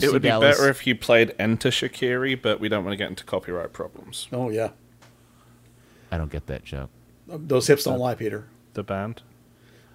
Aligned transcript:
FC 0.00 0.04
It 0.04 0.12
would 0.12 0.22
be 0.22 0.28
Dallas. 0.28 0.56
better 0.58 0.68
if 0.70 0.86
you 0.86 0.94
played 0.94 1.34
Enter 1.38 1.70
Shakiri, 1.70 2.40
but 2.40 2.60
we 2.60 2.68
don't 2.68 2.84
want 2.84 2.92
to 2.92 2.96
get 2.96 3.08
into 3.08 3.24
copyright 3.24 3.72
problems. 3.72 4.28
Oh 4.32 4.50
yeah, 4.50 4.70
I 6.10 6.18
don't 6.18 6.30
get 6.30 6.46
that 6.46 6.64
joke. 6.64 6.90
Uh, 7.30 7.38
those 7.40 7.66
hips 7.66 7.84
don't 7.84 7.98
lie, 7.98 8.14
Peter. 8.14 8.44
The 8.74 8.82
band? 8.82 9.22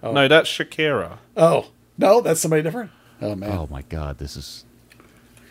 Oh. 0.02 0.12
No, 0.12 0.28
that's 0.28 0.48
Shakira. 0.50 1.18
Oh 1.36 1.66
no, 1.98 2.20
that's 2.20 2.40
somebody 2.40 2.62
different. 2.62 2.90
Oh 3.20 3.34
man. 3.34 3.52
Oh 3.52 3.68
my 3.70 3.82
God, 3.82 4.18
this 4.18 4.36
is 4.36 4.64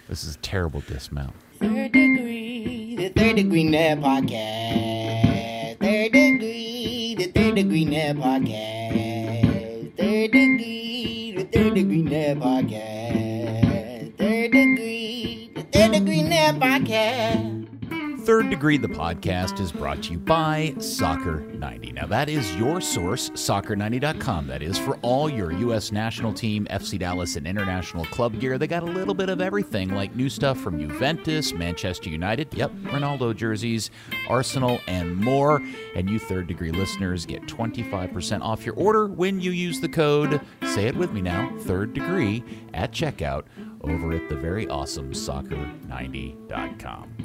this 0.10 0.24
is 0.24 0.36
a 0.36 0.40
terrible 0.40 0.82
dismount. 0.82 1.34
Third 1.60 1.92
degree, 1.92 2.96
the 2.98 3.10
third 3.10 3.36
degree 3.38 3.64
net 3.64 4.00
podcast. 4.00 5.78
Third 5.80 6.12
degree, 6.12 7.16
the 7.18 7.26
third 7.28 7.56
degree 7.56 7.86
net 7.86 8.18
podcast. 8.18 8.71
Third 18.24 18.50
Degree, 18.52 18.78
the 18.78 18.88
podcast, 18.88 19.60
is 19.60 19.72
brought 19.72 20.04
to 20.04 20.12
you 20.12 20.20
by 20.20 20.76
Soccer90. 20.78 21.92
Now, 21.94 22.06
that 22.06 22.30
is 22.30 22.56
your 22.56 22.80
source, 22.80 23.32
soccer90.com. 23.32 24.46
That 24.46 24.62
is 24.62 24.78
for 24.78 24.98
all 24.98 25.28
your 25.28 25.52
U.S. 25.52 25.92
national 25.92 26.32
team, 26.32 26.68
FC 26.70 27.00
Dallas, 27.00 27.36
and 27.36 27.48
international 27.48 28.06
club 28.06 28.40
gear. 28.40 28.60
They 28.60 28.68
got 28.68 28.84
a 28.84 28.86
little 28.86 29.16
bit 29.16 29.30
of 29.30 29.42
everything, 29.42 29.90
like 29.90 30.16
new 30.16 30.30
stuff 30.30 30.60
from 30.60 30.80
Juventus, 30.80 31.52
Manchester 31.52 32.12
United, 32.12 32.54
yep, 32.54 32.70
Ronaldo 32.84 33.36
jerseys, 33.36 33.90
Arsenal, 34.30 34.80
and 34.86 35.18
more. 35.18 35.60
And 35.96 36.08
you 36.08 36.20
Third 36.20 36.46
Degree 36.46 36.72
listeners 36.72 37.26
get 37.26 37.48
25% 37.48 38.42
off 38.42 38.68
your 38.68 38.76
order 38.76 39.08
when 39.08 39.42
you 39.42 39.50
use 39.50 39.82
the 39.82 39.90
code, 39.90 40.40
say 40.64 40.86
it 40.86 40.96
with 40.96 41.12
me 41.12 41.24
now, 41.24 41.52
Third 41.62 41.96
Degree, 41.96 42.44
at 42.76 42.92
checkout 42.92 43.46
over 43.82 44.14
at 44.14 44.30
the 44.30 44.36
very 44.36 44.68
awesome 44.68 45.12
soccer90.com. 45.12 47.16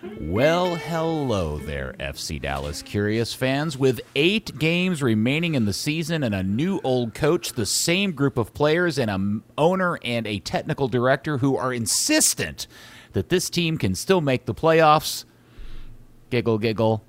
Well, 0.00 0.76
hello 0.76 1.58
there, 1.58 1.92
FC 1.98 2.40
Dallas 2.40 2.82
Curious 2.82 3.34
fans. 3.34 3.76
With 3.76 4.00
eight 4.14 4.56
games 4.56 5.02
remaining 5.02 5.56
in 5.56 5.64
the 5.64 5.72
season 5.72 6.22
and 6.22 6.36
a 6.36 6.44
new 6.44 6.80
old 6.84 7.14
coach, 7.14 7.54
the 7.54 7.66
same 7.66 8.12
group 8.12 8.38
of 8.38 8.54
players, 8.54 8.96
and 8.96 9.10
an 9.10 9.42
owner 9.56 9.98
and 10.04 10.24
a 10.24 10.38
technical 10.38 10.86
director 10.86 11.38
who 11.38 11.56
are 11.56 11.72
insistent 11.72 12.68
that 13.12 13.28
this 13.28 13.50
team 13.50 13.76
can 13.76 13.96
still 13.96 14.20
make 14.20 14.46
the 14.46 14.54
playoffs, 14.54 15.24
giggle, 16.30 16.58
giggle. 16.58 17.02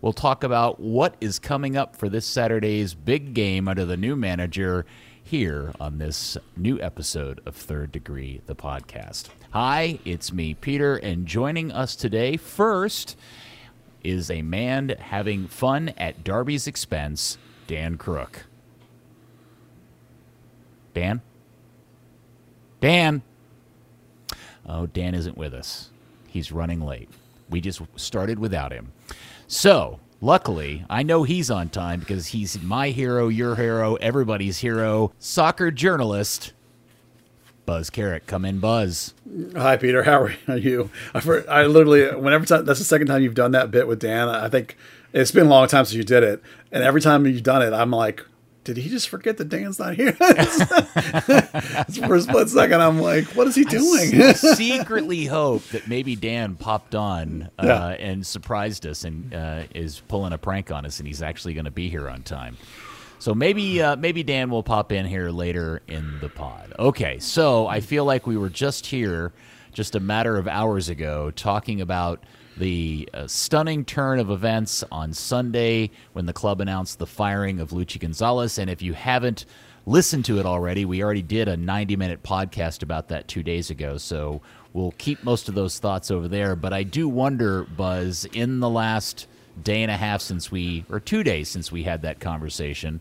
We'll 0.00 0.12
talk 0.12 0.44
about 0.44 0.78
what 0.78 1.16
is 1.20 1.40
coming 1.40 1.76
up 1.76 1.96
for 1.96 2.08
this 2.08 2.26
Saturday's 2.26 2.94
big 2.94 3.34
game 3.34 3.66
under 3.66 3.84
the 3.84 3.96
new 3.96 4.14
manager 4.14 4.86
here 5.24 5.72
on 5.80 5.96
this 5.96 6.36
new 6.54 6.78
episode 6.82 7.40
of 7.46 7.56
Third 7.56 7.90
Degree, 7.90 8.42
the 8.44 8.54
podcast. 8.54 9.28
Hi, 9.52 9.98
it's 10.04 10.32
me, 10.32 10.52
Peter, 10.52 10.96
and 10.96 11.26
joining 11.26 11.72
us 11.72 11.96
today 11.96 12.36
first 12.36 13.16
is 14.02 14.30
a 14.30 14.42
man 14.42 14.90
having 14.90 15.48
fun 15.48 15.94
at 15.96 16.22
Darby's 16.24 16.66
expense, 16.66 17.38
Dan 17.66 17.96
Crook. 17.96 18.44
Dan? 20.92 21.22
Dan? 22.82 23.22
Oh, 24.66 24.84
Dan 24.86 25.14
isn't 25.14 25.38
with 25.38 25.54
us. 25.54 25.90
He's 26.28 26.52
running 26.52 26.82
late. 26.82 27.08
We 27.48 27.62
just 27.62 27.80
started 27.96 28.38
without 28.38 28.72
him. 28.72 28.92
So, 29.46 30.00
luckily, 30.24 30.84
I 30.88 31.02
know 31.02 31.22
he's 31.22 31.50
on 31.50 31.68
time 31.68 32.00
because 32.00 32.28
he's 32.28 32.60
my 32.62 32.88
hero, 32.88 33.28
your 33.28 33.56
hero, 33.56 33.96
everybody's 33.96 34.58
hero, 34.58 35.12
soccer 35.18 35.70
journalist, 35.70 36.52
Buzz 37.66 37.90
Carrick. 37.90 38.26
Come 38.26 38.44
in, 38.44 38.58
Buzz. 38.58 39.14
Hi, 39.54 39.76
Peter. 39.76 40.02
How 40.02 40.22
are 40.48 40.56
you? 40.56 40.90
I 41.14 41.66
literally, 41.66 42.06
whenever 42.16 42.46
time, 42.46 42.64
that's 42.64 42.78
the 42.78 42.84
second 42.84 43.06
time 43.06 43.22
you've 43.22 43.34
done 43.34 43.52
that 43.52 43.70
bit 43.70 43.86
with 43.86 44.00
Dan. 44.00 44.28
I 44.28 44.48
think 44.48 44.76
it's 45.12 45.30
been 45.30 45.46
a 45.46 45.50
long 45.50 45.68
time 45.68 45.84
since 45.84 45.94
you 45.94 46.04
did 46.04 46.22
it, 46.22 46.42
and 46.72 46.82
every 46.82 47.00
time 47.00 47.26
you've 47.26 47.42
done 47.42 47.62
it, 47.62 47.72
I'm 47.72 47.90
like, 47.90 48.24
did 48.64 48.76
he 48.78 48.88
just 48.88 49.08
forget 49.08 49.36
that 49.36 49.48
Dan's 49.50 49.78
not 49.78 49.94
here? 49.94 50.12
For 51.94 52.14
a 52.14 52.20
split 52.20 52.48
second, 52.48 52.80
I'm 52.80 52.98
like, 53.00 53.24
what 53.36 53.46
is 53.46 53.54
he 53.54 53.64
doing? 53.64 54.34
secretly 54.34 55.26
hope 55.26 55.62
that 55.68 55.86
maybe 55.88 56.16
Dan 56.16 56.54
popped 56.56 56.94
on 56.94 57.50
uh, 57.58 57.66
Yeah. 57.66 57.88
and 57.90 58.26
surprised 58.26 58.86
us 58.86 59.04
and 59.04 59.32
uh, 59.34 59.62
is 59.74 60.00
pulling 60.08 60.32
a 60.32 60.38
prank 60.38 60.70
on 60.70 60.86
us, 60.86 60.98
and 60.98 61.06
he's 61.06 61.22
actually 61.22 61.54
going 61.54 61.66
to 61.66 61.70
be 61.70 61.88
here 61.88 62.08
on 62.08 62.22
time. 62.22 62.56
So 63.18 63.34
maybe 63.34 63.80
uh, 63.80 63.96
maybe 63.96 64.22
Dan 64.22 64.50
will 64.50 64.62
pop 64.62 64.92
in 64.92 65.06
here 65.06 65.30
later 65.30 65.80
in 65.88 66.18
the 66.20 66.28
pod. 66.28 66.72
Okay, 66.78 67.18
so 67.20 67.66
I 67.66 67.80
feel 67.80 68.04
like 68.04 68.26
we 68.26 68.36
were 68.36 68.50
just 68.50 68.86
here 68.86 69.32
just 69.72 69.94
a 69.94 70.00
matter 70.00 70.36
of 70.36 70.46
hours 70.46 70.88
ago 70.88 71.30
talking 71.30 71.80
about 71.80 72.22
the 72.56 73.08
uh, 73.12 73.26
stunning 73.26 73.84
turn 73.84 74.18
of 74.18 74.30
events 74.30 74.84
on 74.92 75.12
Sunday 75.12 75.90
when 76.12 76.26
the 76.26 76.32
club 76.32 76.60
announced 76.60 76.98
the 76.98 77.06
firing 77.06 77.60
of 77.60 77.70
Luchi 77.70 77.98
Gonzalez. 77.98 78.58
And 78.58 78.70
if 78.70 78.82
you 78.82 78.92
haven't 78.92 79.44
listened 79.86 80.24
to 80.26 80.38
it 80.38 80.46
already, 80.46 80.84
we 80.84 81.02
already 81.02 81.22
did 81.22 81.48
a 81.48 81.56
90 81.56 81.96
minute 81.96 82.22
podcast 82.22 82.82
about 82.82 83.08
that 83.08 83.28
two 83.28 83.42
days 83.42 83.70
ago. 83.70 83.98
So 83.98 84.40
we'll 84.72 84.94
keep 84.98 85.22
most 85.24 85.48
of 85.48 85.54
those 85.54 85.78
thoughts 85.78 86.10
over 86.10 86.28
there. 86.28 86.54
But 86.56 86.72
I 86.72 86.82
do 86.82 87.08
wonder, 87.08 87.64
Buzz, 87.64 88.24
in 88.32 88.60
the 88.60 88.70
last 88.70 89.26
day 89.62 89.82
and 89.82 89.90
a 89.90 89.96
half 89.96 90.20
since 90.20 90.50
we, 90.50 90.84
or 90.90 91.00
two 91.00 91.22
days 91.22 91.48
since 91.48 91.72
we 91.72 91.82
had 91.82 92.02
that 92.02 92.20
conversation, 92.20 93.00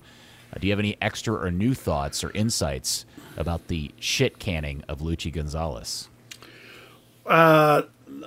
uh, 0.53 0.59
do 0.59 0.67
you 0.67 0.71
have 0.71 0.79
any 0.79 0.97
extra 1.01 1.35
or 1.35 1.51
new 1.51 1.73
thoughts 1.73 2.23
or 2.23 2.31
insights 2.31 3.05
about 3.37 3.67
the 3.67 3.91
shit 3.99 4.39
canning 4.39 4.83
of 4.87 4.99
Luchi 4.99 5.31
Gonzalez? 5.31 6.09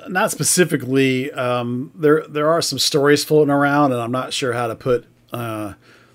Not 0.08 0.30
specifically. 0.30 1.30
Um, 1.32 1.92
there 1.94 2.24
there 2.28 2.48
are 2.48 2.62
some 2.62 2.78
stories 2.78 3.24
floating 3.24 3.52
around, 3.52 3.92
and 3.92 4.00
I'm 4.00 4.12
not 4.12 4.32
sure 4.32 4.52
how 4.52 4.66
to 4.66 4.74
put 4.74 5.06
uh, 5.32 5.74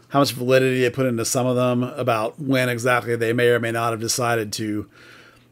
how 0.10 0.20
much 0.20 0.32
validity 0.32 0.82
they 0.82 0.90
put 0.90 1.06
into 1.06 1.26
some 1.26 1.46
of 1.46 1.56
them 1.56 1.84
about 1.84 2.40
when 2.40 2.70
exactly 2.70 3.16
they 3.16 3.34
may 3.34 3.50
or 3.50 3.60
may 3.60 3.72
not 3.72 3.92
have 3.92 4.00
decided 4.00 4.52
to 4.54 4.90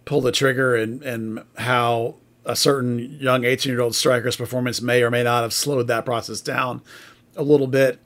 pull 0.06 0.22
the 0.22 0.32
trigger, 0.32 0.76
and 0.76 1.02
and 1.04 1.44
how 1.58 2.16
a 2.46 2.56
certain 2.56 3.18
young 3.20 3.44
18 3.44 3.72
year 3.72 3.82
old 3.82 3.96
striker's 3.96 4.36
performance 4.36 4.82
may 4.82 5.04
or 5.04 5.12
may 5.12 5.24
not 5.24 5.44
have 5.44 5.54
slowed 5.54 5.88
that 5.88 6.06
process 6.06 6.42
down 6.42 6.82
a 7.36 7.44
little 7.44 7.68
bit. 7.68 8.00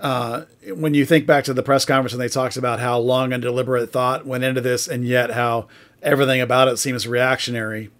Uh, 0.00 0.44
when 0.74 0.94
you 0.94 1.04
think 1.04 1.26
back 1.26 1.44
to 1.44 1.52
the 1.52 1.62
press 1.62 1.84
conference 1.84 2.12
and 2.12 2.20
they 2.20 2.28
talked 2.28 2.56
about 2.56 2.80
how 2.80 2.98
long 2.98 3.34
and 3.34 3.42
deliberate 3.42 3.92
thought 3.92 4.26
went 4.26 4.42
into 4.42 4.60
this, 4.60 4.88
and 4.88 5.04
yet 5.04 5.30
how 5.30 5.68
everything 6.02 6.40
about 6.40 6.68
it 6.68 6.78
seems 6.78 7.06
reactionary 7.06 7.90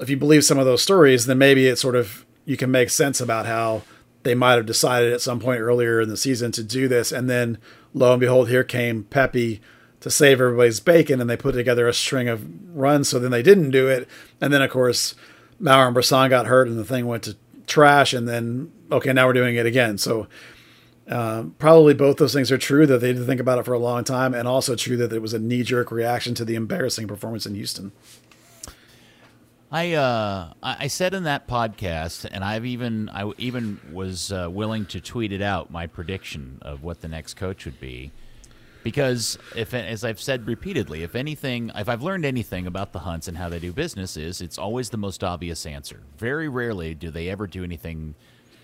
if 0.00 0.10
you 0.10 0.16
believe 0.16 0.44
some 0.44 0.58
of 0.58 0.66
those 0.66 0.82
stories, 0.82 1.26
then 1.26 1.38
maybe 1.38 1.66
it 1.66 1.76
sort 1.76 1.96
of 1.96 2.24
you 2.44 2.56
can 2.56 2.70
make 2.70 2.90
sense 2.90 3.20
about 3.20 3.46
how 3.46 3.82
they 4.22 4.34
might 4.34 4.54
have 4.54 4.66
decided 4.66 5.12
at 5.12 5.20
some 5.20 5.40
point 5.40 5.60
earlier 5.60 6.00
in 6.00 6.08
the 6.08 6.16
season 6.16 6.52
to 6.52 6.64
do 6.64 6.88
this, 6.88 7.12
and 7.12 7.28
then 7.28 7.58
lo 7.94 8.12
and 8.12 8.20
behold, 8.20 8.48
here 8.48 8.64
came 8.64 9.04
Pepi 9.04 9.60
to 10.00 10.10
save 10.10 10.40
everybody's 10.40 10.80
bacon, 10.80 11.20
and 11.20 11.28
they 11.28 11.36
put 11.36 11.52
together 11.52 11.86
a 11.86 11.94
string 11.94 12.28
of 12.28 12.46
runs. 12.74 13.08
So 13.08 13.18
then 13.18 13.30
they 13.30 13.42
didn't 13.42 13.70
do 13.70 13.88
it, 13.88 14.08
and 14.40 14.52
then 14.52 14.62
of 14.62 14.70
course 14.70 15.14
Maurer 15.58 15.88
and 15.88 15.96
Bressan 15.96 16.30
got 16.30 16.46
hurt, 16.46 16.68
and 16.68 16.78
the 16.78 16.84
thing 16.84 17.06
went 17.06 17.22
to 17.24 17.36
trash, 17.66 18.12
and 18.12 18.28
then 18.28 18.72
okay, 18.90 19.12
now 19.12 19.26
we're 19.26 19.32
doing 19.32 19.56
it 19.56 19.66
again. 19.66 19.98
So. 19.98 20.26
Uh, 21.08 21.46
probably 21.58 21.92
both 21.92 22.18
those 22.18 22.32
things 22.32 22.52
are 22.52 22.58
true 22.58 22.86
that 22.86 22.98
they 22.98 23.08
didn't 23.12 23.26
think 23.26 23.40
about 23.40 23.58
it 23.58 23.64
for 23.64 23.72
a 23.72 23.80
long 23.80 24.04
time, 24.04 24.32
and 24.32 24.46
also 24.46 24.76
true 24.76 24.96
that 24.96 25.12
it 25.12 25.20
was 25.20 25.34
a 25.34 25.40
knee 25.40 25.64
jerk 25.64 25.90
reaction 25.90 26.36
to 26.36 26.44
the 26.44 26.54
embarrassing 26.54 27.08
performance 27.08 27.46
in 27.46 27.56
Houston. 27.56 27.90
I 29.72 29.92
uh, 29.92 30.52
I 30.64 30.88
said 30.88 31.14
in 31.14 31.22
that 31.24 31.46
podcast, 31.46 32.28
and 32.28 32.42
I've 32.42 32.66
even 32.66 33.08
I 33.08 33.30
even 33.38 33.80
was 33.92 34.32
uh, 34.32 34.48
willing 34.50 34.84
to 34.86 35.00
tweet 35.00 35.30
it 35.30 35.42
out 35.42 35.70
my 35.70 35.86
prediction 35.86 36.58
of 36.62 36.82
what 36.82 37.02
the 37.02 37.06
next 37.06 37.34
coach 37.34 37.66
would 37.66 37.78
be, 37.78 38.10
because 38.82 39.38
if 39.54 39.72
as 39.72 40.04
I've 40.04 40.20
said 40.20 40.48
repeatedly, 40.48 41.04
if 41.04 41.14
anything, 41.14 41.70
if 41.76 41.88
I've 41.88 42.02
learned 42.02 42.24
anything 42.24 42.66
about 42.66 42.92
the 42.92 42.98
Hunts 42.98 43.28
and 43.28 43.36
how 43.38 43.48
they 43.48 43.60
do 43.60 43.72
business, 43.72 44.16
is 44.16 44.40
it's 44.40 44.58
always 44.58 44.90
the 44.90 44.96
most 44.96 45.22
obvious 45.22 45.64
answer. 45.64 46.00
Very 46.18 46.48
rarely 46.48 46.92
do 46.96 47.12
they 47.12 47.28
ever 47.28 47.46
do 47.46 47.62
anything 47.62 48.16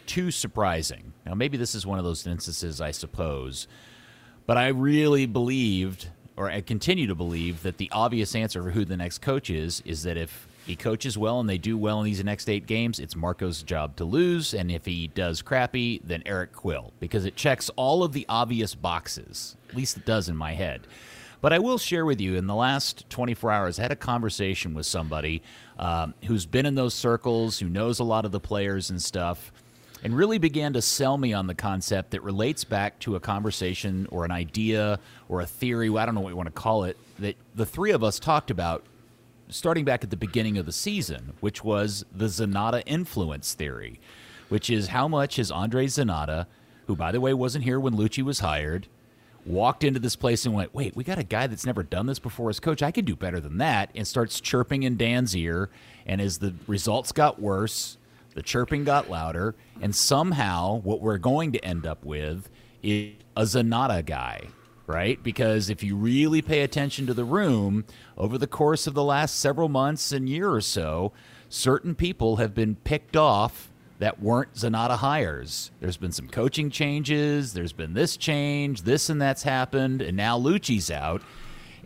too 0.06 0.32
surprising. 0.32 1.12
Now, 1.24 1.34
maybe 1.34 1.56
this 1.56 1.76
is 1.76 1.86
one 1.86 2.00
of 2.00 2.04
those 2.04 2.26
instances, 2.26 2.80
I 2.80 2.90
suppose, 2.90 3.68
but 4.44 4.56
I 4.56 4.68
really 4.68 5.26
believed, 5.26 6.08
or 6.36 6.50
I 6.50 6.62
continue 6.62 7.06
to 7.06 7.14
believe, 7.14 7.62
that 7.62 7.76
the 7.78 7.90
obvious 7.92 8.34
answer 8.34 8.60
for 8.60 8.70
who 8.72 8.84
the 8.84 8.96
next 8.96 9.18
coach 9.18 9.50
is 9.50 9.84
is 9.84 10.02
that 10.02 10.16
if 10.16 10.48
he 10.66 10.74
coaches 10.76 11.16
well 11.16 11.38
and 11.38 11.48
they 11.48 11.58
do 11.58 11.78
well 11.78 12.00
in 12.00 12.04
these 12.04 12.22
next 12.24 12.50
eight 12.50 12.66
games, 12.66 12.98
it's 12.98 13.14
Marco's 13.14 13.62
job 13.62 13.96
to 13.96 14.04
lose. 14.04 14.52
And 14.52 14.70
if 14.70 14.84
he 14.84 15.06
does 15.06 15.40
crappy, 15.40 16.00
then 16.04 16.22
Eric 16.26 16.52
Quill, 16.52 16.92
because 16.98 17.24
it 17.24 17.36
checks 17.36 17.70
all 17.76 18.02
of 18.02 18.12
the 18.12 18.26
obvious 18.28 18.74
boxes. 18.74 19.56
At 19.68 19.76
least 19.76 19.96
it 19.96 20.04
does 20.04 20.28
in 20.28 20.36
my 20.36 20.54
head. 20.54 20.86
But 21.40 21.52
I 21.52 21.60
will 21.60 21.78
share 21.78 22.04
with 22.04 22.20
you 22.20 22.34
in 22.34 22.48
the 22.48 22.54
last 22.54 23.08
24 23.10 23.52
hours, 23.52 23.78
I 23.78 23.82
had 23.82 23.92
a 23.92 23.96
conversation 23.96 24.74
with 24.74 24.86
somebody 24.86 25.42
um, 25.78 26.14
who's 26.24 26.46
been 26.46 26.66
in 26.66 26.74
those 26.74 26.94
circles, 26.94 27.60
who 27.60 27.68
knows 27.68 28.00
a 28.00 28.04
lot 28.04 28.24
of 28.24 28.32
the 28.32 28.40
players 28.40 28.90
and 28.90 29.00
stuff 29.00 29.52
and 30.02 30.16
really 30.16 30.38
began 30.38 30.72
to 30.72 30.82
sell 30.82 31.16
me 31.16 31.32
on 31.32 31.46
the 31.46 31.54
concept 31.54 32.10
that 32.10 32.22
relates 32.22 32.64
back 32.64 32.98
to 33.00 33.16
a 33.16 33.20
conversation 33.20 34.06
or 34.10 34.24
an 34.24 34.30
idea 34.30 34.98
or 35.28 35.40
a 35.40 35.46
theory, 35.46 35.88
I 35.96 36.06
don't 36.06 36.14
know 36.14 36.20
what 36.20 36.30
you 36.30 36.36
want 36.36 36.48
to 36.48 36.52
call 36.52 36.84
it, 36.84 36.96
that 37.18 37.36
the 37.54 37.66
three 37.66 37.92
of 37.92 38.04
us 38.04 38.18
talked 38.18 38.50
about 38.50 38.84
starting 39.48 39.84
back 39.84 40.02
at 40.04 40.10
the 40.10 40.16
beginning 40.16 40.58
of 40.58 40.66
the 40.66 40.72
season, 40.72 41.34
which 41.40 41.62
was 41.62 42.04
the 42.12 42.26
Zanotta 42.26 42.82
influence 42.86 43.54
theory, 43.54 44.00
which 44.48 44.70
is 44.70 44.88
how 44.88 45.08
much 45.08 45.36
has 45.36 45.50
Andre 45.50 45.86
Zanotta, 45.86 46.46
who 46.86 46.96
by 46.96 47.12
the 47.12 47.20
way 47.20 47.34
wasn't 47.34 47.64
here 47.64 47.80
when 47.80 47.94
Luchi 47.94 48.22
was 48.22 48.40
hired, 48.40 48.86
walked 49.44 49.84
into 49.84 50.00
this 50.00 50.16
place 50.16 50.44
and 50.44 50.54
went, 50.54 50.74
"Wait, 50.74 50.96
we 50.96 51.04
got 51.04 51.18
a 51.18 51.24
guy 51.24 51.46
that's 51.46 51.66
never 51.66 51.82
done 51.82 52.06
this 52.06 52.18
before 52.18 52.50
as 52.50 52.58
coach. 52.58 52.82
I 52.82 52.90
could 52.90 53.04
do 53.04 53.14
better 53.14 53.40
than 53.40 53.58
that." 53.58 53.90
And 53.94 54.06
starts 54.06 54.40
chirping 54.40 54.82
in 54.82 54.96
Dan's 54.96 55.36
ear, 55.36 55.70
and 56.04 56.20
as 56.20 56.38
the 56.38 56.54
results 56.66 57.12
got 57.12 57.40
worse, 57.40 57.96
the 58.34 58.42
chirping 58.42 58.84
got 58.84 59.08
louder, 59.08 59.54
and 59.80 59.94
somehow 59.94 60.80
what 60.80 61.00
we're 61.00 61.18
going 61.18 61.52
to 61.52 61.64
end 61.64 61.86
up 61.86 62.04
with 62.04 62.48
is 62.82 63.14
a 63.36 63.42
Zanotta 63.42 64.04
guy 64.04 64.48
right? 64.86 65.22
Because 65.22 65.68
if 65.68 65.82
you 65.82 65.96
really 65.96 66.42
pay 66.42 66.62
attention 66.62 67.06
to 67.06 67.14
the 67.14 67.24
room 67.24 67.84
over 68.16 68.38
the 68.38 68.46
course 68.46 68.86
of 68.86 68.94
the 68.94 69.04
last 69.04 69.38
several 69.38 69.68
months 69.68 70.12
and 70.12 70.28
year 70.28 70.50
or 70.50 70.60
so, 70.60 71.12
certain 71.48 71.94
people 71.94 72.36
have 72.36 72.54
been 72.54 72.76
picked 72.76 73.16
off 73.16 73.70
that 73.98 74.20
weren't 74.20 74.54
Zanotta 74.54 74.98
hires. 74.98 75.70
There's 75.80 75.96
been 75.96 76.12
some 76.12 76.28
coaching 76.28 76.70
changes, 76.70 77.54
there's 77.54 77.72
been 77.72 77.94
this 77.94 78.16
change, 78.16 78.82
this 78.82 79.08
and 79.08 79.20
that's 79.20 79.42
happened, 79.42 80.02
and 80.02 80.16
now 80.16 80.38
Luchi's 80.38 80.90
out. 80.90 81.22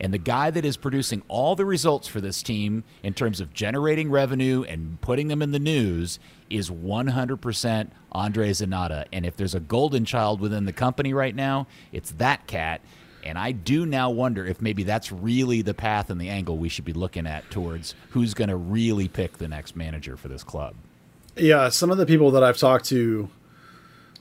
And 0.01 0.15
the 0.15 0.19
guy 0.19 0.51
that 0.51 0.65
is 0.65 0.79
producing 0.79 1.23
all 1.29 1.55
the 1.55 1.67
results 1.67 2.09
for 2.09 2.23
this 2.23 2.43
team 2.43 2.85
in 3.03 3.13
terms 3.13 3.39
of 3.41 3.53
generating 3.53 4.11
revenue 4.11 4.65
and 4.67 4.99
putting 5.03 5.29
them 5.29 5.43
in 5.43 5.53
the 5.53 5.59
news 5.59 6.19
is 6.49 6.71
100% 6.71 7.91
Andre 8.13 8.51
Zanotta. 8.51 9.05
And 9.13 9.27
if 9.27 9.37
there's 9.37 9.55
a 9.55 9.61
golden 9.61 10.07
child 10.07 10.41
within 10.41 10.65
the 10.65 10.73
company 10.73 11.13
right 11.13 11.35
now, 11.35 11.67
it's 11.93 12.13
that 12.13 12.47
cat. 12.47 12.81
And 13.23 13.39
I 13.39 13.53
do 13.53 13.85
now 13.85 14.09
wonder 14.09 14.47
if 14.47 14.63
maybe 14.63 14.83
that's 14.83 15.13
really 15.13 15.61
the 15.61 15.75
path 15.75 16.09
and 16.09 16.19
the 16.19 16.31
angle 16.31 16.57
we 16.57 16.71
should 16.71 16.87
be 16.87 16.95
looking 16.95 17.27
at 17.27 17.51
towards 17.51 17.95
who's 18.11 18.33
going 18.33 18.49
to 18.49 18.57
really 18.57 19.07
pick 19.07 19.37
the 19.37 19.49
next 19.49 19.77
manager 19.77 20.17
for 20.17 20.29
this 20.29 20.43
club. 20.43 20.75
Yeah, 21.37 21.69
some 21.69 21.91
of 21.91 21.99
the 21.99 22.07
people 22.07 22.31
that 22.31 22.43
I've 22.43 22.57
talked 22.57 22.87
to 22.87 23.29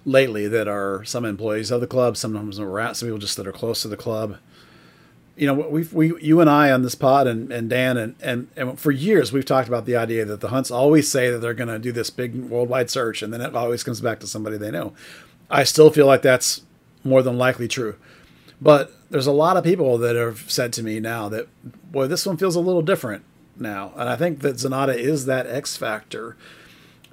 lately 0.06 0.50
that 0.50 0.68
are 0.68 1.06
some 1.06 1.24
employees 1.24 1.72
of 1.72 1.80
the 1.80 1.88
club, 1.88 2.18
sometimes 2.18 2.58
some 2.58 3.08
people 3.08 3.18
just 3.18 3.38
that 3.38 3.48
are 3.48 3.54
close 3.54 3.82
to 3.84 3.88
the 3.88 3.98
club 3.98 4.38
you 5.40 5.48
know, 5.48 5.54
we've 5.54 5.94
we 5.94 6.14
you 6.22 6.42
and 6.42 6.50
I 6.50 6.70
on 6.70 6.82
this 6.82 6.96
pod 6.96 7.26
and, 7.26 7.50
and 7.50 7.70
Dan 7.70 7.96
and, 7.96 8.16
and 8.22 8.50
and 8.58 8.78
for 8.78 8.92
years 8.92 9.32
we've 9.32 9.46
talked 9.46 9.70
about 9.70 9.86
the 9.86 9.96
idea 9.96 10.26
that 10.26 10.42
the 10.42 10.50
Hunts 10.50 10.70
always 10.70 11.10
say 11.10 11.32
that 11.32 11.40
they're 11.40 11.54
going 11.54 11.70
to 11.70 11.80
do 11.80 11.94
this 11.94 12.10
big 12.10 12.36
worldwide 12.36 12.90
search, 12.90 13.22
and 13.22 13.32
then 13.32 13.40
it 13.40 13.56
always 13.56 13.82
comes 13.82 14.02
back 14.02 14.20
to 14.20 14.28
somebody 14.28 14.58
they 14.58 14.70
know. 14.70 14.94
I 15.50 15.64
still 15.64 15.92
feel 15.92 16.06
like 16.06 16.22
that's 16.22 16.64
more 17.06 17.24
than 17.24 17.38
likely 17.38 17.70
true, 17.70 17.96
but 18.60 18.92
there's 19.10 19.28
a 19.28 19.32
lot 19.32 19.56
of 19.56 19.64
people 19.64 19.98
that 20.00 20.18
have 20.18 20.52
said 20.52 20.74
to 20.74 20.84
me 20.84 21.00
now 21.00 21.30
that 21.30 21.48
boy, 21.90 22.08
this 22.08 22.26
one 22.26 22.36
feels 22.36 22.58
a 22.58 22.60
little 22.60 22.82
different 22.82 23.24
now, 23.58 23.94
and 23.96 24.10
I 24.10 24.18
think 24.18 24.42
that 24.42 24.58
Zanotta 24.58 24.96
is 24.98 25.26
that 25.26 25.48
X 25.48 25.78
factor. 25.78 26.36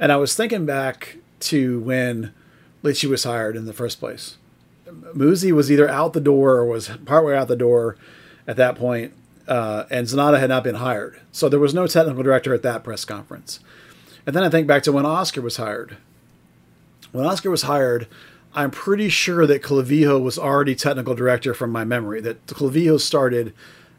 And 0.00 0.11
I 0.11 0.17
was 0.17 0.34
thinking 0.34 0.67
back 0.67 1.19
to 1.40 1.79
when 1.79 2.34
Luchi 2.82 3.08
was 3.08 3.22
hired 3.22 3.56
in 3.56 3.67
the 3.67 3.72
first 3.72 4.00
place. 4.00 4.37
Muzi 4.86 5.52
was 5.52 5.70
either 5.70 5.88
out 5.88 6.12
the 6.12 6.20
door 6.20 6.56
or 6.56 6.66
was 6.66 6.90
partway 7.04 7.36
out 7.36 7.48
the 7.48 7.56
door 7.56 7.96
at 8.46 8.56
that 8.56 8.76
point, 8.76 9.12
uh, 9.48 9.84
and 9.90 10.06
Zanotta 10.06 10.38
had 10.38 10.48
not 10.48 10.64
been 10.64 10.76
hired. 10.76 11.20
So 11.32 11.48
there 11.48 11.60
was 11.60 11.74
no 11.74 11.86
technical 11.86 12.22
director 12.22 12.54
at 12.54 12.62
that 12.62 12.84
press 12.84 13.04
conference. 13.04 13.60
And 14.26 14.34
then 14.34 14.44
I 14.44 14.48
think 14.48 14.66
back 14.66 14.82
to 14.84 14.92
when 14.92 15.06
Oscar 15.06 15.40
was 15.40 15.56
hired. 15.56 15.96
When 17.12 17.26
Oscar 17.26 17.50
was 17.50 17.62
hired, 17.62 18.08
I'm 18.54 18.70
pretty 18.70 19.08
sure 19.08 19.46
that 19.46 19.62
Clavijo 19.62 20.20
was 20.20 20.38
already 20.38 20.74
technical 20.74 21.14
director 21.14 21.54
from 21.54 21.70
my 21.70 21.84
memory, 21.84 22.20
that 22.22 22.46
Clavijo 22.46 23.00
started 23.00 23.52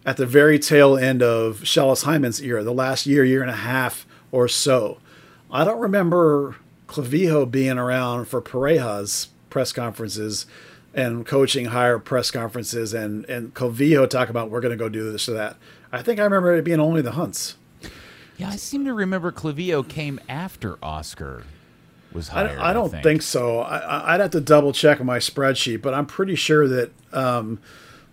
at 0.05 0.17
the 0.17 0.25
very 0.25 0.57
tail 0.57 0.97
end 0.97 1.21
of 1.21 1.61
Schellas 1.61 2.05
Hyndman's 2.05 2.41
era, 2.41 2.63
the 2.63 2.73
last 2.73 3.05
year, 3.05 3.23
year 3.23 3.41
and 3.41 3.51
a 3.51 3.55
half 3.55 4.05
or 4.31 4.47
so. 4.47 4.99
I 5.51 5.63
don't 5.63 5.79
remember 5.79 6.55
Clavijo 6.87 7.49
being 7.49 7.77
around 7.77 8.25
for 8.25 8.41
Pareja's 8.41 9.29
press 9.49 9.71
conferences 9.71 10.45
and 10.97 11.27
coaching 11.27 11.65
higher 11.65 11.99
press 11.99 12.31
conferences 12.31 12.93
and 12.93 13.23
and 13.25 13.53
Clavijo 13.53 14.09
talk 14.09 14.29
about 14.29 14.49
we're 14.49 14.59
going 14.59 14.71
to 14.71 14.77
go 14.77 14.89
do 14.89 15.09
this 15.09 15.29
or 15.29 15.33
that. 15.33 15.55
I 15.91 16.01
think 16.01 16.19
I 16.19 16.23
remember 16.23 16.53
it 16.55 16.65
being 16.65 16.81
only 16.81 17.01
the 17.01 17.11
Hunts. 17.11 17.55
Yeah, 18.35 18.49
I 18.49 18.55
seem 18.55 18.83
to 18.85 18.93
remember 18.93 19.31
Clavijo 19.31 19.87
came 19.87 20.19
after 20.27 20.77
Oscar 20.83 21.43
was 22.11 22.29
hired. 22.29 22.57
I, 22.57 22.71
I 22.71 22.73
don't 22.73 22.87
I 22.87 22.89
think. 22.89 23.03
think. 23.03 23.21
so. 23.21 23.59
I, 23.59 24.13
would 24.13 24.21
have 24.21 24.31
to 24.31 24.41
double 24.41 24.73
check 24.73 25.01
my 25.03 25.19
spreadsheet, 25.19 25.81
but 25.81 25.93
I'm 25.93 26.05
pretty 26.07 26.35
sure 26.35 26.67
that 26.67 26.91
um, 27.13 27.59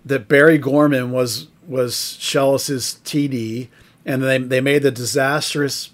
that 0.04 0.28
Barry 0.28 0.58
Gorman 0.58 1.10
was 1.10 1.48
was 1.66 2.16
Schellas's 2.20 3.00
TD, 3.04 3.68
and 4.04 4.22
they 4.22 4.38
they 4.38 4.60
made 4.60 4.82
the 4.82 4.90
disastrous 4.90 5.90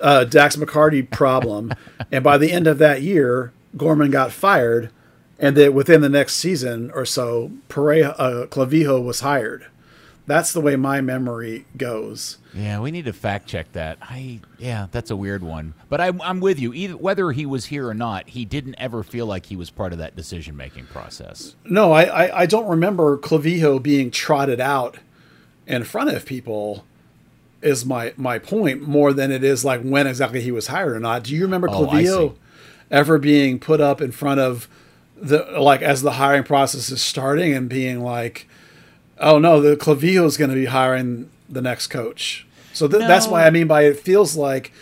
uh, 0.00 0.24
Dax 0.24 0.54
McCarty 0.54 1.08
problem, 1.08 1.72
and 2.12 2.22
by 2.22 2.38
the 2.38 2.52
end 2.52 2.68
of 2.68 2.78
that 2.78 3.02
year, 3.02 3.52
Gorman 3.76 4.12
got 4.12 4.30
fired 4.30 4.90
and 5.42 5.56
that 5.56 5.74
within 5.74 6.00
the 6.00 6.08
next 6.08 6.36
season 6.36 6.92
or 6.94 7.04
so, 7.04 7.50
Pereira, 7.68 8.10
uh, 8.10 8.46
Clavijo 8.46 9.04
was 9.04 9.20
hired. 9.20 9.66
That's 10.24 10.52
the 10.52 10.60
way 10.60 10.76
my 10.76 11.00
memory 11.00 11.66
goes. 11.76 12.38
Yeah, 12.54 12.78
we 12.78 12.92
need 12.92 13.06
to 13.06 13.12
fact 13.12 13.48
check 13.48 13.72
that. 13.72 13.98
I 14.00 14.38
yeah, 14.56 14.86
that's 14.92 15.10
a 15.10 15.16
weird 15.16 15.42
one. 15.42 15.74
But 15.88 16.00
I, 16.00 16.12
I'm 16.22 16.38
with 16.38 16.60
you. 16.60 16.72
Either 16.72 16.96
whether 16.96 17.32
he 17.32 17.44
was 17.44 17.66
here 17.66 17.88
or 17.88 17.94
not, 17.94 18.28
he 18.28 18.44
didn't 18.44 18.76
ever 18.78 19.02
feel 19.02 19.26
like 19.26 19.46
he 19.46 19.56
was 19.56 19.68
part 19.68 19.92
of 19.92 19.98
that 19.98 20.14
decision 20.14 20.56
making 20.56 20.86
process. 20.86 21.56
No, 21.64 21.90
I, 21.90 22.04
I, 22.04 22.40
I 22.42 22.46
don't 22.46 22.68
remember 22.68 23.18
Clavijo 23.18 23.82
being 23.82 24.12
trotted 24.12 24.60
out 24.60 24.98
in 25.66 25.82
front 25.82 26.10
of 26.10 26.24
people. 26.24 26.84
Is 27.60 27.84
my 27.84 28.12
my 28.16 28.38
point 28.38 28.82
more 28.82 29.12
than 29.12 29.32
it 29.32 29.42
is 29.42 29.64
like 29.64 29.82
when 29.82 30.06
exactly 30.06 30.40
he 30.40 30.52
was 30.52 30.68
hired 30.68 30.92
or 30.92 31.00
not. 31.00 31.24
Do 31.24 31.34
you 31.34 31.42
remember 31.42 31.68
oh, 31.68 31.86
Clavijo 31.86 32.36
ever 32.92 33.18
being 33.18 33.58
put 33.58 33.80
up 33.80 34.00
in 34.00 34.12
front 34.12 34.38
of 34.38 34.68
the 35.22 35.46
like 35.58 35.82
as 35.82 36.02
the 36.02 36.12
hiring 36.12 36.42
process 36.42 36.90
is 36.90 37.00
starting 37.00 37.54
and 37.54 37.68
being 37.68 38.02
like, 38.02 38.48
oh 39.18 39.38
no, 39.38 39.60
the 39.60 39.76
Clavijo 39.76 40.26
is 40.26 40.36
going 40.36 40.50
to 40.50 40.56
be 40.56 40.66
hiring 40.66 41.30
the 41.48 41.62
next 41.62 41.86
coach. 41.86 42.46
So 42.72 42.88
th- 42.88 43.00
no. 43.00 43.08
that's 43.08 43.28
why 43.28 43.46
I 43.46 43.50
mean 43.50 43.68
by 43.68 43.84
it 43.84 44.00
feels 44.00 44.36
like 44.36 44.72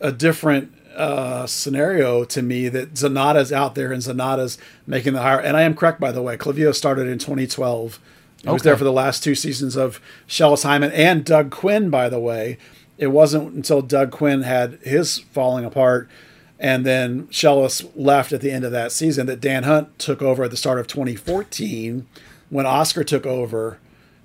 a 0.00 0.12
different 0.12 0.74
uh, 0.94 1.46
scenario 1.46 2.24
to 2.24 2.42
me 2.42 2.68
that 2.68 2.94
Zanotta's 2.94 3.50
out 3.50 3.74
there 3.74 3.92
and 3.92 4.02
Zanotta's 4.02 4.58
making 4.86 5.14
the 5.14 5.22
hire. 5.22 5.40
And 5.40 5.56
I 5.56 5.62
am 5.62 5.74
correct 5.74 5.98
by 5.98 6.12
the 6.12 6.22
way. 6.22 6.36
Clavijo 6.36 6.74
started 6.74 7.08
in 7.08 7.18
2012. 7.18 7.98
He 8.42 8.48
okay. 8.48 8.52
was 8.52 8.62
there 8.62 8.76
for 8.76 8.84
the 8.84 8.92
last 8.92 9.24
two 9.24 9.34
seasons 9.34 9.74
of 9.74 10.02
Schellas 10.28 10.64
Hyndman 10.64 10.92
and 10.92 11.24
Doug 11.24 11.50
Quinn. 11.50 11.88
By 11.88 12.10
the 12.10 12.20
way, 12.20 12.58
it 12.98 13.06
wasn't 13.06 13.54
until 13.54 13.80
Doug 13.80 14.10
Quinn 14.10 14.42
had 14.42 14.74
his 14.82 15.18
falling 15.18 15.64
apart 15.64 16.10
and 16.62 16.86
then 16.86 17.26
Schellas 17.26 17.90
left 17.96 18.32
at 18.32 18.40
the 18.40 18.52
end 18.52 18.64
of 18.64 18.70
that 18.70 18.92
season 18.92 19.26
that 19.26 19.40
Dan 19.40 19.64
Hunt 19.64 19.98
took 19.98 20.22
over 20.22 20.44
at 20.44 20.52
the 20.52 20.56
start 20.56 20.78
of 20.78 20.86
2014 20.86 22.06
when 22.50 22.66
Oscar 22.66 23.02
took 23.02 23.26
over 23.26 23.78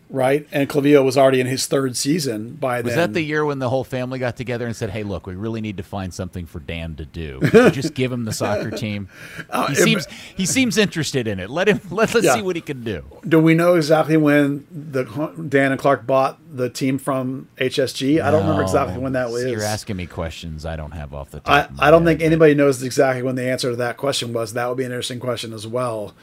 right? 0.10 0.48
And 0.52 0.70
Clavijo 0.70 1.04
was 1.04 1.18
already 1.18 1.40
in 1.40 1.48
his 1.48 1.66
third 1.66 1.98
season 1.98 2.54
by 2.54 2.78
was 2.78 2.92
then. 2.92 2.98
Was 3.00 3.08
that 3.08 3.14
the 3.14 3.22
year 3.22 3.46
when 3.46 3.60
the 3.60 3.70
whole 3.70 3.84
family 3.84 4.20
got 4.20 4.38
together 4.38 4.66
and 4.66 4.76
said, 4.76 4.90
"Hey, 4.90 5.04
look, 5.04 5.28
we 5.28 5.36
really 5.36 5.62
need 5.62 5.78
to 5.78 5.84
find 5.84 6.14
something 6.14 6.46
for 6.46 6.60
Dan 6.60 6.96
to 6.96 7.06
do. 7.06 7.40
just 7.72 7.94
give 7.94 8.12
him 8.12 8.26
the 8.26 8.34
soccer 8.34 8.72
team. 8.78 9.10
Uh, 9.50 9.68
he 9.68 9.76
seems 9.76 10.08
he 10.36 10.46
seems 10.46 10.78
interested 10.78 11.28
in 11.28 11.40
it. 11.40 11.50
Let 11.50 11.68
him 11.68 11.82
let 11.92 12.16
us 12.16 12.24
yeah. 12.24 12.36
see 12.36 12.42
what 12.42 12.56
he 12.56 12.62
can 12.62 12.84
do." 12.84 13.04
Do 13.28 13.40
we 13.40 13.54
know 13.54 13.76
exactly 13.76 14.18
when 14.18 14.66
the 14.72 15.04
Dan 15.50 15.72
and 15.72 15.80
Clark 15.80 16.06
bought 16.08 16.40
the 16.56 16.70
team 16.70 16.98
from 16.98 17.48
HSG? 17.58 18.18
No, 18.18 18.26
I 18.26 18.32
don't 18.32 18.42
remember 18.42 18.62
exactly 18.62 18.98
when 18.98 19.14
that 19.14 19.30
was. 19.30 19.46
You're 19.46 19.64
asking 19.64 19.98
me 19.98 20.06
questions 20.06 20.66
I 20.66 20.76
don't 20.76 20.92
have 20.92 21.14
off 21.14 21.32
the 21.32 21.40
top. 21.42 21.72
I, 21.80 21.88
I 21.88 21.92
don't 21.92 22.06
think 22.06 22.22
anybody 22.22 22.54
knows 22.54 22.82
exactly 22.84 23.24
when 23.24 23.36
the 23.36 23.50
answer 23.50 23.72
to 23.72 23.76
that 23.78 23.98
question 23.98 24.34
was. 24.34 24.54
That 24.54 24.68
would 24.68 24.78
be 24.78 24.86
an 24.86 24.92
interesting 24.92 25.20
question 25.20 25.54
as 25.54 25.68
well. 25.68 26.14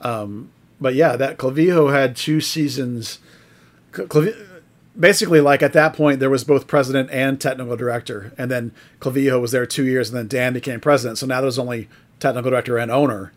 Um, 0.00 0.50
but 0.80 0.94
yeah, 0.94 1.16
that 1.16 1.38
Clavijo 1.38 1.92
had 1.92 2.16
two 2.16 2.40
seasons 2.40 3.18
basically 4.98 5.40
like 5.40 5.62
at 5.62 5.72
that 5.72 5.94
point 5.94 6.20
there 6.20 6.30
was 6.30 6.44
both 6.44 6.66
president 6.66 7.10
and 7.10 7.40
technical 7.40 7.76
director 7.76 8.32
and 8.36 8.50
then 8.50 8.72
Clavijo 9.00 9.40
was 9.40 9.52
there 9.52 9.66
two 9.66 9.84
years 9.84 10.08
and 10.08 10.18
then 10.18 10.28
Dan 10.28 10.52
became 10.52 10.80
president 10.80 11.18
so 11.18 11.26
now 11.26 11.40
there's 11.40 11.58
only 11.58 11.88
technical 12.18 12.50
director 12.50 12.78
and 12.78 12.90
owner 12.90 13.32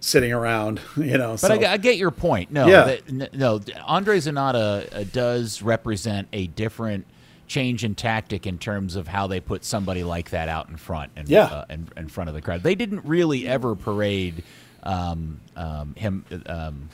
sitting 0.00 0.32
around 0.32 0.80
you 0.96 1.16
know 1.16 1.32
but 1.32 1.40
so. 1.40 1.54
I, 1.54 1.72
I, 1.72 1.76
get 1.76 1.96
your 1.96 2.10
point 2.10 2.50
no 2.50 2.66
yeah. 2.66 2.98
That, 3.06 3.34
no 3.34 3.60
Andre 3.84 4.18
Zanotta 4.18 4.94
uh, 4.94 5.04
does 5.12 5.62
represent 5.62 6.28
a 6.32 6.46
different 6.48 7.06
change 7.46 7.82
in 7.82 7.94
tactic 7.94 8.46
in 8.46 8.58
terms 8.58 8.94
of 8.94 9.08
how 9.08 9.26
they 9.26 9.40
put 9.40 9.64
somebody 9.64 10.04
like 10.04 10.30
that 10.30 10.48
out 10.48 10.68
in 10.68 10.76
front 10.76 11.10
and 11.16 11.28
yeah. 11.28 11.44
Uh, 11.44 11.64
in, 11.70 11.88
in, 11.96 12.08
front 12.08 12.28
of 12.28 12.34
the 12.34 12.42
crowd 12.42 12.62
they 12.62 12.74
didn't 12.74 13.04
really 13.06 13.48
ever 13.48 13.74
parade 13.74 14.44
um, 14.82 15.40
um, 15.56 15.94
him 15.96 16.24
um, 16.46 16.90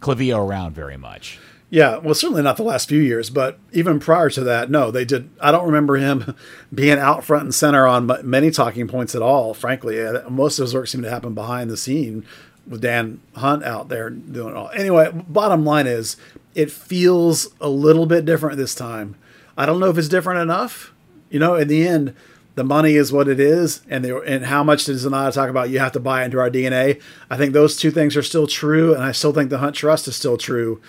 Clavijo 0.00 0.46
around 0.46 0.74
very 0.74 0.98
much 0.98 1.38
yeah, 1.70 1.98
well, 1.98 2.14
certainly 2.14 2.42
not 2.42 2.56
the 2.56 2.64
last 2.64 2.88
few 2.88 3.00
years, 3.00 3.30
but 3.30 3.58
even 3.72 4.00
prior 4.00 4.28
to 4.30 4.42
that, 4.42 4.70
no, 4.70 4.90
they 4.90 5.04
did. 5.04 5.30
I 5.40 5.52
don't 5.52 5.66
remember 5.66 5.96
him 5.96 6.34
being 6.74 6.98
out 6.98 7.24
front 7.24 7.44
and 7.44 7.54
center 7.54 7.86
on 7.86 8.10
many 8.24 8.50
talking 8.50 8.88
points 8.88 9.14
at 9.14 9.22
all. 9.22 9.54
Frankly, 9.54 10.04
uh, 10.04 10.28
most 10.28 10.58
of 10.58 10.64
his 10.64 10.74
work 10.74 10.88
seemed 10.88 11.04
to 11.04 11.10
happen 11.10 11.32
behind 11.32 11.70
the 11.70 11.76
scene 11.76 12.26
with 12.66 12.80
Dan 12.80 13.20
Hunt 13.36 13.62
out 13.62 13.88
there 13.88 14.10
doing 14.10 14.50
it 14.50 14.56
all. 14.56 14.70
Anyway, 14.70 15.10
bottom 15.28 15.64
line 15.64 15.86
is, 15.86 16.16
it 16.56 16.72
feels 16.72 17.48
a 17.60 17.68
little 17.68 18.06
bit 18.06 18.24
different 18.24 18.56
this 18.56 18.74
time. 18.74 19.14
I 19.56 19.64
don't 19.64 19.78
know 19.78 19.90
if 19.90 19.98
it's 19.98 20.08
different 20.08 20.40
enough. 20.40 20.92
You 21.30 21.38
know, 21.38 21.54
in 21.54 21.68
the 21.68 21.86
end, 21.86 22.14
the 22.56 22.64
money 22.64 22.94
is 22.94 23.12
what 23.12 23.28
it 23.28 23.38
is, 23.38 23.82
and 23.88 24.04
the, 24.04 24.18
and 24.22 24.46
how 24.46 24.64
much 24.64 24.86
does 24.86 25.06
Zanotta 25.06 25.32
talk 25.32 25.48
about? 25.48 25.70
You 25.70 25.78
have 25.78 25.92
to 25.92 26.00
buy 26.00 26.24
into 26.24 26.40
our 26.40 26.50
DNA. 26.50 27.00
I 27.30 27.36
think 27.36 27.52
those 27.52 27.76
two 27.76 27.92
things 27.92 28.16
are 28.16 28.22
still 28.24 28.48
true, 28.48 28.92
and 28.92 29.04
I 29.04 29.12
still 29.12 29.32
think 29.32 29.50
the 29.50 29.58
Hunt 29.58 29.76
Trust 29.76 30.08
is 30.08 30.16
still 30.16 30.36
true. 30.36 30.80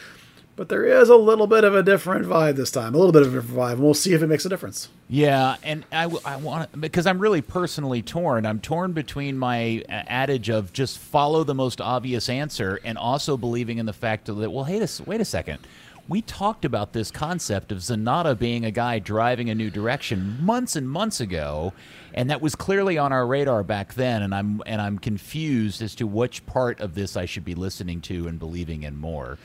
But 0.55 0.69
there 0.69 0.85
is 0.85 1.09
a 1.09 1.15
little 1.15 1.47
bit 1.47 1.63
of 1.63 1.73
a 1.73 1.81
different 1.81 2.25
vibe 2.25 2.55
this 2.55 2.71
time, 2.71 2.93
a 2.93 2.97
little 2.97 3.13
bit 3.13 3.21
of 3.21 3.33
a 3.33 3.41
different 3.41 3.57
vibe, 3.57 3.73
and 3.73 3.81
we'll 3.81 3.93
see 3.93 4.13
if 4.13 4.21
it 4.21 4.27
makes 4.27 4.45
a 4.45 4.49
difference. 4.49 4.89
Yeah, 5.07 5.55
and 5.63 5.85
I, 5.91 6.03
I 6.25 6.35
want 6.35 6.79
because 6.79 7.07
I'm 7.07 7.19
really 7.19 7.41
personally 7.41 8.01
torn. 8.01 8.45
I'm 8.45 8.59
torn 8.59 8.91
between 8.91 9.37
my 9.37 9.83
uh, 9.87 10.03
adage 10.07 10.49
of 10.49 10.73
just 10.73 10.99
follow 10.99 11.43
the 11.43 11.55
most 11.55 11.79
obvious 11.79 12.29
answer, 12.29 12.79
and 12.83 12.97
also 12.97 13.37
believing 13.37 13.77
in 13.77 13.85
the 13.85 13.93
fact 13.93 14.25
that 14.25 14.35
well, 14.35 14.65
hey, 14.65 14.85
wait 15.05 15.21
a 15.21 15.25
second. 15.25 15.59
We 16.07 16.21
talked 16.21 16.65
about 16.65 16.91
this 16.91 17.11
concept 17.11 17.71
of 17.71 17.77
Zanotta 17.77 18.37
being 18.37 18.65
a 18.65 18.71
guy 18.71 18.99
driving 18.99 19.49
a 19.49 19.55
new 19.55 19.69
direction 19.69 20.37
months 20.41 20.75
and 20.75 20.89
months 20.89 21.21
ago, 21.21 21.71
and 22.13 22.29
that 22.29 22.41
was 22.41 22.55
clearly 22.55 22.97
on 22.97 23.13
our 23.13 23.25
radar 23.25 23.63
back 23.63 23.93
then. 23.93 24.21
And 24.21 24.35
I'm 24.35 24.61
and 24.65 24.81
I'm 24.81 24.99
confused 24.99 25.81
as 25.81 25.95
to 25.95 26.07
which 26.07 26.45
part 26.45 26.81
of 26.81 26.95
this 26.95 27.15
I 27.15 27.25
should 27.25 27.45
be 27.45 27.55
listening 27.55 28.01
to 28.01 28.27
and 28.27 28.37
believing 28.37 28.83
in 28.83 28.97
more. 28.97 29.37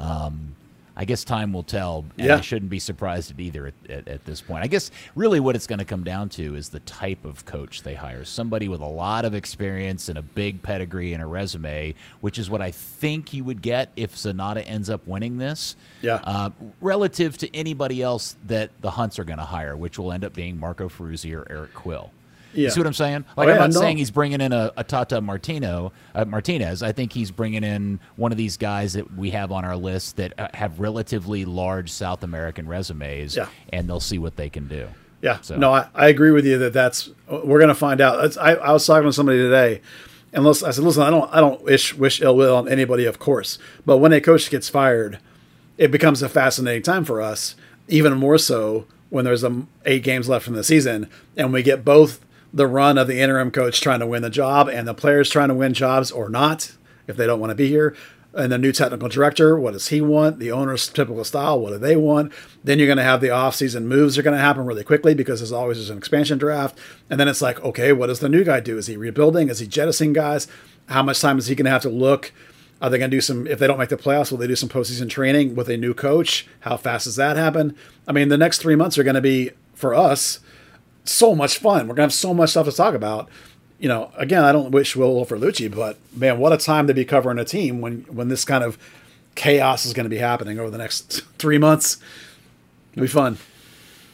Um, 0.00 0.56
I 0.96 1.04
guess 1.06 1.24
time 1.24 1.54
will 1.54 1.62
tell, 1.62 2.04
and 2.18 2.26
Yeah. 2.26 2.36
I 2.36 2.40
shouldn't 2.42 2.70
be 2.70 2.78
surprised 2.80 3.30
at 3.30 3.40
either 3.40 3.68
at, 3.68 3.74
at, 3.88 4.08
at 4.08 4.24
this 4.26 4.42
point. 4.42 4.64
I 4.64 4.66
guess 4.66 4.90
really 5.14 5.40
what 5.40 5.56
it's 5.56 5.66
going 5.66 5.78
to 5.78 5.84
come 5.86 6.04
down 6.04 6.28
to 6.30 6.56
is 6.56 6.68
the 6.70 6.80
type 6.80 7.24
of 7.24 7.46
coach 7.46 7.82
they 7.84 7.94
hire. 7.94 8.24
Somebody 8.24 8.68
with 8.68 8.80
a 8.82 8.86
lot 8.86 9.24
of 9.24 9.34
experience 9.34 10.10
and 10.10 10.18
a 10.18 10.22
big 10.22 10.62
pedigree 10.62 11.14
and 11.14 11.22
a 11.22 11.26
resume, 11.26 11.94
which 12.20 12.38
is 12.38 12.50
what 12.50 12.60
I 12.60 12.70
think 12.72 13.32
you 13.32 13.44
would 13.44 13.62
get 13.62 13.90
if 13.96 14.14
Zanotta 14.14 14.62
ends 14.66 14.90
up 14.90 15.06
winning 15.06 15.38
this. 15.38 15.74
Yeah. 16.02 16.16
Uh, 16.22 16.50
relative 16.82 17.38
to 17.38 17.56
anybody 17.56 18.02
else 18.02 18.36
that 18.46 18.70
the 18.82 18.90
Hunts 18.90 19.18
are 19.18 19.24
going 19.24 19.38
to 19.38 19.44
hire, 19.44 19.76
which 19.76 19.98
will 19.98 20.12
end 20.12 20.24
up 20.24 20.34
being 20.34 20.58
Marco 20.58 20.90
Ferruzzi 20.90 21.34
or 21.34 21.46
Eric 21.50 21.72
Quill. 21.72 22.10
You 22.54 22.70
see 22.70 22.80
what 22.80 22.86
I'm 22.86 22.92
saying? 22.92 23.24
Like 23.36 23.48
Oh, 23.48 23.52
I'm 23.52 23.58
not 23.58 23.70
no. 23.72 23.80
saying 23.80 23.96
he's 23.98 24.10
bringing 24.10 24.40
in 24.40 24.52
a, 24.52 24.72
a 24.76 24.84
Tata 24.84 25.20
Martino 25.20 25.92
uh, 26.14 26.24
Martinez. 26.24 26.82
I 26.82 26.92
think 26.92 27.12
he's 27.12 27.30
bringing 27.30 27.62
in 27.64 28.00
one 28.16 28.32
of 28.32 28.38
these 28.38 28.56
guys 28.56 28.92
that 28.94 29.14
we 29.16 29.30
have 29.30 29.52
on 29.52 29.64
our 29.64 29.76
list 29.76 30.16
that 30.16 30.38
uh, 30.38 30.48
have 30.54 30.80
relatively 30.80 31.44
large 31.44 31.90
South 31.90 32.22
American 32.22 32.66
resumes, 32.66 33.36
Yeah. 33.36 33.46
and 33.72 33.88
they'll 33.88 34.00
see 34.00 34.18
what 34.18 34.36
they 34.36 34.48
can 34.50 34.66
do. 34.68 34.88
Yeah, 35.22 35.38
So- 35.42 35.56
no, 35.56 35.72
I, 35.72 35.88
I 35.94 36.08
agree 36.08 36.30
with 36.30 36.46
you 36.46 36.58
that 36.58 36.72
that's 36.72 37.10
we're 37.28 37.58
going 37.58 37.68
to 37.68 37.74
find 37.74 38.00
out. 38.00 38.20
That's, 38.22 38.36
I, 38.36 38.52
I 38.54 38.72
was 38.72 38.86
talking 38.86 39.06
to 39.08 39.12
somebody 39.12 39.38
today, 39.38 39.80
and 40.32 40.46
I 40.48 40.52
said, 40.52 40.78
listen, 40.78 41.02
I 41.02 41.10
don't 41.10 41.30
I 41.34 41.40
don't 41.40 41.62
wish 41.62 41.94
wish 41.94 42.20
ill 42.22 42.36
will 42.36 42.56
on 42.56 42.68
anybody, 42.68 43.04
of 43.04 43.18
course, 43.18 43.58
but 43.84 43.98
when 43.98 44.12
a 44.12 44.20
coach 44.20 44.48
gets 44.50 44.68
fired, 44.70 45.18
it 45.76 45.90
becomes 45.90 46.22
a 46.22 46.28
fascinating 46.28 46.82
time 46.82 47.04
for 47.04 47.20
us, 47.20 47.54
even 47.88 48.14
more 48.14 48.38
so 48.38 48.86
when 49.10 49.24
there's 49.24 49.42
um, 49.44 49.66
eight 49.84 50.02
games 50.04 50.28
left 50.28 50.46
in 50.46 50.54
the 50.54 50.62
season, 50.64 51.08
and 51.36 51.52
we 51.52 51.62
get 51.62 51.84
both 51.84 52.24
the 52.52 52.66
run 52.66 52.98
of 52.98 53.06
the 53.06 53.20
interim 53.20 53.50
coach 53.50 53.80
trying 53.80 54.00
to 54.00 54.06
win 54.06 54.22
the 54.22 54.30
job 54.30 54.68
and 54.68 54.86
the 54.86 54.94
players 54.94 55.30
trying 55.30 55.48
to 55.48 55.54
win 55.54 55.74
jobs 55.74 56.10
or 56.10 56.28
not 56.28 56.72
if 57.06 57.16
they 57.16 57.26
don't 57.26 57.40
want 57.40 57.50
to 57.50 57.56
be 57.56 57.68
here. 57.68 57.94
And 58.32 58.52
the 58.52 58.58
new 58.58 58.70
technical 58.70 59.08
director, 59.08 59.58
what 59.58 59.72
does 59.72 59.88
he 59.88 60.00
want? 60.00 60.38
The 60.38 60.52
owner's 60.52 60.86
typical 60.86 61.24
style, 61.24 61.58
what 61.58 61.70
do 61.70 61.78
they 61.78 61.96
want? 61.96 62.32
Then 62.62 62.78
you're 62.78 62.86
going 62.86 62.96
to 62.98 63.02
have 63.02 63.20
the 63.20 63.28
offseason 63.28 63.84
moves 63.84 64.16
are 64.16 64.22
going 64.22 64.36
to 64.36 64.42
happen 64.42 64.64
really 64.66 64.84
quickly 64.84 65.14
because 65.14 65.40
there's 65.40 65.50
always 65.50 65.78
just 65.78 65.90
an 65.90 65.98
expansion 65.98 66.38
draft. 66.38 66.78
And 67.08 67.18
then 67.18 67.26
it's 67.26 67.42
like, 67.42 67.60
okay, 67.64 67.92
what 67.92 68.06
does 68.06 68.20
the 68.20 68.28
new 68.28 68.44
guy 68.44 68.60
do? 68.60 68.78
Is 68.78 68.86
he 68.86 68.96
rebuilding? 68.96 69.48
Is 69.48 69.58
he 69.58 69.66
jettisoning 69.66 70.12
guys? 70.12 70.46
How 70.86 71.02
much 71.02 71.20
time 71.20 71.38
is 71.38 71.48
he 71.48 71.56
going 71.56 71.64
to 71.64 71.72
have 71.72 71.82
to 71.82 71.90
look? 71.90 72.32
Are 72.80 72.88
they 72.88 72.98
going 72.98 73.10
to 73.10 73.16
do 73.16 73.20
some, 73.20 73.48
if 73.48 73.58
they 73.58 73.66
don't 73.66 73.78
make 73.78 73.88
the 73.88 73.96
playoffs, 73.96 74.30
will 74.30 74.38
they 74.38 74.46
do 74.46 74.56
some 74.56 74.68
postseason 74.68 75.10
training 75.10 75.56
with 75.56 75.68
a 75.68 75.76
new 75.76 75.92
coach? 75.92 76.46
How 76.60 76.76
fast 76.76 77.04
does 77.04 77.16
that 77.16 77.36
happen? 77.36 77.76
I 78.06 78.12
mean, 78.12 78.28
the 78.28 78.38
next 78.38 78.58
three 78.58 78.76
months 78.76 78.96
are 78.96 79.02
going 79.02 79.16
to 79.16 79.20
be, 79.20 79.50
for 79.74 79.92
us, 79.92 80.38
so 81.04 81.34
much 81.34 81.58
fun. 81.58 81.88
We're 81.88 81.94
gonna 81.94 82.04
have 82.04 82.12
so 82.12 82.34
much 82.34 82.50
stuff 82.50 82.66
to 82.66 82.72
talk 82.72 82.94
about. 82.94 83.28
You 83.78 83.88
know, 83.88 84.12
again, 84.16 84.44
I 84.44 84.52
don't 84.52 84.70
wish 84.70 84.94
Will 84.94 85.24
for 85.24 85.38
Luchi, 85.38 85.74
but 85.74 85.96
man, 86.14 86.38
what 86.38 86.52
a 86.52 86.58
time 86.58 86.86
to 86.86 86.94
be 86.94 87.04
covering 87.04 87.38
a 87.38 87.44
team 87.44 87.80
when 87.80 88.02
when 88.02 88.28
this 88.28 88.44
kind 88.44 88.62
of 88.62 88.78
chaos 89.34 89.86
is 89.86 89.92
going 89.92 90.04
to 90.04 90.10
be 90.10 90.18
happening 90.18 90.58
over 90.58 90.70
the 90.70 90.78
next 90.78 91.22
three 91.38 91.58
months. 91.58 91.98
It'll 92.92 93.02
be 93.02 93.08
fun. 93.08 93.38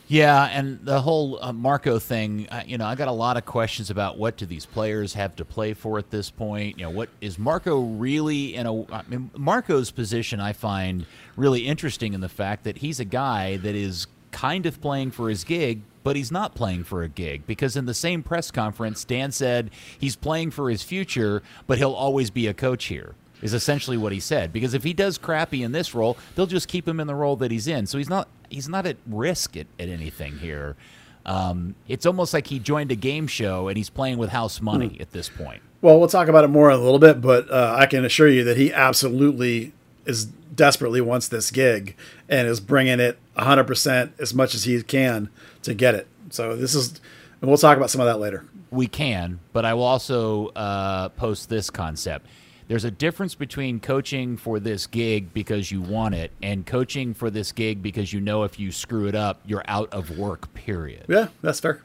Yeah, 0.08 0.44
and 0.44 0.78
the 0.84 1.00
whole 1.00 1.42
uh, 1.42 1.52
Marco 1.52 1.98
thing, 1.98 2.46
uh, 2.50 2.62
you 2.64 2.78
know, 2.78 2.86
I 2.86 2.94
got 2.94 3.08
a 3.08 3.12
lot 3.12 3.36
of 3.36 3.44
questions 3.44 3.90
about 3.90 4.16
what 4.16 4.36
do 4.36 4.46
these 4.46 4.64
players 4.64 5.14
have 5.14 5.34
to 5.36 5.44
play 5.44 5.74
for 5.74 5.98
at 5.98 6.10
this 6.10 6.30
point. 6.30 6.78
You 6.78 6.84
know, 6.84 6.90
what 6.90 7.08
is 7.20 7.40
Marco 7.40 7.80
really 7.80 8.54
in 8.54 8.66
a? 8.66 8.92
I 8.92 9.02
mean, 9.08 9.30
Marco's 9.36 9.90
position 9.90 10.38
I 10.38 10.52
find 10.52 11.06
really 11.34 11.66
interesting 11.66 12.14
in 12.14 12.20
the 12.20 12.28
fact 12.28 12.62
that 12.64 12.78
he's 12.78 13.00
a 13.00 13.04
guy 13.04 13.56
that 13.56 13.74
is 13.74 14.06
kind 14.30 14.64
of 14.64 14.80
playing 14.80 15.10
for 15.10 15.28
his 15.28 15.42
gig, 15.42 15.82
but 16.06 16.14
he's 16.14 16.30
not 16.30 16.54
playing 16.54 16.84
for 16.84 17.02
a 17.02 17.08
gig 17.08 17.44
because 17.48 17.76
in 17.76 17.84
the 17.86 17.92
same 17.92 18.22
press 18.22 18.52
conference, 18.52 19.02
Dan 19.02 19.32
said 19.32 19.72
he's 19.98 20.14
playing 20.14 20.52
for 20.52 20.70
his 20.70 20.84
future, 20.84 21.42
but 21.66 21.78
he'll 21.78 21.94
always 21.94 22.30
be 22.30 22.46
a 22.46 22.54
coach 22.54 22.84
here. 22.84 23.16
Is 23.42 23.52
essentially 23.52 23.96
what 23.96 24.12
he 24.12 24.20
said 24.20 24.52
because 24.52 24.72
if 24.72 24.84
he 24.84 24.92
does 24.94 25.18
crappy 25.18 25.64
in 25.64 25.72
this 25.72 25.96
role, 25.96 26.16
they'll 26.36 26.46
just 26.46 26.68
keep 26.68 26.86
him 26.86 27.00
in 27.00 27.08
the 27.08 27.14
role 27.16 27.34
that 27.36 27.50
he's 27.50 27.66
in. 27.66 27.86
So 27.86 27.98
he's 27.98 28.08
not 28.08 28.28
he's 28.48 28.68
not 28.68 28.86
at 28.86 28.98
risk 29.04 29.56
at, 29.56 29.66
at 29.80 29.88
anything 29.88 30.38
here. 30.38 30.76
Um, 31.26 31.74
it's 31.88 32.06
almost 32.06 32.32
like 32.32 32.46
he 32.46 32.60
joined 32.60 32.92
a 32.92 32.96
game 32.96 33.26
show 33.26 33.66
and 33.66 33.76
he's 33.76 33.90
playing 33.90 34.16
with 34.16 34.30
house 34.30 34.60
money 34.60 34.96
at 35.00 35.10
this 35.10 35.28
point. 35.28 35.60
Well, 35.82 35.98
we'll 35.98 36.08
talk 36.08 36.28
about 36.28 36.44
it 36.44 36.48
more 36.48 36.70
in 36.70 36.78
a 36.78 36.82
little 36.82 37.00
bit, 37.00 37.20
but 37.20 37.50
uh, 37.50 37.74
I 37.76 37.86
can 37.86 38.04
assure 38.04 38.28
you 38.28 38.44
that 38.44 38.56
he 38.56 38.72
absolutely 38.72 39.72
is 40.06 40.26
desperately 40.26 41.00
wants 41.00 41.28
this 41.28 41.50
gig 41.50 41.94
and 42.28 42.48
is 42.48 42.60
bringing 42.60 43.00
it 43.00 43.18
100% 43.36 44.12
as 44.18 44.32
much 44.32 44.54
as 44.54 44.64
he 44.64 44.80
can 44.82 45.28
to 45.66 45.74
get 45.74 45.94
it. 45.94 46.08
So 46.30 46.56
this 46.56 46.74
is, 46.74 47.00
and 47.40 47.48
we'll 47.48 47.58
talk 47.58 47.76
about 47.76 47.90
some 47.90 48.00
of 48.00 48.06
that 48.06 48.18
later. 48.18 48.44
We 48.70 48.86
can, 48.88 49.38
but 49.52 49.64
I 49.64 49.74
will 49.74 49.84
also 49.84 50.48
uh, 50.48 51.10
post 51.10 51.48
this 51.48 51.70
concept. 51.70 52.26
There's 52.68 52.84
a 52.84 52.90
difference 52.90 53.36
between 53.36 53.78
coaching 53.78 54.36
for 54.36 54.58
this 54.58 54.88
gig 54.88 55.32
because 55.32 55.70
you 55.70 55.80
want 55.80 56.16
it 56.16 56.32
and 56.42 56.66
coaching 56.66 57.14
for 57.14 57.30
this 57.30 57.52
gig 57.52 57.80
because 57.80 58.12
you 58.12 58.20
know 58.20 58.42
if 58.42 58.58
you 58.58 58.72
screw 58.72 59.06
it 59.06 59.14
up, 59.14 59.40
you're 59.46 59.62
out 59.68 59.92
of 59.92 60.18
work, 60.18 60.52
period. 60.54 61.04
Yeah, 61.08 61.28
that's 61.42 61.60
fair. 61.60 61.82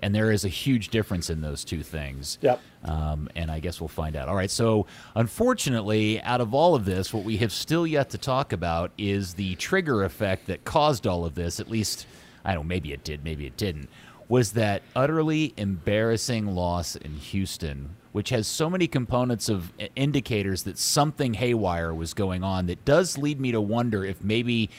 And 0.00 0.14
there 0.14 0.30
is 0.30 0.44
a 0.44 0.48
huge 0.48 0.90
difference 0.90 1.30
in 1.30 1.40
those 1.40 1.64
two 1.64 1.82
things. 1.82 2.38
Yep. 2.42 2.60
Um, 2.84 3.28
and 3.34 3.50
I 3.50 3.58
guess 3.58 3.80
we'll 3.80 3.88
find 3.88 4.14
out. 4.16 4.28
All 4.28 4.36
right. 4.36 4.50
So, 4.50 4.86
unfortunately, 5.16 6.20
out 6.22 6.40
of 6.40 6.54
all 6.54 6.74
of 6.76 6.84
this, 6.84 7.12
what 7.12 7.24
we 7.24 7.38
have 7.38 7.50
still 7.50 7.86
yet 7.86 8.10
to 8.10 8.18
talk 8.18 8.52
about 8.52 8.92
is 8.96 9.34
the 9.34 9.56
trigger 9.56 10.04
effect 10.04 10.46
that 10.46 10.64
caused 10.64 11.06
all 11.06 11.24
of 11.24 11.34
this. 11.34 11.58
At 11.58 11.68
least, 11.68 12.06
I 12.48 12.54
don't 12.54 12.64
know, 12.64 12.68
maybe 12.68 12.94
it 12.94 13.04
did, 13.04 13.22
maybe 13.22 13.46
it 13.46 13.58
didn't. 13.58 13.90
Was 14.26 14.52
that 14.52 14.82
utterly 14.96 15.52
embarrassing 15.58 16.46
loss 16.46 16.96
in 16.96 17.12
Houston, 17.12 17.90
which 18.12 18.30
has 18.30 18.46
so 18.46 18.70
many 18.70 18.88
components 18.88 19.50
of 19.50 19.70
indicators 19.94 20.62
that 20.62 20.78
something 20.78 21.34
haywire 21.34 21.94
was 21.94 22.14
going 22.14 22.42
on 22.42 22.64
that 22.66 22.86
does 22.86 23.18
lead 23.18 23.38
me 23.38 23.52
to 23.52 23.60
wonder 23.60 24.02
if 24.02 24.24
maybe 24.24 24.70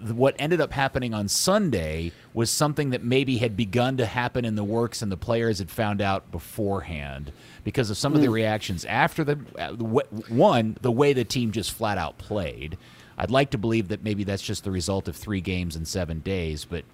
what 0.00 0.34
ended 0.40 0.60
up 0.60 0.72
happening 0.72 1.14
on 1.14 1.28
Sunday 1.28 2.10
was 2.34 2.50
something 2.50 2.90
that 2.90 3.02
maybe 3.02 3.38
had 3.38 3.56
begun 3.56 3.96
to 3.96 4.06
happen 4.06 4.44
in 4.44 4.56
the 4.56 4.64
works 4.64 5.02
and 5.02 5.10
the 5.10 5.16
players 5.16 5.60
had 5.60 5.70
found 5.70 6.02
out 6.02 6.30
beforehand 6.32 7.32
because 7.62 7.90
of 7.90 7.96
some 7.96 8.14
of 8.14 8.20
the 8.20 8.28
reactions 8.28 8.84
after 8.84 9.22
the 9.24 9.38
uh, 9.58 9.72
one 9.72 10.76
the 10.82 10.92
way 10.92 11.12
the 11.12 11.24
team 11.24 11.52
just 11.52 11.72
flat 11.72 11.96
out 11.96 12.18
played. 12.18 12.76
I'd 13.18 13.30
like 13.30 13.50
to 13.50 13.58
believe 13.58 13.88
that 13.88 14.02
maybe 14.04 14.24
that's 14.24 14.42
just 14.42 14.64
the 14.64 14.70
result 14.70 15.08
of 15.08 15.16
three 15.16 15.40
games 15.40 15.76
in 15.76 15.84
seven 15.84 16.20
days, 16.20 16.64
but 16.64 16.84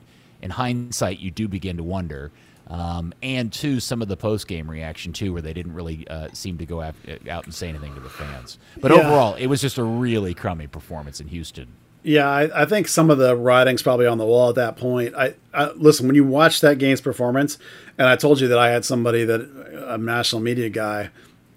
in 0.40 0.50
hindsight, 0.50 1.18
you 1.18 1.30
do 1.30 1.48
begin 1.48 1.76
to 1.76 1.82
wonder. 1.82 2.30
Um, 2.68 3.12
and 3.22 3.52
two, 3.52 3.80
some 3.80 4.00
of 4.02 4.08
the 4.08 4.16
post 4.16 4.46
game 4.46 4.70
reaction 4.70 5.12
too, 5.12 5.32
where 5.32 5.42
they 5.42 5.52
didn't 5.52 5.74
really 5.74 6.06
uh, 6.08 6.28
seem 6.32 6.58
to 6.58 6.66
go 6.66 6.80
af- 6.80 6.96
out 7.28 7.44
and 7.44 7.52
say 7.52 7.68
anything 7.68 7.92
to 7.94 8.00
the 8.00 8.08
fans. 8.08 8.58
But 8.80 8.92
Yeah. 8.92 8.98
overall, 8.98 9.34
it 9.34 9.46
was 9.46 9.60
just 9.60 9.78
a 9.78 9.84
really 9.84 10.32
crummy 10.32 10.68
performance 10.68 11.20
in 11.20 11.28
Houston. 11.28 11.66
Yeah, 12.04 12.28
I, 12.28 12.62
I 12.62 12.64
think 12.64 12.88
some 12.88 13.10
of 13.10 13.18
the 13.18 13.36
writing's 13.36 13.82
probably 13.82 14.06
on 14.06 14.18
the 14.18 14.24
wall 14.26 14.48
at 14.48 14.54
that 14.56 14.76
point. 14.76 15.14
I, 15.14 15.34
I 15.54 15.70
listen 15.72 16.06
when 16.06 16.16
you 16.16 16.24
watch 16.24 16.60
that 16.60 16.78
game's 16.78 17.00
performance, 17.00 17.58
and 17.98 18.08
I 18.08 18.16
told 18.16 18.40
you 18.40 18.48
that 18.48 18.58
I 18.58 18.70
had 18.70 18.84
somebody 18.84 19.24
that 19.24 19.40
a 19.88 19.98
national 19.98 20.42
media 20.42 20.68
guy 20.68 21.10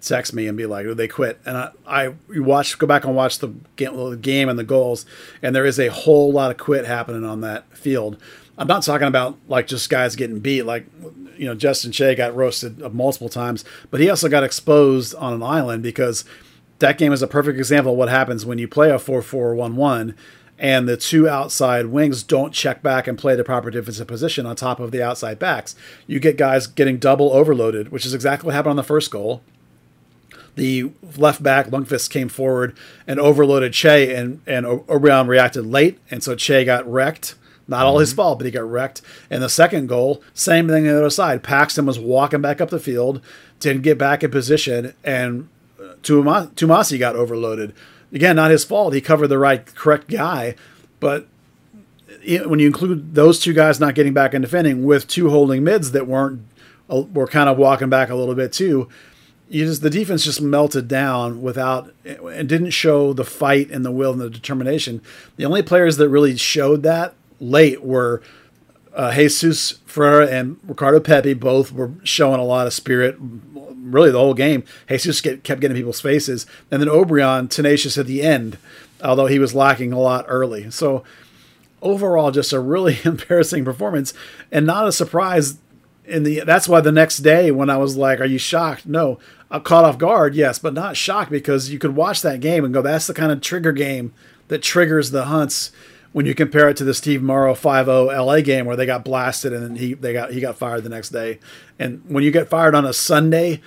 text 0.06 0.32
me 0.32 0.46
and 0.46 0.56
be 0.56 0.66
like, 0.66 0.86
oh, 0.86 0.94
"They 0.94 1.08
quit," 1.08 1.40
and 1.44 1.56
I, 1.56 1.70
I 1.86 2.14
watch 2.30 2.78
go 2.78 2.86
back 2.86 3.04
and 3.04 3.14
watch 3.14 3.38
the 3.38 3.48
game, 3.76 4.48
and 4.48 4.58
the 4.58 4.64
goals, 4.64 5.06
and 5.42 5.54
there 5.54 5.66
is 5.66 5.78
a 5.78 5.88
whole 5.88 6.32
lot 6.32 6.50
of 6.50 6.56
quit 6.56 6.84
happening 6.86 7.24
on 7.24 7.40
that 7.42 7.70
field. 7.76 8.16
I'm 8.58 8.66
not 8.66 8.82
talking 8.82 9.08
about 9.08 9.36
like 9.48 9.66
just 9.66 9.90
guys 9.90 10.16
getting 10.16 10.40
beat, 10.40 10.62
like 10.62 10.86
you 11.36 11.46
know 11.46 11.54
Justin 11.54 11.92
Che 11.92 12.14
got 12.14 12.34
roasted 12.34 12.78
multiple 12.94 13.28
times, 13.28 13.64
but 13.90 14.00
he 14.00 14.08
also 14.08 14.28
got 14.28 14.44
exposed 14.44 15.14
on 15.16 15.32
an 15.32 15.42
island 15.42 15.82
because 15.82 16.24
that 16.78 16.98
game 16.98 17.12
is 17.12 17.22
a 17.22 17.26
perfect 17.26 17.58
example 17.58 17.92
of 17.92 17.98
what 17.98 18.08
happens 18.08 18.44
when 18.44 18.58
you 18.58 18.68
play 18.68 18.90
a 18.90 18.96
4-4-1-1 18.96 20.14
and 20.58 20.88
the 20.88 20.96
two 20.96 21.28
outside 21.28 21.86
wings 21.86 22.22
don't 22.22 22.52
check 22.52 22.82
back 22.82 23.06
and 23.06 23.18
play 23.18 23.36
the 23.36 23.44
proper 23.44 23.70
defensive 23.70 24.06
position 24.06 24.46
on 24.46 24.56
top 24.56 24.80
of 24.80 24.90
the 24.90 25.02
outside 25.02 25.38
backs. 25.38 25.74
You 26.06 26.18
get 26.18 26.36
guys 26.36 26.66
getting 26.66 26.98
double 26.98 27.32
overloaded, 27.32 27.90
which 27.90 28.06
is 28.06 28.14
exactly 28.14 28.46
what 28.46 28.54
happened 28.54 28.70
on 28.70 28.76
the 28.76 28.82
first 28.82 29.10
goal. 29.10 29.42
The 30.56 30.90
left 31.16 31.42
back 31.42 31.66
Lundqvist 31.66 32.10
came 32.10 32.28
forward 32.28 32.76
and 33.06 33.20
overloaded 33.20 33.72
Che, 33.72 34.14
and 34.14 34.40
and 34.46 34.66
O- 34.66 34.84
reacted 34.88 35.66
late, 35.66 35.98
and 36.10 36.22
so 36.22 36.34
Che 36.34 36.64
got 36.64 36.90
wrecked 36.90 37.34
Not 37.68 37.84
all 37.84 37.98
his 37.98 38.12
fault, 38.12 38.38
but 38.38 38.46
he 38.46 38.50
got 38.50 38.68
wrecked. 38.70 39.02
And 39.30 39.42
the 39.42 39.48
second 39.48 39.88
goal, 39.88 40.22
same 40.34 40.66
thing 40.68 40.86
on 40.86 40.92
the 40.94 40.98
other 40.98 41.10
side. 41.10 41.42
Paxton 41.42 41.84
was 41.86 41.98
walking 41.98 42.40
back 42.40 42.60
up 42.60 42.70
the 42.70 42.78
field, 42.80 43.20
didn't 43.60 43.82
get 43.82 43.98
back 43.98 44.22
in 44.24 44.30
position, 44.30 44.94
and 45.04 45.48
uh, 45.78 45.94
Tuma- 46.02 46.50
Tumasi 46.54 46.98
got 46.98 47.16
overloaded. 47.16 47.74
Again, 48.12 48.36
not 48.36 48.50
his 48.50 48.64
fault. 48.64 48.94
He 48.94 49.00
covered 49.00 49.28
the 49.28 49.38
right, 49.38 49.66
correct 49.74 50.08
guy, 50.08 50.54
but 51.00 51.26
when 52.46 52.58
you 52.60 52.66
include 52.66 53.14
those 53.14 53.38
two 53.40 53.52
guys 53.52 53.78
not 53.78 53.94
getting 53.94 54.14
back 54.14 54.32
and 54.32 54.42
defending 54.42 54.84
with 54.84 55.06
two 55.06 55.30
holding 55.30 55.62
mids 55.64 55.92
that 55.92 56.06
weren't 56.06 56.40
uh, 56.88 57.02
were 57.02 57.26
kind 57.26 57.48
of 57.48 57.58
walking 57.58 57.88
back 57.90 58.08
a 58.10 58.14
little 58.14 58.34
bit 58.34 58.52
too, 58.52 58.88
you 59.48 59.64
just 59.64 59.82
the 59.82 59.90
defense 59.90 60.24
just 60.24 60.40
melted 60.40 60.88
down 60.88 61.42
without 61.42 61.92
and 62.04 62.48
didn't 62.48 62.70
show 62.70 63.12
the 63.12 63.24
fight 63.24 63.70
and 63.70 63.84
the 63.84 63.92
will 63.92 64.12
and 64.12 64.20
the 64.20 64.30
determination. 64.30 65.00
The 65.36 65.44
only 65.44 65.62
players 65.62 65.96
that 65.98 66.08
really 66.08 66.36
showed 66.36 66.82
that 66.82 67.14
late 67.40 67.82
were 67.82 68.22
uh, 68.94 69.14
Jesus 69.14 69.72
Ferreira 69.84 70.28
and 70.28 70.58
Ricardo 70.64 71.00
Pepi. 71.00 71.34
Both 71.34 71.72
were 71.72 71.92
showing 72.02 72.40
a 72.40 72.44
lot 72.44 72.66
of 72.66 72.72
spirit. 72.72 73.16
Really, 73.18 74.10
the 74.10 74.18
whole 74.18 74.34
game, 74.34 74.64
Jesus 74.88 75.20
kept 75.20 75.44
getting 75.44 75.76
people's 75.76 76.00
faces, 76.00 76.46
and 76.70 76.82
then 76.82 76.88
Obrian 76.88 77.48
tenacious 77.48 77.96
at 77.96 78.06
the 78.06 78.22
end, 78.22 78.58
although 79.04 79.26
he 79.26 79.38
was 79.38 79.54
lacking 79.54 79.92
a 79.92 80.00
lot 80.00 80.24
early. 80.26 80.70
So 80.72 81.04
overall, 81.82 82.32
just 82.32 82.52
a 82.52 82.58
really 82.58 82.98
embarrassing 83.04 83.64
performance, 83.64 84.12
and 84.50 84.66
not 84.66 84.88
a 84.88 84.92
surprise. 84.92 85.58
In 86.06 86.22
the 86.22 86.40
that's 86.40 86.68
why 86.68 86.80
the 86.80 86.92
next 86.92 87.18
day 87.18 87.50
when 87.50 87.68
I 87.68 87.76
was 87.76 87.96
like, 87.96 88.20
"Are 88.20 88.26
you 88.26 88.38
shocked?" 88.38 88.86
No, 88.86 89.18
I 89.50 89.58
caught 89.58 89.84
off 89.84 89.98
guard, 89.98 90.34
yes, 90.34 90.58
but 90.58 90.74
not 90.74 90.96
shocked 90.96 91.30
because 91.30 91.70
you 91.70 91.78
could 91.78 91.96
watch 91.96 92.22
that 92.22 92.40
game 92.40 92.64
and 92.64 92.72
go, 92.72 92.82
"That's 92.82 93.06
the 93.06 93.14
kind 93.14 93.32
of 93.32 93.40
trigger 93.40 93.72
game 93.72 94.12
that 94.48 94.62
triggers 94.62 95.10
the 95.10 95.26
hunts." 95.26 95.72
When 96.12 96.24
you 96.24 96.34
compare 96.34 96.70
it 96.70 96.78
to 96.78 96.84
the 96.84 96.94
Steve 96.94 97.22
Morrow 97.22 97.54
5-0 97.54 98.10
LA 98.10 98.40
game 98.40 98.64
where 98.64 98.74
they 98.76 98.86
got 98.86 99.04
blasted 99.04 99.52
and 99.52 99.76
he 99.76 99.92
they 99.92 100.14
got 100.14 100.32
he 100.32 100.40
got 100.40 100.56
fired 100.56 100.82
the 100.82 100.88
next 100.88 101.10
day, 101.10 101.40
and 101.78 102.02
when 102.08 102.24
you 102.24 102.30
get 102.30 102.48
fired 102.48 102.74
on 102.74 102.86
a 102.86 102.94
Sunday, 102.94 103.60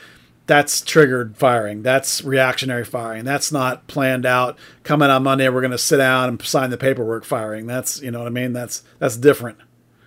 that's 0.50 0.82
triggered 0.82 1.38
firing. 1.38 1.84
That's 1.84 2.24
reactionary 2.24 2.84
firing. 2.84 3.24
That's 3.24 3.52
not 3.52 3.86
planned 3.86 4.26
out. 4.26 4.58
Coming 4.82 5.12
on 5.12 5.22
Monday, 5.22 5.48
we're 5.48 5.62
going 5.62 5.70
to 5.70 5.78
sit 5.78 5.98
down 5.98 6.28
and 6.28 6.42
sign 6.42 6.72
the 6.72 6.78
paperwork 6.78 7.24
firing. 7.24 7.68
That's 7.68 8.02
you 8.02 8.10
know 8.10 8.18
what 8.18 8.28
I 8.28 8.32
mean. 8.32 8.52
That's 8.54 8.82
that's 8.98 9.16
different. 9.16 9.60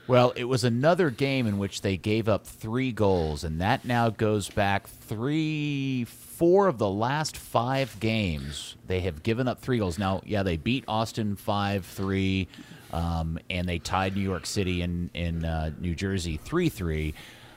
Well, 0.09 0.33
it 0.35 0.45
was 0.45 0.65
another 0.65 1.11
game 1.11 1.47
in 1.47 1.59
which 1.59 1.83
they 1.83 1.97
gave 1.97 2.29
up 2.29 2.45
three 2.47 2.91
goals, 2.91 3.45
and 3.45 3.61
that 3.61 3.85
now 3.85 4.11
goes 4.11 4.51
back 4.51 4.89
three, 4.89 6.05
four 6.05 6.67
of 6.67 6.79
the 6.79 6.89
last 6.89 7.37
five 7.37 7.99
games. 8.01 8.75
They 8.89 9.01
have 9.01 9.23
given 9.23 9.47
up 9.47 9.61
three 9.61 9.79
goals. 9.79 9.99
Now, 10.01 10.21
yeah, 10.25 10.43
they 10.43 10.57
beat 10.57 10.85
Austin 10.89 11.37
5 11.37 11.87
3, 11.87 12.49
um, 12.93 13.39
and 13.49 13.69
they 13.69 13.79
tied 13.79 14.17
New 14.17 14.23
York 14.23 14.45
City 14.45 14.83
in, 14.83 15.09
in 15.15 15.45
uh, 15.45 15.71
New 15.79 15.95
Jersey 15.95 16.37
3 16.37 16.69
3. 16.69 17.15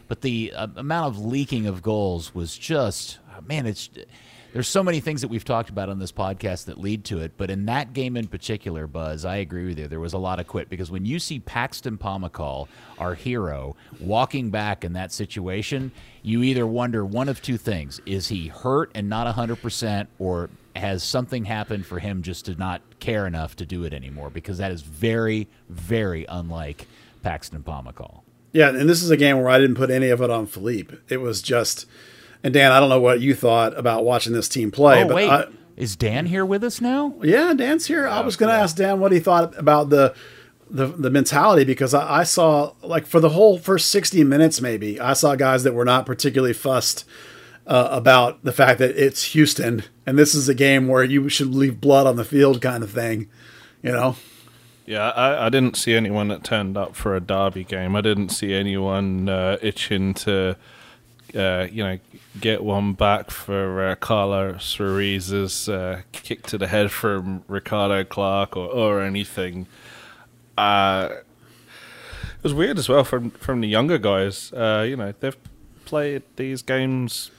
But 0.08 0.22
the 0.22 0.54
uh, 0.56 0.68
amount 0.76 1.08
of 1.08 1.26
leaking 1.26 1.66
of 1.66 1.82
goals 1.82 2.36
was 2.36 2.56
just, 2.56 3.18
man, 3.48 3.66
it's. 3.66 3.90
There's 4.56 4.70
so 4.70 4.84
many 4.84 5.02
things 5.02 5.20
that 5.20 5.28
we've 5.28 5.44
talked 5.44 5.70
about 5.70 5.90
on 5.90 6.00
this 6.00 6.14
podcast 6.14 6.68
that 6.68 6.78
lead 6.78 7.04
to 7.06 7.20
it, 7.20 7.34
but 7.36 7.50
in 7.50 7.66
that 7.66 7.92
game 7.92 8.16
in 8.16 8.28
particular, 8.28 8.88
Buzz, 8.88 9.26
I 9.26 9.36
agree 9.36 9.66
with 9.66 9.78
you. 9.78 9.90
There 9.90 10.00
was 10.00 10.14
a 10.14 10.18
lot 10.18 10.40
of 10.40 10.48
quit 10.48 10.70
because 10.70 10.90
when 10.90 11.06
you 11.06 11.20
see 11.20 11.40
Paxton 11.40 11.98
Pomykal, 11.98 12.70
our 12.98 13.16
hero, 13.16 13.76
walking 14.00 14.52
back 14.52 14.86
in 14.86 14.94
that 14.94 15.12
situation, 15.12 15.92
you 16.22 16.42
either 16.42 16.66
wonder 16.66 17.06
one 17.06 17.28
of 17.28 17.42
two 17.42 17.58
things: 17.58 18.00
is 18.06 18.30
he 18.30 18.48
hurt 18.48 18.92
and 18.96 19.10
not 19.10 19.26
100 19.26 19.62
percent, 19.62 20.08
or 20.20 20.50
has 20.74 21.04
something 21.04 21.44
happened 21.44 21.86
for 21.86 22.00
him 22.00 22.22
just 22.22 22.46
to 22.46 22.56
not 22.56 22.82
care 23.02 23.28
enough 23.28 23.58
to 23.58 23.66
do 23.66 23.84
it 23.84 23.92
anymore? 23.92 24.30
Because 24.30 24.60
that 24.60 24.72
is 24.72 24.84
very, 24.84 25.50
very 25.68 26.26
unlike 26.30 26.88
Paxton 27.24 27.62
Pomykal. 27.62 28.22
Yeah, 28.54 28.70
and 28.70 28.88
this 28.88 29.04
is 29.04 29.12
a 29.12 29.18
game 29.18 29.36
where 29.36 29.50
I 29.50 29.60
didn't 29.60 29.76
put 29.76 29.92
any 29.92 30.08
of 30.08 30.22
it 30.22 30.30
on 30.30 30.46
Phelipe. 30.48 30.94
It 31.10 31.18
was 31.18 31.42
just, 31.42 31.86
and 32.46 32.54
Dan, 32.54 32.72
I 32.72 32.80
don't 32.80 32.88
know 32.90 33.02
what 33.02 33.20
you 33.20 33.36
thought 33.36 33.78
about 33.78 34.06
watching 34.06 34.32
this 34.32 34.48
team 34.48 34.72
play, 34.72 35.04
Oh 35.04 35.08
but 35.08 35.16
wait, 35.16 35.30
I, 35.30 35.48
is 35.76 35.98
Dan 35.98 36.28
here 36.28 36.46
with 36.46 36.64
us 36.64 36.80
now? 36.80 37.14
yeah, 37.22 37.54
Dan's 37.54 37.88
here. 37.88 38.08
I 38.08 38.22
was 38.22 38.38
going 38.38 38.50
to 38.50 38.56
ask 38.58 38.78
Dan 38.78 39.02
what 39.02 39.12
he 39.12 39.20
thought 39.20 39.58
about 39.58 39.90
the 39.90 40.14
the 40.70 40.88
the 40.88 41.10
mentality 41.12 41.64
because 41.64 41.94
I, 41.94 42.20
I 42.22 42.24
saw 42.24 42.72
like 42.82 43.06
for 43.06 43.20
the 43.20 43.30
whole 43.30 43.58
first 43.60 43.90
sixty 43.90 44.24
minutes, 44.24 44.62
maybe 44.62 45.00
I 45.00 45.14
saw 45.14 45.36
guys 45.36 45.64
that 45.64 45.74
were 45.74 45.86
not 45.86 46.06
particularly 46.06 46.54
fussed 46.54 47.06
uh, 47.68 47.90
about 47.92 48.44
the 48.44 48.52
fact 48.52 48.80
that 48.80 48.92
it's 48.96 49.24
Houston 49.34 49.84
and 50.06 50.18
this 50.18 50.34
is 50.34 50.48
a 50.48 50.54
game 50.56 50.88
where 50.88 51.04
you 51.04 51.30
should 51.30 51.54
leave 51.54 51.82
blood 51.82 52.08
on 52.08 52.16
the 52.16 52.24
field, 52.26 52.62
kind 52.62 52.84
of 52.84 52.92
thing. 52.92 53.28
You 53.84 53.92
know, 53.92 54.16
Yeah, 54.88 55.10
I, 55.10 55.46
I 55.48 55.50
didn't 55.50 55.78
see 55.78 55.94
anyone 55.94 56.28
that 56.30 56.44
turned 56.44 56.78
up 56.78 56.96
for 56.96 57.16
a 57.16 57.20
derby 57.20 57.64
game. 57.64 57.96
I 57.96 58.02
didn't 58.02 58.30
see 58.30 58.54
anyone 58.54 59.30
uh, 59.30 59.58
itching 59.62 60.14
to, 60.26 60.58
uh, 61.36 61.68
you 61.72 61.84
know, 61.84 62.00
get 62.40 62.64
one 62.64 62.94
back 62.94 63.32
for 63.32 63.88
uh, 63.88 63.96
Carlos 63.96 64.80
Ruiz's 64.80 65.70
uh, 65.70 66.02
kick 66.12 66.44
to 66.48 66.58
the 66.58 66.68
head 66.68 66.92
from 66.92 67.44
Ricardo 67.48 68.04
Clark 68.04 68.58
or, 68.58 68.68
or 68.68 69.02
anything. 69.02 69.68
Uh, 70.58 71.10
it 71.12 72.44
was 72.44 72.54
weird 72.54 72.78
as 72.78 72.88
well 72.90 73.04
from 73.04 73.32
from 73.32 73.62
the 73.62 73.68
younger 73.68 73.98
guys. 73.98 74.54
Uh, 74.54 74.86
you 74.88 74.96
know, 74.96 75.14
they've 75.20 75.38
played 75.86 76.24
these 76.36 76.62
games 76.62 77.32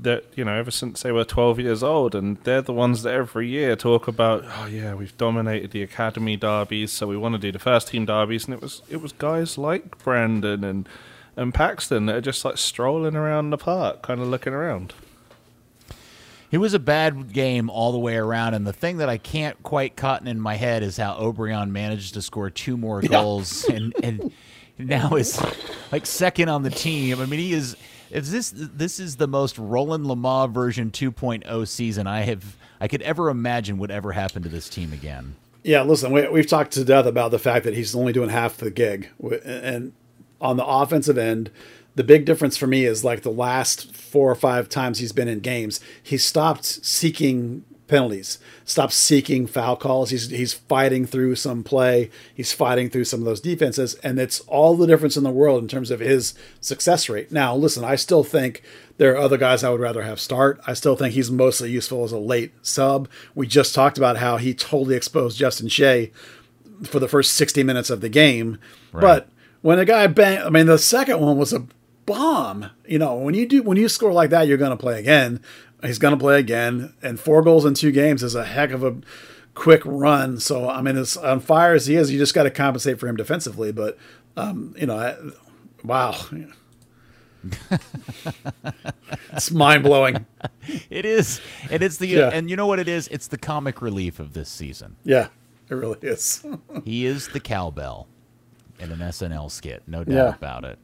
that 0.00 0.24
you 0.34 0.44
know 0.44 0.54
ever 0.54 0.70
since 0.70 1.02
they 1.02 1.12
were 1.12 1.24
12 1.24 1.60
years 1.60 1.82
old 1.82 2.14
and 2.14 2.38
they're 2.38 2.62
the 2.62 2.72
ones 2.72 3.02
that 3.02 3.14
every 3.14 3.48
year 3.48 3.76
talk 3.76 4.08
about 4.08 4.44
oh 4.44 4.66
yeah 4.66 4.94
we've 4.94 5.16
dominated 5.16 5.70
the 5.70 5.82
academy 5.82 6.36
derbies 6.36 6.90
so 6.90 7.06
we 7.06 7.16
want 7.16 7.34
to 7.34 7.38
do 7.38 7.52
the 7.52 7.58
first 7.58 7.88
team 7.88 8.04
derbies 8.04 8.46
and 8.46 8.54
it 8.54 8.60
was 8.60 8.82
it 8.90 9.00
was 9.00 9.12
guys 9.12 9.56
like 9.56 9.96
Brandon 10.02 10.64
and 10.64 10.88
and 11.36 11.54
Paxton 11.54 12.06
that 12.06 12.16
are 12.16 12.20
just 12.20 12.44
like 12.44 12.58
strolling 12.58 13.16
around 13.16 13.50
the 13.50 13.58
park 13.58 14.02
kind 14.02 14.20
of 14.20 14.28
looking 14.28 14.52
around 14.52 14.92
It 16.50 16.58
was 16.58 16.74
a 16.74 16.78
bad 16.78 17.32
game 17.32 17.70
all 17.70 17.92
the 17.92 17.98
way 17.98 18.16
around, 18.16 18.54
and 18.54 18.66
the 18.66 18.72
thing 18.72 18.98
that 18.98 19.08
I 19.08 19.18
can't 19.18 19.62
quite 19.62 19.96
cotton 19.96 20.28
in 20.28 20.38
my 20.40 20.56
head 20.56 20.82
is 20.82 20.96
how 20.98 21.14
Obrian 21.14 21.70
managed 21.70 22.14
to 22.14 22.22
score 22.22 22.50
two 22.50 22.76
more 22.76 23.00
goals, 23.00 23.64
and 23.68 23.94
and 24.02 24.30
now 24.78 25.14
is 25.16 25.40
like 25.90 26.04
second 26.06 26.48
on 26.48 26.62
the 26.62 26.70
team. 26.70 27.20
I 27.20 27.26
mean, 27.26 27.40
he 27.40 27.52
is. 27.52 27.76
If 28.10 28.26
this 28.26 28.52
this 28.54 29.00
is 29.00 29.16
the 29.16 29.26
most 29.26 29.56
Roland 29.56 30.04
Lamah 30.04 30.52
version 30.52 30.90
2.0 30.90 31.66
season 31.66 32.06
I 32.06 32.20
have 32.20 32.56
I 32.78 32.88
could 32.88 33.00
ever 33.00 33.30
imagine 33.30 33.78
would 33.78 33.90
ever 33.90 34.12
happen 34.12 34.42
to 34.42 34.50
this 34.50 34.68
team 34.68 34.92
again. 34.92 35.36
Yeah, 35.62 35.82
listen, 35.82 36.12
we, 36.12 36.28
we've 36.28 36.46
talked 36.46 36.72
to 36.72 36.84
death 36.84 37.06
about 37.06 37.30
the 37.30 37.38
fact 37.38 37.64
that 37.64 37.74
he's 37.74 37.94
only 37.94 38.12
doing 38.12 38.28
half 38.28 38.56
the 38.56 38.70
gig. 38.70 39.08
And 39.44 39.92
on 40.42 40.56
the 40.56 40.66
offensive 40.66 41.16
end, 41.16 41.50
the 41.94 42.04
big 42.04 42.24
difference 42.24 42.56
for 42.56 42.66
me 42.66 42.84
is 42.84 43.04
like 43.04 43.22
the 43.22 43.30
last 43.30 43.94
four 43.94 44.30
or 44.30 44.34
five 44.34 44.68
times 44.68 44.98
he's 44.98 45.12
been 45.12 45.28
in 45.28 45.40
games, 45.40 45.80
he 46.02 46.18
stopped 46.18 46.64
seeking 46.64 47.64
penalties, 47.86 48.38
stopped 48.64 48.94
seeking 48.94 49.46
foul 49.46 49.76
calls. 49.76 50.10
He's 50.10 50.30
he's 50.30 50.54
fighting 50.54 51.04
through 51.04 51.34
some 51.34 51.62
play, 51.62 52.10
he's 52.34 52.52
fighting 52.52 52.88
through 52.88 53.04
some 53.04 53.20
of 53.20 53.26
those 53.26 53.40
defenses, 53.40 53.94
and 53.96 54.18
it's 54.18 54.40
all 54.40 54.76
the 54.76 54.86
difference 54.86 55.16
in 55.16 55.24
the 55.24 55.30
world 55.30 55.62
in 55.62 55.68
terms 55.68 55.90
of 55.90 56.00
his 56.00 56.34
success 56.60 57.08
rate. 57.08 57.30
Now, 57.30 57.54
listen, 57.54 57.84
I 57.84 57.96
still 57.96 58.24
think 58.24 58.62
there 58.96 59.12
are 59.12 59.18
other 59.18 59.36
guys 59.36 59.62
I 59.62 59.70
would 59.70 59.80
rather 59.80 60.02
have 60.02 60.20
start. 60.20 60.60
I 60.66 60.72
still 60.72 60.96
think 60.96 61.14
he's 61.14 61.30
mostly 61.30 61.70
useful 61.70 62.04
as 62.04 62.12
a 62.12 62.18
late 62.18 62.52
sub. 62.62 63.08
We 63.34 63.46
just 63.46 63.74
talked 63.74 63.98
about 63.98 64.16
how 64.16 64.38
he 64.38 64.54
totally 64.54 64.96
exposed 64.96 65.38
Justin 65.38 65.68
Che 65.68 66.10
for 66.84 66.98
the 66.98 67.08
first 67.08 67.34
60 67.34 67.62
minutes 67.62 67.90
of 67.90 68.00
the 68.00 68.08
game. 68.08 68.58
But 68.92 69.28
when 69.62 69.78
a 69.78 69.84
guy 69.84 70.06
bang, 70.08 70.42
I 70.42 70.50
mean, 70.50 70.66
the 70.66 70.78
second 70.78 71.20
one 71.20 71.36
was 71.38 71.52
a 71.52 71.66
bomb. 72.06 72.66
You 72.86 72.98
know, 72.98 73.14
when 73.16 73.34
you 73.34 73.46
do 73.48 73.62
when 73.62 73.76
you 73.76 73.88
score 73.88 74.12
like 74.12 74.30
that, 74.30 74.46
you're 74.46 74.58
going 74.58 74.70
to 74.70 74.76
play 74.76 74.98
again. 74.98 75.40
He's 75.82 75.98
going 75.98 76.14
to 76.14 76.20
play 76.20 76.38
again, 76.38 76.94
and 77.02 77.18
four 77.18 77.42
goals 77.42 77.64
in 77.64 77.74
two 77.74 77.90
games 77.90 78.22
is 78.22 78.34
a 78.36 78.44
heck 78.44 78.70
of 78.70 78.84
a 78.84 78.96
quick 79.54 79.82
run. 79.84 80.38
So 80.38 80.68
I 80.68 80.80
mean, 80.82 80.96
as 80.96 81.16
on 81.16 81.40
fire 81.40 81.74
as 81.74 81.86
he 81.86 81.96
is, 81.96 82.12
you 82.12 82.18
just 82.18 82.34
got 82.34 82.44
to 82.44 82.50
compensate 82.50 83.00
for 83.00 83.08
him 83.08 83.16
defensively. 83.16 83.72
But 83.72 83.98
um, 84.36 84.74
you 84.78 84.86
know, 84.86 84.96
I, 84.96 85.16
wow. 85.84 86.14
it's 89.32 89.50
mind 89.50 89.82
blowing. 89.82 90.26
It 90.90 91.04
is, 91.04 91.40
and 91.72 91.82
it's 91.82 91.96
the 91.96 92.06
Yeah. 92.06 92.30
and 92.32 92.48
you 92.48 92.54
know 92.54 92.68
what 92.68 92.78
it 92.78 92.86
is? 92.86 93.08
It's 93.08 93.26
the 93.26 93.36
comic 93.36 93.82
relief 93.82 94.20
of 94.20 94.32
this 94.32 94.48
season. 94.48 94.94
Yeah, 95.02 95.26
it 95.68 95.74
really 95.74 95.98
is. 96.02 96.44
He 96.84 97.04
is 97.04 97.28
the 97.30 97.40
cowbell 97.40 98.06
in 98.82 98.90
an 98.92 98.98
SNL 98.98 99.50
skit, 99.50 99.82
no 99.86 100.04
doubt 100.04 100.14
Yeah. 100.14 100.34
about 100.34 100.64
it. 100.64 100.78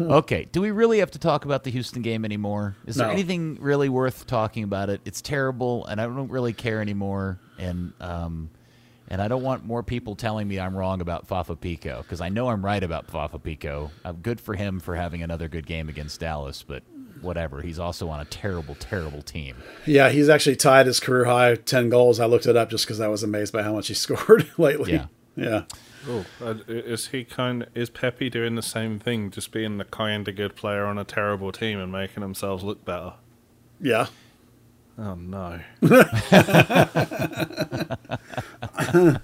okay, 0.00 0.46
do 0.52 0.60
we 0.60 0.70
really 0.70 0.98
have 0.98 1.10
to 1.12 1.18
talk 1.18 1.44
about 1.44 1.64
the 1.64 1.70
Houston 1.70 2.02
game 2.02 2.24
anymore? 2.24 2.76
Is 2.86 2.96
there 2.96 3.08
anything 3.10 3.56
really 3.60 3.88
worth 3.88 4.26
talking 4.26 4.62
about 4.64 4.90
it? 4.90 5.00
It's 5.04 5.20
terrible, 5.22 5.86
and 5.86 6.00
I 6.00 6.04
don't 6.06 6.30
really 6.30 6.52
care 6.52 6.80
anymore. 6.80 7.38
And 7.58 7.92
um, 8.00 8.50
and 9.08 9.20
I 9.20 9.28
don't 9.28 9.42
want 9.42 9.64
more 9.64 9.82
people 9.82 10.14
telling 10.14 10.46
me 10.46 10.60
I'm 10.60 10.76
wrong 10.76 11.00
about 11.00 11.26
Fafa 11.26 11.56
Picault 11.56 12.02
because 12.02 12.20
I 12.20 12.28
know 12.28 12.48
I'm 12.48 12.64
right 12.64 12.82
about 12.82 13.10
Fafa 13.10 13.38
Picault. 13.38 13.90
I'm 14.04 14.16
good 14.16 14.40
for 14.40 14.54
him 14.54 14.78
for 14.80 14.94
having 14.94 15.22
another 15.22 15.48
good 15.48 15.66
game 15.66 15.88
against 15.88 16.20
Dallas, 16.20 16.62
but 16.62 16.82
whatever. 17.20 17.60
He's 17.60 17.78
also 17.78 18.08
on 18.08 18.20
a 18.20 18.24
terrible, 18.24 18.74
terrible 18.76 19.20
team. 19.22 19.56
Yeah, 19.84 20.10
he's 20.10 20.28
actually 20.28 20.56
tied 20.56 20.86
his 20.86 21.00
career 21.00 21.24
high 21.24 21.54
ten 21.56 21.88
goals. 21.88 22.20
I 22.20 22.26
looked 22.26 22.46
it 22.46 22.56
up 22.56 22.70
just 22.70 22.86
because 22.86 23.00
I 23.00 23.08
was 23.08 23.22
amazed 23.22 23.52
by 23.52 23.62
how 23.62 23.72
much 23.72 23.88
he 23.88 23.94
scored 24.06 24.48
lately. 24.58 24.92
Yeah. 24.92 25.06
Yeah. 25.36 25.62
Oh, 26.08 26.24
uh, 26.40 26.54
is 26.68 27.08
he 27.08 27.24
kind? 27.24 27.66
Is 27.74 27.90
Pepi 27.90 28.30
doing 28.30 28.54
the 28.54 28.62
same 28.62 28.98
thing, 28.98 29.30
just 29.30 29.52
being 29.52 29.78
the 29.78 29.84
kind 29.84 30.26
of 30.26 30.36
good 30.36 30.56
player 30.56 30.86
on 30.86 30.98
a 30.98 31.04
terrible 31.04 31.52
team 31.52 31.78
and 31.78 31.92
making 31.92 32.22
themselves 32.22 32.62
look 32.62 32.84
better? 32.84 33.14
Yeah. 33.80 34.06
Oh 34.98 35.14
no! 35.14 35.60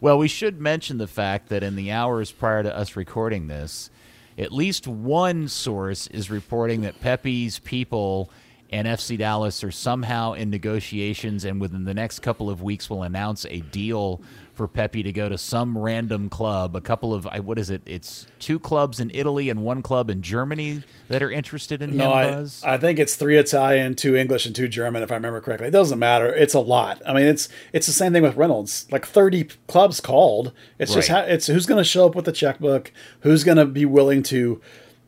Well, 0.00 0.18
we 0.18 0.28
should 0.28 0.60
mention 0.60 0.98
the 0.98 1.08
fact 1.08 1.48
that 1.48 1.64
in 1.64 1.74
the 1.74 1.90
hours 1.90 2.30
prior 2.30 2.62
to 2.62 2.76
us 2.76 2.94
recording 2.94 3.48
this, 3.48 3.90
at 4.36 4.52
least 4.52 4.86
one 4.86 5.48
source 5.48 6.06
is 6.08 6.30
reporting 6.30 6.82
that 6.82 7.00
Pepi's 7.00 7.58
people 7.58 8.30
and 8.70 8.86
FC 8.86 9.18
Dallas 9.18 9.64
are 9.64 9.72
somehow 9.72 10.34
in 10.34 10.50
negotiations 10.50 11.44
and 11.44 11.60
within 11.60 11.84
the 11.84 11.94
next 11.94 12.20
couple 12.20 12.48
of 12.48 12.62
weeks 12.62 12.88
will 12.88 13.02
announce 13.02 13.44
a 13.46 13.60
deal 13.60 14.20
for 14.58 14.68
Pepi 14.68 15.02
to 15.04 15.12
go 15.12 15.28
to 15.30 15.38
some 15.38 15.78
random 15.78 16.28
club. 16.28 16.76
A 16.76 16.80
couple 16.82 17.14
of 17.14 17.26
I- 17.26 17.40
what 17.40 17.58
is 17.58 17.70
it? 17.70 17.80
It's 17.86 18.26
two 18.38 18.58
clubs 18.58 19.00
in 19.00 19.10
Italy 19.14 19.48
and 19.48 19.62
one 19.62 19.80
club 19.80 20.10
in 20.10 20.20
Germany 20.20 20.82
that 21.08 21.22
are 21.22 21.30
interested 21.30 21.80
in 21.80 21.96
No, 21.96 22.06
him. 22.06 22.12
I, 22.12 22.30
Buzz. 22.30 22.62
I 22.66 22.76
think 22.76 22.98
it's 22.98 23.14
three 23.16 23.38
Italian, 23.38 23.94
two 23.94 24.14
English, 24.16 24.44
and 24.44 24.54
two 24.54 24.68
German, 24.68 25.02
if 25.02 25.10
I 25.10 25.14
remember 25.14 25.40
correctly. 25.40 25.68
It 25.68 25.70
doesn't 25.70 25.98
matter. 25.98 26.26
It's 26.34 26.52
a 26.54 26.60
lot. 26.60 27.00
I 27.06 27.14
mean, 27.14 27.24
it's 27.26 27.48
it's 27.72 27.86
the 27.86 27.92
same 27.94 28.12
thing 28.12 28.22
with 28.22 28.36
Reynolds. 28.36 28.86
Like 28.90 29.06
thirty 29.06 29.44
clubs 29.68 30.00
called. 30.00 30.52
It's 30.78 30.92
just 30.92 31.08
how, 31.08 31.20
it's 31.20 31.46
who's 31.46 31.64
going 31.64 31.78
to 31.78 31.84
show 31.88 32.04
up 32.06 32.14
with 32.14 32.26
the 32.26 32.32
checkbook, 32.32 32.92
who's 33.20 33.44
going 33.44 33.58
to 33.58 33.64
be 33.66 33.86
willing 33.86 34.22
to 34.24 34.60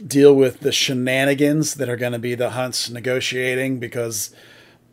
deal 0.06 0.32
with 0.34 0.60
the 0.60 0.72
shenanigans 0.72 1.74
that 1.74 1.88
are 1.88 1.96
going 1.96 2.12
to 2.12 2.18
be 2.18 2.34
the 2.34 2.50
Hunts 2.50 2.88
negotiating 2.88 3.78
because 3.80 4.34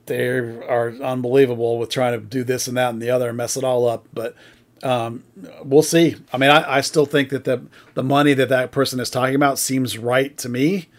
they 0.08 0.28
are 0.28 0.94
unbelievable 1.02 1.78
with 1.78 1.90
trying 1.90 2.20
to 2.20 2.26
do 2.26 2.44
this 2.44 2.68
and 2.68 2.78
that 2.78 2.90
and 2.90 3.02
the 3.02 3.10
other 3.10 3.30
and 3.30 3.38
mess 3.38 3.56
it 3.58 3.64
all 3.64 3.88
up. 3.88 4.08
But 4.14 4.36
um, 4.84 5.24
we'll 5.64 5.84
see. 5.84 6.16
I 6.34 6.38
mean, 6.38 6.50
I, 6.50 6.78
I 6.78 6.82
still 6.82 7.06
think 7.06 7.30
that 7.30 7.44
the 7.44 7.64
the 7.94 8.04
money 8.04 8.34
that 8.34 8.50
that 8.50 8.72
person 8.72 9.00
is 9.00 9.10
talking 9.10 9.36
about 9.36 9.60
seems 9.60 9.98
right 9.98 10.38
to 10.38 10.50
me. 10.50 10.90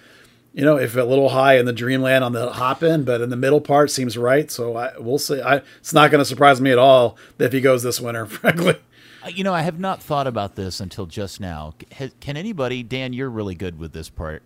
You 0.54 0.64
know, 0.64 0.76
if 0.76 0.96
a 0.96 1.02
little 1.02 1.28
high 1.28 1.58
in 1.58 1.66
the 1.66 1.72
dreamland 1.72 2.24
on 2.24 2.32
the 2.32 2.50
hop 2.52 2.82
in, 2.82 3.04
but 3.04 3.20
in 3.20 3.30
the 3.30 3.36
middle 3.36 3.60
part 3.60 3.90
seems 3.90 4.16
right. 4.16 4.50
So 4.50 4.76
I 4.76 4.96
we'll 4.98 5.18
see. 5.18 5.40
I 5.40 5.62
it's 5.78 5.92
not 5.92 6.10
going 6.10 6.20
to 6.20 6.24
surprise 6.24 6.60
me 6.60 6.72
at 6.72 6.78
all 6.78 7.16
if 7.38 7.52
he 7.52 7.60
goes 7.60 7.82
this 7.82 8.00
winter. 8.00 8.26
Frankly, 8.26 8.76
Uh, 9.24 9.28
You 9.28 9.44
know, 9.44 9.54
I 9.54 9.62
have 9.62 9.78
not 9.78 10.02
thought 10.02 10.26
about 10.26 10.56
this 10.56 10.80
until 10.80 11.06
just 11.06 11.40
now. 11.40 11.74
Can 12.20 12.36
anybody, 12.36 12.82
Dan, 12.82 13.12
you're 13.12 13.30
really 13.30 13.54
good 13.54 13.78
with 13.78 13.92
this 13.92 14.08
part. 14.08 14.42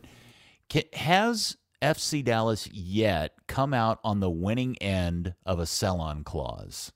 Can, 0.69 0.83
has 0.95 1.57
FC 1.83 2.25
Dallas 2.25 2.69
yet 2.73 3.33
come 3.49 3.75
out 3.75 3.99
on 4.05 4.21
the 4.21 4.31
winning 4.31 4.77
end 4.79 5.35
of 5.45 5.59
a 5.59 5.67
sell 5.67 6.01
on 6.01 6.23
clause 6.25 6.93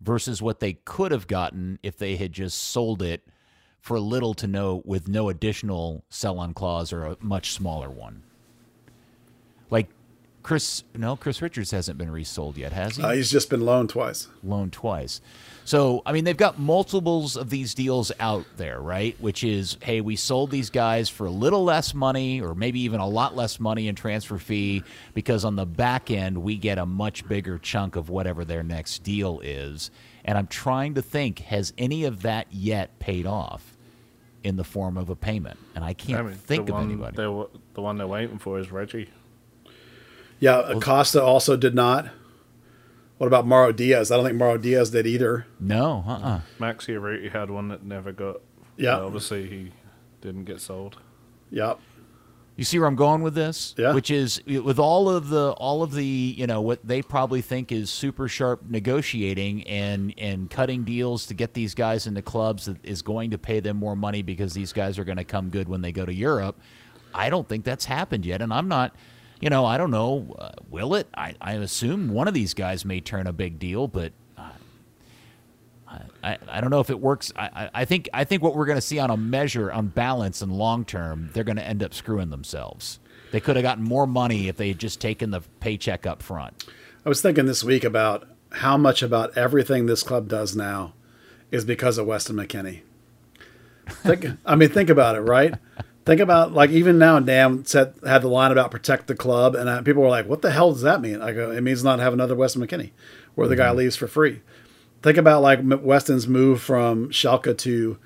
versus 0.00 0.40
what 0.40 0.60
they 0.60 0.72
could 0.72 1.12
have 1.12 1.26
gotten 1.26 1.78
if 1.82 1.96
they 1.96 2.16
had 2.16 2.32
just 2.32 2.58
sold 2.58 3.02
it 3.02 3.26
for 3.80 4.00
little 4.00 4.32
to 4.34 4.46
no, 4.46 4.82
with 4.86 5.08
no 5.08 5.28
additional 5.28 6.04
sell 6.08 6.38
on 6.38 6.54
clause 6.54 6.92
or 6.92 7.04
a 7.04 7.16
much 7.20 7.52
smaller 7.52 7.90
one? 7.90 8.22
Like 9.70 9.90
Chris, 10.42 10.84
no, 10.94 11.16
Chris 11.16 11.42
Richards 11.42 11.70
hasn't 11.70 11.98
been 11.98 12.10
resold 12.10 12.56
yet, 12.56 12.72
has 12.72 12.96
he? 12.96 13.02
uh, 13.02 13.10
he's 13.10 13.30
just 13.30 13.50
been 13.50 13.60
loaned 13.60 13.90
twice. 13.90 14.28
loaned 14.42 14.72
twice. 14.72 15.20
So, 15.66 16.02
I 16.04 16.12
mean, 16.12 16.24
they've 16.24 16.36
got 16.36 16.58
multiples 16.58 17.36
of 17.36 17.48
these 17.48 17.74
deals 17.74 18.12
out 18.20 18.44
there, 18.58 18.80
right? 18.80 19.16
Which 19.18 19.42
is, 19.42 19.78
hey, 19.82 20.02
we 20.02 20.14
sold 20.14 20.50
these 20.50 20.68
guys 20.68 21.08
for 21.08 21.26
a 21.26 21.30
little 21.30 21.64
less 21.64 21.94
money 21.94 22.40
or 22.40 22.54
maybe 22.54 22.80
even 22.80 23.00
a 23.00 23.08
lot 23.08 23.34
less 23.34 23.58
money 23.58 23.88
in 23.88 23.94
transfer 23.94 24.36
fee 24.36 24.82
because 25.14 25.42
on 25.42 25.56
the 25.56 25.64
back 25.64 26.10
end, 26.10 26.36
we 26.42 26.58
get 26.58 26.76
a 26.76 26.84
much 26.84 27.26
bigger 27.26 27.58
chunk 27.58 27.96
of 27.96 28.10
whatever 28.10 28.44
their 28.44 28.62
next 28.62 29.02
deal 29.04 29.40
is. 29.40 29.90
And 30.26 30.36
I'm 30.36 30.48
trying 30.48 30.94
to 30.94 31.02
think, 31.02 31.38
has 31.40 31.72
any 31.78 32.04
of 32.04 32.22
that 32.22 32.46
yet 32.50 32.98
paid 32.98 33.26
off 33.26 33.74
in 34.42 34.56
the 34.56 34.64
form 34.64 34.98
of 34.98 35.08
a 35.08 35.16
payment? 35.16 35.58
And 35.74 35.82
I 35.82 35.94
can't 35.94 36.18
I 36.18 36.22
mean, 36.24 36.34
think 36.34 36.68
of 36.68 36.74
one 36.74 36.84
anybody. 36.84 37.16
The 37.16 37.80
one 37.80 37.96
they're 37.96 38.06
waiting 38.06 38.38
for 38.38 38.58
is 38.58 38.70
Reggie. 38.70 39.08
Yeah, 40.40 40.60
Acosta 40.60 41.22
also 41.22 41.56
did 41.56 41.74
not. 41.74 42.10
What 43.18 43.28
about 43.28 43.46
Mauro 43.46 43.72
Diaz? 43.72 44.10
I 44.10 44.16
don't 44.16 44.24
think 44.24 44.36
Mauro 44.36 44.58
Diaz 44.58 44.90
did 44.90 45.06
either. 45.06 45.46
No, 45.60 46.04
uh-uh. 46.06 46.40
Maxi 46.58 46.98
Urruti 46.98 47.30
had 47.30 47.50
one 47.50 47.68
that 47.68 47.84
never 47.84 48.12
got. 48.12 48.40
Yeah. 48.76 48.96
well, 48.96 49.06
obviously 49.06 49.48
he 49.48 49.72
didn't 50.20 50.44
get 50.44 50.60
sold. 50.60 50.96
Yep. 51.50 51.78
You 52.56 52.64
see 52.64 52.78
where 52.78 52.86
I'm 52.86 52.96
going 52.96 53.22
with 53.22 53.34
this? 53.34 53.74
Yeah. 53.76 53.94
Which 53.94 54.10
is 54.10 54.40
with 54.46 54.78
all 54.78 55.08
of 55.08 55.28
the 55.28 55.50
all 55.52 55.82
of 55.82 55.92
the 55.92 56.04
you 56.04 56.46
know 56.46 56.60
what 56.60 56.86
they 56.86 57.02
probably 57.02 57.40
think 57.40 57.72
is 57.72 57.90
super 57.90 58.28
sharp 58.28 58.62
negotiating 58.68 59.66
and 59.66 60.14
and 60.18 60.48
cutting 60.48 60.84
deals 60.84 61.26
to 61.26 61.34
get 61.34 61.54
these 61.54 61.74
guys 61.74 62.06
into 62.06 62.22
clubs 62.22 62.66
that 62.66 62.84
is 62.84 63.02
going 63.02 63.30
to 63.30 63.38
pay 63.38 63.58
them 63.58 63.76
more 63.76 63.96
money 63.96 64.22
because 64.22 64.54
these 64.54 64.72
guys 64.72 64.98
are 65.00 65.04
going 65.04 65.18
to 65.18 65.24
come 65.24 65.50
good 65.50 65.68
when 65.68 65.82
they 65.82 65.90
go 65.90 66.06
to 66.06 66.14
Europe. 66.14 66.56
I 67.12 67.28
don't 67.28 67.48
think 67.48 67.64
that's 67.64 67.84
happened 67.86 68.24
yet, 68.24 68.40
and 68.40 68.52
I'm 68.52 68.68
not. 68.68 68.94
You 69.40 69.50
know, 69.50 69.64
I 69.64 69.76
don't 69.76 69.90
know. 69.90 70.34
Uh, 70.38 70.52
will 70.70 70.94
it? 70.94 71.08
I, 71.16 71.34
I 71.40 71.54
assume 71.54 72.08
one 72.08 72.28
of 72.28 72.34
these 72.34 72.54
guys 72.54 72.84
may 72.84 73.00
turn 73.00 73.26
a 73.26 73.32
big 73.32 73.58
deal, 73.58 73.88
but 73.88 74.12
I, 76.24 76.38
I 76.48 76.60
don't 76.60 76.70
know 76.70 76.80
if 76.80 76.90
it 76.90 76.98
works. 76.98 77.32
I, 77.36 77.44
I, 77.54 77.70
I 77.74 77.84
think 77.84 78.08
I 78.14 78.24
think 78.24 78.42
what 78.42 78.56
we're 78.56 78.66
going 78.66 78.78
to 78.78 78.82
see 78.82 78.98
on 78.98 79.10
a 79.10 79.16
measure, 79.16 79.70
on 79.70 79.88
balance 79.88 80.42
and 80.42 80.52
long 80.52 80.84
term, 80.84 81.30
they're 81.34 81.44
going 81.44 81.56
to 81.56 81.64
end 81.64 81.82
up 81.82 81.92
screwing 81.92 82.30
themselves. 82.30 82.98
They 83.30 83.40
could 83.40 83.56
have 83.56 83.62
gotten 83.62 83.84
more 83.84 84.06
money 84.06 84.48
if 84.48 84.56
they 84.56 84.68
had 84.68 84.78
just 84.78 85.00
taken 85.00 85.30
the 85.30 85.42
paycheck 85.60 86.06
up 86.06 86.22
front. 86.22 86.64
I 87.04 87.08
was 87.08 87.20
thinking 87.20 87.46
this 87.46 87.62
week 87.62 87.84
about 87.84 88.28
how 88.52 88.76
much 88.76 89.02
about 89.02 89.36
everything 89.36 89.86
this 89.86 90.02
club 90.02 90.28
does 90.28 90.56
now 90.56 90.94
is 91.50 91.64
because 91.64 91.98
of 91.98 92.06
Weston 92.06 92.36
McKennie. 92.36 92.82
Think, 93.88 94.26
I 94.46 94.56
mean, 94.56 94.70
think 94.70 94.88
about 94.88 95.16
it, 95.16 95.20
right? 95.20 95.54
Think 96.04 96.20
about 96.20 96.52
like 96.52 96.70
even 96.70 96.98
now, 96.98 97.18
Dan 97.18 97.64
said 97.64 97.94
had 98.06 98.22
the 98.22 98.28
line 98.28 98.52
about 98.52 98.70
protect 98.70 99.06
the 99.06 99.14
club, 99.14 99.54
and 99.54 99.68
uh, 99.68 99.82
people 99.82 100.02
were 100.02 100.08
like, 100.08 100.28
"What 100.28 100.42
the 100.42 100.50
hell 100.50 100.72
does 100.72 100.82
that 100.82 101.00
mean?" 101.00 101.22
I 101.22 101.32
go, 101.32 101.50
"It 101.50 101.62
means 101.62 101.82
not 101.82 101.98
have 101.98 102.12
another 102.12 102.34
Weston 102.34 102.66
McKennie, 102.66 102.90
where 103.34 103.48
the 103.48 103.56
guy 103.56 103.70
leaves 103.70 103.96
for 103.96 104.06
free." 104.06 104.42
Think 105.02 105.16
about 105.16 105.42
like 105.42 105.60
Weston's 105.62 106.28
move 106.28 106.60
from 106.60 107.08
Schalke 107.08 107.56
to 107.56 107.98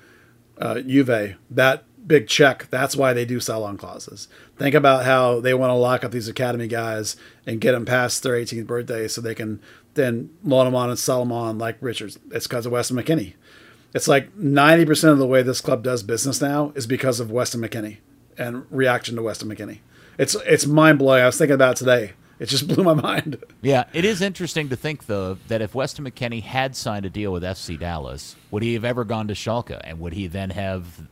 uh, 0.59 0.79
Juve. 0.81 1.35
That 1.49 1.83
big 2.07 2.27
check. 2.27 2.67
That's 2.69 2.95
why 2.95 3.13
they 3.13 3.25
do 3.25 3.39
sell 3.39 3.63
on 3.63 3.77
clauses. 3.77 4.27
Think 4.57 4.75
about 4.75 5.05
how 5.05 5.39
they 5.39 5.53
want 5.53 5.69
to 5.69 5.75
lock 5.75 6.03
up 6.03 6.11
these 6.11 6.27
academy 6.27 6.67
guys 6.67 7.15
and 7.45 7.61
get 7.61 7.73
them 7.73 7.85
past 7.85 8.23
their 8.23 8.33
18th 8.33 8.65
birthday 8.65 9.07
so 9.07 9.21
they 9.21 9.35
can 9.35 9.61
then 9.93 10.29
loan 10.43 10.65
them 10.65 10.75
on 10.75 10.89
and 10.89 10.99
sell 10.99 11.19
them 11.19 11.31
on 11.31 11.57
like 11.57 11.77
Richards. 11.81 12.17
It's 12.31 12.47
because 12.47 12.65
of 12.65 12.71
Weston 12.71 12.97
McKennie. 12.97 13.33
It's 13.93 14.07
like 14.07 14.35
90% 14.37 15.11
of 15.11 15.17
the 15.17 15.25
way 15.25 15.41
this 15.41 15.61
club 15.61 15.83
does 15.83 16.03
business 16.03 16.41
now 16.41 16.71
is 16.75 16.85
because 16.85 17.19
of 17.19 17.31
Weston 17.31 17.61
McKennie 17.61 17.97
and 18.37 18.65
reaction 18.69 19.15
to 19.15 19.23
Weston 19.23 19.49
McKennie. 19.49 19.79
It's 20.17 20.35
it's 20.45 20.65
mind 20.65 20.99
blowing. 20.99 21.23
I 21.23 21.25
was 21.25 21.37
thinking 21.37 21.55
about 21.55 21.75
it 21.75 21.77
today. 21.77 22.11
It 22.39 22.47
just 22.47 22.67
blew 22.73 22.83
my 22.83 22.93
mind. 22.93 23.43
Yeah, 23.61 23.85
it 23.93 24.05
is 24.05 24.21
interesting 24.21 24.69
to 24.69 24.75
think 24.75 25.05
though 25.05 25.37
that 25.47 25.61
if 25.61 25.73
Weston 25.73 26.05
McKennie 26.05 26.43
had 26.43 26.75
signed 26.75 27.05
a 27.05 27.09
deal 27.09 27.31
with 27.31 27.43
FC 27.43 27.79
Dallas, 27.79 28.35
would 28.51 28.63
he 28.63 28.73
have 28.73 28.85
ever 28.85 29.03
gone 29.03 29.27
to 29.27 29.33
Schalke, 29.33 29.79
and 29.83 29.99
would 29.99 30.13
he 30.13 30.27
then 30.27 30.51
have, 30.51 31.07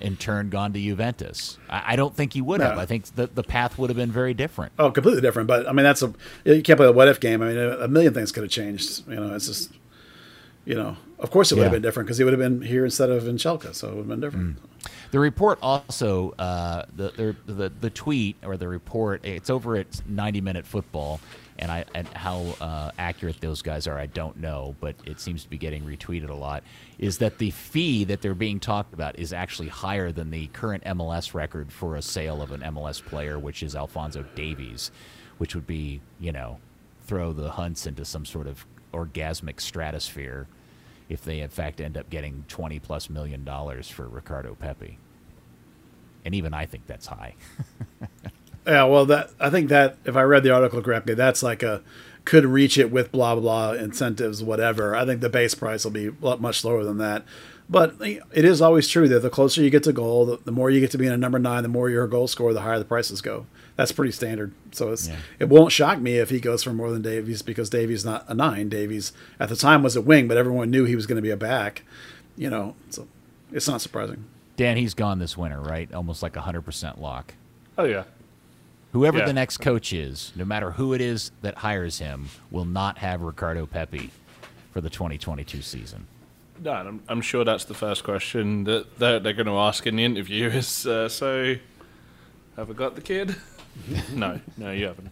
in 0.00 0.16
turn, 0.16 0.50
gone 0.50 0.72
to 0.72 0.80
Juventus? 0.80 1.58
I, 1.68 1.92
I 1.92 1.96
don't 1.96 2.14
think 2.14 2.32
he 2.32 2.40
would 2.40 2.60
have. 2.60 2.78
I 2.78 2.86
think 2.86 3.06
the 3.16 3.26
the 3.26 3.42
path 3.42 3.76
would 3.76 3.90
have 3.90 3.96
been 3.96 4.12
very 4.12 4.34
different. 4.34 4.72
Oh, 4.78 4.90
completely 4.90 5.20
different. 5.20 5.48
But 5.48 5.68
I 5.68 5.72
mean, 5.72 5.84
that's 5.84 6.02
a 6.02 6.14
you 6.44 6.62
can't 6.62 6.76
play 6.76 6.86
a 6.86 6.92
what 6.92 7.08
if 7.08 7.20
game. 7.20 7.42
I 7.42 7.48
mean, 7.48 7.58
a, 7.58 7.78
a 7.80 7.88
million 7.88 8.14
things 8.14 8.32
could 8.32 8.44
have 8.44 8.52
changed. 8.52 9.06
You 9.08 9.16
know, 9.16 9.34
it's 9.34 9.46
just 9.46 9.72
you 10.64 10.74
know, 10.74 10.96
of 11.24 11.30
course 11.30 11.50
it 11.50 11.56
would 11.56 11.64
have 11.64 11.72
been 11.72 11.82
different 11.82 12.06
because 12.06 12.18
he 12.18 12.24
would 12.24 12.34
have 12.34 12.40
been 12.40 12.60
here 12.60 12.84
instead 12.84 13.10
of 13.10 13.26
in 13.26 13.36
Schalke, 13.36 13.74
so 13.74 13.88
it 13.88 13.90
would 13.92 13.98
have 14.00 14.08
been 14.08 14.20
different. 14.20 14.58
The 15.10 15.18
report 15.18 15.58
also, 15.62 16.32
uh, 16.38 16.84
the, 16.94 17.36
the 17.46 17.52
the 17.52 17.68
the 17.80 17.90
tweet 17.90 18.36
or 18.44 18.56
the 18.56 18.68
report, 18.68 19.24
it's 19.24 19.48
over 19.48 19.76
at 19.76 20.06
90 20.06 20.42
Minute 20.42 20.66
Football, 20.66 21.20
and 21.58 21.70
I 21.72 21.84
and 21.94 22.06
how 22.08 22.54
uh, 22.60 22.90
accurate 22.98 23.40
those 23.40 23.62
guys 23.62 23.86
are, 23.86 23.98
I 23.98 24.06
don't 24.06 24.36
know, 24.36 24.76
but 24.80 24.96
it 25.06 25.20
seems 25.20 25.42
to 25.44 25.48
be 25.48 25.56
getting 25.56 25.84
retweeted 25.84 26.28
a 26.28 26.34
lot. 26.34 26.62
Is 26.98 27.18
that 27.18 27.38
the 27.38 27.50
fee 27.52 28.04
that 28.04 28.20
they're 28.20 28.34
being 28.34 28.60
talked 28.60 28.92
about 28.92 29.18
is 29.18 29.32
actually 29.32 29.68
higher 29.68 30.12
than 30.12 30.30
the 30.30 30.48
current 30.48 30.84
MLS 30.84 31.32
record 31.32 31.72
for 31.72 31.96
a 31.96 32.02
sale 32.02 32.42
of 32.42 32.52
an 32.52 32.60
MLS 32.60 33.02
player, 33.02 33.38
which 33.38 33.62
is 33.62 33.74
Alphonso 33.74 34.24
Davies, 34.34 34.90
which 35.38 35.54
would 35.54 35.66
be 35.66 36.02
you 36.20 36.32
know 36.32 36.58
throw 37.06 37.32
the 37.32 37.52
Hunts 37.52 37.86
into 37.86 38.04
some 38.04 38.26
sort 38.26 38.46
of 38.46 38.66
orgasmic 38.92 39.60
stratosphere 39.60 40.46
if 41.08 41.24
they 41.24 41.40
in 41.40 41.50
fact 41.50 41.80
end 41.80 41.96
up 41.96 42.10
getting 42.10 42.44
20 42.48 42.78
plus 42.80 43.10
million 43.10 43.44
dollars 43.44 43.88
for 43.88 44.08
Ricardo 44.08 44.54
Pepi. 44.54 44.98
And 46.24 46.34
even 46.34 46.54
I 46.54 46.66
think 46.66 46.86
that's 46.86 47.06
high. 47.06 47.34
Yeah, 48.66 48.84
well, 48.84 49.04
that 49.06 49.30
I 49.38 49.50
think 49.50 49.68
that 49.68 49.98
if 50.04 50.16
I 50.16 50.22
read 50.22 50.42
the 50.42 50.50
article 50.50 50.82
correctly, 50.82 51.14
that's 51.14 51.42
like 51.42 51.62
a 51.62 51.82
could 52.24 52.46
reach 52.46 52.78
it 52.78 52.90
with 52.90 53.12
blah 53.12 53.34
blah 53.34 53.72
incentives, 53.72 54.42
whatever. 54.42 54.96
I 54.96 55.04
think 55.04 55.20
the 55.20 55.28
base 55.28 55.54
price 55.54 55.84
will 55.84 55.90
be 55.90 56.10
much 56.20 56.64
lower 56.64 56.84
than 56.84 56.98
that. 56.98 57.24
But 57.68 57.94
it 58.00 58.44
is 58.44 58.60
always 58.60 58.88
true 58.88 59.08
that 59.08 59.20
the 59.20 59.30
closer 59.30 59.62
you 59.62 59.70
get 59.70 59.82
to 59.84 59.92
goal, 59.92 60.38
the, 60.44 60.52
more 60.52 60.68
you 60.70 60.80
get 60.80 60.90
to 60.90 60.98
be 60.98 61.06
in 61.06 61.12
a 61.12 61.16
number 61.16 61.38
nine, 61.38 61.62
the 61.62 61.68
more 61.68 61.88
you're 61.88 62.04
a 62.04 62.10
goal 62.10 62.26
scorer, 62.26 62.52
the 62.52 62.60
higher 62.60 62.78
the 62.78 62.84
prices 62.84 63.22
go. 63.22 63.46
That's 63.76 63.90
pretty 63.92 64.12
standard. 64.12 64.52
So 64.72 64.92
it's 64.92 65.08
Yeah. 65.08 65.16
it 65.40 65.48
won't 65.48 65.72
shock 65.72 65.98
me 65.98 66.18
if 66.18 66.30
he 66.30 66.38
goes 66.40 66.62
for 66.62 66.72
more 66.72 66.90
than 66.92 67.02
Davies 67.02 67.42
because 67.42 67.68
Davies 67.70 68.04
not 68.04 68.24
a 68.28 68.34
nine. 68.34 68.68
Davies 68.68 69.12
at 69.40 69.48
the 69.48 69.56
time 69.56 69.82
was 69.82 69.96
a 69.96 70.00
wing, 70.00 70.28
but 70.28 70.36
everyone 70.36 70.70
knew 70.70 70.84
he 70.84 70.94
was 70.94 71.06
going 71.06 71.16
to 71.16 71.22
be 71.22 71.30
a 71.30 71.36
back. 71.36 71.82
You 72.36 72.50
know, 72.50 72.76
so 72.90 73.08
it's 73.52 73.66
not 73.68 73.80
surprising. 73.80 74.24
Dan, 74.56 74.76
he's 74.76 74.94
gone 74.94 75.18
this 75.18 75.36
winter, 75.36 75.60
right? 75.60 75.92
Almost 75.92 76.22
like 76.22 76.36
a 76.36 76.40
hundred 76.42 76.62
percent 76.62 77.00
lock. 77.00 77.34
Oh 77.76 77.84
yeah. 77.84 78.04
Whoever 78.92 79.18
Yeah. 79.18 79.24
the 79.26 79.32
next 79.32 79.56
coach 79.56 79.92
is, 79.92 80.30
no 80.36 80.44
matter 80.44 80.72
who 80.72 80.92
it 80.92 81.00
is 81.00 81.32
that 81.42 81.56
hires 81.58 81.98
him, 81.98 82.28
will 82.52 82.64
not 82.64 82.98
have 82.98 83.22
Ricardo 83.22 83.66
Pepi 83.66 84.10
for 84.72 84.80
the 84.80 84.88
2022 84.90 85.62
season. 85.62 86.06
Dan, 86.62 86.86
I'm, 86.86 87.02
I'm 87.08 87.20
sure 87.20 87.44
that's 87.44 87.64
the 87.64 87.74
first 87.74 88.04
question 88.04 88.62
that 88.64 89.00
they're, 89.00 89.18
they're 89.18 89.32
going 89.32 89.46
to 89.46 89.58
ask 89.58 89.84
in 89.88 89.96
the 89.96 90.04
interview 90.04 90.46
is, 90.48 90.86
uh, 90.86 91.08
so, 91.08 91.56
have 92.56 92.70
I 92.70 92.72
got 92.74 92.94
the 92.94 93.00
kid? 93.00 93.34
no, 94.14 94.40
no, 94.56 94.70
you 94.72 94.86
haven't. 94.86 95.10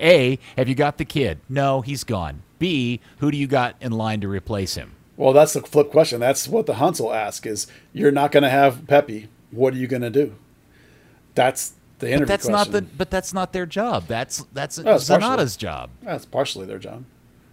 A, 0.00 0.38
have 0.56 0.68
you 0.68 0.74
got 0.74 0.98
the 0.98 1.04
kid? 1.04 1.40
No, 1.48 1.80
he's 1.80 2.04
gone. 2.04 2.42
B, 2.58 3.00
who 3.18 3.30
do 3.30 3.36
you 3.36 3.46
got 3.46 3.76
in 3.80 3.92
line 3.92 4.20
to 4.20 4.28
replace 4.28 4.74
him? 4.74 4.92
Well, 5.16 5.32
that's 5.32 5.52
the 5.52 5.60
flip 5.62 5.90
question. 5.90 6.20
That's 6.20 6.48
what 6.48 6.66
the 6.66 6.74
Hunts 6.74 7.00
will 7.00 7.12
ask: 7.12 7.46
is 7.46 7.66
you're 7.92 8.10
not 8.12 8.32
going 8.32 8.42
to 8.42 8.50
have 8.50 8.86
Pepi. 8.86 9.28
What 9.50 9.72
are 9.74 9.76
you 9.76 9.86
going 9.86 10.02
to 10.02 10.10
do? 10.10 10.34
That's 11.34 11.72
the 11.98 12.08
interview 12.08 12.26
But 12.26 12.28
that's 12.28 12.46
question. 12.46 12.72
not 12.72 12.88
the. 12.88 12.96
But 12.96 13.10
that's 13.10 13.32
not 13.32 13.52
their 13.52 13.66
job. 13.66 14.04
That's 14.06 14.44
that's 14.52 14.78
Oh, 14.78 14.94
it's 14.96 15.08
partially. 15.08 15.26
Zanotta's 15.28 15.56
job. 15.56 15.90
That's 16.02 16.26
partially 16.26 16.66
their 16.66 16.78
job. 16.78 17.04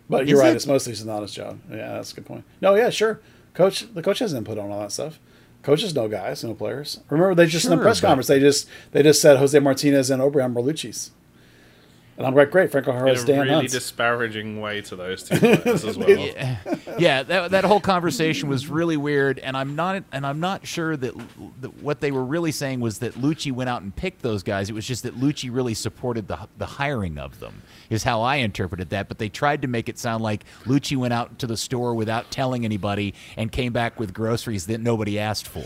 But 0.10 0.28
you're 0.28 0.40
Is 0.40 0.42
right. 0.42 0.52
it? 0.52 0.56
It's 0.58 0.68
mostly 0.68 0.94
Zanotta's 0.94 1.34
job. 1.34 1.60
Yeah, 1.70 1.94
that's 1.94 2.12
a 2.12 2.16
good 2.16 2.26
point. 2.26 2.44
No, 2.60 2.76
yeah, 2.76 2.90
sure. 2.90 3.22
Coach, 3.54 3.94
the 3.94 4.02
coach 4.02 4.20
has 4.20 4.34
input 4.34 4.58
on 4.58 4.72
all 4.72 4.80
that 4.82 4.92
stuff. 4.92 5.20
Coaches 5.64 5.94
know 5.94 6.08
guys, 6.08 6.44
know 6.44 6.54
players. 6.54 7.00
Remember, 7.10 7.36
they 7.36 7.46
just 7.46 7.66
in 7.66 7.72
the 7.72 7.78
press 7.78 8.02
conference 8.02 8.28
they 8.28 8.40
just 8.40 8.68
they 8.92 9.04
just 9.04 9.22
said 9.22 9.38
Jose 9.38 9.58
Martinez 9.60 10.10
and 10.10 10.22
Obrian 10.22 10.54
Berlucci's. 10.54 11.12
And 12.18 12.28
I'm 12.28 12.36
like, 12.36 12.52
great. 12.52 12.72
Franco 12.72 12.92
In 12.92 12.98
Harris, 12.98 13.24
a 13.24 13.26
Dan 13.26 13.40
really 13.42 13.54
Hunts. 13.54 13.74
disparaging 13.74 14.62
way 14.62 14.82
to 14.82 14.96
those 14.96 15.24
two 15.24 15.38
players 15.40 15.84
as 15.86 15.98
well. 15.98 16.10
yeah, 17.00 17.24
that, 17.24 17.52
that 17.52 17.64
whole 17.64 17.80
conversation 17.80 18.48
was 18.50 18.68
really 18.68 18.98
weird, 18.98 19.40
and 19.40 19.58
I'm 19.58 19.76
not 19.76 20.04
and 20.12 20.26
I'm 20.26 20.40
not 20.40 20.68
sure 20.68 20.96
that, 20.98 21.14
that 21.62 21.82
what 21.82 22.02
they 22.02 22.12
were 22.12 22.24
really 22.24 22.52
saying 22.52 22.80
was 22.80 23.00
that 23.00 23.14
Luchi 23.14 23.52
went 23.52 23.70
out 23.70 23.82
and 23.82 23.96
picked 23.96 24.22
those 24.22 24.44
guys. 24.44 24.70
It 24.70 24.74
was 24.74 24.86
just 24.86 25.04
that 25.04 25.16
Luchi 25.20 25.50
really 25.52 25.74
supported 25.74 26.28
the 26.28 26.38
the 26.58 26.66
hiring 26.66 27.18
of 27.18 27.40
them. 27.40 27.62
Is 27.90 28.04
how 28.04 28.22
I 28.22 28.38
interpreted 28.38 28.90
that. 28.92 29.08
But 29.08 29.18
they 29.18 29.30
tried 29.30 29.62
to 29.64 29.68
make 29.68 29.90
it 29.90 29.98
sound 29.98 30.24
like 30.24 30.44
Luchi 30.66 30.96
went 30.98 31.14
out 31.14 31.40
to 31.40 31.48
the 31.48 31.58
store 31.58 31.96
without 31.96 32.30
telling 32.30 32.66
anybody 32.66 33.14
and 33.36 33.52
came 33.52 33.74
back 33.74 34.00
with 34.00 34.14
groceries 34.14 34.68
that 34.68 34.80
nobody 34.80 35.18
asked 35.18 35.48
for. 35.48 35.66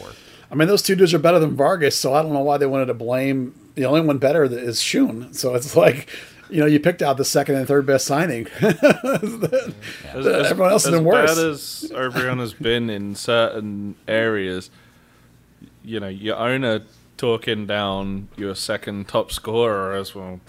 I 0.50 0.56
mean, 0.56 0.68
those 0.68 0.84
two 0.84 0.96
dudes 0.96 1.14
are 1.14 1.20
better 1.20 1.40
than 1.40 1.56
Vargas, 1.56 1.98
so 1.98 2.14
I 2.14 2.22
don't 2.22 2.32
know 2.32 2.42
why 2.42 2.58
they 2.58 2.68
wanted 2.68 2.86
to 2.86 2.94
blame 2.94 3.56
the 3.76 3.86
only 3.86 4.02
one 4.02 4.20
better 4.20 4.48
that 4.48 4.60
is 4.60 4.82
Shun. 4.82 5.34
So 5.34 5.54
it's 5.56 5.76
like, 5.76 6.08
you 6.50 6.60
know, 6.60 6.66
you 6.66 6.80
picked 6.80 7.02
out 7.02 7.18
the 7.18 7.26
second 7.26 7.56
and 7.56 7.68
third 7.68 7.86
best 7.86 8.06
signing. 8.06 8.48
As, 8.62 10.28
Everyone 10.28 10.72
else 10.72 10.86
has 10.86 10.94
as 10.94 11.00
been 11.00 11.04
worse. 11.04 11.36
bad 11.36 11.46
as 11.46 11.92
Obrian 11.94 12.40
has 12.40 12.54
been 12.54 12.90
in 12.90 13.16
certain 13.16 13.96
areas, 14.08 14.70
you 15.84 16.00
know, 16.00 16.08
your 16.08 16.38
owner 16.38 16.82
talking 17.18 17.66
down 17.66 18.28
your 18.38 18.56
second 18.56 19.08
top 19.08 19.32
scorer 19.32 19.94
as 19.94 20.14
well. 20.16 20.40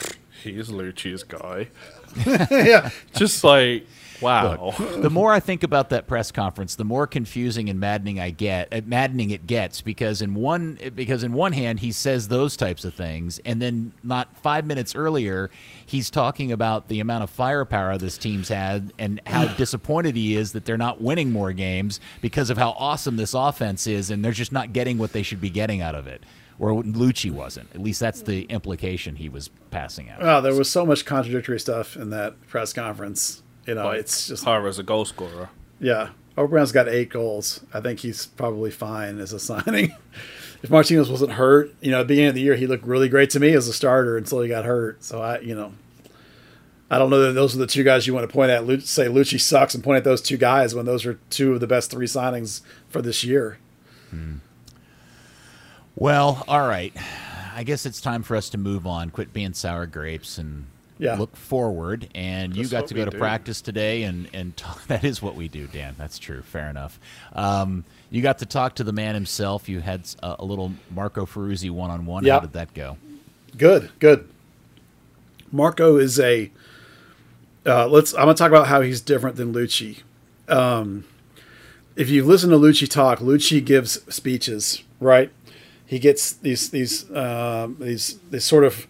He's 0.42 0.68
Luchi's 0.68 1.22
guy. 1.22 1.68
yeah, 2.50 2.90
Just 3.14 3.42
like, 3.44 3.86
wow. 4.20 4.74
the 4.96 5.10
more 5.10 5.32
I 5.32 5.40
think 5.40 5.62
about 5.62 5.90
that 5.90 6.06
press 6.06 6.30
conference, 6.32 6.76
the 6.76 6.84
more 6.84 7.06
confusing 7.06 7.70
and 7.70 7.80
maddening 7.80 8.20
I 8.20 8.30
get. 8.30 8.72
Uh, 8.72 8.80
maddening 8.84 9.30
it 9.30 9.46
gets 9.46 9.80
because 9.80 10.22
in 10.22 10.34
one 10.34 10.78
because 10.94 11.22
in 11.22 11.32
one 11.32 11.52
hand 11.52 11.80
he 11.80 11.92
says 11.92 12.28
those 12.28 12.56
types 12.56 12.84
of 12.84 12.94
things, 12.94 13.38
and 13.44 13.60
then 13.60 13.92
not 14.02 14.36
five 14.38 14.64
minutes 14.64 14.94
earlier 14.94 15.50
he's 15.86 16.10
talking 16.10 16.52
about 16.52 16.88
the 16.88 17.00
amount 17.00 17.22
of 17.22 17.30
firepower 17.30 17.96
this 17.96 18.18
team's 18.18 18.48
had 18.48 18.92
and 18.98 19.20
how 19.26 19.46
disappointed 19.56 20.16
he 20.16 20.36
is 20.36 20.52
that 20.52 20.64
they're 20.64 20.76
not 20.76 21.00
winning 21.00 21.32
more 21.32 21.52
games 21.52 22.00
because 22.20 22.50
of 22.50 22.58
how 22.58 22.70
awesome 22.72 23.16
this 23.16 23.32
offense 23.32 23.86
is, 23.86 24.10
and 24.10 24.24
they're 24.24 24.32
just 24.32 24.52
not 24.52 24.72
getting 24.72 24.98
what 24.98 25.12
they 25.12 25.22
should 25.22 25.40
be 25.40 25.50
getting 25.50 25.80
out 25.80 25.94
of 25.94 26.06
it. 26.06 26.22
Or 26.58 26.82
Luchi 26.82 27.30
wasn't. 27.30 27.68
At 27.74 27.82
least 27.82 28.00
that's 28.00 28.22
the 28.22 28.44
implication 28.44 29.16
he 29.16 29.28
was 29.28 29.50
passing 29.70 30.08
out. 30.08 30.22
Wow, 30.22 30.40
there 30.40 30.54
was 30.54 30.70
so 30.70 30.86
much 30.86 31.04
contradictory 31.04 31.60
stuff 31.60 31.96
in 31.96 32.10
that 32.10 32.46
press 32.48 32.72
conference. 32.72 33.42
You 33.66 33.74
know, 33.74 33.90
it's 33.90 34.28
just 34.28 34.44
Jara 34.44 34.68
as 34.68 34.78
a 34.78 34.82
goal 34.82 35.04
scorer. 35.04 35.50
yeah. 35.80 36.10
Obrian's 36.38 36.70
got 36.70 36.86
eight 36.86 37.08
goals. 37.08 37.62
I 37.72 37.80
think 37.80 38.00
he's 38.00 38.26
probably 38.26 38.70
fine 38.70 39.18
as 39.20 39.32
a 39.32 39.38
signing. 39.40 39.94
if 40.62 40.68
Martinez 40.68 41.10
wasn't 41.10 41.32
hurt, 41.32 41.74
you 41.80 41.90
know, 41.90 42.00
at 42.00 42.02
the 42.02 42.08
beginning 42.08 42.28
of 42.28 42.34
the 42.34 42.42
year 42.42 42.56
he 42.56 42.66
looked 42.66 42.84
really 42.84 43.08
great 43.08 43.30
to 43.30 43.40
me 43.40 43.52
as 43.54 43.66
a 43.68 43.72
starter 43.72 44.18
until 44.18 44.42
he 44.42 44.48
got 44.48 44.66
hurt. 44.66 45.02
So 45.02 45.22
I, 45.22 45.38
you 45.40 45.54
know, 45.54 45.72
I 46.90 46.98
don't 46.98 47.08
know 47.08 47.20
that 47.22 47.32
those 47.32 47.54
are 47.56 47.58
the 47.58 47.66
two 47.66 47.82
guys 47.84 48.06
you 48.06 48.12
want 48.12 48.28
to 48.28 48.32
point 48.32 48.50
at. 48.50 48.64
Say 48.82 49.06
Luchi 49.06 49.40
sucks 49.40 49.74
and 49.74 49.82
point 49.82 49.96
at 49.96 50.04
those 50.04 50.20
two 50.20 50.36
guys 50.36 50.74
when 50.74 50.84
those 50.84 51.06
are 51.06 51.18
two 51.30 51.54
of 51.54 51.60
the 51.60 51.66
best 51.66 51.90
three 51.90 52.06
signings 52.06 52.60
for 52.90 53.00
this 53.00 53.24
year. 53.24 53.58
Hmm. 54.10 54.34
Well, 55.94 56.44
all 56.46 56.68
right. 56.68 56.92
I 57.54 57.62
guess 57.64 57.86
it's 57.86 58.02
time 58.02 58.22
for 58.22 58.36
us 58.36 58.50
to 58.50 58.58
move 58.58 58.86
on, 58.86 59.08
quit 59.08 59.32
being 59.32 59.54
sour 59.54 59.86
grapes, 59.86 60.36
and 60.36 60.66
Yeah. 60.98 61.16
look 61.16 61.36
forward. 61.36 62.08
And 62.14 62.56
you 62.56 62.66
got 62.68 62.86
to 62.88 62.94
go 62.94 63.04
to 63.04 63.10
do. 63.10 63.18
practice 63.18 63.60
today, 63.60 64.04
and 64.04 64.28
and 64.32 64.56
talk, 64.56 64.86
that 64.86 65.04
is 65.04 65.20
what 65.20 65.34
we 65.34 65.48
do, 65.48 65.66
Dan. 65.66 65.94
That's 65.98 66.18
true. 66.18 66.42
Fair 66.42 66.68
enough. 66.68 66.98
Um, 67.32 67.84
you 68.10 68.22
got 68.22 68.38
to 68.38 68.46
talk 68.46 68.76
to 68.76 68.84
the 68.84 68.92
man 68.92 69.14
himself. 69.14 69.68
You 69.68 69.80
had 69.80 70.08
a, 70.22 70.36
a 70.40 70.44
little 70.44 70.72
Marco 70.90 71.26
Ferruzzi 71.26 71.70
one 71.70 71.90
on 71.90 72.06
one. 72.06 72.24
How 72.24 72.40
did 72.40 72.52
that 72.52 72.72
go? 72.74 72.96
Good, 73.56 73.90
good. 73.98 74.28
Marco 75.52 75.96
is 75.96 76.18
a. 76.18 76.50
Uh, 77.64 77.88
let's. 77.88 78.14
I'm 78.14 78.20
gonna 78.20 78.34
talk 78.34 78.50
about 78.50 78.68
how 78.68 78.80
he's 78.80 79.00
different 79.00 79.36
than 79.36 79.52
Luchi. 79.52 80.02
Um, 80.48 81.04
if 81.96 82.10
you 82.10 82.24
listen 82.24 82.50
to 82.50 82.56
Luchi 82.56 82.88
talk, 82.88 83.18
Luchi 83.18 83.64
gives 83.64 84.02
speeches, 84.14 84.82
right? 85.00 85.30
He 85.86 85.98
gets 85.98 86.32
these 86.32 86.70
these 86.70 87.10
um, 87.14 87.76
these 87.80 88.18
these 88.30 88.44
sort 88.44 88.64
of 88.64 88.86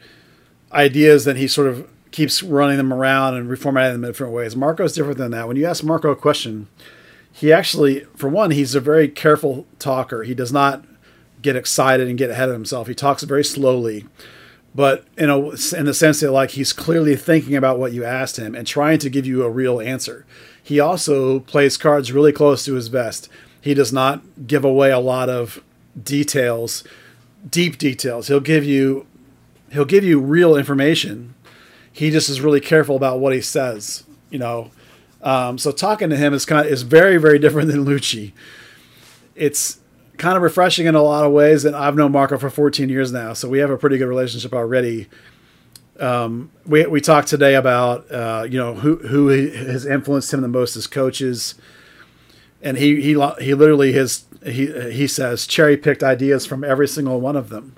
ideas, 0.73 1.25
then 1.25 1.37
he 1.37 1.49
sort 1.49 1.69
of 1.69 1.89
keeps 2.17 2.43
running 2.43 2.79
them 2.79 2.95
around 2.95 3.35
and 3.35 3.47
reformatting 3.47 3.93
them 3.93 4.05
in 4.05 4.11
different 4.11 4.33
ways. 4.33 4.57
Marco's 4.57 4.95
different 4.95 5.19
than 5.19 5.33
that. 5.33 5.47
When 5.47 5.59
you 5.59 5.67
ask 5.67 5.85
Marco 5.85 6.11
a 6.11 6.17
question, 6.17 6.67
he 7.31 7.53
actually, 7.53 8.01
for 8.17 8.31
one, 8.31 8.53
he's 8.53 8.75
a 8.75 8.81
very 8.81 9.07
careful 9.07 9.67
talker. 9.79 10.23
He 10.23 10.35
does 10.35 10.51
not 10.51 10.83
get 11.43 11.57
excited 11.57 12.09
and 12.09 12.17
get 12.17 12.31
ahead 12.31 12.49
of 12.49 12.55
himself. 12.55 12.89
He 12.89 12.95
talks 12.95 13.23
very 13.23 13.45
slowly 13.45 14.07
but 14.75 15.07
in 15.17 15.31
a 15.31 15.39
in 15.75 15.87
the 15.87 15.95
sense 15.95 16.21
that 16.21 16.31
like 16.31 16.51
he's 16.51 16.75
clearly 16.75 17.17
thinking 17.17 17.57
about 17.57 17.79
what 17.79 17.93
you 17.93 18.05
asked 18.05 18.37
him 18.37 18.55
and 18.55 18.67
trying 18.67 18.99
to 18.99 19.09
give 19.09 19.25
you 19.25 19.43
a 19.43 19.51
real 19.51 19.81
answer. 19.81 20.27
He 20.63 20.79
also 20.79 21.41
plays 21.41 21.79
cards 21.79 22.13
really 22.13 22.33
close 22.33 22.65
to 22.67 22.75
his 22.75 22.89
vest. 22.89 23.31
He 23.59 23.73
does 23.73 23.91
not 23.91 24.47
give 24.47 24.67
away 24.67 24.91
a 24.91 24.99
lot 24.99 25.31
of 25.31 25.63
details, 26.01 26.85
deep 27.49 27.79
details. 27.79 28.29
He'll 28.29 28.39
give 28.39 28.65
you 28.65 29.07
he'll 29.73 29.87
give 29.87 30.05
you 30.05 30.21
real 30.21 30.55
information. 30.57 31.35
He 31.97 32.11
just 32.11 32.29
is 32.29 32.43
really 32.43 32.61
careful 32.61 32.95
about 32.95 33.21
what 33.21 33.33
he 33.33 33.41
says, 33.41 34.05
you 34.29 34.39
know. 34.39 34.71
Um, 35.23 35.57
so 35.57 35.73
talking 35.73 36.11
to 36.11 36.17
him 36.17 36.35
is 36.35 36.45
kind 36.45 36.67
of, 36.67 36.71
is 36.71 36.83
very 36.83 37.17
very 37.17 37.39
different 37.45 37.71
than 37.71 37.87
Luchi. 37.87 38.33
It's 39.35 39.79
kind 40.19 40.37
of 40.37 40.43
refreshing 40.43 40.85
in 40.87 40.95
a 40.95 41.01
lot 41.01 41.25
of 41.25 41.33
ways. 41.33 41.65
And 41.65 41.75
I've 41.75 41.95
known 41.97 42.13
Marco 42.13 42.37
for 42.37 42.51
14 42.51 42.91
years 42.91 43.13
now, 43.13 43.33
so 43.33 43.49
we 43.49 43.61
have 43.61 43.71
a 43.71 43.79
pretty 43.79 43.97
good 43.97 44.09
relationship 44.09 44.53
already. 44.53 45.07
Um, 45.99 46.51
we 46.67 46.85
we 46.85 47.01
talked 47.01 47.29
today 47.29 47.55
about 47.55 48.11
uh, 48.13 48.47
you 48.47 48.59
know 48.59 48.75
who 48.75 48.97
who 48.97 49.29
has 49.29 49.87
influenced 49.87 50.35
him 50.35 50.43
the 50.43 50.49
most 50.49 50.77
as 50.77 50.87
coaches, 50.87 51.55
and 52.61 52.77
he 52.77 52.97
he 53.01 53.13
he 53.41 53.55
literally 53.55 53.93
his 53.93 54.27
he 54.45 54.67
he 54.93 55.07
says 55.07 55.47
cherry 55.47 55.79
picked 55.79 56.03
ideas 56.03 56.45
from 56.45 56.63
every 56.63 56.89
single 56.89 57.23
one 57.23 57.37
of 57.37 57.49
them. 57.49 57.75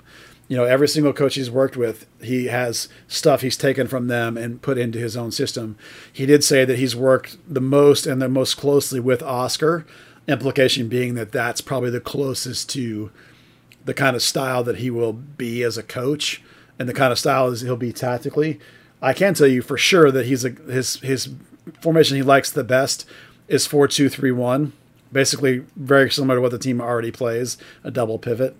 You 0.49 0.57
know, 0.57 0.65
every 0.65 0.87
single 0.87 1.13
coach 1.13 1.35
he's 1.35 1.49
worked 1.49 1.77
with, 1.77 2.07
he 2.21 2.47
has 2.47 2.89
stuff 3.07 3.41
he's 3.41 3.55
taken 3.55 3.87
from 3.87 4.07
them 4.07 4.35
and 4.35 4.61
put 4.61 4.77
into 4.77 4.99
his 4.99 5.15
own 5.15 5.31
system. 5.31 5.77
He 6.11 6.25
did 6.25 6.43
say 6.43 6.65
that 6.65 6.79
he's 6.79 6.95
worked 6.95 7.37
the 7.47 7.61
most 7.61 8.05
and 8.05 8.21
the 8.21 8.27
most 8.27 8.57
closely 8.57 8.99
with 8.99 9.23
Oscar, 9.23 9.85
implication 10.27 10.89
being 10.89 11.13
that 11.13 11.31
that's 11.31 11.61
probably 11.61 11.91
the 11.91 12.01
closest 12.01 12.67
to 12.71 13.11
the 13.85 13.93
kind 13.93 14.15
of 14.15 14.21
style 14.21 14.63
that 14.63 14.79
he 14.79 14.89
will 14.89 15.13
be 15.13 15.63
as 15.63 15.77
a 15.77 15.83
coach 15.83 16.41
and 16.77 16.89
the 16.89 16.93
kind 16.93 17.11
of 17.11 17.19
style 17.19 17.51
he'll 17.53 17.77
be 17.77 17.93
tactically. 17.93 18.59
I 19.01 19.13
can 19.13 19.33
tell 19.35 19.47
you 19.47 19.61
for 19.61 19.77
sure 19.77 20.11
that 20.11 20.25
he's 20.25 20.43
a 20.43 20.49
his 20.49 20.95
his 21.01 21.29
formation 21.79 22.17
he 22.17 22.23
likes 22.23 22.51
the 22.51 22.63
best 22.63 23.05
is 23.47 23.65
four 23.65 23.87
two 23.87 24.09
three 24.09 24.31
one, 24.31 24.73
basically 25.11 25.65
very 25.75 26.09
similar 26.09 26.35
to 26.37 26.41
what 26.41 26.51
the 26.51 26.59
team 26.59 26.81
already 26.81 27.11
plays, 27.11 27.57
a 27.83 27.91
double 27.91 28.17
pivot. 28.17 28.55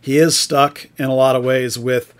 He 0.00 0.18
is 0.18 0.36
stuck 0.36 0.88
in 0.98 1.06
a 1.06 1.14
lot 1.14 1.36
of 1.36 1.44
ways 1.44 1.78
with 1.78 2.14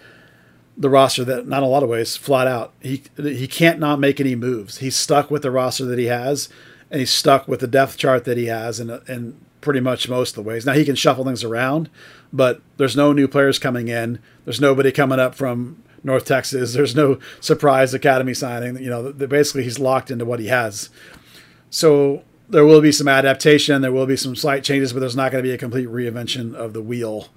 the 0.76 0.90
roster 0.90 1.24
that 1.24 1.46
not 1.48 1.62
a 1.62 1.66
lot 1.66 1.82
of 1.82 1.88
ways 1.88 2.16
flat 2.16 2.46
out 2.46 2.72
he 2.80 3.02
he 3.16 3.48
can't 3.48 3.80
not 3.80 3.98
make 3.98 4.20
any 4.20 4.36
moves 4.36 4.78
he's 4.78 4.94
stuck 4.94 5.28
with 5.28 5.42
the 5.42 5.50
roster 5.50 5.84
that 5.84 5.98
he 5.98 6.04
has 6.04 6.48
and 6.88 7.00
he's 7.00 7.10
stuck 7.10 7.48
with 7.48 7.58
the 7.58 7.66
depth 7.66 7.96
chart 7.96 8.24
that 8.24 8.36
he 8.36 8.46
has 8.46 8.78
and 8.78 8.88
and 9.08 9.40
pretty 9.60 9.80
much 9.80 10.08
most 10.08 10.30
of 10.30 10.36
the 10.36 10.48
ways. 10.48 10.64
Now 10.64 10.72
he 10.72 10.84
can 10.84 10.94
shuffle 10.94 11.24
things 11.24 11.44
around, 11.44 11.90
but 12.32 12.60
there's 12.76 12.96
no 12.96 13.12
new 13.12 13.28
players 13.28 13.58
coming 13.58 13.88
in. 13.88 14.18
There's 14.44 14.60
nobody 14.60 14.92
coming 14.92 15.18
up 15.18 15.34
from 15.34 15.82
North 16.02 16.24
Texas. 16.24 16.74
There's 16.74 16.94
no 16.94 17.18
surprise 17.40 17.92
academy 17.92 18.34
signing. 18.34 18.82
You 18.82 18.90
know, 18.90 19.12
basically 19.12 19.64
he's 19.64 19.78
locked 19.78 20.10
into 20.10 20.24
what 20.24 20.40
he 20.40 20.46
has. 20.46 20.90
So 21.70 22.22
there 22.48 22.64
will 22.64 22.80
be 22.80 22.92
some 22.92 23.08
adaptation. 23.08 23.82
There 23.82 23.92
will 23.92 24.06
be 24.06 24.16
some 24.16 24.36
slight 24.36 24.64
changes, 24.64 24.92
but 24.92 25.00
there's 25.00 25.16
not 25.16 25.32
going 25.32 25.42
to 25.42 25.48
be 25.48 25.54
a 25.54 25.58
complete 25.58 25.88
reinvention 25.88 26.54
of 26.54 26.72
the 26.72 26.82
wheel. 26.82 27.28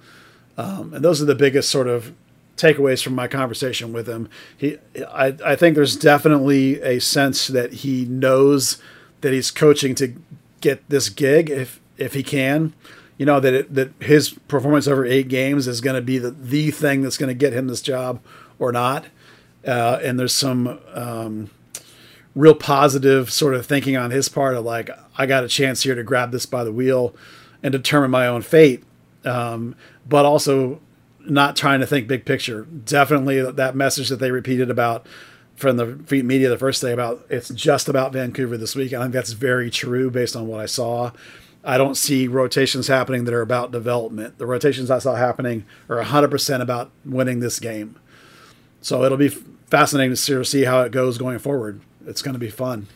Um, 0.56 0.94
and 0.94 1.04
those 1.04 1.22
are 1.22 1.26
the 1.26 1.34
biggest 1.34 1.70
sort 1.70 1.88
of 1.88 2.12
takeaways 2.56 3.02
from 3.02 3.14
my 3.14 3.28
conversation 3.28 3.92
with 3.92 4.06
him. 4.06 4.28
He, 4.56 4.78
I, 5.08 5.34
I 5.44 5.56
think 5.56 5.74
there's 5.74 5.96
definitely 5.96 6.80
a 6.82 7.00
sense 7.00 7.48
that 7.48 7.72
he 7.72 8.04
knows 8.04 8.78
that 9.22 9.32
he's 9.32 9.50
coaching 9.50 9.94
to 9.96 10.14
get 10.60 10.88
this 10.88 11.08
gig 11.08 11.50
if 11.50 11.80
if 11.96 12.14
he 12.14 12.22
can. 12.22 12.72
You 13.18 13.26
know 13.26 13.40
that 13.40 13.54
it, 13.54 13.74
that 13.74 13.92
his 14.00 14.30
performance 14.48 14.86
over 14.86 15.04
eight 15.04 15.28
games 15.28 15.68
is 15.68 15.80
going 15.80 15.96
to 15.96 16.02
be 16.02 16.18
the 16.18 16.30
the 16.30 16.70
thing 16.70 17.02
that's 17.02 17.16
going 17.16 17.28
to 17.28 17.34
get 17.34 17.52
him 17.52 17.68
this 17.68 17.82
job 17.82 18.20
or 18.58 18.72
not. 18.72 19.06
Uh, 19.66 20.00
and 20.02 20.18
there's 20.18 20.34
some 20.34 20.80
um, 20.92 21.50
real 22.34 22.54
positive 22.54 23.30
sort 23.30 23.54
of 23.54 23.64
thinking 23.64 23.96
on 23.96 24.10
his 24.10 24.28
part 24.28 24.56
of 24.56 24.64
like 24.64 24.90
I 25.16 25.26
got 25.26 25.44
a 25.44 25.48
chance 25.48 25.82
here 25.82 25.94
to 25.94 26.02
grab 26.02 26.32
this 26.32 26.46
by 26.46 26.64
the 26.64 26.72
wheel 26.72 27.14
and 27.62 27.72
determine 27.72 28.10
my 28.10 28.26
own 28.26 28.42
fate. 28.42 28.82
Um, 29.24 29.76
but 30.06 30.24
also 30.24 30.80
not 31.20 31.56
trying 31.56 31.80
to 31.80 31.86
think 31.86 32.08
big 32.08 32.24
picture. 32.24 32.64
Definitely 32.64 33.40
that 33.40 33.76
message 33.76 34.08
that 34.08 34.16
they 34.16 34.30
repeated 34.30 34.70
about 34.70 35.06
from 35.54 35.76
the 35.76 36.22
media 36.22 36.48
the 36.48 36.58
first 36.58 36.82
day 36.82 36.92
about 36.92 37.24
it's 37.28 37.48
just 37.50 37.88
about 37.88 38.12
Vancouver 38.12 38.56
this 38.56 38.74
week. 38.74 38.92
I 38.92 39.02
think 39.02 39.12
that's 39.12 39.32
very 39.32 39.70
true 39.70 40.10
based 40.10 40.34
on 40.34 40.48
what 40.48 40.60
I 40.60 40.66
saw. 40.66 41.12
I 41.64 41.78
don't 41.78 41.96
see 41.96 42.26
rotations 42.26 42.88
happening 42.88 43.24
that 43.24 43.34
are 43.34 43.42
about 43.42 43.70
development. 43.70 44.38
The 44.38 44.46
rotations 44.46 44.90
I 44.90 44.98
saw 44.98 45.14
happening 45.14 45.64
are 45.88 46.02
100% 46.02 46.60
about 46.60 46.90
winning 47.04 47.38
this 47.38 47.60
game. 47.60 47.96
So 48.80 49.04
it'll 49.04 49.18
be 49.18 49.28
fascinating 49.28 50.16
to 50.16 50.44
see 50.44 50.64
how 50.64 50.82
it 50.82 50.90
goes 50.90 51.18
going 51.18 51.38
forward. 51.38 51.80
It's 52.04 52.20
going 52.20 52.34
to 52.34 52.40
be 52.40 52.50
fun. 52.50 52.88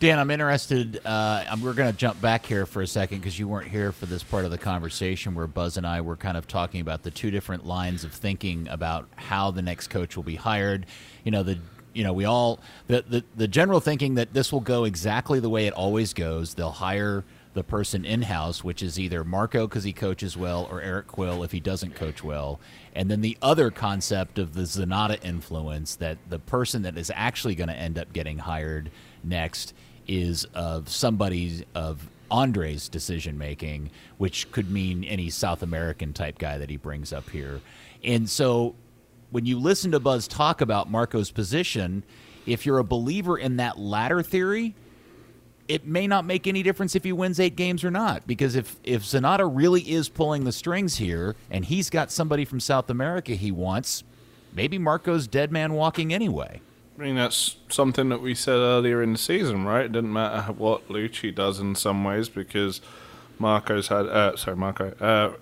Dan, 0.00 0.18
I'm 0.18 0.30
interested. 0.30 1.00
Uh, 1.04 1.44
we're 1.62 1.72
going 1.72 1.90
to 1.90 1.96
jump 1.96 2.20
back 2.20 2.44
here 2.44 2.66
for 2.66 2.82
a 2.82 2.86
second 2.86 3.18
because 3.18 3.38
you 3.38 3.46
weren't 3.46 3.68
here 3.68 3.92
for 3.92 4.06
this 4.06 4.22
part 4.22 4.44
of 4.44 4.50
the 4.50 4.58
conversation 4.58 5.34
where 5.34 5.46
Buzz 5.46 5.76
and 5.76 5.86
I 5.86 6.00
were 6.00 6.16
kind 6.16 6.36
of 6.36 6.48
talking 6.48 6.80
about 6.80 7.04
the 7.04 7.10
two 7.10 7.30
different 7.30 7.64
lines 7.64 8.02
of 8.02 8.12
thinking 8.12 8.66
about 8.68 9.08
how 9.14 9.52
the 9.52 9.62
next 9.62 9.88
coach 9.88 10.16
will 10.16 10.24
be 10.24 10.34
hired. 10.34 10.86
You 11.22 11.30
know, 11.30 11.42
the 11.42 11.58
you 11.92 12.02
know 12.02 12.12
we 12.12 12.24
all 12.24 12.58
the, 12.88 13.04
the 13.08 13.24
the 13.36 13.46
general 13.46 13.78
thinking 13.78 14.16
that 14.16 14.34
this 14.34 14.52
will 14.52 14.60
go 14.60 14.84
exactly 14.84 15.38
the 15.38 15.48
way 15.48 15.66
it 15.66 15.72
always 15.72 16.12
goes. 16.12 16.54
They'll 16.54 16.70
hire 16.70 17.24
the 17.54 17.64
person 17.64 18.04
in 18.04 18.22
house, 18.22 18.62
which 18.62 18.82
is 18.82 18.98
either 18.98 19.24
Marco 19.24 19.66
because 19.66 19.84
he 19.84 19.92
coaches 19.92 20.36
well 20.36 20.68
or 20.70 20.82
Eric 20.82 21.06
Quill 21.06 21.42
if 21.42 21.52
he 21.52 21.60
doesn't 21.60 21.94
coach 21.94 22.22
well. 22.22 22.60
And 22.94 23.10
then 23.10 23.20
the 23.20 23.38
other 23.40 23.70
concept 23.70 24.38
of 24.38 24.54
the 24.54 24.62
Zanotta 24.62 25.24
influence 25.24 25.96
that 25.96 26.18
the 26.28 26.38
person 26.38 26.82
that 26.82 26.98
is 26.98 27.10
actually 27.14 27.54
going 27.54 27.68
to 27.68 27.76
end 27.76 27.98
up 27.98 28.12
getting 28.12 28.38
hired 28.38 28.90
next 29.22 29.72
is 30.06 30.44
of 30.54 30.88
somebody 30.88 31.64
of 31.74 32.06
Andre's 32.30 32.88
decision 32.88 33.38
making, 33.38 33.90
which 34.18 34.50
could 34.50 34.70
mean 34.70 35.04
any 35.04 35.30
South 35.30 35.62
American 35.62 36.12
type 36.12 36.38
guy 36.38 36.58
that 36.58 36.70
he 36.70 36.76
brings 36.76 37.12
up 37.12 37.30
here. 37.30 37.60
And 38.02 38.28
so 38.28 38.74
when 39.30 39.46
you 39.46 39.58
listen 39.58 39.92
to 39.92 40.00
Buzz 40.00 40.26
talk 40.28 40.60
about 40.60 40.90
Marco's 40.90 41.30
position, 41.30 42.02
if 42.46 42.66
you're 42.66 42.78
a 42.78 42.84
believer 42.84 43.38
in 43.38 43.56
that 43.56 43.78
latter 43.78 44.22
theory, 44.22 44.74
it 45.68 45.86
may 45.86 46.06
not 46.06 46.24
make 46.24 46.46
any 46.46 46.62
difference 46.62 46.94
if 46.94 47.04
he 47.04 47.12
wins 47.12 47.40
eight 47.40 47.56
games 47.56 47.84
or 47.84 47.90
not. 47.90 48.26
Because 48.26 48.54
if 48.54 48.76
if 48.84 49.02
Zanotta 49.02 49.48
really 49.50 49.82
is 49.82 50.08
pulling 50.08 50.44
the 50.44 50.52
strings 50.52 50.96
here, 50.96 51.36
and 51.50 51.64
he's 51.64 51.90
got 51.90 52.10
somebody 52.10 52.44
from 52.44 52.60
South 52.60 52.90
America 52.90 53.32
he 53.32 53.50
wants, 53.50 54.04
maybe 54.54 54.78
Marco's 54.78 55.26
dead 55.26 55.50
man 55.50 55.74
walking 55.74 56.12
anyway. 56.12 56.60
I 56.96 57.02
mean, 57.02 57.16
that's 57.16 57.56
something 57.68 58.08
that 58.10 58.20
we 58.20 58.34
said 58.34 58.56
earlier 58.56 59.02
in 59.02 59.12
the 59.12 59.18
season, 59.18 59.64
right? 59.64 59.86
It 59.86 59.92
didn't 59.92 60.12
matter 60.12 60.52
what 60.52 60.88
Luchi 60.88 61.34
does 61.34 61.58
in 61.58 61.74
some 61.74 62.04
ways 62.04 62.28
because 62.28 62.80
Marco's 63.38 63.88
had, 63.88 64.06
uh, 64.06 64.36
sorry, 64.36 64.56
Marco, 64.56 64.92
uh, 65.00 65.36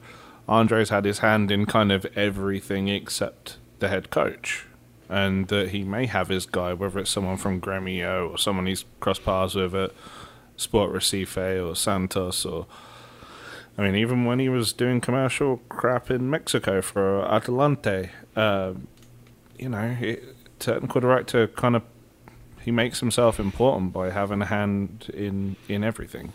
Andre's 0.49 0.89
had 0.89 1.05
his 1.05 1.19
hand 1.19 1.51
in 1.51 1.67
kind 1.67 1.93
of 1.93 2.07
everything 2.17 2.89
except 2.89 3.59
the 3.81 3.89
head 3.89 4.09
coach. 4.09 4.65
And 5.13 5.49
that 5.49 5.69
he 5.69 5.85
may 5.85 6.07
have 6.07 6.29
his 6.29 6.47
guy, 6.47 6.73
whether 6.73 6.99
it's 7.01 7.11
someone 7.11 7.37
from 7.37 7.61
Gremio 7.61 8.31
or 8.31 8.39
someone 8.39 8.67
he's 8.67 8.87
crossed 9.01 9.25
paths 9.25 9.55
with 9.55 9.75
at 9.75 9.93
Sport 10.57 10.93
Recife 10.93 11.69
or 11.69 11.77
Santos 11.77 12.45
or. 12.45 12.67
I 13.77 13.83
mean, 13.83 13.95
even 13.95 14.27
when 14.27 14.39
he 14.39 14.51
was 14.51 14.73
doing 14.75 15.01
commercial 15.01 15.63
crap 15.71 16.11
in 16.11 16.29
Mexico 16.29 16.83
for 16.83 17.25
Atlante, 17.25 18.11
uh, 18.37 18.75
you 19.59 19.71
know, 19.71 19.97
it, 19.99 20.37
technical 20.59 21.01
director 21.01 21.47
kind 21.49 21.77
of 21.77 21.83
he 22.61 22.71
makes 22.71 23.01
himself 23.01 23.41
important 23.41 23.93
by 23.93 24.11
having 24.11 24.41
a 24.41 24.47
hand 24.47 25.11
in 25.13 25.57
in 25.69 25.83
everything, 25.83 26.33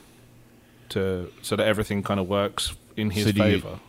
to 0.90 1.32
so 1.42 1.56
that 1.56 1.66
everything 1.66 2.04
kind 2.04 2.20
of 2.20 2.28
works 2.28 2.76
in 2.96 3.12
his 3.12 3.26
so 3.26 3.32
favor. 3.32 3.70
You, 3.70 3.80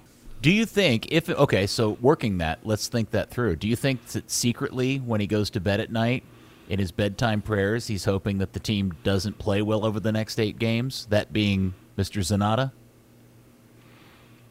do 0.41 0.51
you 0.51 0.67
think 0.67 1.11
if 1.11 1.29
okay, 1.29 1.67
so 1.67 1.99
working 2.01 2.39
that, 2.39 2.61
let's 2.65 2.89
think 2.89 3.11
that 3.11 3.31
through. 3.31 3.57
Do 3.57 3.69
you 3.69 3.77
think 3.77 4.05
that 4.09 4.31
secretly 4.31 4.99
when 4.99 5.21
he 5.21 5.27
goes 5.27 5.51
to 5.51 5.61
bed 5.61 5.81
at 5.81 5.91
night, 5.91 6.25
in 6.69 6.79
his 6.79 6.93
bedtime 6.93 7.43
prayers, 7.43 7.87
he's 7.87 8.05
hoping 8.05 8.39
that 8.39 8.53
the 8.53 8.61
team 8.61 8.95
doesn't 9.03 9.39
play 9.39 9.63
well 9.63 9.85
over 9.85 9.99
the 9.99 10.13
next 10.13 10.39
eight 10.39 10.59
games? 10.59 11.07
That 11.11 11.33
being 11.33 11.75
Mr. 11.97 12.21
Zanotta. 12.21 12.73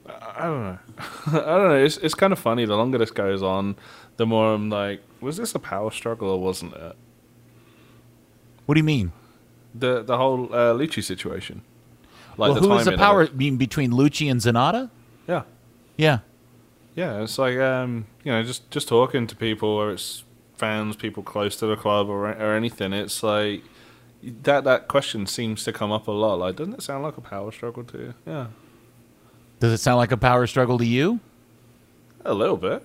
I 0.08 0.44
don't 0.44 0.64
know. 0.64 0.80
I 1.28 1.58
don't 1.58 1.70
know. 1.70 1.84
It's 1.84 1.98
it's 1.98 2.16
kind 2.16 2.34
of 2.34 2.40
funny. 2.40 2.66
The 2.66 2.76
longer 2.76 2.98
this 2.98 3.12
goes 3.12 3.44
on, 3.44 3.76
the 4.18 4.26
more 4.26 4.54
I'm 4.54 4.70
like, 4.70 5.02
was 5.22 5.38
this 5.38 5.56
a 5.56 5.60
power 5.60 5.92
struggle 5.92 6.30
or 6.30 6.40
wasn't 6.40 6.74
it? 6.74 6.96
What 8.66 8.76
do 8.76 8.80
you 8.80 8.86
mean? 8.86 9.12
The 9.74 10.04
the 10.04 10.18
whole 10.18 10.46
uh, 10.54 10.74
Luchi 10.74 11.04
situation. 11.04 11.62
Like 12.38 12.54
well, 12.54 12.62
who 12.62 12.70
was 12.70 12.86
the 12.86 12.98
power? 12.98 13.28
mean 13.34 13.58
between 13.58 13.92
Luchi 13.92 14.30
and 14.30 14.40
Zanotta? 14.42 14.90
Yeah. 15.28 15.44
Yeah. 15.98 16.20
Yeah, 16.96 17.22
it's 17.22 17.38
like 17.38 17.58
um, 17.58 18.08
you 18.24 18.32
know, 18.32 18.42
just 18.44 18.72
just 18.72 18.88
talking 18.88 19.28
to 19.28 19.36
people, 19.36 19.70
or 19.70 19.92
it's 19.92 20.24
fans, 20.56 20.96
people 20.96 21.22
close 21.22 21.56
to 21.58 21.68
the 21.68 21.76
club, 21.76 22.10
or 22.10 22.28
or 22.28 22.56
anything. 22.56 22.92
It's 22.94 23.22
like 23.22 23.64
that 24.24 24.64
that 24.64 24.88
question 24.88 25.28
seems 25.28 25.64
to 25.66 25.74
come 25.74 25.92
up 25.92 26.08
a 26.08 26.12
lot. 26.12 26.40
Like, 26.40 26.56
doesn't 26.56 26.74
it 26.74 26.82
sound 26.82 27.04
like 27.04 27.18
a 27.18 27.22
power 27.22 27.52
struggle 27.52 27.84
to 27.84 27.98
you? 27.98 28.14
Yeah. 28.26 28.48
Does 29.60 29.74
it 29.74 29.78
sound 29.78 29.98
like 29.98 30.12
a 30.12 30.18
power 30.18 30.48
struggle 30.48 30.78
to 30.80 30.86
you? 30.86 31.20
A 32.26 32.34
little 32.34 32.58
bit. 32.58 32.84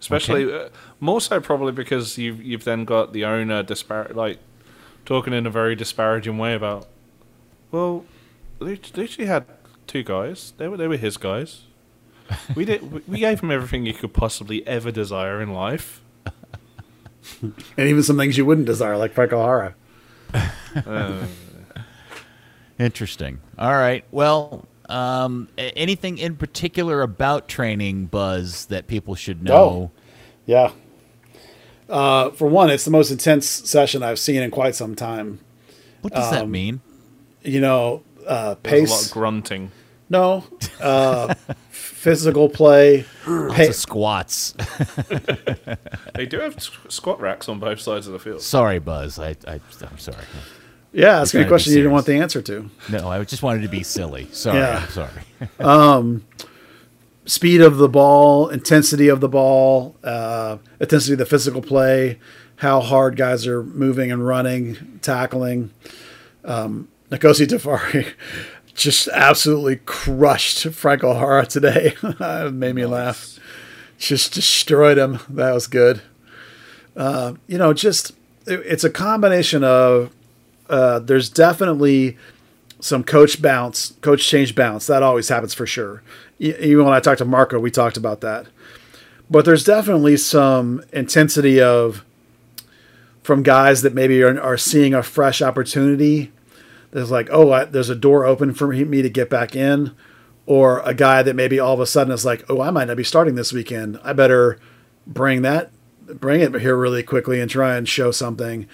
Especially 0.00 0.44
okay. 0.44 0.66
uh, 0.66 0.68
more 0.98 1.20
so 1.20 1.40
probably 1.40 1.72
because 1.72 2.18
you've 2.18 2.42
you've 2.42 2.64
then 2.64 2.84
got 2.84 3.12
the 3.12 3.24
owner 3.24 3.62
dispar- 3.62 4.12
like 4.12 4.38
talking 5.04 5.32
in 5.32 5.46
a 5.46 5.50
very 5.50 5.76
disparaging 5.76 6.38
way 6.38 6.54
about 6.54 6.88
well, 7.72 8.04
they 8.60 8.76
Luchi 8.76 9.26
had 9.26 9.46
two 9.86 10.02
guys. 10.02 10.52
They 10.58 10.68
were 10.68 10.76
they 10.76 10.86
were 10.86 10.96
his 10.96 11.16
guys. 11.16 11.62
We 12.54 12.64
did 12.64 13.08
we 13.08 13.18
gave 13.18 13.40
him 13.40 13.50
everything 13.50 13.86
you 13.86 13.94
could 13.94 14.12
possibly 14.12 14.66
ever 14.66 14.90
desire 14.90 15.40
in 15.40 15.52
life. 15.52 16.02
and 17.42 17.54
even 17.78 18.02
some 18.02 18.16
things 18.16 18.36
you 18.36 18.44
wouldn't 18.44 18.66
desire, 18.66 18.96
like 18.96 19.12
Franco 19.12 19.42
Jara. 19.42 19.74
Uh, 20.86 21.26
Interesting. 22.78 23.40
All 23.58 23.72
right. 23.72 24.04
Well, 24.10 24.66
um, 24.88 25.48
anything 25.56 26.18
in 26.18 26.36
particular 26.36 27.02
about 27.02 27.48
training 27.48 28.06
buzz 28.06 28.66
that 28.66 28.86
people 28.86 29.14
should 29.14 29.42
know? 29.42 29.54
Oh, 29.54 29.90
yeah. 30.46 30.72
Uh, 31.88 32.30
for 32.30 32.48
one, 32.48 32.70
it's 32.70 32.84
the 32.84 32.90
most 32.90 33.10
intense 33.10 33.46
session 33.46 34.02
I've 34.02 34.18
seen 34.18 34.42
in 34.42 34.50
quite 34.50 34.74
some 34.74 34.94
time. 34.94 35.40
What 36.00 36.14
does 36.14 36.32
um, 36.32 36.34
that 36.34 36.48
mean? 36.48 36.80
You 37.42 37.60
know, 37.60 38.02
uh, 38.26 38.56
pace. 38.56 38.90
a 38.90 38.92
lot 38.92 39.06
of 39.06 39.12
grunting. 39.12 39.70
No, 40.08 40.44
uh, 40.80 41.34
physical 42.02 42.48
play. 42.48 43.04
Lots 43.28 43.78
squats. 43.78 44.52
they 46.14 46.26
do 46.26 46.40
have 46.40 46.60
squat 46.88 47.20
racks 47.20 47.48
on 47.48 47.60
both 47.60 47.80
sides 47.80 48.08
of 48.08 48.12
the 48.12 48.18
field. 48.18 48.42
Sorry, 48.42 48.80
Buzz. 48.80 49.20
I, 49.20 49.36
I 49.46 49.60
I'm 49.82 49.98
sorry. 49.98 50.24
Yeah, 50.92 51.18
that's 51.18 51.32
a 51.32 51.38
good 51.38 51.48
question 51.48 51.72
you 51.72 51.78
didn't 51.78 51.92
want 51.92 52.06
the 52.06 52.16
answer 52.16 52.42
to. 52.42 52.68
No, 52.90 53.08
I 53.08 53.22
just 53.22 53.44
wanted 53.44 53.62
to 53.62 53.68
be 53.68 53.84
silly. 53.84 54.26
Sorry. 54.32 54.58
Yeah. 54.58 54.86
sorry. 54.88 55.10
um, 55.60 56.26
speed 57.24 57.60
of 57.60 57.76
the 57.76 57.88
ball, 57.88 58.48
intensity 58.48 59.06
of 59.06 59.20
the 59.20 59.28
ball, 59.28 59.94
uh, 60.02 60.58
intensity 60.80 61.12
of 61.12 61.20
the 61.20 61.26
physical 61.26 61.62
play, 61.62 62.18
how 62.56 62.80
hard 62.80 63.16
guys 63.16 63.46
are 63.46 63.62
moving 63.62 64.10
and 64.10 64.26
running, 64.26 64.98
tackling. 65.02 65.70
Um, 66.44 66.88
Nkosi 67.10 67.46
Tafari 67.46 68.12
just 68.74 69.08
absolutely 69.08 69.76
crushed 69.76 70.68
Franco 70.68 71.14
Jara 71.14 71.46
today. 71.46 71.94
made 72.50 72.74
me 72.74 72.82
nice. 72.82 72.90
laugh. 72.90 73.38
Just 73.98 74.34
destroyed 74.34 74.98
him. 74.98 75.20
That 75.28 75.52
was 75.52 75.66
good. 75.66 76.02
Uh, 76.96 77.34
you 77.46 77.58
know, 77.58 77.72
just 77.72 78.12
it, 78.46 78.60
it's 78.64 78.84
a 78.84 78.90
combination 78.90 79.64
of 79.64 80.12
uh, 80.68 80.98
there's 80.98 81.28
definitely 81.28 82.16
some 82.80 83.04
coach 83.04 83.40
bounce, 83.40 83.92
coach 84.00 84.26
change 84.26 84.54
bounce. 84.54 84.86
That 84.86 85.02
always 85.02 85.28
happens 85.28 85.54
for 85.54 85.66
sure. 85.66 86.02
E- 86.40 86.54
even 86.58 86.84
when 86.84 86.94
I 86.94 87.00
talked 87.00 87.18
to 87.18 87.24
Marco, 87.24 87.58
we 87.58 87.70
talked 87.70 87.96
about 87.96 88.20
that. 88.22 88.46
But 89.30 89.44
there's 89.44 89.64
definitely 89.64 90.16
some 90.16 90.82
intensity 90.92 91.60
of 91.60 92.04
from 93.22 93.42
guys 93.42 93.82
that 93.82 93.94
maybe 93.94 94.22
are, 94.22 94.40
are 94.40 94.58
seeing 94.58 94.94
a 94.94 95.02
fresh 95.02 95.40
opportunity. 95.40 96.32
There's 96.92 97.10
like, 97.10 97.28
oh, 97.32 97.50
I, 97.50 97.64
there's 97.64 97.90
a 97.90 97.96
door 97.96 98.24
open 98.24 98.54
for 98.54 98.68
me 98.68 99.02
to 99.02 99.10
get 99.10 99.28
back 99.28 99.56
in, 99.56 99.96
or 100.46 100.80
a 100.80 100.94
guy 100.94 101.22
that 101.22 101.34
maybe 101.34 101.58
all 101.58 101.74
of 101.74 101.80
a 101.80 101.86
sudden 101.86 102.12
is 102.12 102.24
like, 102.24 102.44
oh, 102.48 102.60
I 102.60 102.70
might 102.70 102.86
not 102.88 102.96
be 102.96 103.04
starting 103.04 103.34
this 103.34 103.52
weekend. 103.52 103.98
I 104.04 104.12
better 104.12 104.58
bring 105.06 105.42
that, 105.42 105.70
bring 106.06 106.40
it 106.40 106.54
here 106.60 106.76
really 106.76 107.02
quickly 107.02 107.40
and 107.40 107.50
try 107.50 107.76
and 107.76 107.88
show 107.88 108.10
something. 108.10 108.68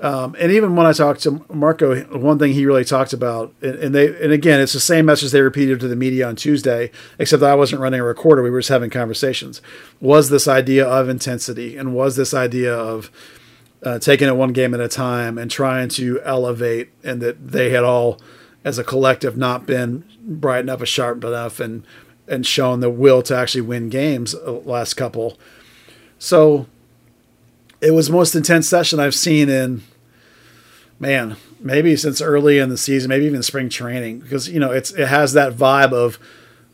Um, 0.00 0.36
and 0.38 0.52
even 0.52 0.76
when 0.76 0.86
I 0.86 0.92
talked 0.92 1.22
to 1.22 1.44
Marco, 1.48 2.02
one 2.18 2.38
thing 2.38 2.52
he 2.52 2.66
really 2.66 2.84
talked 2.84 3.12
about, 3.12 3.54
and, 3.62 3.76
and, 3.76 3.94
they, 3.94 4.08
and 4.22 4.32
again, 4.32 4.60
it's 4.60 4.72
the 4.72 4.80
same 4.80 5.06
message 5.06 5.30
they 5.30 5.40
repeated 5.40 5.80
to 5.80 5.88
the 5.88 5.96
media 5.96 6.28
on 6.28 6.36
Tuesday, 6.36 6.90
except 7.18 7.42
I 7.42 7.54
wasn't 7.54 7.80
running 7.80 8.00
a 8.00 8.04
recorder. 8.04 8.42
We 8.42 8.50
were 8.50 8.60
just 8.60 8.68
having 8.68 8.90
conversations. 8.90 9.62
Was 10.00 10.30
this 10.30 10.46
idea 10.46 10.86
of 10.86 11.08
intensity, 11.08 11.76
and 11.76 11.94
was 11.94 12.16
this 12.16 12.34
idea 12.34 12.74
of 12.74 13.10
uh, 13.84 13.98
taking 13.98 14.28
it 14.28 14.36
one 14.36 14.52
game 14.52 14.74
at 14.74 14.80
a 14.80 14.88
time 14.88 15.38
and 15.38 15.50
trying 15.50 15.88
to 15.90 16.20
elevate, 16.22 16.90
and 17.02 17.20
that 17.20 17.48
they 17.52 17.70
had 17.70 17.84
all, 17.84 18.20
as 18.64 18.78
a 18.78 18.84
collective, 18.84 19.36
not 19.36 19.66
been 19.66 20.04
bright 20.20 20.60
enough, 20.60 20.82
or 20.82 20.86
sharp 20.86 21.22
enough, 21.22 21.60
and 21.60 21.84
and 22.26 22.46
shown 22.46 22.80
the 22.80 22.88
will 22.88 23.22
to 23.22 23.36
actually 23.36 23.60
win 23.60 23.90
games 23.90 24.32
the 24.32 24.50
last 24.50 24.94
couple. 24.94 25.38
So 26.18 26.66
it 27.82 27.90
was 27.90 28.08
most 28.08 28.34
intense 28.34 28.66
session 28.66 28.98
I've 28.98 29.14
seen 29.14 29.50
in 29.50 29.82
man, 30.98 31.36
maybe 31.60 31.96
since 31.96 32.22
early 32.22 32.58
in 32.58 32.70
the 32.70 32.78
season, 32.78 33.10
maybe 33.10 33.26
even 33.26 33.42
spring 33.42 33.68
training, 33.68 34.20
because 34.20 34.48
you 34.48 34.58
know 34.58 34.70
it's 34.70 34.90
it 34.92 35.08
has 35.08 35.34
that 35.34 35.52
vibe 35.52 35.92
of 35.92 36.18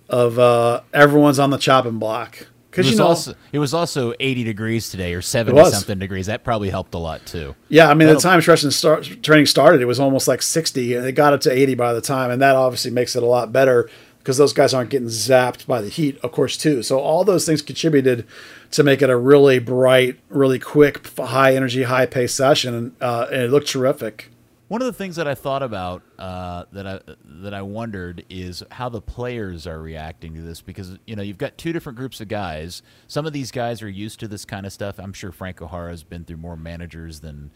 of 0.09 0.39
uh, 0.39 0.83
everyone's 0.93 1.39
on 1.39 1.51
the 1.51 1.59
chopping 1.59 1.99
block. 1.99 2.47
Because 2.71 2.89
you 2.89 2.97
know, 2.97 3.09
also, 3.09 3.35
it 3.53 3.59
was 3.59 3.75
also 3.75 4.15
80 4.21 4.45
degrees 4.45 4.91
today 4.91 5.15
or 5.15 5.23
70 5.23 5.71
something 5.71 5.99
degrees. 5.99 6.27
That 6.27 6.45
probably 6.45 6.71
helped 6.71 6.95
a 6.95 6.99
lot 6.99 7.27
too. 7.27 7.57
Yeah, 7.69 7.89
I 7.89 7.95
mean, 7.95 8.07
That'll, 8.07 8.21
the 8.21 8.29
time 8.29 8.41
stretching 8.41 8.71
start, 8.71 9.05
training 9.23 9.47
started, 9.47 9.81
it 9.81 9.87
was 9.87 9.99
almost 9.99 10.29
like 10.29 10.41
60, 10.41 10.95
and 10.95 11.05
it 11.05 11.13
got 11.13 11.33
up 11.33 11.41
to 11.43 11.53
80 11.53 11.75
by 11.75 11.93
the 11.93 12.01
time, 12.01 12.31
and 12.31 12.41
that 12.41 12.55
obviously 12.55 12.93
makes 12.93 13.17
it 13.17 13.25
a 13.25 13.27
lot 13.27 13.53
better 13.53 13.91
because 14.19 14.37
those 14.37 14.53
guys 14.53 14.73
aren't 14.73 14.91
getting 14.91 15.09
zapped 15.09 15.67
by 15.67 15.81
the 15.81 15.89
heat, 15.89 16.19
of 16.23 16.31
course, 16.31 16.57
too. 16.57 16.83
So 16.83 17.01
all 17.01 17.25
those 17.25 17.45
things 17.45 17.63
contributed 17.63 18.27
to 18.71 18.83
make 18.85 19.03
it 19.03 19.11
a 19.11 19.17
really 19.17 19.59
bright, 19.59 20.21
really 20.29 20.59
quick, 20.59 21.05
high 21.19 21.57
energy, 21.57 21.85
high 21.85 22.07
pace 22.07 22.35
session, 22.35 22.95
uh, 23.01 23.27
and 23.33 23.43
it 23.43 23.51
looked 23.51 23.69
terrific. 23.69 24.31
One 24.71 24.81
of 24.81 24.87
the 24.87 24.93
things 24.93 25.17
that 25.17 25.27
I 25.27 25.35
thought 25.35 25.65
about 25.65 26.05
uh, 26.17 26.63
that 26.71 26.87
I 26.87 27.01
that 27.43 27.53
I 27.53 27.61
wondered 27.61 28.25
is 28.31 28.63
how 28.71 28.89
the 28.89 29.01
players 29.01 29.67
are 29.67 29.83
reacting 29.83 30.37
to 30.37 30.43
this 30.43 30.61
because 30.63 30.97
you 31.09 31.17
know 31.17 31.23
you've 31.23 31.39
got 31.39 31.59
two 31.59 31.73
different 31.73 31.99
groups 31.99 32.21
of 32.21 32.29
guys. 32.29 32.81
Some 33.09 33.27
of 33.27 33.33
these 33.33 33.51
guys 33.51 33.83
are 33.83 33.89
used 33.89 34.21
to 34.21 34.29
this 34.29 34.45
kind 34.45 34.65
of 34.65 34.73
stuff. 34.73 35.01
I'm 35.01 35.13
sure 35.13 35.33
Franco 35.33 35.67
Jara 35.67 35.91
has 35.91 36.05
been 36.05 36.25
through 36.25 36.37
more 36.37 36.57
managers 36.57 37.19
than 37.19 37.51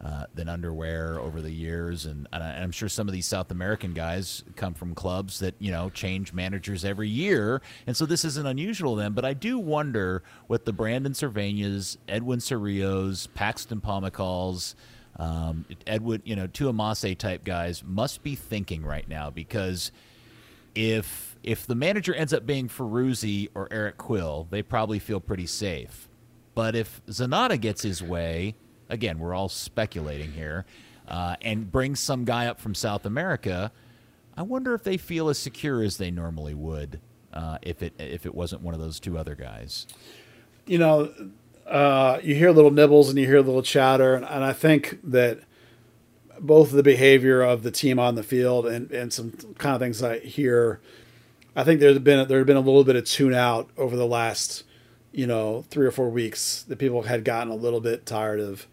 uh, 0.00 0.24
than 0.34 0.48
underwear 0.48 1.20
over 1.20 1.40
the 1.40 1.52
years, 1.52 2.04
and, 2.04 2.26
and, 2.32 2.42
I'm 2.42 2.72
sure 2.72 2.88
some 2.88 3.06
of 3.06 3.14
these 3.14 3.26
South 3.26 3.52
American 3.52 3.94
guys 3.94 4.42
come 4.56 4.74
from 4.74 4.92
clubs 4.92 5.38
that 5.38 5.54
you 5.60 5.70
know 5.70 5.88
change 5.88 6.32
managers 6.32 6.84
every 6.84 7.08
year, 7.08 7.62
and 7.86 7.96
so 7.96 8.06
this 8.06 8.24
isn't 8.24 8.44
unusual 8.44 8.96
to 8.96 9.02
them. 9.02 9.14
But 9.14 9.24
I 9.24 9.34
do 9.34 9.60
wonder 9.60 10.24
what 10.48 10.64
the 10.64 10.72
Brandon 10.72 11.12
Servanias, 11.12 11.96
Edwin 12.08 12.40
Cerrillos, 12.40 13.28
Paxton 13.34 13.80
Pomykals, 13.80 14.74
um, 15.18 15.64
Edwin, 15.86 16.22
you 16.24 16.36
know, 16.36 16.46
Twumasi 16.46 17.16
type 17.16 17.44
guys 17.44 17.82
must 17.84 18.22
be 18.22 18.34
thinking 18.34 18.84
right 18.84 19.08
now 19.08 19.30
because 19.30 19.92
if 20.74 21.36
if 21.42 21.66
the 21.66 21.74
manager 21.74 22.14
ends 22.14 22.32
up 22.32 22.44
being 22.44 22.68
Ferruzzi 22.68 23.48
or 23.54 23.68
Eric 23.70 23.96
Quill, 23.96 24.46
they 24.50 24.62
probably 24.62 24.98
feel 24.98 25.20
pretty 25.20 25.46
safe. 25.46 26.08
But 26.54 26.74
if 26.74 27.04
Zanotta 27.06 27.60
gets 27.60 27.82
his 27.82 28.02
way, 28.02 28.56
again, 28.88 29.18
we're 29.18 29.34
all 29.34 29.48
speculating 29.48 30.32
here, 30.32 30.64
uh, 31.08 31.36
and 31.42 31.70
brings 31.70 32.00
some 32.00 32.24
guy 32.24 32.46
up 32.46 32.60
from 32.60 32.74
South 32.74 33.06
America, 33.06 33.70
I 34.36 34.42
wonder 34.42 34.74
if 34.74 34.82
they 34.82 34.96
feel 34.96 35.28
as 35.28 35.38
secure 35.38 35.82
as 35.82 35.96
they 35.98 36.10
normally 36.10 36.54
would 36.54 37.00
uh, 37.32 37.58
if 37.62 37.82
it 37.82 37.94
if 37.98 38.26
it 38.26 38.34
wasn't 38.34 38.62
one 38.62 38.74
of 38.74 38.80
those 38.80 39.00
two 39.00 39.16
other 39.16 39.34
guys. 39.34 39.86
You 40.66 40.78
know, 40.78 41.14
uh, 41.68 42.20
you 42.22 42.34
hear 42.34 42.52
little 42.52 42.70
nibbles 42.70 43.08
and 43.08 43.18
you 43.18 43.26
hear 43.26 43.36
a 43.36 43.42
little 43.42 43.62
chatter, 43.62 44.14
and, 44.14 44.24
and 44.24 44.44
I 44.44 44.52
think 44.52 44.98
that 45.02 45.40
both 46.38 46.70
the 46.70 46.82
behavior 46.82 47.42
of 47.42 47.62
the 47.62 47.70
team 47.70 47.98
on 47.98 48.14
the 48.14 48.22
field 48.22 48.66
and, 48.66 48.90
and 48.90 49.12
some 49.12 49.32
kind 49.58 49.74
of 49.74 49.80
things 49.80 50.02
I 50.02 50.18
hear, 50.20 50.80
I 51.54 51.64
think 51.64 51.80
there's 51.80 51.98
been 51.98 52.28
there's 52.28 52.46
been 52.46 52.56
a 52.56 52.60
little 52.60 52.84
bit 52.84 52.96
of 52.96 53.04
tune 53.04 53.34
out 53.34 53.68
over 53.76 53.96
the 53.96 54.06
last 54.06 54.64
you 55.12 55.26
know 55.26 55.64
three 55.70 55.86
or 55.86 55.90
four 55.90 56.10
weeks 56.10 56.62
that 56.64 56.78
people 56.78 57.02
had 57.02 57.24
gotten 57.24 57.50
a 57.50 57.56
little 57.56 57.80
bit 57.80 58.06
tired 58.06 58.38
of 58.38 58.66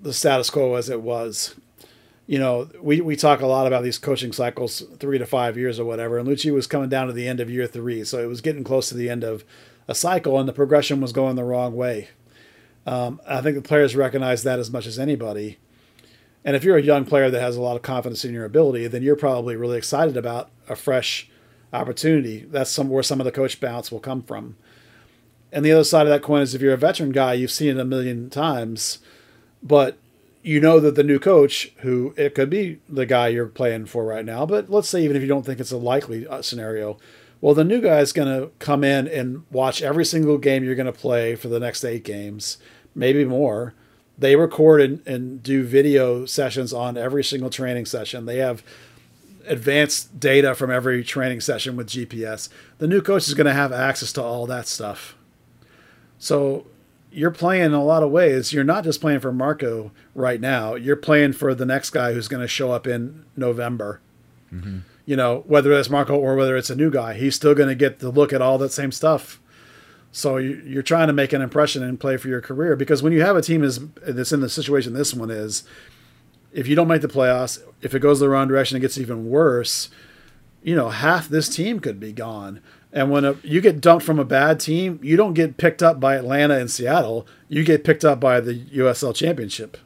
the 0.00 0.12
status 0.12 0.50
quo 0.50 0.74
as 0.74 0.88
it 0.88 1.02
was. 1.02 1.54
You 2.26 2.38
know, 2.38 2.70
we, 2.80 3.00
we 3.00 3.16
talk 3.16 3.40
a 3.40 3.46
lot 3.46 3.66
about 3.66 3.82
these 3.82 3.98
coaching 3.98 4.32
cycles, 4.32 4.82
three 4.98 5.18
to 5.18 5.26
five 5.26 5.58
years 5.58 5.78
or 5.78 5.84
whatever, 5.84 6.18
and 6.18 6.26
Luchi 6.26 6.52
was 6.52 6.66
coming 6.66 6.88
down 6.88 7.08
to 7.08 7.12
the 7.12 7.28
end 7.28 7.40
of 7.40 7.50
year 7.50 7.66
three, 7.66 8.04
so 8.04 8.22
it 8.22 8.26
was 8.26 8.40
getting 8.40 8.64
close 8.64 8.88
to 8.88 8.96
the 8.96 9.10
end 9.10 9.22
of 9.22 9.44
a 9.88 9.94
cycle, 9.94 10.38
and 10.38 10.48
the 10.48 10.52
progression 10.52 11.00
was 11.00 11.12
going 11.12 11.36
the 11.36 11.44
wrong 11.44 11.74
way. 11.74 12.08
Um, 12.86 13.20
I 13.26 13.40
think 13.40 13.56
the 13.56 13.62
players 13.62 13.94
recognize 13.94 14.42
that 14.42 14.58
as 14.58 14.70
much 14.70 14.86
as 14.86 14.98
anybody. 14.98 15.58
And 16.44 16.56
if 16.56 16.64
you're 16.64 16.76
a 16.76 16.82
young 16.82 17.04
player 17.04 17.30
that 17.30 17.40
has 17.40 17.56
a 17.56 17.62
lot 17.62 17.76
of 17.76 17.82
confidence 17.82 18.24
in 18.24 18.32
your 18.34 18.44
ability, 18.44 18.88
then 18.88 19.02
you're 19.02 19.14
probably 19.14 19.54
really 19.54 19.78
excited 19.78 20.16
about 20.16 20.50
a 20.68 20.74
fresh 20.74 21.30
opportunity. 21.72 22.40
That's 22.40 22.70
some 22.70 22.88
where 22.88 23.04
some 23.04 23.20
of 23.20 23.24
the 23.24 23.32
coach 23.32 23.60
bounce 23.60 23.92
will 23.92 24.00
come 24.00 24.22
from. 24.22 24.56
And 25.52 25.64
the 25.64 25.72
other 25.72 25.84
side 25.84 26.06
of 26.06 26.12
that 26.12 26.22
coin 26.22 26.42
is 26.42 26.54
if 26.54 26.60
you're 26.60 26.74
a 26.74 26.78
veteran 26.78 27.12
guy, 27.12 27.34
you've 27.34 27.52
seen 27.52 27.76
it 27.76 27.80
a 27.80 27.84
million 27.84 28.30
times 28.30 28.98
but 29.62 29.98
you 30.42 30.60
know 30.60 30.80
that 30.80 30.96
the 30.96 31.04
new 31.04 31.18
coach, 31.18 31.72
who 31.78 32.12
it 32.16 32.34
could 32.34 32.50
be 32.50 32.80
the 32.88 33.06
guy 33.06 33.28
you're 33.28 33.46
playing 33.46 33.86
for 33.86 34.04
right 34.04 34.24
now, 34.24 34.44
but 34.44 34.68
let's 34.68 34.88
say 34.88 35.04
even 35.04 35.16
if 35.16 35.22
you 35.22 35.28
don't 35.28 35.46
think 35.46 35.60
it's 35.60 35.70
a 35.70 35.76
likely 35.76 36.26
uh, 36.26 36.42
scenario, 36.42 36.98
well, 37.42 37.54
the 37.54 37.64
new 37.64 37.80
guy 37.80 37.98
is 37.98 38.12
going 38.12 38.28
to 38.28 38.50
come 38.60 38.84
in 38.84 39.08
and 39.08 39.42
watch 39.50 39.82
every 39.82 40.04
single 40.04 40.38
game 40.38 40.62
you're 40.62 40.76
going 40.76 40.86
to 40.86 40.92
play 40.92 41.34
for 41.34 41.48
the 41.48 41.58
next 41.58 41.84
eight 41.84 42.04
games, 42.04 42.56
maybe 42.94 43.24
more. 43.24 43.74
They 44.16 44.36
record 44.36 44.80
and, 44.80 45.06
and 45.08 45.42
do 45.42 45.64
video 45.64 46.24
sessions 46.24 46.72
on 46.72 46.96
every 46.96 47.24
single 47.24 47.50
training 47.50 47.86
session. 47.86 48.26
They 48.26 48.38
have 48.38 48.62
advanced 49.44 50.20
data 50.20 50.54
from 50.54 50.70
every 50.70 51.02
training 51.02 51.40
session 51.40 51.74
with 51.74 51.88
GPS. 51.88 52.48
The 52.78 52.86
new 52.86 53.02
coach 53.02 53.26
is 53.26 53.34
going 53.34 53.48
to 53.48 53.52
have 53.52 53.72
access 53.72 54.12
to 54.12 54.22
all 54.22 54.46
that 54.46 54.68
stuff. 54.68 55.16
So 56.20 56.68
you're 57.10 57.32
playing 57.32 57.64
in 57.64 57.72
a 57.72 57.82
lot 57.82 58.04
of 58.04 58.12
ways. 58.12 58.52
You're 58.52 58.62
not 58.62 58.84
just 58.84 59.00
playing 59.00 59.18
for 59.18 59.32
Marco 59.32 59.90
right 60.14 60.40
now. 60.40 60.76
You're 60.76 60.94
playing 60.94 61.32
for 61.32 61.56
the 61.56 61.66
next 61.66 61.90
guy 61.90 62.12
who's 62.12 62.28
going 62.28 62.42
to 62.42 62.46
show 62.46 62.70
up 62.70 62.86
in 62.86 63.24
November. 63.36 64.00
Mm-hmm. 64.52 64.78
You 65.04 65.16
know, 65.16 65.42
whether 65.46 65.72
it's 65.72 65.90
Marco 65.90 66.16
or 66.16 66.36
whether 66.36 66.56
it's 66.56 66.70
a 66.70 66.76
new 66.76 66.90
guy, 66.90 67.14
he's 67.14 67.34
still 67.34 67.54
going 67.54 67.68
to 67.68 67.74
get 67.74 67.98
to 68.00 68.10
look 68.10 68.32
at 68.32 68.42
all 68.42 68.58
that 68.58 68.72
same 68.72 68.92
stuff. 68.92 69.40
So 70.12 70.36
you're 70.36 70.82
trying 70.82 71.06
to 71.06 71.14
make 71.14 71.32
an 71.32 71.40
impression 71.40 71.82
and 71.82 71.98
play 71.98 72.18
for 72.18 72.28
your 72.28 72.42
career 72.42 72.76
because 72.76 73.02
when 73.02 73.14
you 73.14 73.22
have 73.22 73.34
a 73.34 73.42
team 73.42 73.62
that's 73.62 74.32
in 74.32 74.40
the 74.40 74.48
situation 74.48 74.92
this 74.92 75.14
one 75.14 75.30
is, 75.30 75.64
if 76.52 76.68
you 76.68 76.76
don't 76.76 76.88
make 76.88 77.00
the 77.00 77.08
playoffs, 77.08 77.62
if 77.80 77.94
it 77.94 78.00
goes 78.00 78.20
the 78.20 78.28
wrong 78.28 78.46
direction, 78.46 78.76
it 78.76 78.80
gets 78.80 78.98
even 78.98 79.30
worse. 79.30 79.88
You 80.62 80.76
know, 80.76 80.90
half 80.90 81.28
this 81.28 81.48
team 81.48 81.80
could 81.80 81.98
be 81.98 82.12
gone. 82.12 82.60
And 82.92 83.10
when 83.10 83.24
a, 83.24 83.36
you 83.42 83.62
get 83.62 83.80
dumped 83.80 84.04
from 84.04 84.18
a 84.18 84.24
bad 84.24 84.60
team, 84.60 85.00
you 85.02 85.16
don't 85.16 85.32
get 85.32 85.56
picked 85.56 85.82
up 85.82 85.98
by 85.98 86.16
Atlanta 86.16 86.58
and 86.58 86.70
Seattle. 86.70 87.26
You 87.48 87.64
get 87.64 87.84
picked 87.84 88.04
up 88.04 88.20
by 88.20 88.40
the 88.40 88.60
USL 88.66 89.14
Championship. 89.14 89.78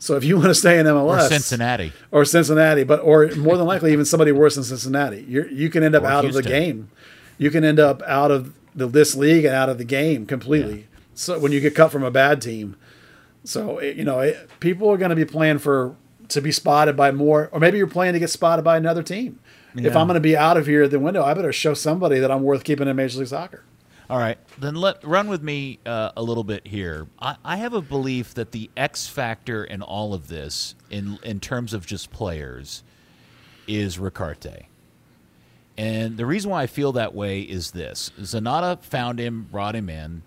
So 0.00 0.16
if 0.16 0.24
you 0.24 0.36
want 0.36 0.48
to 0.48 0.54
stay 0.54 0.78
in 0.78 0.86
MLS 0.86 1.24
or 1.24 1.28
Cincinnati 1.28 1.92
or 2.10 2.24
Cincinnati, 2.24 2.84
but 2.84 3.00
or 3.00 3.28
more 3.36 3.58
than 3.58 3.66
likely 3.66 3.92
even 3.92 4.06
somebody 4.06 4.32
worse 4.32 4.54
than 4.54 4.64
Cincinnati, 4.64 5.24
you 5.28 5.46
you 5.52 5.68
can 5.68 5.84
end 5.84 5.94
up 5.94 6.02
or 6.02 6.06
out 6.06 6.24
Houston. 6.24 6.40
of 6.40 6.44
the 6.44 6.50
game. 6.50 6.90
You 7.36 7.50
can 7.50 7.64
end 7.64 7.78
up 7.78 8.02
out 8.06 8.30
of 8.30 8.54
the, 8.74 8.86
this 8.86 9.14
league 9.14 9.44
and 9.44 9.54
out 9.54 9.68
of 9.68 9.78
the 9.78 9.84
game 9.84 10.24
completely. 10.26 10.80
Yeah. 10.80 10.86
So 11.14 11.38
when 11.38 11.52
you 11.52 11.60
get 11.60 11.74
cut 11.74 11.92
from 11.92 12.02
a 12.02 12.10
bad 12.10 12.40
team, 12.40 12.76
so 13.44 13.76
it, 13.78 13.96
you 13.96 14.04
know 14.04 14.20
it, 14.20 14.48
people 14.58 14.88
are 14.88 14.96
going 14.96 15.10
to 15.10 15.16
be 15.16 15.26
playing 15.26 15.58
for 15.58 15.94
to 16.28 16.40
be 16.40 16.50
spotted 16.50 16.96
by 16.96 17.10
more, 17.10 17.50
or 17.52 17.60
maybe 17.60 17.76
you're 17.76 17.86
playing 17.86 18.14
to 18.14 18.18
get 18.18 18.30
spotted 18.30 18.62
by 18.62 18.78
another 18.78 19.02
team. 19.02 19.38
Yeah. 19.74 19.88
If 19.88 19.96
I'm 19.96 20.06
going 20.06 20.14
to 20.14 20.20
be 20.20 20.36
out 20.36 20.56
of 20.56 20.66
here 20.66 20.84
at 20.84 20.90
the 20.90 20.98
window, 20.98 21.22
I 21.22 21.34
better 21.34 21.52
show 21.52 21.74
somebody 21.74 22.18
that 22.20 22.30
I'm 22.30 22.42
worth 22.42 22.64
keeping 22.64 22.88
in 22.88 22.96
Major 22.96 23.18
League 23.18 23.28
Soccer. 23.28 23.64
All 24.10 24.18
right, 24.18 24.38
then 24.58 24.74
let 24.74 25.04
run 25.04 25.28
with 25.28 25.40
me 25.40 25.78
uh, 25.86 26.10
a 26.16 26.22
little 26.24 26.42
bit 26.42 26.66
here. 26.66 27.06
I, 27.20 27.36
I, 27.44 27.58
have 27.58 27.74
a 27.74 27.80
belief 27.80 28.34
that 28.34 28.50
the 28.50 28.68
X 28.76 29.06
factor 29.06 29.62
in 29.62 29.82
all 29.82 30.14
of 30.14 30.26
this, 30.26 30.74
in 30.90 31.20
in 31.22 31.38
terms 31.38 31.72
of 31.72 31.86
just 31.86 32.10
players, 32.10 32.82
is 33.68 34.00
Ricaurte. 34.00 34.66
And 35.78 36.16
the 36.16 36.26
reason 36.26 36.50
why 36.50 36.64
I 36.64 36.66
feel 36.66 36.90
that 36.90 37.14
way 37.14 37.42
is 37.42 37.70
this: 37.70 38.10
Zanotta 38.18 38.82
found 38.82 39.20
him, 39.20 39.46
brought 39.48 39.76
him 39.76 39.88
in. 39.88 40.22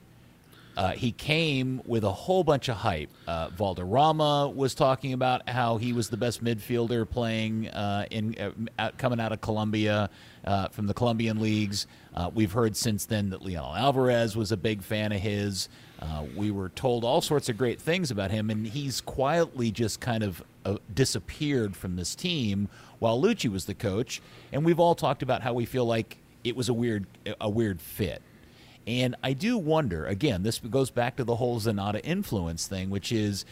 Uh, 0.77 0.91
he 0.91 1.11
came 1.11 1.81
with 1.85 2.05
a 2.05 2.11
whole 2.11 2.45
bunch 2.45 2.69
of 2.69 2.77
hype. 2.77 3.09
Uh, 3.27 3.49
Valderrama 3.49 4.47
was 4.47 4.73
talking 4.73 5.11
about 5.11 5.49
how 5.49 5.75
he 5.75 5.91
was 5.91 6.09
the 6.09 6.15
best 6.15 6.41
midfielder 6.41 7.07
playing 7.07 7.67
uh, 7.67 8.05
in 8.09 8.33
uh, 8.79 8.91
coming 8.97 9.19
out 9.19 9.33
of 9.33 9.41
Colombia 9.41 10.09
uh, 10.45 10.67
from 10.69 10.87
the 10.87 10.93
Colombian 10.93 11.39
leagues. 11.39 11.87
Uh, 12.13 12.29
we've 12.33 12.51
heard 12.51 12.75
since 12.75 13.05
then 13.05 13.29
that 13.29 13.41
Leonel 13.41 13.75
Alvarez 13.75 14.35
was 14.35 14.51
a 14.51 14.57
big 14.57 14.83
fan 14.83 15.11
of 15.11 15.19
his. 15.19 15.69
Uh, 15.99 16.25
we 16.35 16.51
were 16.51 16.69
told 16.69 17.03
all 17.03 17.21
sorts 17.21 17.49
of 17.49 17.57
great 17.57 17.79
things 17.79 18.11
about 18.11 18.31
him, 18.31 18.49
and 18.49 18.67
he's 18.67 19.01
quietly 19.01 19.71
just 19.71 19.99
kind 19.99 20.23
of 20.23 20.43
uh, 20.65 20.77
disappeared 20.93 21.75
from 21.75 21.95
this 21.95 22.15
team 22.15 22.67
while 22.99 23.21
Luchi 23.21 23.49
was 23.49 23.65
the 23.65 23.73
coach. 23.73 24.21
And 24.51 24.65
we've 24.65 24.79
all 24.79 24.95
talked 24.95 25.23
about 25.23 25.41
how 25.41 25.53
we 25.53 25.65
feel 25.65 25.85
like 25.85 26.17
it 26.43 26.55
was 26.55 26.69
a 26.69 26.73
weird 26.73 27.07
a 27.39 27.49
weird 27.49 27.81
fit. 27.81 28.21
And 28.85 29.15
I 29.23 29.31
do 29.31 29.57
wonder, 29.57 30.05
again, 30.05 30.43
this 30.43 30.59
goes 30.59 30.89
back 30.89 31.15
to 31.15 31.23
the 31.23 31.37
whole 31.37 31.59
Zanotta 31.59 32.01
influence 32.03 32.67
thing, 32.67 32.89
which 32.89 33.13
is 33.13 33.45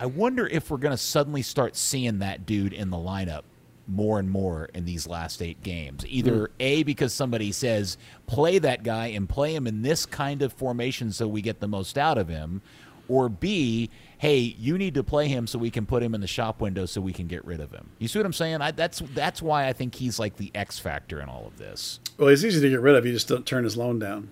I 0.00 0.06
wonder 0.06 0.46
if 0.46 0.70
we're 0.70 0.76
going 0.76 0.92
to 0.92 0.98
suddenly 0.98 1.42
start 1.42 1.74
seeing 1.74 2.18
that 2.18 2.46
dude 2.46 2.72
in 2.72 2.90
the 2.90 2.96
lineup 2.96 3.42
more 3.88 4.18
and 4.18 4.30
more 4.30 4.68
in 4.74 4.84
these 4.84 5.06
last 5.06 5.40
eight 5.42 5.62
games. 5.62 6.04
Either 6.06 6.50
A, 6.60 6.82
because 6.82 7.12
somebody 7.14 7.50
says, 7.52 7.96
play 8.26 8.58
that 8.58 8.82
guy 8.82 9.06
and 9.08 9.28
play 9.28 9.54
him 9.54 9.66
in 9.66 9.82
this 9.82 10.04
kind 10.06 10.42
of 10.42 10.52
formation 10.52 11.10
so 11.10 11.26
we 11.26 11.40
get 11.42 11.60
the 11.60 11.68
most 11.68 11.96
out 11.96 12.18
of 12.18 12.28
him, 12.28 12.60
or 13.08 13.28
B, 13.30 13.88
hey, 14.18 14.36
you 14.36 14.76
need 14.76 14.92
to 14.94 15.02
play 15.02 15.28
him 15.28 15.46
so 15.46 15.58
we 15.58 15.70
can 15.70 15.86
put 15.86 16.02
him 16.02 16.14
in 16.14 16.20
the 16.20 16.26
shop 16.26 16.60
window 16.60 16.84
so 16.84 17.00
we 17.00 17.12
can 17.14 17.26
get 17.26 17.42
rid 17.46 17.60
of 17.60 17.70
him. 17.70 17.88
You 17.98 18.06
see 18.08 18.18
what 18.18 18.26
I'm 18.26 18.32
saying? 18.34 18.60
I, 18.60 18.70
that's 18.72 19.00
that's 19.14 19.40
why 19.40 19.66
I 19.66 19.72
think 19.72 19.94
he's 19.94 20.18
like 20.18 20.36
the 20.36 20.50
X 20.54 20.78
factor 20.78 21.18
in 21.20 21.28
all 21.30 21.46
of 21.46 21.56
this. 21.56 22.00
Well, 22.18 22.28
he's 22.28 22.44
easy 22.44 22.60
to 22.60 22.68
get 22.68 22.80
rid 22.80 22.96
of. 22.96 23.06
You 23.06 23.12
just 23.12 23.28
don't 23.28 23.46
turn 23.46 23.64
his 23.64 23.76
loan 23.78 23.98
down. 23.98 24.28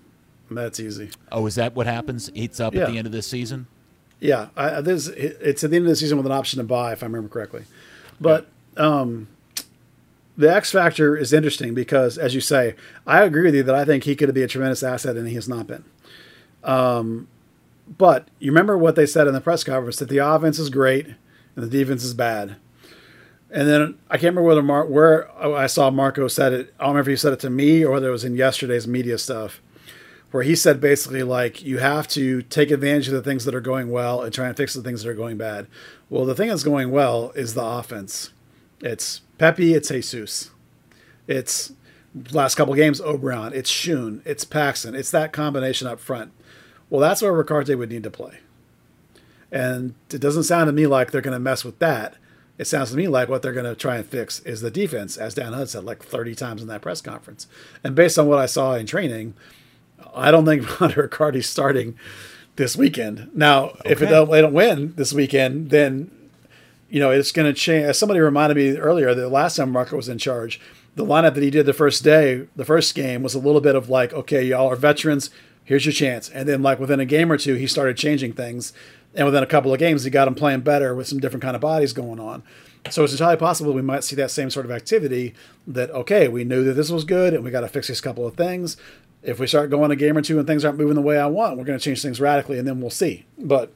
That's 0.51 0.79
easy. 0.79 1.11
Oh, 1.33 1.47
is 1.47 1.55
that 1.55 1.75
what 1.75 1.87
happens? 1.87 2.31
It's 2.35 2.61
up 2.61 2.75
Yeah. 2.75 2.83
at 2.83 2.91
the 2.91 2.99
end 2.99 3.07
of 3.07 3.13
this 3.13 3.27
season. 3.27 3.67
Yeah, 4.21 4.49
I, 4.57 4.81
this 4.81 5.09
it's 5.09 5.65
at 5.65 5.71
the 5.71 5.77
end 5.77 5.87
of 5.87 5.91
the 5.91 5.97
season 5.97 6.17
with 6.19 6.27
an 6.27 6.33
option 6.33 6.59
to 6.59 6.65
buy, 6.65 6.93
if 6.93 7.03
I 7.03 7.07
remember 7.07 7.29
correctly. 7.29 7.65
But 8.21 8.47
um, 8.77 9.29
the 10.37 10.53
X 10.53 10.73
factor 10.73 11.17
is 11.17 11.33
interesting 11.33 11.75
because, 11.75 12.19
as 12.19 12.35
you 12.35 12.41
say, 12.41 12.75
I 13.07 13.23
agree 13.23 13.45
with 13.45 13.55
you 13.55 13.63
that 13.63 13.75
I 13.75 13.85
think 13.85 14.05
he 14.05 14.17
could 14.17 14.33
be 14.35 14.43
a 14.43 14.49
tremendous 14.49 14.83
asset, 14.83 15.17
and 15.17 15.29
he 15.29 15.35
has 15.35 15.49
not 15.49 15.67
been. 15.67 15.85
Um, 16.63 17.29
but 17.99 18.29
you 18.39 18.51
remember 18.51 18.77
what 18.77 18.97
they 18.97 19.07
said 19.07 19.27
in 19.27 19.35
the 19.35 19.41
press 19.41 19.65
conference 19.65 19.97
that 19.97 20.09
the 20.09 20.19
offense 20.19 20.59
is 20.59 20.71
great 20.71 21.07
and 21.07 21.65
the 21.65 21.69
defense 21.69 22.03
is 22.05 22.15
bad. 22.15 22.57
And 23.51 23.69
then 23.69 23.99
I 24.11 24.15
can't 24.15 24.35
remember 24.35 24.43
whether 24.43 24.63
Mar- 24.63 24.87
where 24.87 25.31
I 25.41 25.69
saw 25.69 25.91
Marco 25.91 26.27
said 26.27 26.53
it. 26.53 26.75
I 26.81 26.85
don't 26.85 26.95
remember 26.95 27.11
if 27.11 27.15
he 27.15 27.21
said 27.21 27.33
it 27.33 27.41
to 27.41 27.51
me 27.51 27.85
or 27.85 27.93
whether 27.93 28.09
it 28.09 28.13
was 28.13 28.25
in 28.25 28.35
yesterday's 28.35 28.89
media 28.89 29.19
stuff 29.19 29.61
where 30.31 30.43
he 30.43 30.55
said 30.55 30.81
basically 30.81 31.23
like 31.23 31.63
you 31.63 31.79
have 31.79 32.09
to 32.09 32.43
take 32.43 32.71
advantage 32.71 33.09
of 33.09 33.15
the 33.15 33.23
things 33.23 33.45
that 33.45 33.55
are 33.55 33.61
going 33.61 33.91
well 33.91 34.23
and 34.23 34.35
try 34.35 34.49
and 34.49 34.57
fix 34.57 34.75
the 34.75 34.83
things 34.83 35.03
that 35.03 35.09
are 35.09 35.15
going 35.15 35.37
bad. 35.37 35.67
Well, 36.11 36.25
the 36.25 36.35
thing 36.35 36.49
that's 36.49 36.63
going 36.63 36.91
well 36.91 37.33
is 37.35 37.55
the 37.55 37.65
offense. 37.65 38.33
It's 38.81 39.23
Pepi, 39.39 39.75
it's 39.75 39.89
Jesus. 39.89 40.51
It's 41.27 41.73
last 42.33 42.55
couple 42.55 42.75
games 42.75 43.01
Obrian, 43.01 43.53
it's 43.53 43.71
Schön, 43.71 44.23
it's 44.25 44.45
Paxton, 44.45 44.95
it's 44.95 45.11
that 45.11 45.33
combination 45.33 45.87
up 45.87 46.01
front. 46.01 46.33
Well, 46.89 47.01
that's 47.01 47.21
where 47.21 47.33
Ricaurte 47.33 47.77
would 47.77 47.91
need 47.91 48.05
to 48.05 48.11
play. 48.11 48.39
And 49.51 49.95
it 50.11 50.21
doesn't 50.21 50.45
sound 50.45 50.69
to 50.69 50.73
me 50.73 50.87
like 50.87 51.11
they're 51.11 51.21
going 51.21 51.33
to 51.33 51.41
mess 51.41 51.65
with 51.65 51.79
that. 51.81 52.17
It 52.59 52.67
sounds 52.67 52.91
to 52.91 52.97
me 52.97 53.07
like 53.07 53.29
what 53.29 53.43
they're 53.43 53.53
going 53.53 53.67
to 53.67 53.75
try 53.75 53.97
and 53.97 54.07
fix 54.07 54.41
is 54.41 54.61
the 54.61 54.71
defense, 54.71 55.17
as 55.17 55.35
Dan 55.35 55.53
Hunt 55.53 55.69
said 55.69 55.85
like 55.85 56.03
30 56.03 56.35
times 56.35 56.63
in 56.63 56.69
that 56.69 56.81
press 56.81 57.01
conference. 57.01 57.47
And 57.85 57.95
based 57.95 58.19
on 58.19 58.29
what 58.29 58.39
I 58.39 58.47
saw 58.47 58.75
in 58.75 58.87
training, 58.87 59.35
I 60.15 60.31
don't 60.31 60.47
think 60.47 60.63
Hunter 60.65 61.09
Ricciardi's 61.09 61.49
starting 61.49 61.97
this 62.57 62.77
weekend. 62.77 63.31
Now, 63.35 63.77
if 63.85 64.01
it 64.01 64.07
don't, 64.07 64.31
they 64.31 64.41
don't 64.41 64.55
win 64.55 64.95
this 64.97 65.13
weekend, 65.13 65.71
then 65.71 66.11
you 66.89 67.01
know 67.01 67.11
it's 67.11 67.33
going 67.33 67.53
to 67.53 67.59
change. 67.59 67.85
As 67.85 67.99
somebody 67.99 68.21
reminded 68.21 68.57
me 68.57 68.77
earlier, 68.77 69.15
the 69.15 69.29
last 69.29 69.57
time 69.57 69.71
Marco 69.71 69.97
was 69.97 70.09
in 70.09 70.19
charge, 70.19 70.61
the 70.95 71.05
lineup 71.05 71.35
that 71.35 71.43
he 71.43 71.51
did 71.51 71.67
the 71.67 71.73
first 71.73 72.03
day, 72.03 72.47
the 72.57 72.65
first 72.65 72.95
game, 72.95 73.23
was 73.23 73.35
a 73.35 73.39
little 73.39 73.61
bit 73.61 73.75
of 73.75 73.89
like, 73.89 74.13
okay, 74.13 74.43
y'all 74.43 74.71
are 74.71 74.77
veterans. 74.77 75.31
Here's 75.65 75.85
your 75.85 75.93
chance. 75.93 76.29
And 76.29 76.49
then, 76.49 76.63
like 76.63 76.79
within 76.79 77.01
a 77.01 77.05
game 77.05 77.31
or 77.31 77.37
two, 77.37 77.55
he 77.55 77.67
started 77.67 77.97
changing 77.97 78.33
things. 78.33 78.73
And 79.15 79.25
within 79.25 79.43
a 79.43 79.47
couple 79.47 79.73
of 79.73 79.79
games, 79.79 80.05
he 80.05 80.11
got 80.11 80.27
them 80.27 80.35
playing 80.35 80.61
better 80.61 80.95
with 80.95 81.09
some 81.09 81.19
different 81.19 81.43
kind 81.43 81.57
of 81.57 81.63
bodies 81.63 81.93
going 81.93 82.21
on. 82.21 82.43
So 82.91 83.03
it's 83.03 83.13
entirely 83.13 83.37
possible 83.37 83.73
we 83.73 83.83
might 83.83 84.05
see 84.05 84.15
that 84.17 84.31
same 84.31 84.51
sort 84.51 84.67
of 84.67 84.73
activity. 84.73 85.35
That 85.67 85.91
okay, 85.91 86.29
we 86.29 86.45
knew 86.45 86.65
that 86.65 86.75
this 86.75 86.91
was 86.91 87.05
good, 87.05 87.35
and 87.35 87.43
we 87.43 87.51
got 87.51 87.63
to 87.63 87.69
fix 87.69 87.89
these 87.89 88.01
couple 88.01 88.27
of 88.27 88.37
things. 88.37 88.77
If 89.23 89.41
we 89.41 89.47
start 89.47 89.71
going 89.71 89.91
a 89.91 89.97
game 89.97 90.17
or 90.17 90.23
two 90.23 90.39
and 90.39 90.47
things 90.47 90.65
aren't 90.65 90.79
moving 90.79 90.95
the 90.95 91.03
way 91.03 91.19
I 91.19 91.27
want, 91.27 91.59
we're 91.59 91.65
going 91.65 91.79
to 91.79 91.85
change 91.85 92.01
things 92.01 92.21
radically, 92.21 92.59
and 92.59 92.69
then 92.69 92.81
we'll 92.81 92.91
see. 92.91 93.25
But 93.39 93.73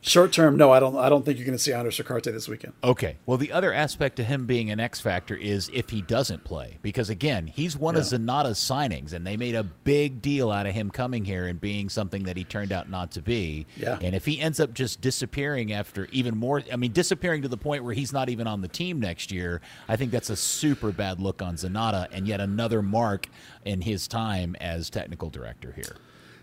short 0.00 0.32
term, 0.32 0.56
no, 0.56 0.70
I 0.72 0.80
don't. 0.80 0.96
I 0.96 1.08
don't 1.08 1.24
think 1.24 1.38
you're 1.38 1.46
going 1.46 1.56
to 1.56 1.62
see 1.62 1.72
Andrés 1.72 1.98
Ricaurte 1.98 2.24
this 2.24 2.48
weekend. 2.48 2.72
Okay. 2.82 3.16
Well, 3.26 3.38
the 3.38 3.52
other 3.52 3.72
aspect 3.72 4.16
to 4.16 4.24
him 4.24 4.46
being 4.46 4.70
an 4.70 4.80
X 4.80 5.00
factor 5.00 5.34
is 5.34 5.70
if 5.72 5.90
he 5.90 6.02
doesn't 6.02 6.44
play, 6.44 6.78
because 6.82 7.10
again, 7.10 7.46
he's 7.46 7.76
one 7.76 7.96
of 7.96 8.04
Yeah. 8.10 8.18
Zanotta's 8.18 8.58
signings, 8.58 9.12
and 9.12 9.26
they 9.26 9.36
made 9.36 9.54
a 9.54 9.64
big 9.64 10.22
deal 10.22 10.50
out 10.50 10.66
of 10.66 10.74
him 10.74 10.90
coming 10.90 11.24
here 11.24 11.46
and 11.46 11.60
being 11.60 11.88
something 11.88 12.24
that 12.24 12.36
he 12.36 12.44
turned 12.44 12.72
out 12.72 12.88
not 12.88 13.10
to 13.12 13.22
be. 13.22 13.66
Yeah. 13.76 13.98
And 14.00 14.14
if 14.14 14.24
he 14.24 14.40
ends 14.40 14.60
up 14.60 14.74
just 14.74 15.00
disappearing 15.00 15.72
after 15.72 16.06
even 16.12 16.36
more, 16.36 16.62
I 16.72 16.76
mean, 16.76 16.92
disappearing 16.92 17.42
to 17.42 17.48
the 17.48 17.56
point 17.56 17.84
where 17.84 17.94
he's 17.94 18.12
not 18.12 18.28
even 18.28 18.46
on 18.46 18.60
the 18.60 18.68
team 18.68 19.00
next 19.00 19.32
year, 19.32 19.60
I 19.88 19.96
think 19.96 20.10
that's 20.10 20.30
a 20.30 20.36
super 20.36 20.92
bad 20.92 21.20
look 21.20 21.42
on 21.42 21.56
Zanotta, 21.56 22.08
and 22.12 22.26
yet 22.28 22.40
another 22.40 22.82
mark 22.82 23.28
in 23.64 23.82
his 23.82 24.08
time 24.08 24.56
as 24.60 24.90
technical 24.90 25.30
director 25.30 25.72
here. 25.72 25.96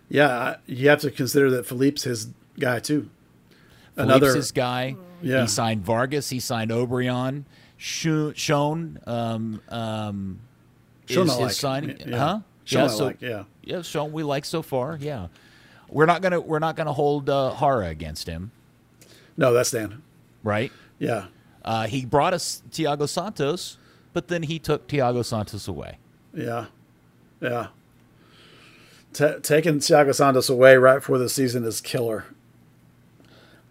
Yeah, 0.10 0.58
you 0.68 0.90
have 0.90 1.02
to 1.02 1.10
consider 1.12 1.50
that 1.52 1.66
Phelipe's 1.66 2.04
his 2.04 2.28
guy 2.60 2.80
too. 2.80 3.10
Phelipe's 3.96 4.34
his 4.34 4.52
guy. 4.52 4.96
Yeah. 5.22 5.42
He 5.42 5.48
signed 5.48 5.84
Vargas. 5.84 6.30
He 6.30 6.40
signed 6.40 6.72
Obrian. 6.72 7.46
Sho- 7.78 8.34
Shown 8.34 9.00
um, 9.08 9.62
um, 9.70 10.40
Shown 11.08 11.28
is 11.30 11.38
like. 11.38 11.52
signing, 11.52 11.98
Yeah. 12.06 12.18
huh? 12.18 12.40
Yeah, 12.68 12.88
so, 12.88 13.06
like, 13.06 13.22
yeah. 13.22 13.44
yeah, 13.64 13.82
Shown 13.84 14.12
we 14.12 14.24
like 14.24 14.44
so 14.46 14.62
far. 14.62 14.98
Yeah, 15.00 15.28
we're 15.90 16.06
not 16.08 16.22
gonna 16.24 16.40
we're 16.40 16.60
not 16.60 16.76
gonna 16.76 16.94
hold 16.94 17.30
uh, 17.30 17.54
Jara 17.60 17.88
against 17.90 18.28
him, 18.28 18.52
No, 19.38 19.54
that's 19.54 19.70
Dan. 19.72 20.02
right? 20.44 20.72
Yeah, 20.98 21.26
Uh, 21.64 21.86
he 21.88 22.06
brought 22.06 22.34
us 22.34 22.64
Thiago 22.72 23.08
Santos, 23.08 23.78
but 24.14 24.30
then 24.30 24.44
he 24.44 24.58
took 24.58 24.88
Thiago 24.88 25.24
Santos 25.24 25.68
away. 25.68 25.98
yeah, 26.34 26.66
yeah. 27.40 27.68
Ta 29.14 29.34
taking 29.44 29.80
Thiago 29.80 30.16
Santos 30.16 30.50
away 30.50 30.76
right 30.78 30.96
before 30.96 31.18
the 31.20 31.30
season 31.30 31.64
is 31.66 31.82
killer. 31.82 32.26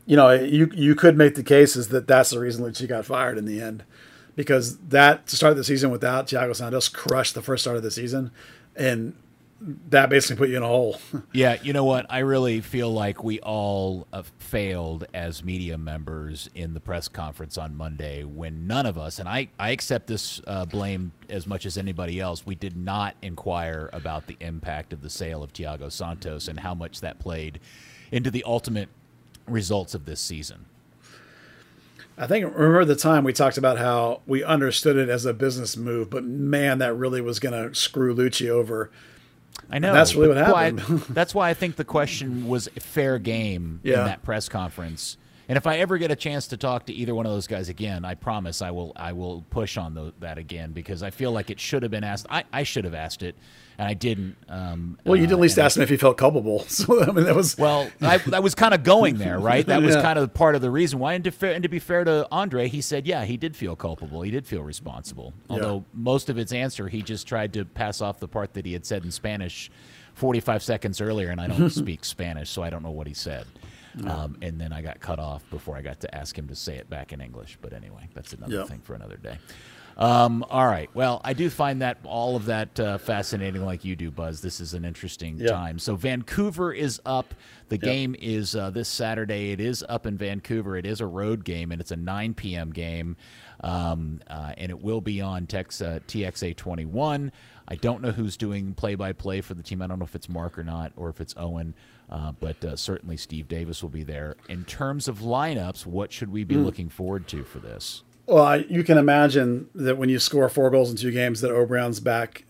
You 0.07 0.17
know, 0.17 0.31
you 0.31 0.71
you 0.75 0.95
could 0.95 1.17
make 1.17 1.35
the 1.35 1.43
case 1.43 1.77
is 1.77 1.89
that 1.89 2.07
that's 2.07 2.31
the 2.31 2.39
reason 2.39 2.65
Luchi 2.65 2.87
got 2.87 3.07
fired 3.07 3.39
in 3.39 3.47
the 3.47 3.61
end, 3.61 3.85
because 4.37 4.79
that 4.79 5.27
to 5.29 5.37
start 5.37 5.57
the 5.57 5.65
season 5.65 5.91
without 5.91 6.27
Thiago 6.27 6.55
Santos 6.55 6.89
crushed 6.89 7.35
the 7.35 7.43
first 7.43 7.65
start 7.65 7.77
of 7.77 7.83
the 7.83 7.91
season, 7.91 8.31
and 8.77 9.15
that 9.61 10.11
basically 10.11 10.37
put 10.37 10.49
you 10.51 10.57
in 10.57 10.63
a 10.63 10.69
hole. 10.69 10.99
Yeah, 11.33 11.57
you 11.63 11.73
know 11.73 11.85
what? 11.85 12.07
I 12.11 12.21
really 12.21 12.61
feel 12.61 12.93
like 12.93 13.25
we 13.25 13.41
all 13.41 14.07
uh, 14.13 14.23
failed 14.39 15.07
as 15.13 15.43
media 15.43 15.77
members 15.79 16.49
in 16.55 16.75
the 16.75 16.81
press 16.81 17.09
conference 17.09 17.59
on 17.59 17.75
Monday 17.75 18.23
when 18.25 18.67
none 18.67 18.87
of 18.87 18.99
us, 18.99 19.19
and 19.19 19.29
I, 19.29 19.49
I 19.59 19.71
accept 19.71 20.07
this 20.07 20.41
uh, 20.47 20.65
blame 20.65 21.13
as 21.29 21.47
much 21.47 21.67
as 21.67 21.77
anybody 21.77 22.21
else, 22.21 22.47
we 22.47 22.55
did 22.55 22.77
not 22.77 23.17
inquire 23.23 23.91
about 23.93 24.27
the 24.27 24.37
impact 24.41 24.93
of 24.93 25.03
the 25.03 25.11
sale 25.11 25.43
of 25.43 25.53
Thiago 25.53 25.91
Santos 25.91 26.47
and 26.47 26.61
how 26.61 26.75
much 26.75 27.01
that 27.01 27.19
played 27.19 27.59
into 28.13 28.31
the 28.31 28.45
ultimate 28.45 28.89
results 29.47 29.95
of 29.95 30.05
this 30.05 30.21
season. 30.21 30.67
I 32.17 32.27
think 32.29 32.45
remember 32.45 32.85
the 32.85 32.95
time 32.95 33.25
we 33.25 33.33
talked 33.33 33.59
about 33.59 33.77
how 33.79 34.21
we 34.27 34.45
understood 34.45 34.97
it 34.97 35.09
as 35.09 35.25
a 35.27 35.35
business 35.35 35.77
move, 35.77 36.11
but 36.11 36.23
man, 36.25 36.79
that 36.79 36.95
really 36.95 37.21
was 37.21 37.41
going 37.41 37.55
to 37.71 37.75
screw 37.75 38.15
Luchi 38.15 38.49
over. 38.49 38.91
I 39.71 39.79
know. 39.81 39.93
that's 39.93 40.15
really 40.15 40.29
what 40.41 40.53
why- 40.53 40.65
happened. 40.67 41.01
that's 41.09 41.35
why 41.35 41.51
I 41.51 41.55
think 41.55 41.77
the 41.77 41.85
question 41.85 42.47
was 42.47 42.69
fair 42.79 43.19
game 43.19 43.81
Yeah. 43.83 44.01
in 44.01 44.07
that 44.07 44.23
press 44.23 44.49
conference. 44.49 45.17
And 45.49 45.59
if 45.59 45.67
I 45.67 45.77
ever 45.79 45.99
get 45.99 46.11
a 46.11 46.17
chance 46.17 46.47
to 46.49 46.57
talk 46.57 46.87
to 46.87 46.93
either 46.93 47.15
one 47.15 47.27
of 47.27 47.33
those 47.33 47.47
guys 47.47 47.69
again, 47.69 48.05
I 48.05 48.15
promise 48.15 48.63
I 48.63 48.71
will 48.71 48.93
I 48.97 49.13
will 49.13 49.45
push 49.51 49.77
on 49.77 49.95
tho- 49.95 50.13
that 50.21 50.39
again 50.39 50.73
because 50.73 51.03
I 51.03 51.11
feel 51.11 51.33
like 51.33 51.51
it 51.51 51.61
should 51.61 51.83
have 51.83 51.91
been 51.91 52.05
asked. 52.05 52.27
I, 52.31 52.45
I 52.53 52.63
should 52.63 52.85
have 52.85 52.95
asked 52.95 53.23
it, 53.23 53.37
and 53.77 53.87
I 53.87 53.93
didn't. 53.93 54.37
Um, 54.49 54.99
Well, 55.05 55.17
you 55.17 55.25
uh, 55.25 55.27
did 55.27 55.33
at 55.35 55.41
least 55.41 55.59
ask 55.59 55.77
him 55.77 55.83
if 55.83 55.91
he 55.91 55.97
felt 55.99 56.17
culpable. 56.17 56.65
So 56.69 57.03
I 57.03 57.11
mean, 57.13 57.25
that 57.27 57.37
was 57.37 57.59
Well, 57.59 57.91
I, 58.01 58.21
I 58.33 58.41
was 58.41 58.55
kind 58.55 58.73
of 58.73 58.85
going 58.85 59.19
there, 59.19 59.39
right? 59.39 59.67
That 59.67 59.83
was 59.83 59.95
Yeah. 59.97 60.03
kind 60.03 60.19
of 60.19 60.33
part 60.33 60.55
of 60.55 60.63
the 60.63 60.71
reason 60.71 60.99
why. 60.99 61.13
And 61.13 61.25
to, 61.25 61.31
fair, 61.31 61.53
and 61.53 61.63
to 61.63 61.69
be 61.69 61.79
fair 61.79 62.05
to 62.05 62.27
Andre, 62.33 62.69
he 62.69 62.81
said, 62.81 63.07
yeah, 63.07 63.25
he 63.27 63.37
did 63.37 63.55
feel 63.55 63.77
culpable. 63.77 64.23
He 64.23 64.31
did 64.31 64.47
feel 64.47 64.63
responsible. 64.63 65.35
Although 65.51 65.85
most 65.93 66.31
of 66.31 66.39
its 66.39 66.53
answer, 66.53 66.89
he 66.89 67.03
just 67.03 67.27
tried 67.29 67.53
to 67.53 67.65
pass 67.67 68.01
off 68.01 68.19
the 68.19 68.29
part 68.29 68.55
that 68.55 68.65
he 68.65 68.73
had 68.73 68.87
said 68.87 69.05
in 69.05 69.11
Spanish 69.11 69.71
45 70.15 70.63
seconds 70.63 71.01
earlier, 71.01 71.29
and 71.31 71.41
I 71.41 71.49
don't 71.49 71.69
speak 71.85 72.05
Spanish, 72.05 72.49
so 72.49 72.63
I 72.63 72.71
don't 72.71 72.83
know 72.83 72.91
what 72.91 73.07
he 73.07 73.15
said. 73.15 73.47
Um, 74.05 74.37
and 74.43 74.61
then 74.61 74.73
I 74.73 74.83
got 74.83 75.01
cut 75.01 75.19
off 75.19 75.49
before 75.51 75.77
I 75.77 75.83
got 75.83 76.01
to 76.01 76.15
ask 76.15 76.37
him 76.37 76.49
to 76.49 76.55
say 76.57 76.77
it 76.77 76.91
back 76.91 77.13
in 77.13 77.21
English. 77.21 77.59
But 77.61 77.73
anyway, 77.73 78.09
that's 78.15 78.33
another 78.33 78.57
Yeah. 78.57 78.65
thing 78.65 78.81
for 78.81 78.95
another 78.95 79.17
day. 79.17 79.39
Um, 79.97 80.45
all 80.51 80.67
right. 80.67 80.91
Well, 80.95 81.21
I 81.25 81.35
do 81.35 81.49
find 81.51 81.83
that 81.83 81.99
all 82.05 82.35
of 82.37 82.47
that 82.47 82.79
uh, 82.81 82.99
fascinating, 82.99 83.65
like 83.65 83.85
you 83.85 83.95
do, 83.95 84.11
Buzz. 84.11 84.41
This 84.41 84.61
is 84.61 84.75
an 84.75 84.85
interesting 84.85 85.39
Yeah. 85.39 85.51
time. 85.51 85.79
So 85.79 85.95
Vancouver 85.95 86.73
is 86.73 87.01
up. 87.07 87.35
The 87.69 87.79
game 87.79 88.15
is 88.19 88.55
uh, 88.57 88.71
this 88.71 88.89
Saturday. 88.89 89.53
It 89.53 89.61
is 89.61 89.85
up 89.89 90.07
in 90.07 90.17
Vancouver. 90.19 90.77
It 90.77 90.85
is 90.87 91.01
a 91.01 91.07
road 91.07 91.45
game, 91.45 91.73
and 91.73 91.81
it's 91.81 91.91
a 91.93 91.97
9 91.97 92.35
p.m. 92.35 92.71
game, 92.73 93.17
um, 93.63 94.21
uh, 94.29 94.53
and 94.59 94.71
it 94.71 94.81
will 94.83 95.01
be 95.01 95.21
on 95.21 95.47
Tex, 95.47 95.81
uh, 95.81 96.01
TXA 96.07 96.57
21. 96.57 97.33
I 97.67 97.77
don't 97.77 98.03
know 98.03 98.11
who's 98.11 98.37
doing 98.37 98.75
play-by-play 98.75 99.41
for 99.41 99.55
the 99.55 99.63
team. 99.63 99.81
I 99.81 99.87
don't 99.87 99.99
know 99.99 100.05
if 100.05 100.15
it's 100.15 100.29
Mark 100.29 100.59
or 100.59 100.65
not, 100.65 100.93
or 100.97 101.09
if 101.09 101.21
it's 101.21 101.35
Owen. 101.37 101.75
Uh, 102.11 102.33
but 102.33 102.63
uh, 102.63 102.77
certainly 102.77 103.17
Steve 103.17 103.49
Davis 103.49 103.83
will 103.83 103.89
be 103.91 104.03
there. 104.03 104.37
In 104.51 104.65
terms 104.65 105.09
of 105.09 105.21
lineups, 105.21 105.87
what 105.87 106.13
should 106.13 106.31
we 106.31 106.45
be 106.45 106.57
looking 106.57 106.91
forward 106.91 107.27
to 107.29 107.45
for 107.45 107.61
this? 107.61 108.03
Well, 108.27 108.43
I, 108.43 108.57
you 108.57 108.83
can 108.85 108.97
imagine 108.97 109.69
that 109.75 109.99
when 109.99 110.09
you 110.09 110.19
score 110.19 110.49
four 110.49 110.71
goals 110.71 110.91
in 110.91 110.97
two 110.97 111.11
games, 111.11 111.43
that 111.43 111.51
O'Brien's 111.51 112.01
back. 112.01 112.45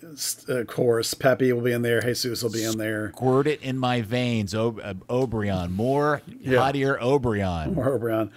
Uh, 0.49 0.62
course, 0.64 1.14
Pepi 1.14 1.53
will 1.53 1.62
be 1.62 1.72
in 1.72 1.83
there. 1.83 2.01
Jesus 2.01 2.43
will 2.45 2.53
be 2.53 2.62
in 2.64 2.79
there. 2.79 3.11
Squirt 3.16 3.49
it 3.49 3.61
in 3.61 3.77
my 3.77 4.01
veins, 4.01 4.55
o- 4.55 4.79
uh, 4.81 4.95
Obrian. 5.11 5.72
More 5.72 6.22
Yeah. 6.41 6.61
hot 6.61 6.77
ear 6.77 6.97
Obrian. 7.01 7.77
Or 7.77 7.89
O'Brien. 7.95 8.31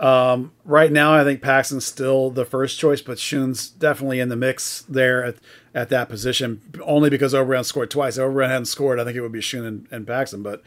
Um, 0.00 0.52
right 0.64 0.90
now, 0.90 1.12
I 1.12 1.24
think 1.24 1.42
Paxton's 1.42 1.84
still 1.84 2.30
the 2.30 2.44
first 2.46 2.78
choice, 2.78 3.02
but 3.02 3.18
Schön's 3.18 3.68
definitely 3.68 4.20
in 4.20 4.28
the 4.30 4.36
mix 4.36 4.82
there 4.88 5.24
at, 5.24 5.34
at 5.74 5.88
that 5.90 6.08
position. 6.08 6.62
Only 6.82 7.10
because 7.10 7.34
O'Brien 7.34 7.64
scored 7.64 7.90
twice. 7.90 8.16
If 8.16 8.22
O'Brien 8.22 8.48
hadn't 8.50 8.66
scored, 8.66 8.98
I 9.00 9.04
think 9.04 9.16
it 9.16 9.20
would 9.20 9.32
be 9.32 9.40
Schön 9.40 9.66
and, 9.66 9.88
and 9.90 10.06
Paxton. 10.06 10.42
But 10.42 10.62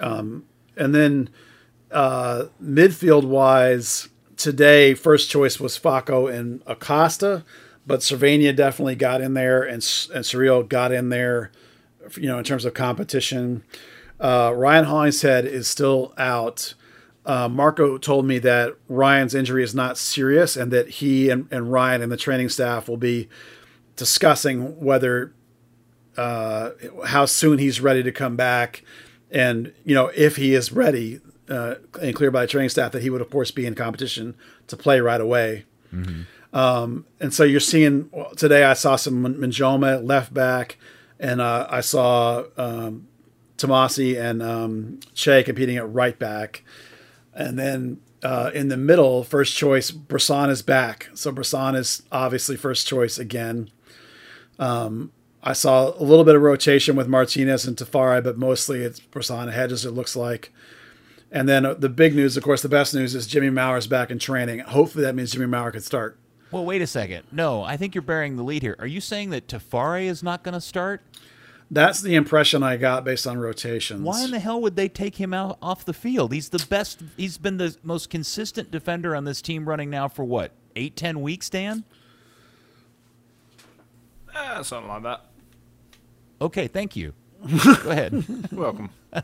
um, 0.00 0.44
and 0.76 0.94
then 0.94 1.30
uh, 1.90 2.46
midfield 2.62 3.24
wise, 3.24 4.08
today 4.38 4.94
first 4.94 5.28
choice 5.28 5.60
was 5.60 5.78
Faco 5.78 6.32
and 6.32 6.62
Acosta, 6.66 7.44
but 7.86 8.00
Servania 8.00 8.56
definitely 8.56 8.94
got 8.94 9.20
in 9.20 9.34
there, 9.34 9.62
and 9.62 9.74
and 9.74 10.24
Surreal 10.24 10.66
got 10.66 10.92
in 10.92 11.10
there. 11.10 11.52
You 12.16 12.28
know, 12.28 12.38
in 12.38 12.44
terms 12.44 12.64
of 12.64 12.72
competition, 12.72 13.62
uh, 14.18 14.54
Ryan 14.56 14.86
Hollingshead 14.86 15.44
is 15.44 15.68
still 15.68 16.14
out. 16.16 16.72
Uh, 17.26 17.46
Marco 17.46 17.98
told 17.98 18.24
me 18.24 18.38
that 18.38 18.74
Ryan's 18.88 19.34
injury 19.34 19.62
is 19.62 19.74
not 19.74 19.98
serious, 19.98 20.56
and 20.56 20.72
that 20.72 20.88
he 20.88 21.28
and, 21.28 21.46
and 21.50 21.70
Ryan 21.70 22.00
and 22.00 22.10
the 22.10 22.16
training 22.16 22.48
staff 22.48 22.88
will 22.88 22.96
be 22.96 23.28
discussing 23.96 24.80
whether 24.80 25.34
uh, 26.16 26.70
how 27.06 27.26
soon 27.26 27.58
he's 27.58 27.80
ready 27.80 28.02
to 28.02 28.12
come 28.12 28.36
back, 28.36 28.82
and 29.30 29.74
you 29.84 29.94
know 29.94 30.10
if 30.14 30.36
he 30.36 30.54
is 30.54 30.72
ready 30.72 31.20
uh, 31.48 31.74
and 32.00 32.14
clear 32.14 32.30
by 32.30 32.42
the 32.42 32.46
training 32.46 32.68
staff, 32.68 32.92
that 32.92 33.02
he 33.02 33.10
would 33.10 33.20
of 33.20 33.30
course 33.30 33.50
be 33.50 33.66
in 33.66 33.74
competition 33.74 34.34
to 34.66 34.76
play 34.76 35.00
right 35.00 35.20
away. 35.20 35.64
Um, 36.52 37.06
and 37.20 37.32
so 37.32 37.44
you're 37.44 37.60
seeing 37.60 38.10
today. 38.36 38.64
I 38.64 38.74
saw 38.74 38.96
some 38.96 39.22
Munjoma 39.22 40.06
left 40.06 40.32
back, 40.32 40.76
and 41.18 41.40
uh, 41.40 41.66
I 41.70 41.80
saw 41.80 42.44
um, 42.56 43.08
Twumasi 43.56 44.20
and 44.20 44.42
um, 44.42 45.00
Che 45.14 45.42
competing 45.42 45.76
at 45.76 45.92
right 45.92 46.18
back, 46.18 46.64
and 47.34 47.58
then. 47.58 48.00
Uh, 48.20 48.50
in 48.52 48.66
the 48.66 48.76
middle, 48.76 49.22
first 49.22 49.56
choice, 49.56 49.92
Bressan 49.92 50.50
is 50.50 50.60
back. 50.60 51.08
So 51.14 51.30
Bressan 51.30 51.76
is 51.76 52.02
obviously 52.10 52.56
first 52.56 52.84
choice 52.88 53.16
again. 53.16 53.70
I 55.40 55.52
saw 55.52 55.92
a 55.96 56.02
little 56.02 56.24
bit 56.24 56.34
of 56.34 56.42
rotation 56.42 56.96
with 56.96 57.06
Martinez 57.06 57.64
and 57.64 57.76
Tafari, 57.76 58.22
but 58.24 58.36
mostly 58.36 58.80
it's 58.80 58.98
Bressan 58.98 59.52
Hedges, 59.52 59.86
it 59.86 59.92
looks 59.92 60.16
like. 60.16 60.52
And 61.30 61.48
then 61.48 61.66
uh, 61.66 61.74
the 61.74 61.88
big 61.88 62.14
news, 62.14 62.36
of 62.36 62.42
course, 62.42 62.62
the 62.62 62.68
best 62.68 62.94
news 62.94 63.14
is 63.14 63.26
Jimmy 63.26 63.50
Maurer's 63.50 63.86
back 63.86 64.10
in 64.10 64.18
training. 64.18 64.60
Hopefully 64.60 65.04
that 65.04 65.14
means 65.14 65.32
Jimmy 65.32 65.46
Maurer 65.46 65.70
could 65.72 65.84
start. 65.84 66.18
Well, 66.50 66.64
wait 66.64 66.80
a 66.80 66.86
second. 66.86 67.24
No, 67.30 67.62
I 67.62 67.76
think 67.76 67.94
you're 67.94 68.02
bearing 68.02 68.36
the 68.36 68.42
lead 68.42 68.62
here. 68.62 68.76
Are 68.78 68.86
you 68.86 69.00
saying 69.00 69.30
that 69.30 69.48
Tafari 69.48 70.06
is 70.06 70.22
not 70.22 70.42
going 70.42 70.54
to 70.54 70.60
start? 70.60 71.02
That's 71.70 72.00
the 72.00 72.14
impression 72.14 72.62
I 72.62 72.78
got 72.78 73.04
based 73.04 73.26
on 73.26 73.38
rotations. 73.38 74.00
Why 74.00 74.24
in 74.24 74.30
the 74.30 74.38
hell 74.38 74.58
would 74.62 74.74
they 74.74 74.88
take 74.88 75.16
him 75.16 75.34
out 75.34 75.58
off 75.60 75.84
the 75.84 75.92
field? 75.92 76.32
He's 76.32 76.48
the 76.48 76.64
best. 76.70 77.02
He's 77.18 77.36
been 77.36 77.58
the 77.58 77.76
most 77.82 78.08
consistent 78.08 78.70
defender 78.70 79.14
on 79.14 79.24
this 79.24 79.42
team 79.42 79.68
running 79.68 79.90
now 79.90 80.08
for 80.08 80.24
what 80.24 80.52
eight, 80.76 80.96
ten 80.96 81.20
weeks, 81.20 81.50
Dan? 81.50 81.84
Ah, 84.34 84.62
something 84.62 84.88
like 84.88 85.02
that. 85.02 85.26
Okay, 86.40 86.68
thank 86.68 86.96
you. 86.96 87.12
Go 87.64 87.90
ahead. 87.90 88.50
Welcome. 88.50 88.88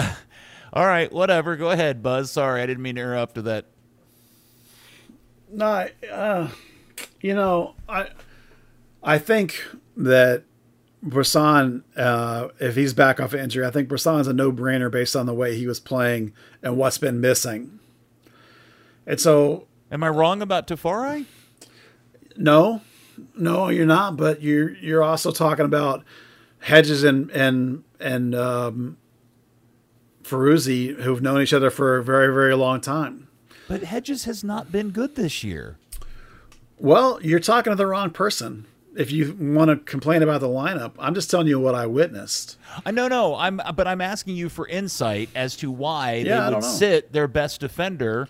All 0.72 0.86
right, 0.86 1.12
whatever. 1.12 1.56
Go 1.56 1.70
ahead, 1.70 2.02
Buzz. 2.02 2.30
Sorry, 2.30 2.62
I 2.62 2.66
didn't 2.66 2.82
mean 2.82 2.94
to 2.94 3.00
interrupt 3.00 3.36
with 3.36 3.46
that. 3.46 3.66
No, 5.52 5.88
uh, 6.10 6.48
you 7.20 7.34
know, 7.34 7.74
I 7.88 8.08
I 9.02 9.18
think 9.18 9.64
that 9.96 10.44
Bressan, 11.04 11.82
uh, 11.96 12.48
if 12.60 12.76
he's 12.76 12.94
back 12.94 13.18
off 13.18 13.34
of 13.34 13.40
injury, 13.40 13.66
I 13.66 13.70
think 13.70 13.88
Bressan's 13.88 14.28
a 14.28 14.32
no 14.32 14.52
brainer 14.52 14.90
based 14.90 15.16
on 15.16 15.26
the 15.26 15.34
way 15.34 15.56
he 15.56 15.66
was 15.66 15.80
playing 15.80 16.32
and 16.62 16.76
what's 16.76 16.98
been 16.98 17.20
missing. 17.20 17.80
And 19.06 19.20
so 19.20 19.66
Am 19.90 20.04
I 20.04 20.08
wrong 20.08 20.40
about 20.40 20.68
Tafari? 20.68 21.26
No, 22.36 22.80
no, 23.36 23.68
you're 23.68 23.86
not. 23.86 24.16
But 24.16 24.40
you're 24.40 24.74
you're 24.76 25.02
also 25.02 25.32
talking 25.32 25.64
about 25.64 26.04
Hedges 26.60 27.02
and 27.02 27.30
and 27.32 27.82
and 27.98 28.34
um, 28.34 28.98
Ferruzzi, 30.30 30.94
who've 31.00 31.20
known 31.20 31.42
each 31.42 31.52
other 31.52 31.70
for 31.70 31.96
a 31.96 32.04
very 32.04 32.32
very 32.32 32.54
long 32.54 32.80
time. 32.80 33.28
But 33.68 33.82
Hedges 33.82 34.24
has 34.24 34.42
not 34.44 34.70
been 34.72 34.90
good 34.90 35.16
this 35.16 35.44
year. 35.44 35.76
Well, 36.78 37.18
you're 37.22 37.40
talking 37.40 37.70
to 37.72 37.76
the 37.76 37.86
wrong 37.86 38.10
person. 38.10 38.66
If 38.96 39.12
you 39.12 39.36
want 39.38 39.68
to 39.70 39.76
complain 39.76 40.22
about 40.22 40.40
the 40.40 40.48
lineup, 40.48 40.92
I'm 40.98 41.14
just 41.14 41.30
telling 41.30 41.46
you 41.46 41.60
what 41.60 41.74
I 41.76 41.86
witnessed. 41.86 42.56
I 42.84 42.90
no 42.90 43.06
no. 43.06 43.36
I'm 43.36 43.60
but 43.74 43.86
I'm 43.86 44.00
asking 44.00 44.36
you 44.36 44.48
for 44.48 44.66
insight 44.66 45.28
as 45.34 45.56
to 45.56 45.70
why 45.70 46.14
Yeah, 46.14 46.48
they 46.48 46.54
would 46.54 46.64
sit 46.64 47.12
their 47.12 47.28
best 47.28 47.60
defender. 47.60 48.28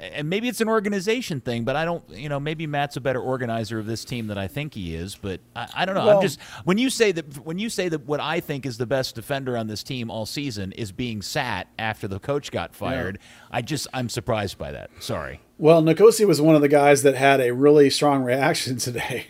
And 0.00 0.30
maybe 0.30 0.48
it's 0.48 0.60
an 0.60 0.68
organization 0.68 1.40
thing, 1.40 1.64
but 1.64 1.74
I 1.74 1.84
don't. 1.84 2.08
You 2.10 2.28
know, 2.28 2.38
maybe 2.38 2.66
Matt's 2.66 2.96
a 2.96 3.00
better 3.00 3.20
organizer 3.20 3.78
of 3.78 3.86
this 3.86 4.04
team 4.04 4.28
than 4.28 4.38
I 4.38 4.46
think 4.46 4.74
he 4.74 4.94
is. 4.94 5.16
But 5.16 5.40
I, 5.56 5.68
I 5.74 5.84
don't 5.84 5.94
know. 5.96 6.08
I'm 6.08 6.22
just 6.22 6.40
when 6.64 6.78
you 6.78 6.88
say 6.88 7.10
that 7.12 7.44
when 7.44 7.58
you 7.58 7.68
say 7.68 7.88
that 7.88 8.06
what 8.06 8.20
I 8.20 8.40
think 8.40 8.64
is 8.64 8.78
the 8.78 8.86
best 8.86 9.14
defender 9.14 9.56
on 9.56 9.66
this 9.66 9.82
team 9.82 10.10
all 10.10 10.26
season 10.26 10.72
is 10.72 10.92
being 10.92 11.20
sat 11.20 11.66
after 11.78 12.06
the 12.06 12.20
coach 12.20 12.52
got 12.52 12.74
fired. 12.74 13.18
I 13.50 13.62
just 13.62 13.88
I'm 13.92 14.08
surprised 14.08 14.56
by 14.56 14.72
that. 14.72 14.90
Sorry. 15.00 15.40
Well, 15.58 15.82
Nkosi 15.82 16.26
was 16.26 16.40
one 16.40 16.54
of 16.54 16.60
the 16.60 16.68
guys 16.68 17.02
that 17.02 17.16
had 17.16 17.40
a 17.40 17.52
really 17.52 17.90
strong 17.90 18.22
reaction 18.22 18.76
today. 18.78 19.26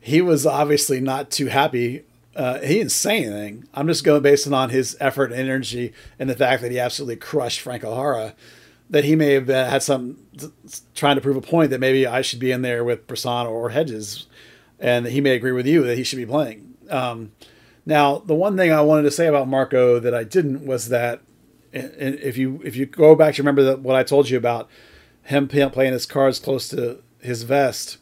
He 0.00 0.20
was 0.20 0.46
obviously 0.46 1.00
not 1.00 1.30
too 1.30 1.46
happy. 1.46 2.04
Uh, 2.36 2.60
he 2.60 2.74
didn't 2.74 2.92
say 2.92 3.24
anything. 3.24 3.64
I'm 3.72 3.86
just 3.86 4.04
going 4.04 4.22
based 4.22 4.46
on 4.46 4.68
his 4.68 4.94
effort 5.00 5.32
and 5.32 5.40
energy 5.40 5.94
and 6.18 6.28
the 6.28 6.36
fact 6.36 6.60
that 6.60 6.70
he 6.70 6.78
absolutely 6.78 7.16
crushed 7.16 7.60
Franco 7.60 7.94
Jara. 7.94 8.34
That 8.88 9.04
he 9.04 9.16
may 9.16 9.32
have 9.32 9.50
uh, 9.50 9.68
had 9.68 9.82
some 9.82 10.18
trying 10.94 11.16
to 11.16 11.20
prove 11.20 11.36
a 11.36 11.40
point 11.40 11.70
that 11.70 11.80
maybe 11.80 12.06
I 12.06 12.22
should 12.22 12.38
be 12.38 12.52
in 12.52 12.62
there 12.62 12.84
with 12.84 13.06
Bressan 13.06 13.48
or 13.48 13.70
Hedges, 13.70 14.26
and 14.78 15.06
that 15.06 15.10
he 15.10 15.20
may 15.20 15.34
agree 15.34 15.52
with 15.52 15.66
you 15.66 15.82
that 15.84 15.96
he 15.96 16.04
should 16.04 16.18
be 16.18 16.26
playing. 16.26 16.74
Um, 16.88 17.32
now, 17.84 18.18
the 18.18 18.34
one 18.34 18.56
thing 18.56 18.72
I 18.72 18.80
wanted 18.82 19.02
to 19.02 19.10
say 19.10 19.26
about 19.26 19.48
Marco 19.48 19.98
that 19.98 20.14
I 20.14 20.24
didn't 20.24 20.66
was 20.66 20.88
that 20.88 21.20
if 21.72 22.36
you 22.36 22.60
if 22.64 22.76
you 22.76 22.86
go 22.86 23.14
back 23.14 23.34
to 23.34 23.42
remember 23.42 23.76
what 23.76 23.96
I 23.96 24.02
told 24.02 24.28
you 24.28 24.38
about 24.38 24.68
him 25.22 25.48
playing 25.48 25.92
his 25.92 26.06
cards 26.06 26.38
close 26.38 26.68
to 26.68 27.02
his 27.20 27.42
vest, 27.42 27.98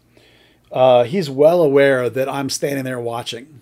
uh, 0.70 1.04
he's 1.04 1.30
well 1.30 1.62
aware 1.62 2.10
that 2.10 2.28
I'm 2.28 2.50
standing 2.50 2.84
there 2.84 3.00
watching. 3.00 3.60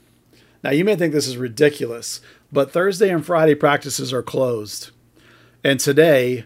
Now 0.62 0.70
you 0.70 0.84
may 0.84 0.96
think 0.96 1.12
this 1.12 1.28
is 1.28 1.36
ridiculous, 1.36 2.20
but 2.52 2.72
Thursday 2.72 3.10
and 3.10 3.24
Friday 3.24 3.54
practices 3.54 4.12
are 4.12 4.22
closed, 4.22 4.90
and 5.64 5.80
today 5.80 6.44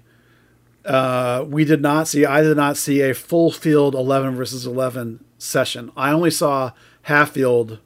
uh, 0.87 1.45
we 1.49 1.64
did 1.64 1.82
not 1.82 2.09
see. 2.09 2.24
I 2.24 2.43
did 2.43 2.57
not 2.57 2.76
see 2.76 3.03
a 3.03 3.14
full 3.14 3.51
field 3.51 3.95
eleven 3.95 4.34
versus 4.37 4.66
eleven 4.66 5.24
session. 5.39 5.91
I 5.97 6.12
only 6.12 6.30
saw 6.30 6.72
half 7.03 7.32
field 7.32 7.80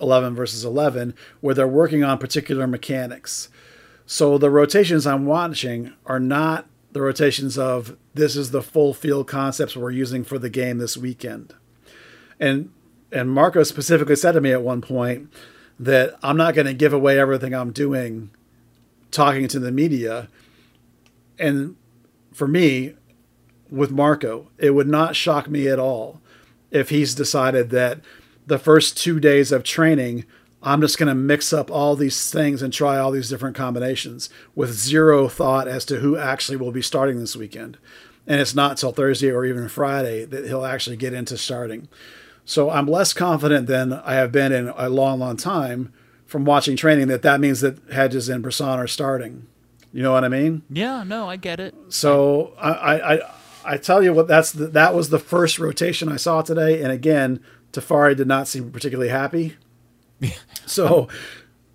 eleven 0.00 0.34
versus 0.34 0.64
eleven 0.64 1.14
where 1.40 1.54
they're 1.54 1.66
working 1.66 2.04
on 2.04 2.18
particular 2.18 2.66
mechanics. 2.66 3.48
So 4.06 4.38
the 4.38 4.50
rotations 4.50 5.06
I'm 5.06 5.26
watching 5.26 5.92
are 6.06 6.20
not 6.20 6.66
the 6.92 7.00
rotations 7.00 7.58
of 7.58 7.96
this 8.14 8.36
is 8.36 8.50
the 8.50 8.62
full 8.62 8.94
field 8.94 9.26
concepts 9.26 9.76
we're 9.76 9.90
using 9.90 10.22
for 10.22 10.38
the 10.38 10.50
game 10.50 10.78
this 10.78 10.96
weekend. 10.96 11.54
And 12.38 12.70
and 13.10 13.30
Marco 13.30 13.62
specifically 13.62 14.16
said 14.16 14.32
to 14.32 14.40
me 14.40 14.52
at 14.52 14.62
one 14.62 14.80
point 14.80 15.32
that 15.78 16.14
I'm 16.22 16.36
not 16.36 16.54
going 16.54 16.66
to 16.66 16.74
give 16.74 16.92
away 16.92 17.18
everything 17.18 17.54
I'm 17.54 17.72
doing 17.72 18.30
talking 19.10 19.48
to 19.48 19.58
the 19.58 19.72
media. 19.72 20.28
And 21.38 21.76
for 22.34 22.48
me, 22.48 22.94
with 23.70 23.90
Marco, 23.90 24.50
it 24.58 24.70
would 24.70 24.88
not 24.88 25.16
shock 25.16 25.48
me 25.48 25.68
at 25.68 25.78
all 25.78 26.20
if 26.70 26.90
he's 26.90 27.14
decided 27.14 27.70
that 27.70 28.00
the 28.46 28.58
first 28.58 28.98
two 28.98 29.20
days 29.20 29.52
of 29.52 29.62
training, 29.62 30.24
I'm 30.62 30.80
just 30.80 30.98
going 30.98 31.08
to 31.08 31.14
mix 31.14 31.52
up 31.52 31.70
all 31.70 31.94
these 31.94 32.30
things 32.30 32.60
and 32.60 32.72
try 32.72 32.98
all 32.98 33.12
these 33.12 33.28
different 33.28 33.56
combinations 33.56 34.28
with 34.54 34.72
zero 34.72 35.28
thought 35.28 35.68
as 35.68 35.84
to 35.86 36.00
who 36.00 36.16
actually 36.16 36.56
will 36.56 36.72
be 36.72 36.82
starting 36.82 37.20
this 37.20 37.36
weekend. 37.36 37.78
And 38.26 38.40
it's 38.40 38.54
not 38.54 38.78
till 38.78 38.92
Thursday 38.92 39.30
or 39.30 39.44
even 39.44 39.68
Friday 39.68 40.24
that 40.24 40.46
he'll 40.46 40.64
actually 40.64 40.96
get 40.96 41.12
into 41.12 41.38
starting. 41.38 41.88
So 42.44 42.68
I'm 42.68 42.86
less 42.86 43.12
confident 43.12 43.68
than 43.68 43.92
I 43.92 44.14
have 44.14 44.32
been 44.32 44.52
in 44.52 44.68
a 44.76 44.88
long, 44.88 45.20
long 45.20 45.36
time 45.36 45.92
from 46.26 46.44
watching 46.44 46.76
training 46.76 47.08
that 47.08 47.22
that 47.22 47.40
means 47.40 47.60
that 47.60 47.78
Hedges 47.92 48.28
and 48.28 48.44
Bressan 48.44 48.78
are 48.78 48.88
starting. 48.88 49.46
You 49.94 50.02
know 50.02 50.10
what 50.12 50.24
I 50.24 50.28
mean? 50.28 50.62
Yeah, 50.68 51.04
no, 51.04 51.28
I 51.30 51.36
get 51.36 51.60
it. 51.60 51.72
So 51.88 52.52
I, 52.58 52.70
I, 52.72 53.14
I, 53.14 53.20
I 53.64 53.76
tell 53.76 54.02
you 54.02 54.12
what, 54.12 54.26
that's 54.26 54.50
the, 54.50 54.66
that 54.66 54.92
was 54.92 55.10
the 55.10 55.20
first 55.20 55.60
rotation 55.60 56.08
I 56.10 56.16
saw 56.16 56.42
today. 56.42 56.82
And 56.82 56.90
again, 56.90 57.38
Tafari 57.72 58.16
did 58.16 58.26
not 58.26 58.48
seem 58.48 58.72
particularly 58.72 59.10
happy. 59.10 59.54
so, 60.66 61.06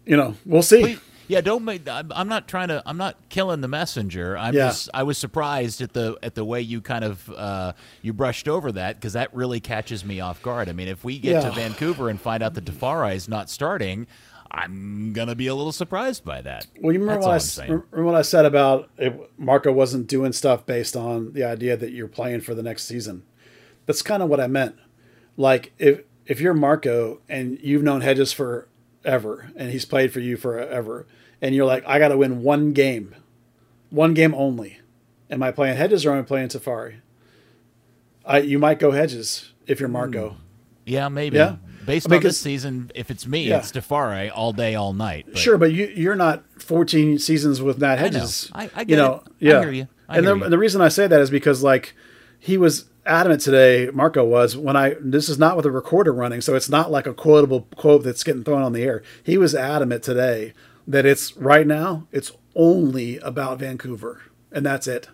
you 0.06 0.18
know, 0.18 0.36
we'll 0.46 0.62
see. 0.62 0.82
Please, 0.82 1.00
yeah, 1.30 1.42
don't 1.42 1.64
make. 1.64 1.88
I'm, 1.88 2.12
I'm 2.14 2.28
not 2.28 2.48
trying 2.48 2.70
to. 2.70 2.82
I'm 2.88 2.98
not 2.98 3.16
killing 3.30 3.62
the 3.62 3.68
messenger. 3.68 4.36
I'm 4.38 4.54
Yeah. 4.56 4.68
just. 4.70 4.90
I 4.96 5.04
was 5.04 5.18
surprised 5.18 5.80
at 5.80 5.94
the 5.94 6.18
at 6.24 6.34
the 6.34 6.44
way 6.44 6.60
you 6.60 6.82
kind 6.82 7.06
of 7.06 7.30
uh, 7.30 7.74
you 8.02 8.14
brushed 8.14 8.48
over 8.48 8.72
that 8.72 8.96
because 8.96 9.14
that 9.14 9.34
really 9.36 9.60
catches 9.60 10.04
me 10.04 10.20
off 10.22 10.42
guard. 10.42 10.70
I 10.70 10.74
mean, 10.74 10.88
if 10.88 11.04
we 11.04 11.20
get 11.20 11.44
to 11.44 11.52
Vancouver 11.52 12.10
and 12.10 12.20
find 12.20 12.42
out 12.42 12.56
that 12.56 12.66
Tafari 12.66 13.16
is 13.16 13.30
not 13.30 13.48
starting, 13.50 14.08
I'm 14.52 15.14
gonna 15.14 15.36
be 15.36 15.48
a 15.48 15.54
little 15.56 15.72
surprised 15.72 16.26
by 16.26 16.42
that. 16.42 16.66
Well, 16.82 16.92
you 16.94 17.00
remember 17.00 17.22
what 17.22 17.30
I, 17.30 17.34
I'm 17.34 17.36
s- 17.38 17.52
saying. 17.52 17.70
remember 17.72 18.04
what 18.04 18.16
I 18.16 18.24
said 18.24 18.46
about 18.46 18.90
it, 18.98 19.32
Marco 19.38 19.72
wasn't 19.72 20.08
doing 20.08 20.32
stuff 20.34 20.66
based 20.66 20.96
on 20.96 21.34
the 21.34 21.44
idea 21.44 21.78
that 21.78 21.92
you're 21.92 22.08
playing 22.08 22.42
for 22.42 22.56
the 22.56 22.64
next 22.64 22.86
season. 22.86 23.24
That's 23.86 24.02
kind 24.02 24.24
of 24.24 24.30
what 24.30 24.40
I 24.40 24.48
meant. 24.48 24.76
Like 25.38 25.74
if 25.78 26.02
if 26.26 26.40
you're 26.42 26.54
Marco 26.56 27.22
and 27.30 27.60
you've 27.62 27.84
known 27.84 28.02
Hedges 28.02 28.34
forever 28.34 29.52
and 29.56 29.72
he's 29.72 29.86
played 29.86 30.12
for 30.12 30.20
you 30.20 30.36
forever, 30.38 31.06
and 31.42 31.54
you're 31.56 31.66
like, 31.66 31.84
I 31.88 32.00
got 32.00 32.10
to 32.10 32.18
win 32.18 32.42
one 32.44 32.74
game, 32.74 33.16
one 33.92 34.14
game 34.14 34.34
only. 34.36 34.80
Am 35.30 35.44
I 35.44 35.52
playing 35.52 35.78
Hedges 35.78 36.06
or 36.06 36.12
am 36.14 36.20
I 36.20 36.22
playing 36.24 36.48
Tafari? 36.50 37.02
I 38.26 38.40
you 38.40 38.60
might 38.60 38.80
go 38.80 38.92
Hedges 38.92 39.54
if 39.68 39.80
you're 39.80 39.90
Marco. 39.90 40.30
Hmm. 40.32 40.36
Yeah, 40.86 41.08
maybe. 41.10 41.38
Yeah. 41.38 41.58
Based 41.86 42.08
I 42.08 42.12
mean, 42.12 42.18
on 42.18 42.24
this 42.24 42.40
season, 42.40 42.92
if 42.96 43.10
it's 43.10 43.26
me, 43.26 43.48
Yeah. 43.48 43.60
it's 43.60 43.72
Tafari 43.72 44.32
all 44.34 44.54
day, 44.54 44.76
all 44.76 44.94
night. 44.94 45.26
But 45.30 45.38
Sure, 45.38 45.58
but 45.58 45.72
you 45.72 45.92
you're 45.96 46.16
not 46.16 46.44
14 46.62 47.18
seasons 47.20 47.62
with 47.62 47.80
Matt. 47.80 48.00
Hedges. 48.00 48.50
I- 48.54 48.70
I 48.76 48.84
get 48.84 48.90
you 48.90 48.96
know, 48.98 49.24
it. 49.40 49.54
I 49.56 49.62
hear 49.62 49.72
you. 49.72 49.88
I 50.08 50.18
and 50.18 50.26
hear 50.26 50.36
the, 50.36 50.44
you. 50.46 50.50
the 50.50 50.58
reason 50.58 50.82
I 50.82 50.90
say 50.90 51.08
that 51.08 51.20
is 51.22 51.30
because 51.30 51.64
like 51.64 51.96
he 52.38 52.58
was 52.58 52.86
adamant 53.06 53.42
today. 53.42 53.90
Marco 53.94 54.24
was 54.24 54.56
when 54.58 54.76
I 54.76 54.96
this 55.00 55.30
is 55.30 55.40
not 55.40 55.56
with 55.58 55.66
a 55.66 55.72
recorder 55.72 56.14
running, 56.14 56.42
so 56.42 56.54
it's 56.56 56.70
not 56.70 56.92
like 56.92 57.08
a 57.08 57.14
quotable 57.14 57.68
quote 57.76 58.04
that's 58.04 58.24
getting 58.24 58.44
thrown 58.44 58.62
on 58.62 58.74
the 58.74 58.84
air. 58.84 59.02
He 59.24 59.38
was 59.38 59.56
adamant 59.56 60.04
today 60.04 60.54
that 60.88 61.06
it's 61.06 61.36
right 61.38 61.66
now 61.68 62.08
it's 62.12 62.32
only 62.56 63.18
about 63.20 63.60
Vancouver, 63.60 64.22
and 64.52 64.66
that's 64.66 64.86
it. 64.88 65.08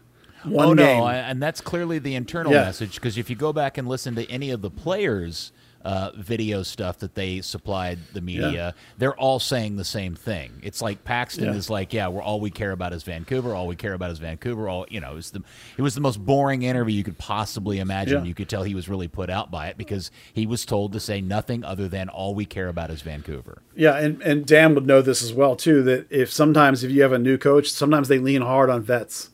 One 0.44 0.68
oh 0.68 0.76
game. 0.76 0.98
no, 1.00 1.04
I, 1.06 1.16
and 1.16 1.42
that's 1.42 1.60
clearly 1.60 1.98
the 2.00 2.14
internal 2.16 2.52
Yeah. 2.54 2.66
message 2.66 2.96
because 2.96 3.18
if 3.18 3.30
you 3.32 3.36
go 3.36 3.52
back 3.52 3.78
and 3.80 3.88
listen 3.88 4.14
to 4.16 4.30
any 4.30 4.52
of 4.52 4.62
the 4.62 4.70
players' 4.70 5.52
uh, 5.86 6.10
video 6.18 6.64
stuff 6.64 6.98
that 6.98 7.14
they 7.14 7.40
supplied 7.42 8.00
the 8.14 8.20
media, 8.20 8.52
Yeah. 8.52 8.72
they're 8.98 9.16
all 9.16 9.40
saying 9.40 9.76
the 9.78 9.86
same 9.86 10.16
thing. 10.16 10.52
It's 10.64 10.82
like 10.82 11.04
Paxton 11.04 11.46
Yeah. 11.46 11.54
is 11.54 11.70
like, 11.70 11.94
"Yeah, 11.94 12.08
we're 12.08 12.24
all 12.24 12.40
we 12.40 12.50
care 12.50 12.72
about 12.72 12.92
is 12.92 13.04
Vancouver. 13.04 13.54
All 13.54 13.68
we 13.68 13.76
care 13.76 13.94
about 13.94 14.10
is 14.10 14.18
Vancouver. 14.18 14.68
All 14.68 14.88
you 14.90 15.00
know, 15.00 15.12
it 15.12 15.16
was 15.16 15.30
the 15.32 15.44
it 15.78 15.84
was 15.84 15.94
the 15.94 16.02
most 16.02 16.26
boring 16.26 16.64
interview 16.64 16.96
you 16.98 17.04
could 17.04 17.20
possibly 17.20 17.78
imagine. 17.80 18.24
Yeah. 18.24 18.28
You 18.28 18.34
could 18.34 18.50
tell 18.50 18.64
he 18.64 18.74
was 18.74 18.90
really 18.90 19.08
put 19.08 19.30
out 19.30 19.52
by 19.52 19.68
it 19.68 19.78
because 19.78 20.10
he 20.34 20.48
was 20.48 20.66
told 20.66 20.92
to 20.94 21.00
say 21.00 21.22
nothing 21.22 21.64
other 21.64 21.88
than 21.88 22.10
all 22.10 22.34
we 22.34 22.46
care 22.46 22.68
about 22.68 22.90
is 22.90 23.04
Vancouver. 23.04 23.62
Yeah, 23.76 23.96
and, 23.98 24.20
and 24.24 24.44
Dan 24.46 24.74
would 24.74 24.88
know 24.88 25.04
this 25.04 25.22
as 25.22 25.34
well 25.34 25.56
too. 25.56 25.84
That 25.84 26.08
if 26.10 26.32
sometimes 26.32 26.84
if 26.84 26.90
you 26.90 27.04
have 27.04 27.12
a 27.14 27.20
new 27.20 27.38
coach, 27.38 27.70
sometimes 27.70 28.08
they 28.08 28.18
lean 28.18 28.42
hard 28.42 28.72
on 28.72 28.82
vets. 28.82 29.30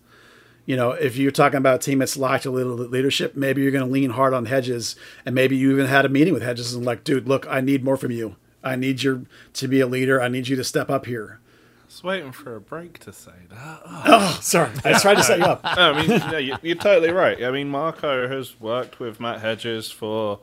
You 0.71 0.77
know, 0.77 0.91
if 0.91 1.17
you're 1.17 1.31
talking 1.31 1.57
about 1.57 1.75
a 1.75 1.79
team 1.79 1.99
that's 1.99 2.15
lacked 2.15 2.45
a 2.45 2.49
little 2.49 2.75
leadership, 2.75 3.35
maybe 3.35 3.61
you're 3.61 3.71
going 3.71 3.85
to 3.85 3.91
lean 3.91 4.11
hard 4.11 4.33
on 4.33 4.45
Hedges, 4.45 4.95
and 5.25 5.35
maybe 5.35 5.57
you 5.57 5.69
even 5.69 5.87
had 5.87 6.05
a 6.05 6.07
meeting 6.07 6.33
with 6.33 6.43
Hedges 6.43 6.73
and 6.73 6.85
like, 6.85 7.03
dude, 7.03 7.27
look, 7.27 7.45
I 7.49 7.59
need 7.59 7.83
more 7.83 7.97
from 7.97 8.11
you. 8.11 8.37
I 8.63 8.77
need 8.77 9.03
you 9.03 9.25
to 9.51 9.67
be 9.67 9.81
a 9.81 9.85
leader. 9.85 10.21
I 10.21 10.29
need 10.29 10.47
you 10.47 10.55
to 10.55 10.63
step 10.63 10.89
up 10.89 11.07
here. 11.07 11.41
I 11.41 11.85
was 11.87 12.03
waiting 12.05 12.31
for 12.31 12.55
a 12.55 12.61
break 12.61 12.99
to 12.99 13.11
say 13.11 13.33
that. 13.49 13.81
Oh. 13.85 14.03
Oh, 14.05 14.39
sorry, 14.41 14.71
I 14.85 14.97
tried 14.97 15.15
to 15.15 15.23
set 15.23 15.39
you 15.39 15.43
up. 15.43 15.59
I 15.65 16.07
mean, 16.07 16.31
no, 16.31 16.37
you, 16.37 16.55
you're 16.61 16.77
totally 16.77 17.11
right. 17.11 17.43
I 17.43 17.51
mean, 17.51 17.67
Marco 17.67 18.29
has 18.29 18.57
worked 18.61 18.97
with 19.01 19.19
Matt 19.19 19.41
Hedges 19.41 19.91
for 19.91 20.39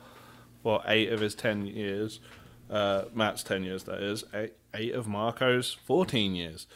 what 0.61 0.83
eight 0.89 1.11
of 1.11 1.21
his 1.21 1.35
ten 1.35 1.65
years. 1.65 2.21
Uh, 2.69 3.05
Matt's 3.15 3.43
ten 3.43 3.65
years, 3.65 3.85
that 3.85 4.03
is. 4.03 4.25
Eight, 4.35 4.53
eight 4.75 4.93
of 4.93 5.09
Marco's 5.09 5.73
fourteen 5.87 6.35
years. 6.35 6.67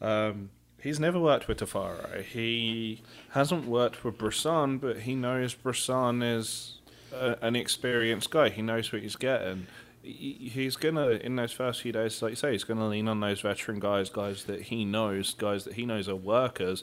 Um, 0.00 0.50
he's 0.80 0.98
never 1.00 1.18
worked 1.18 1.48
with 1.48 1.58
Tafari. 1.60 2.22
He 2.24 3.02
hasn't 3.30 3.66
worked 3.66 4.04
with 4.04 4.18
Bressan, 4.18 4.80
but 4.80 5.00
he 5.00 5.14
knows 5.14 5.54
Bressan 5.54 6.22
is 6.36 6.78
a, 7.12 7.36
an 7.42 7.56
experienced 7.56 8.30
guy. 8.30 8.48
He 8.50 8.62
knows 8.62 8.92
what 8.92 9.02
he's 9.02 9.16
getting. 9.16 9.66
He- 10.02 10.50
He's 10.54 10.76
gonna 10.76 11.08
in 11.10 11.36
those 11.36 11.52
first 11.52 11.82
few 11.82 11.92
days, 11.92 12.22
like 12.22 12.30
you 12.30 12.36
say, 12.36 12.52
he's 12.52 12.64
gonna 12.64 12.88
lean 12.88 13.08
on 13.08 13.20
those 13.20 13.40
veteran 13.42 13.78
guys, 13.80 14.08
guys 14.08 14.44
that 14.44 14.62
he 14.62 14.84
knows, 14.84 15.34
guys 15.34 15.64
that 15.64 15.74
he 15.74 15.84
knows 15.84 16.08
are 16.08 16.16
workers, 16.16 16.82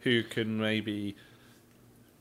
who 0.00 0.22
can 0.22 0.58
maybe, 0.58 1.14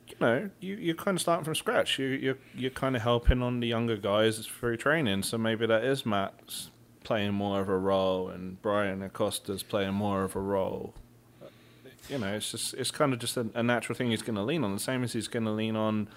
you 0.08 0.16
know, 0.20 0.50
you 0.60 0.76
you're 0.76 0.96
kind 0.96 1.16
of 1.16 1.22
starting 1.22 1.46
from 1.46 1.56
scratch. 1.56 1.98
You 2.00 2.08
you're 2.08 2.38
you're 2.56 2.72
kind 2.72 2.96
of 2.96 3.04
helping 3.04 3.42
on 3.42 3.60
the 3.62 3.68
younger 3.68 3.96
guys 3.98 4.46
through 4.46 4.78
training. 4.78 5.24
So 5.24 5.38
maybe 5.38 5.66
that 5.68 5.84
is 5.86 6.06
Matt's 6.06 6.72
playing 7.04 7.34
more 7.34 7.62
of 7.62 7.70
a 7.70 7.78
role, 7.78 8.30
and 8.30 8.62
Bryan 8.62 9.02
Acosta's 9.02 9.64
playing 9.64 9.93
more 9.93 10.24
of 10.24 10.36
a 10.36 10.39
role. 10.39 10.93
You 12.10 12.18
know, 12.18 12.34
it's 12.34 12.52
just 12.52 12.74
it's 12.74 12.91
kind 12.91 13.14
of 13.14 13.20
just 13.20 13.38
a, 13.38 13.47
a 13.54 13.64
natural 13.64 13.95
thing 13.95 14.10
he's 14.10 14.22
going 14.22 14.36
to 14.36 14.43
lean 14.43 14.64
on. 14.64 14.74
The 14.74 14.80
same 14.80 15.04
as 15.04 15.14
he's 15.14 15.28
going 15.28 15.45
to 15.45 15.52
lean 15.52 15.76
on, 15.76 16.10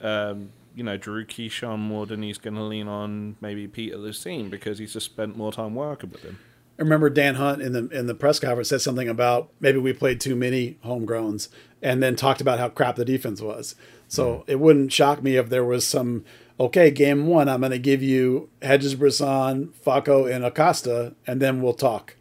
um, 0.00 0.50
you 0.74 0.84
know, 0.84 0.96
Drew 0.96 1.24
Keyshawn 1.24 1.78
more 1.78 2.06
than 2.06 2.22
he's 2.22 2.38
going 2.38 2.54
to 2.54 2.62
lean 2.62 2.86
on 2.86 3.36
maybe 3.40 3.66
Peter 3.66 3.96
Lucene 3.96 4.50
because 4.50 4.78
he's 4.78 4.92
just 4.92 5.06
spent 5.06 5.36
more 5.36 5.52
time 5.52 5.74
working 5.74 6.10
with 6.10 6.22
him. 6.22 6.38
I 6.78 6.82
remember 6.82 7.08
Dan 7.08 7.36
Hunt 7.36 7.62
in 7.62 7.72
the 7.72 7.88
in 7.88 8.06
the 8.06 8.14
press 8.14 8.38
conference 8.38 8.68
said 8.68 8.82
something 8.82 9.08
about 9.08 9.48
maybe 9.60 9.78
we 9.78 9.94
played 9.94 10.20
too 10.20 10.36
many 10.36 10.78
homegrowns, 10.84 11.48
and 11.80 12.02
then 12.02 12.16
talked 12.16 12.40
about 12.40 12.58
how 12.58 12.68
crap 12.68 12.96
the 12.96 13.04
defense 13.04 13.40
was. 13.40 13.74
So 14.08 14.44
it 14.46 14.60
wouldn't 14.60 14.92
shock 14.92 15.22
me 15.22 15.36
if 15.36 15.48
there 15.48 15.64
was 15.64 15.86
some 15.86 16.24
okay 16.58 16.90
game 16.90 17.26
one. 17.26 17.48
I'm 17.48 17.60
going 17.60 17.72
to 17.72 17.78
give 17.78 18.02
you 18.02 18.48
Hedges, 18.62 18.94
Bressan, 18.94 19.68
Faco, 19.84 20.30
and 20.32 20.44
Acosta, 20.44 21.14
and 21.26 21.40
then 21.40 21.62
we'll 21.62 21.74
talk. 21.74 22.16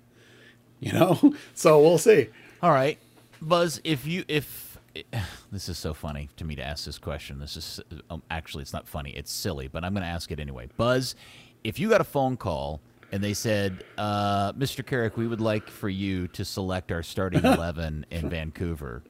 You 0.79 0.93
know, 0.93 1.33
so 1.53 1.79
we'll 1.79 1.97
see. 1.97 2.29
All 2.61 2.71
right, 2.71 2.97
Buzz. 3.41 3.81
If 3.83 4.05
you 4.05 4.23
if 4.27 4.65
this 5.51 5.69
is 5.69 5.77
so 5.77 5.93
funny 5.93 6.29
to 6.37 6.45
me 6.45 6.55
to 6.55 6.63
ask 6.63 6.85
this 6.85 6.97
question. 6.97 7.39
This 7.39 7.57
is 7.57 7.79
um, 8.09 8.21
actually 8.29 8.61
it's 8.63 8.73
not 8.73 8.87
funny. 8.87 9.11
It's 9.11 9.31
silly, 9.31 9.67
but 9.67 9.83
I'm 9.83 9.93
going 9.93 10.03
to 10.03 10.09
ask 10.09 10.31
it 10.31 10.39
anyway. 10.39 10.69
Buzz, 10.77 11.15
if 11.63 11.79
you 11.79 11.89
got 11.89 12.01
a 12.01 12.05
phone 12.05 12.37
call 12.37 12.81
and 13.11 13.23
they 13.23 13.33
said, 13.33 13.83
uh, 13.97 14.53
"Mr. 14.53 14.85
Carrick, 14.85 15.17
we 15.17 15.27
would 15.27 15.41
like 15.41 15.69
for 15.69 15.89
you 15.89 16.27
to 16.29 16.45
select 16.45 16.91
our 16.91 17.03
starting 17.03 17.43
eleven 17.45 18.05
in 18.11 18.29
Vancouver." 18.29 19.03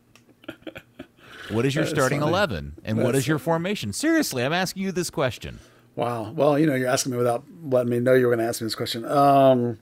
What 1.50 1.66
is 1.66 1.76
your 1.76 1.86
starting 1.86 2.20
funny. 2.20 2.32
eleven, 2.32 2.74
and 2.84 2.98
what 2.98 3.08
That's 3.14 3.20
is 3.20 3.28
your 3.28 3.40
formation? 3.40 3.94
Seriously, 3.94 4.44
I'm 4.44 4.54
asking 4.54 4.84
you 4.84 4.92
this 4.92 5.10
question. 5.10 5.60
Wow. 5.96 6.32
Well, 6.32 6.60
you 6.60 6.66
know, 6.66 6.76
you're 6.76 6.90
asking 6.90 7.14
me 7.14 7.18
without 7.18 7.44
letting 7.64 7.90
me 7.90 8.00
know 8.00 8.14
you 8.14 8.26
were 8.28 8.36
going 8.36 8.44
to 8.44 8.50
ask 8.50 8.60
me 8.62 8.66
this 8.66 8.76
question. 8.76 9.06
Um, 9.06 9.80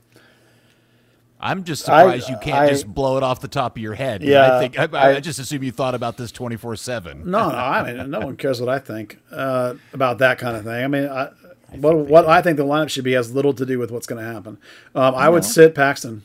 I'm 1.40 1.64
just 1.64 1.88
I- 1.88 2.02
surprised 2.02 2.28
you 2.28 2.36
can't 2.40 2.56
I- 2.56 2.68
just 2.68 2.86
blow 2.86 3.16
it 3.16 3.22
off 3.22 3.40
the 3.40 3.48
top 3.48 3.76
of 3.76 3.82
your 3.82 3.94
head. 3.94 4.22
Yeah, 4.22 4.56
I 4.56 4.60
think 4.60 4.78
I, 4.78 4.88
I, 4.98 5.16
I- 5.16 5.20
just 5.20 5.38
assume 5.38 5.62
you 5.62 5.72
thought 5.72 5.94
about 5.94 6.16
this 6.16 6.30
24 6.32 6.76
seven. 6.76 7.30
No, 7.30 7.50
no, 7.50 7.56
I 7.56 7.92
mean, 7.92 8.10
no 8.10 8.20
one 8.20 8.36
cares 8.36 8.60
what 8.60 8.68
I 8.68 8.78
think 8.78 9.18
uh, 9.32 9.74
about 9.92 10.18
that 10.18 10.38
kind 10.38 10.56
of 10.56 10.64
thing. 10.64 10.84
I 10.84 10.86
mean, 10.86 11.08
I, 11.08 11.30
what 11.76 11.96
what 11.96 12.26
I 12.26 12.40
think 12.40 12.56
the 12.56 12.64
lineup 12.64 12.88
should 12.88 13.04
be 13.04 13.12
has 13.12 13.34
little 13.34 13.52
to 13.54 13.66
do 13.66 13.78
with 13.78 13.90
what's 13.90 14.06
going 14.06 14.24
to 14.24 14.32
happen. 14.32 14.58
Um, 14.94 15.14
I 15.14 15.28
would 15.28 15.44
sit 15.44 15.74
Paxton. 15.74 16.22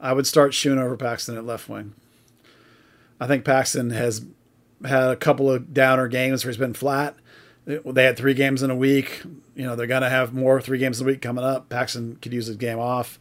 I 0.00 0.12
would 0.12 0.26
start 0.26 0.52
Schön 0.52 0.78
over 0.78 0.96
Paxton 0.96 1.36
at 1.36 1.44
left 1.44 1.68
wing. 1.68 1.94
I 3.20 3.26
think 3.26 3.44
Paxton 3.44 3.90
has 3.90 4.24
had 4.84 5.10
a 5.10 5.16
couple 5.16 5.50
of 5.50 5.74
downer 5.74 6.08
games 6.08 6.44
where 6.44 6.50
he's 6.50 6.58
been 6.58 6.74
flat. 6.74 7.14
They 7.66 8.04
had 8.04 8.16
three 8.16 8.34
games 8.34 8.62
in 8.62 8.70
a 8.70 8.76
week. 8.76 9.22
You 9.54 9.64
know, 9.64 9.76
they're 9.76 9.86
going 9.86 10.02
to 10.02 10.08
have 10.08 10.32
more 10.32 10.60
three 10.60 10.78
games 10.78 11.00
a 11.00 11.04
week 11.04 11.20
coming 11.20 11.44
up. 11.44 11.68
Paxton 11.68 12.16
could 12.22 12.32
use 12.32 12.46
his 12.46 12.56
game 12.56 12.78
off. 12.78 13.18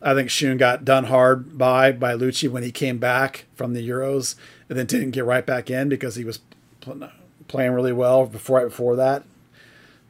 I 0.00 0.14
think 0.14 0.28
Schön 0.28 0.58
got 0.58 0.84
done 0.84 1.04
hard 1.04 1.56
by 1.56 1.92
by 1.92 2.14
Luchi 2.14 2.48
when 2.48 2.62
he 2.62 2.72
came 2.72 2.98
back 2.98 3.44
from 3.54 3.72
the 3.72 3.88
Euros 3.88 4.34
and 4.68 4.76
then 4.76 4.86
didn't 4.86 5.12
get 5.12 5.24
right 5.24 5.46
back 5.46 5.70
in 5.70 5.88
because 5.88 6.16
he 6.16 6.24
was 6.24 6.40
pl- 6.80 7.08
playing 7.46 7.72
really 7.72 7.92
well 7.92 8.26
before 8.26 8.58
right 8.58 8.68
before 8.68 8.96
that. 8.96 9.22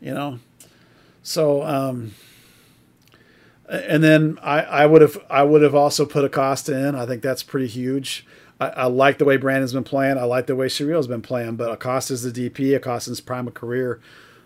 You 0.00 0.14
know, 0.14 0.38
so 1.22 1.62
um, 1.62 2.12
and 3.68 4.02
then 4.02 4.38
I, 4.42 4.62
I 4.62 4.86
would 4.86 5.02
have 5.02 5.18
I 5.28 5.42
would 5.42 5.62
have 5.62 5.74
also 5.74 6.06
put 6.06 6.24
Acosta 6.24 6.88
in. 6.88 6.94
I 6.94 7.04
think 7.04 7.22
that's 7.22 7.42
pretty 7.42 7.68
huge. 7.68 8.26
I, 8.62 8.82
I 8.82 8.84
like 8.86 9.18
the 9.18 9.24
way 9.24 9.36
Brandon's 9.36 9.72
been 9.72 9.84
playing. 9.84 10.18
I 10.18 10.24
like 10.24 10.46
the 10.46 10.56
way 10.56 10.66
Surreal's 10.66 11.08
been 11.08 11.22
playing. 11.22 11.56
But 11.56 11.70
Acosta's 11.70 12.22
the 12.22 12.50
DP. 12.50 12.76
Acosta's 12.76 13.20
prime 13.20 13.48
of 13.48 13.54
career. 13.54 14.00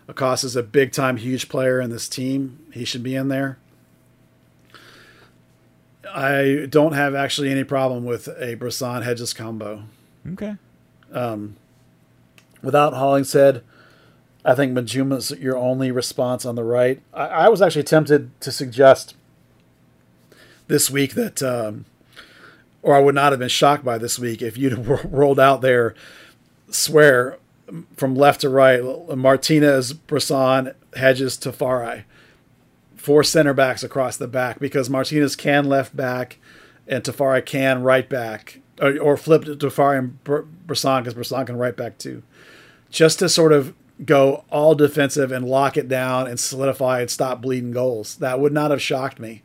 Acosta's 0.07 0.55
a 0.55 0.63
big 0.63 0.91
time, 0.91 1.17
huge 1.17 1.49
player 1.49 1.79
in 1.81 1.89
this 1.89 2.09
team. 2.09 2.65
He 2.73 2.85
should 2.85 3.03
be 3.03 3.15
in 3.15 3.27
there. 3.27 3.59
I 6.09 6.67
don't 6.69 6.93
have 6.93 7.13
actually 7.13 7.51
any 7.51 7.63
problem 7.63 8.05
with 8.05 8.27
a 8.27 8.55
Bressan 8.55 9.03
Hedges 9.03 9.33
combo. 9.33 9.83
Okay. 10.33 10.55
Without 12.61 12.93
Hollingshead, 12.93 13.63
I 14.45 14.55
think 14.55 14.73
Munjoma's 14.77 15.31
your 15.31 15.57
only 15.57 15.91
response 15.91 16.45
on 16.45 16.55
the 16.55 16.63
right. 16.63 17.01
I, 17.13 17.27
I 17.27 17.49
was 17.49 17.61
actually 17.61 17.83
tempted 17.83 18.39
to 18.41 18.51
suggest 18.51 19.15
this 20.67 20.89
week 20.89 21.13
that, 21.15 21.43
um, 21.43 21.85
or 22.87 22.95
I 22.95 23.01
would 23.01 23.15
not 23.15 23.33
have 23.33 23.39
been 23.39 23.49
shocked 23.49 23.83
by 23.83 23.97
this 23.97 24.17
week 24.17 24.41
if 24.41 24.57
you'd 24.57 24.87
rolled 25.11 25.41
out 25.41 25.59
there, 25.59 25.93
swear 26.69 27.37
from 27.97 28.15
left 28.15 28.39
to 28.41 28.49
right, 28.49 28.81
Martinez, 29.13 29.93
Bressan, 29.93 30.73
Hedges, 30.95 31.37
Tafari. 31.37 32.05
Four 32.95 33.25
center 33.25 33.53
backs 33.53 33.83
across 33.83 34.15
the 34.15 34.27
back 34.27 34.59
because 34.59 34.89
Martinez 34.89 35.35
can 35.35 35.65
left 35.65 35.97
back 35.97 36.39
and 36.87 37.03
Tafari 37.03 37.45
can 37.45 37.83
right 37.83 38.07
back, 38.07 38.61
or, 38.81 38.97
or 38.99 39.17
flip 39.17 39.43
Tafari 39.43 39.99
and 39.99 40.23
Br- 40.23 40.43
Bressan 40.65 41.03
because 41.03 41.13
Bressan 41.13 41.45
can 41.45 41.57
right 41.57 41.75
back 41.75 41.97
too. 41.97 42.23
Just 42.89 43.19
to 43.19 43.27
sort 43.27 43.51
of 43.51 43.75
go 44.05 44.45
all 44.49 44.75
defensive 44.75 45.33
and 45.33 45.45
lock 45.45 45.75
it 45.75 45.89
down 45.89 46.25
and 46.27 46.39
solidify 46.39 47.01
and 47.01 47.11
stop 47.11 47.41
bleeding 47.41 47.71
goals. 47.71 48.15
That 48.15 48.39
would 48.39 48.53
not 48.53 48.71
have 48.71 48.81
shocked 48.81 49.19
me. 49.19 49.43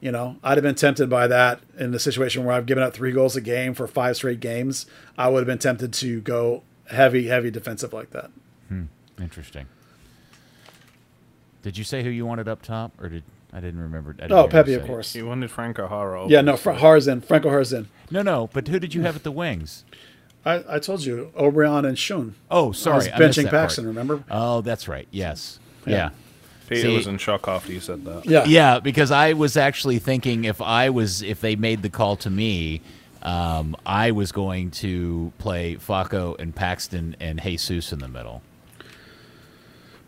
You 0.00 0.10
know, 0.10 0.36
I'd 0.42 0.56
have 0.56 0.62
been 0.62 0.74
tempted 0.76 1.10
by 1.10 1.26
that 1.26 1.60
in 1.78 1.90
the 1.90 1.98
situation 1.98 2.44
where 2.44 2.56
I've 2.56 2.64
given 2.64 2.82
up 2.82 2.94
three 2.94 3.12
goals 3.12 3.36
a 3.36 3.40
game 3.42 3.74
for 3.74 3.86
five 3.86 4.16
straight 4.16 4.40
games. 4.40 4.86
I 5.18 5.28
would 5.28 5.40
have 5.40 5.46
been 5.46 5.58
tempted 5.58 5.92
to 5.94 6.20
go 6.22 6.62
heavy, 6.88 7.26
heavy 7.28 7.50
defensive 7.50 7.92
like 7.92 8.10
that. 8.10 8.30
Hmm. 8.68 8.84
Interesting. 9.20 9.66
Did 11.62 11.76
you 11.76 11.84
say 11.84 12.02
who 12.02 12.08
you 12.10 12.24
wanted 12.24 12.48
up 12.48 12.62
top, 12.62 12.92
or 13.00 13.08
did 13.10 13.24
I 13.52 13.60
didn't 13.60 13.80
remember? 13.80 14.12
I 14.18 14.22
didn't 14.22 14.32
Oh, 14.32 14.48
Pepi, 14.48 14.70
say 14.70 14.76
of 14.76 14.84
it. 14.84 14.86
course. 14.86 15.12
He 15.12 15.22
wanted 15.22 15.50
Franco 15.50 15.86
Jara. 15.88 16.26
Yeah, 16.28 16.40
no, 16.40 16.56
Fra- 16.56 16.76
Harzin, 16.78 17.22
Franco 17.22 17.50
Harzin. 17.50 17.86
No, 18.10 18.22
no. 18.22 18.48
But 18.52 18.68
who 18.68 18.78
did 18.78 18.94
you 18.94 19.02
have 19.02 19.16
at 19.16 19.22
the 19.22 19.30
wings? 19.32 19.84
I, 20.46 20.64
I 20.66 20.78
told 20.78 21.04
you, 21.04 21.30
Obrian 21.36 21.86
and 21.86 21.98
Schön. 21.98 22.32
Oh, 22.50 22.64
I 22.64 22.68
was 22.68 22.78
sorry, 22.78 23.12
I 23.12 23.18
missed 23.18 23.38
benching 23.38 23.42
that 23.44 23.50
part. 23.50 23.62
Paxton, 23.64 23.86
remember? 23.86 24.24
Oh, 24.30 24.62
that's 24.62 24.88
right. 24.88 25.06
Yes. 25.10 25.58
Yeah. 25.84 25.94
Yeah. 25.96 26.10
Peter 26.70 26.82
See- 26.88 26.96
was 26.96 27.06
in 27.06 27.18
shock 27.18 27.46
after 27.48 27.70
you 27.72 27.80
said 27.80 28.04
that. 28.06 28.24
Yeah. 28.24 28.44
Yeah, 28.46 28.78
because 28.80 29.10
I 29.10 29.34
was 29.34 29.56
actually 29.58 29.98
thinking 29.98 30.44
if 30.44 30.62
I 30.62 30.88
was 30.88 31.20
if 31.20 31.40
they 31.42 31.54
made 31.56 31.82
the 31.82 31.90
call 31.90 32.16
to 32.16 32.30
me, 32.30 32.80
um, 33.22 33.76
I 33.84 34.12
was 34.12 34.32
going 34.32 34.70
to 34.72 35.32
play 35.38 35.74
Faco 35.76 36.34
and 36.38 36.54
Paxton 36.54 37.16
and 37.20 37.40
Jesus 37.42 37.92
in 37.92 37.98
the 37.98 38.08
middle 38.08 38.40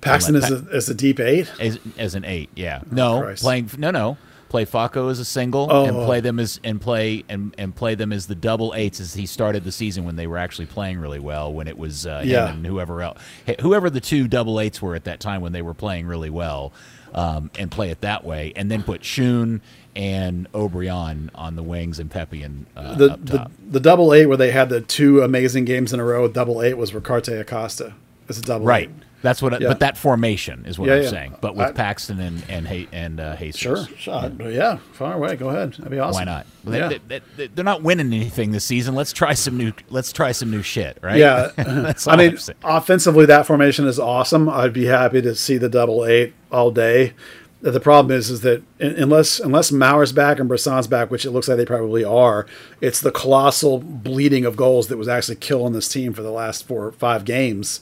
Paxton 0.01 0.35
Let 0.35 0.51
is 0.51 0.63
a, 0.63 0.69
is 0.77 0.89
a 0.89 0.95
deep 0.95 1.21
eight. 1.21 1.51
as 1.61 1.79
as 1.99 2.15
an 2.15 2.25
eight. 2.25 2.51
Yeah, 2.57 2.83
no, 2.91 3.19
Oh, 3.19 3.23
Christ. 3.23 3.43
playing 3.43 3.71
no 3.79 3.91
no. 3.91 4.17
Play 4.53 4.67
Faco 4.67 5.09
as 5.11 5.19
a 5.19 5.25
single 5.25 5.67
Oh. 5.71 5.87
and 5.87 5.97
play 6.05 6.21
them 6.21 6.39
as 6.39 6.61
and 6.63 6.79
play 6.79 7.25
and, 7.31 7.55
and 7.57 7.75
play 7.75 7.95
them 7.95 8.13
as 8.13 8.27
the 8.27 8.35
double 8.35 8.75
eights 8.77 9.01
as 9.01 9.15
he 9.15 9.25
started 9.25 9.65
the 9.65 9.73
season 9.73 10.05
when 10.05 10.17
they 10.17 10.27
were 10.27 10.37
actually 10.37 10.67
playing 10.67 10.99
really 10.99 11.19
well 11.21 11.51
when 11.51 11.67
it 11.69 11.79
was 11.79 12.07
uh, 12.07 12.19
him 12.21 12.29
Yeah. 12.29 12.51
and 12.53 12.67
whoever 12.67 13.01
else 13.01 13.19
whoever 13.63 13.89
the 13.89 14.01
two 14.03 14.29
double 14.29 14.61
eights 14.61 14.83
were 14.83 14.95
at 14.95 15.05
that 15.05 15.21
time 15.21 15.41
when 15.41 15.53
they 15.53 15.63
were 15.63 15.73
playing 15.73 16.07
really 16.07 16.29
well 16.29 16.71
um, 17.15 17.51
and 17.59 17.71
play 17.71 17.91
it 17.91 18.03
that 18.03 18.25
way 18.27 18.53
and 18.55 18.71
then 18.71 18.83
put 18.83 19.01
Schön 19.01 19.63
and 19.97 20.53
Obrian 20.53 21.31
on 21.35 21.57
the 21.57 21.63
wings 21.63 21.99
and 21.99 22.11
Pepi 22.11 22.43
and 22.43 22.67
uh, 22.77 22.95
The, 22.95 23.09
the 23.17 23.51
the 23.71 23.81
double 23.81 24.13
eight 24.13 24.27
where 24.27 24.37
they 24.37 24.51
had 24.51 24.69
the 24.69 24.83
two 24.83 25.23
amazing 25.23 25.65
games 25.65 25.95
in 25.95 26.01
a 26.01 26.05
row. 26.05 26.29
Double 26.29 26.61
eight 26.61 26.77
was 26.77 26.93
Ricaurte 26.93 27.29
Acosta. 27.41 27.95
It's 28.29 28.39
a 28.39 28.43
double 28.43 28.67
right. 28.67 28.91
eight. 28.91 29.05
That's 29.23 29.41
what. 29.41 29.61
Yeah. 29.61 29.69
But 29.69 29.81
that 29.81 29.97
formation 29.97 30.65
is 30.67 30.79
what 30.79 30.89
Yeah, 30.89 30.97
I'm 30.97 31.03
yeah. 31.05 31.09
saying. 31.11 31.37
But 31.41 31.55
with 31.57 31.69
I- 31.69 31.73
Paxton 31.73 32.21
and 32.21 32.45
and 32.49 32.67
Ha- 32.69 32.89
and 32.93 33.21
uh, 33.21 33.37
Jesus. 33.37 33.61
Sure, 33.61 33.87
sure. 33.97 34.33
Yeah, 34.51 34.79
far 34.93 35.15
away. 35.15 35.37
Go 35.37 35.49
ahead. 35.49 35.73
That'd 35.75 35.91
be 35.91 35.99
awesome. 35.99 36.21
Why 36.21 36.25
not? 36.25 36.47
They, 36.65 36.79
Yeah. 36.79 36.99
they, 37.09 37.21
they, 37.37 37.47
they're 37.47 37.65
not 37.65 37.83
winning 37.83 38.13
anything 38.13 38.51
this 38.53 38.65
season. 38.65 38.95
Let's 38.95 39.13
try 39.13 39.35
some 39.35 39.57
new. 39.57 39.73
Let's 39.91 40.13
try 40.13 40.33
some 40.33 40.51
new 40.51 40.63
shit, 40.63 40.99
right? 41.03 41.17
Yeah, 41.19 41.51
That's 41.57 42.07
I 42.07 42.17
mean, 42.17 42.37
offensively, 42.65 43.27
that 43.27 43.47
formation 43.47 43.87
is 43.87 43.99
awesome. 43.99 44.49
I'd 44.49 44.73
be 44.73 44.85
happy 44.87 45.23
to 45.23 45.35
see 45.35 45.57
the 45.57 45.69
double 45.69 46.05
eight 46.05 46.35
all 46.51 46.71
day. 46.71 47.15
The 47.61 47.79
problem 47.79 48.11
is, 48.17 48.29
is 48.29 48.41
that 48.41 48.65
unless 48.81 49.39
unless 49.39 49.71
Maurer's 49.71 50.13
back 50.13 50.41
and 50.41 50.49
Bressan's 50.49 50.89
back, 50.89 51.13
which 51.13 51.25
it 51.25 51.31
looks 51.31 51.47
like 51.47 51.59
they 51.59 51.65
probably 51.65 52.03
are, 52.03 52.45
it's 52.81 53.01
the 53.01 53.13
colossal 53.13 53.79
bleeding 53.79 54.45
of 54.45 54.57
goals 54.57 54.89
that 54.89 54.97
was 54.97 55.07
actually 55.07 55.37
killing 55.37 55.73
this 55.73 55.89
team 55.89 56.13
for 56.13 56.23
the 56.23 56.33
last 56.33 56.67
four 56.67 56.87
or 56.87 56.91
five 56.93 57.25
games. 57.25 57.81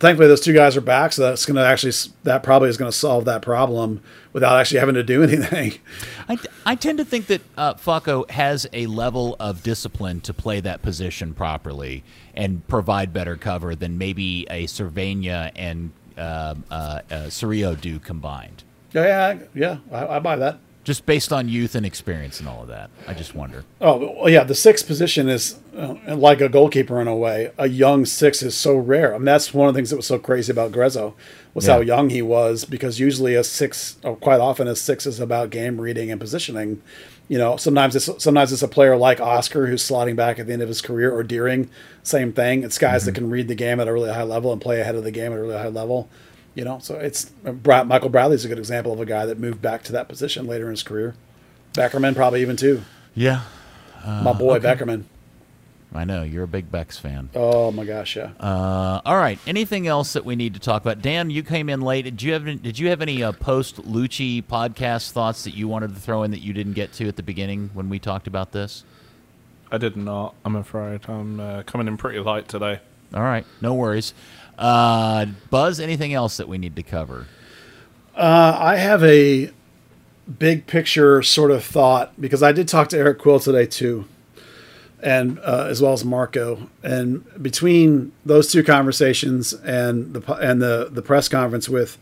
Thankfully, 0.00 0.28
those 0.28 0.40
two 0.40 0.54
guys 0.54 0.78
are 0.78 0.80
back, 0.80 1.12
so 1.12 1.22
that's 1.22 1.44
going 1.44 1.56
to 1.56 1.64
actually 1.64 1.92
that 2.22 2.42
probably 2.42 2.70
is 2.70 2.78
going 2.78 2.90
to 2.90 2.96
solve 2.96 3.26
that 3.26 3.42
problem 3.42 4.00
without 4.32 4.58
actually 4.58 4.80
having 4.80 4.94
to 4.94 5.02
do 5.02 5.22
anything. 5.24 5.74
I, 6.26 6.38
I 6.64 6.74
tend 6.74 6.96
to 6.98 7.04
think 7.04 7.26
that 7.26 7.42
uh, 7.58 7.74
Faco 7.74 8.28
has 8.30 8.66
a 8.72 8.86
level 8.86 9.36
of 9.38 9.62
discipline 9.62 10.22
to 10.22 10.32
play 10.32 10.60
that 10.60 10.80
position 10.80 11.34
properly 11.34 12.02
and 12.34 12.66
provide 12.66 13.12
better 13.12 13.36
cover 13.36 13.76
than 13.76 13.98
maybe 13.98 14.46
a 14.48 14.66
Servania 14.66 15.52
and 15.54 15.92
um 16.16 16.64
uh, 16.70 17.00
uh, 17.10 17.14
Cerrillo 17.26 17.78
do 17.78 17.98
combined. 17.98 18.64
yeah, 18.94 19.32
yeah, 19.32 19.38
yeah 19.54 19.78
I, 19.92 20.16
I 20.16 20.18
buy 20.18 20.36
that. 20.36 20.58
Just 20.90 21.06
based 21.06 21.32
on 21.32 21.48
youth 21.48 21.76
and 21.76 21.86
experience 21.86 22.40
and 22.40 22.48
all 22.48 22.62
of 22.62 22.66
that. 22.66 22.90
I 23.06 23.14
just 23.14 23.32
wonder. 23.32 23.64
Oh 23.80 24.12
well, 24.22 24.28
yeah, 24.28 24.42
the 24.42 24.56
sixth 24.56 24.88
position 24.88 25.28
is 25.28 25.60
uh, 25.76 25.94
like 26.16 26.40
a 26.40 26.48
goalkeeper 26.48 27.00
in 27.00 27.06
a 27.06 27.14
way. 27.14 27.52
A 27.58 27.68
young 27.68 28.04
six 28.04 28.42
is 28.42 28.56
so 28.56 28.74
rare. 28.76 29.14
I 29.14 29.18
mean, 29.18 29.24
that's 29.24 29.54
one 29.54 29.68
of 29.68 29.74
the 29.74 29.78
things 29.78 29.90
that 29.90 29.96
was 29.96 30.08
so 30.08 30.18
crazy 30.18 30.50
about 30.50 30.72
Grezzo 30.72 31.14
was 31.54 31.68
how 31.68 31.78
young 31.78 32.10
he 32.10 32.22
was. 32.22 32.64
Because 32.64 32.98
usually 32.98 33.36
a 33.36 33.44
six, 33.44 33.98
or 34.02 34.16
quite 34.16 34.40
often 34.40 34.66
a 34.66 34.74
six, 34.74 35.06
is 35.06 35.20
about 35.20 35.50
game 35.50 35.80
reading 35.80 36.10
and 36.10 36.20
positioning. 36.20 36.82
You 37.28 37.38
know, 37.38 37.56
sometimes 37.56 37.94
it's 37.94 38.10
sometimes 38.20 38.52
it's 38.52 38.64
a 38.64 38.66
player 38.66 38.96
like 38.96 39.20
Oscar 39.20 39.68
who's 39.68 39.88
slotting 39.88 40.16
back 40.16 40.40
at 40.40 40.48
the 40.48 40.52
end 40.52 40.62
of 40.62 40.66
his 40.66 40.82
career, 40.82 41.14
or 41.14 41.22
Deering, 41.22 41.70
same 42.02 42.32
thing. 42.32 42.64
It's 42.64 42.78
guys 42.78 43.04
that 43.04 43.14
can 43.14 43.30
read 43.30 43.46
the 43.46 43.54
game 43.54 43.78
at 43.78 43.86
a 43.86 43.92
really 43.92 44.12
high 44.12 44.24
level 44.24 44.52
and 44.52 44.60
play 44.60 44.80
ahead 44.80 44.96
of 44.96 45.04
the 45.04 45.12
game 45.12 45.32
at 45.32 45.38
a 45.38 45.42
really 45.42 45.56
high 45.56 45.68
level. 45.68 46.08
You 46.54 46.64
know, 46.64 46.78
so 46.80 46.96
it's 46.96 47.26
Brad, 47.26 47.86
Michael 47.86 48.08
Bradley's 48.08 48.44
a 48.44 48.48
good 48.48 48.58
example 48.58 48.92
of 48.92 49.00
a 49.00 49.06
guy 49.06 49.24
that 49.26 49.38
moved 49.38 49.62
back 49.62 49.82
to 49.84 49.92
that 49.92 50.08
position 50.08 50.46
later 50.46 50.64
in 50.64 50.72
his 50.72 50.82
career. 50.82 51.14
Beckerman 51.74 52.16
probably 52.16 52.42
even 52.42 52.56
too. 52.56 52.82
Yeah. 53.14 53.42
My 54.04 54.32
boy 54.32 54.58
Beckerman. 54.58 55.04
I 55.92 56.04
know. 56.04 56.22
You're 56.22 56.44
a 56.44 56.48
big 56.48 56.70
Bex 56.70 56.98
fan. 56.98 57.30
Oh 57.34 57.72
my 57.72 57.84
gosh, 57.84 58.14
yeah. 58.16 58.30
Uh, 58.38 59.00
all 59.04 59.16
right. 59.16 59.38
Anything 59.46 59.88
else 59.88 60.12
that 60.12 60.24
we 60.24 60.36
need 60.36 60.54
to 60.54 60.60
talk 60.60 60.82
about? 60.82 61.02
Dan, 61.02 61.30
you 61.30 61.42
came 61.42 61.68
in 61.68 61.80
late. 61.80 62.02
Did 62.02 62.22
you 62.22 62.32
have 62.32 62.46
any, 62.46 62.56
Did 62.56 62.78
you 62.78 62.90
have 62.90 63.02
any 63.02 63.22
uh, 63.22 63.32
post 63.32 63.76
Luchi 63.82 64.42
podcast 64.42 65.10
thoughts 65.10 65.42
that 65.44 65.54
you 65.54 65.66
wanted 65.66 65.94
to 65.94 66.00
throw 66.00 66.22
in 66.22 66.30
that 66.30 66.40
you 66.40 66.52
didn't 66.52 66.74
get 66.74 66.92
to 66.94 67.08
at 67.08 67.16
the 67.16 67.22
beginning 67.24 67.70
when 67.74 67.88
we 67.88 67.98
talked 67.98 68.28
about 68.28 68.52
this? 68.52 68.84
I 69.72 69.78
did 69.78 69.96
not. 69.96 70.34
I'm 70.44 70.56
afraid. 70.56 71.00
I'm 71.08 71.40
uh, 71.40 71.62
coming 71.64 71.88
in 71.88 71.96
pretty 71.96 72.20
light 72.20 72.46
today. 72.46 72.80
All 73.12 73.22
right. 73.22 73.44
No 73.60 73.74
worries. 73.74 74.14
Uh, 74.60 75.24
Buzz, 75.48 75.80
anything 75.80 76.12
else 76.12 76.36
that 76.36 76.46
we 76.46 76.58
need 76.58 76.76
to 76.76 76.82
cover? 76.82 77.26
Uh, 78.14 78.56
I 78.60 78.76
have 78.76 79.02
a 79.02 79.50
big 80.38 80.66
picture 80.66 81.22
sort 81.22 81.50
of 81.50 81.64
thought 81.64 82.20
because 82.20 82.42
I 82.42 82.52
did 82.52 82.68
talk 82.68 82.90
to 82.90 82.98
Eric 82.98 83.18
Quill 83.18 83.40
today 83.40 83.64
too, 83.64 84.04
and 85.02 85.38
uh, 85.38 85.66
as 85.70 85.80
well 85.80 85.94
as 85.94 86.04
Marco. 86.04 86.68
And 86.82 87.24
between 87.42 88.12
those 88.26 88.52
two 88.52 88.62
conversations 88.62 89.54
and 89.54 90.12
the 90.12 90.34
and 90.34 90.60
the 90.60 90.90
the 90.92 91.00
press 91.00 91.26
conference 91.26 91.66
with 91.66 91.96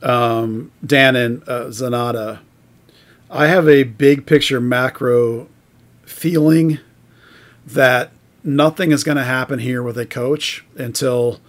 um, 0.00 0.70
Dan 0.86 1.16
and 1.16 1.42
uh, 1.48 1.64
Zanotta, 1.66 2.38
I 3.28 3.48
have 3.48 3.68
a 3.68 3.82
big 3.82 4.26
picture 4.26 4.60
macro 4.60 5.48
feeling 6.04 6.78
that 7.66 8.12
nothing 8.44 8.92
is 8.92 9.02
going 9.02 9.18
to 9.18 9.24
happen 9.24 9.58
here 9.58 9.82
with 9.82 9.98
a 9.98 10.06
coach 10.06 10.64
until 10.76 11.40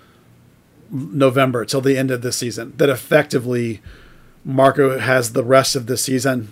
November, 0.92 1.66
till 1.66 1.82
the 1.82 1.98
end 1.98 2.12
of 2.12 2.22
the 2.22 2.32
season. 2.32 2.74
That 2.78 2.90
effectively 2.90 3.82
Marco 4.44 4.98
has 5.00 5.34
the 5.34 5.44
rest 5.44 5.76
of 5.76 5.86
the 5.86 5.98
season, 5.98 6.52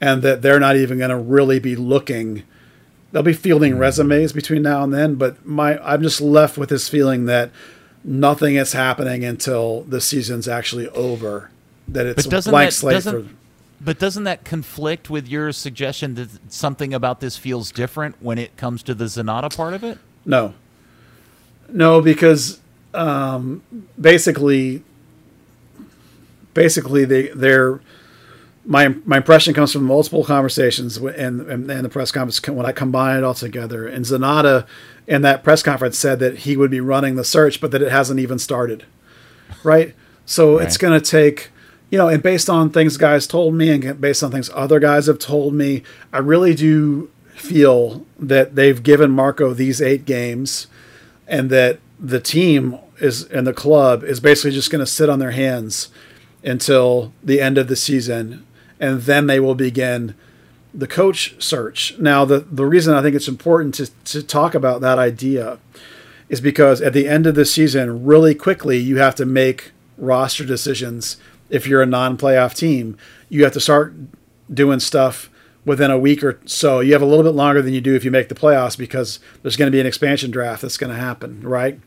and 0.00 0.22
that 0.22 0.42
they're 0.42 0.60
not 0.60 0.76
even 0.76 0.98
going 0.98 1.10
to 1.10 1.16
really 1.16 1.58
be 1.58 1.76
looking. 1.76 2.42
They'll 3.10 3.22
be 3.22 3.32
fielding 3.32 3.74
hmm. 3.74 3.78
resumes 3.78 4.32
between 4.32 4.62
now 4.62 4.82
and 4.82 4.92
then, 4.92 5.16
but 5.16 5.44
my 5.44 5.78
I'm 5.82 6.02
just 6.02 6.20
left 6.20 6.56
with 6.56 6.68
this 6.68 6.88
feeling 6.88 7.26
that 7.26 7.50
nothing 8.04 8.56
is 8.56 8.72
happening 8.72 9.24
until 9.24 9.82
the 9.82 10.00
season's 10.00 10.48
actually 10.48 10.88
over. 10.88 11.50
That 11.88 12.06
it's 12.06 12.26
But 12.26 12.46
a 12.46 12.50
blank 12.50 12.70
that 12.70 12.74
slate 12.74 13.02
for. 13.02 13.26
but 13.80 13.98
doesn't 13.98 14.24
that 14.24 14.44
conflict 14.44 15.10
with 15.10 15.28
your 15.28 15.52
suggestion 15.52 16.14
that 16.14 16.28
something 16.52 16.94
about 16.94 17.20
this 17.20 17.36
feels 17.36 17.70
different 17.70 18.16
when 18.20 18.38
it 18.38 18.56
comes 18.56 18.82
to 18.84 18.94
the 18.94 19.06
Zanotta 19.06 19.54
part 19.54 19.74
of 19.74 19.84
it? 19.84 19.98
No. 20.24 20.54
No, 21.68 22.00
because 22.00 22.60
um, 22.94 23.62
basically, 24.00 24.82
basically 26.54 27.04
they 27.04 27.28
they're 27.28 27.80
my 28.64 28.88
my 29.04 29.16
impression 29.16 29.54
comes 29.54 29.72
from 29.72 29.84
multiple 29.84 30.24
conversations 30.24 30.96
and 30.98 31.40
and, 31.40 31.70
and 31.70 31.84
the 31.84 31.88
press 31.88 32.12
conference 32.12 32.46
when 32.46 32.66
I 32.66 32.72
combine 32.72 33.18
it 33.18 33.24
all 33.24 33.34
together. 33.34 33.88
And 33.88 34.04
Zanotta 34.04 34.66
in 35.06 35.22
that 35.22 35.42
press 35.42 35.62
conference 35.62 35.98
said 35.98 36.20
that 36.20 36.40
he 36.40 36.56
would 36.56 36.70
be 36.70 36.80
running 36.80 37.16
the 37.16 37.24
search, 37.24 37.60
but 37.60 37.70
that 37.72 37.82
it 37.82 37.90
hasn't 37.90 38.20
even 38.20 38.38
started. 38.38 38.84
right? 39.64 39.94
So 40.24 40.58
it's 40.58 40.76
going 40.76 40.98
to 40.98 41.04
take, 41.10 41.50
you 41.90 41.98
know, 41.98 42.08
and 42.08 42.22
based 42.22 42.48
on 42.48 42.70
things 42.70 42.96
guys 42.96 43.26
told 43.26 43.54
me 43.54 43.70
and 43.70 44.00
based 44.00 44.22
on 44.22 44.30
things 44.30 44.50
other 44.54 44.78
guys 44.78 45.06
have 45.06 45.18
told 45.18 45.54
me, 45.54 45.82
I 46.12 46.18
really 46.18 46.54
do 46.54 47.10
feel 47.34 48.06
that 48.18 48.54
they've 48.54 48.82
given 48.82 49.10
Marco 49.10 49.52
these 49.52 49.82
eight 49.82 50.04
games 50.04 50.68
and 51.26 51.50
that 51.50 51.80
the 52.02 52.20
team 52.20 52.78
is 52.98 53.24
and 53.26 53.46
the 53.46 53.52
club 53.52 54.02
is 54.02 54.18
basically 54.18 54.50
just 54.50 54.70
going 54.70 54.84
to 54.84 54.90
sit 54.90 55.08
on 55.08 55.20
their 55.20 55.30
hands 55.30 55.88
until 56.42 57.12
the 57.22 57.40
end 57.40 57.56
of 57.56 57.68
the 57.68 57.76
season 57.76 58.44
and 58.80 59.02
then 59.02 59.28
they 59.28 59.38
will 59.38 59.54
begin 59.54 60.14
the 60.74 60.88
coach 60.88 61.36
search. 61.38 61.96
Now 61.98 62.24
the 62.24 62.40
the 62.40 62.66
reason 62.66 62.94
I 62.94 63.02
think 63.02 63.14
it's 63.14 63.28
important 63.28 63.74
to 63.76 63.86
to 64.06 64.22
talk 64.22 64.54
about 64.54 64.80
that 64.80 64.98
idea 64.98 65.58
is 66.28 66.40
because 66.40 66.80
at 66.80 66.92
the 66.92 67.06
end 67.06 67.26
of 67.26 67.36
the 67.36 67.44
season 67.44 68.04
really 68.04 68.34
quickly 68.34 68.78
you 68.78 68.98
have 68.98 69.14
to 69.16 69.24
make 69.24 69.70
roster 69.96 70.44
decisions 70.44 71.18
if 71.50 71.66
you're 71.66 71.82
a 71.82 71.86
non-playoff 71.86 72.54
team. 72.54 72.96
You 73.28 73.44
have 73.44 73.52
to 73.52 73.60
start 73.60 73.94
doing 74.52 74.80
stuff 74.80 75.30
within 75.64 75.90
a 75.90 75.98
week 75.98 76.22
or 76.24 76.40
so. 76.44 76.80
You 76.80 76.92
have 76.92 77.02
a 77.02 77.06
little 77.06 77.24
bit 77.24 77.34
longer 77.34 77.62
than 77.62 77.72
you 77.72 77.80
do 77.80 77.94
if 77.94 78.04
you 78.04 78.10
make 78.10 78.28
the 78.28 78.34
playoffs 78.34 78.76
because 78.76 79.20
there's 79.42 79.56
going 79.56 79.66
to 79.68 79.72
be 79.74 79.80
an 79.80 79.86
expansion 79.86 80.30
draft 80.30 80.62
that's 80.62 80.76
going 80.76 80.92
to 80.92 80.98
happen, 80.98 81.40
right? 81.42 81.78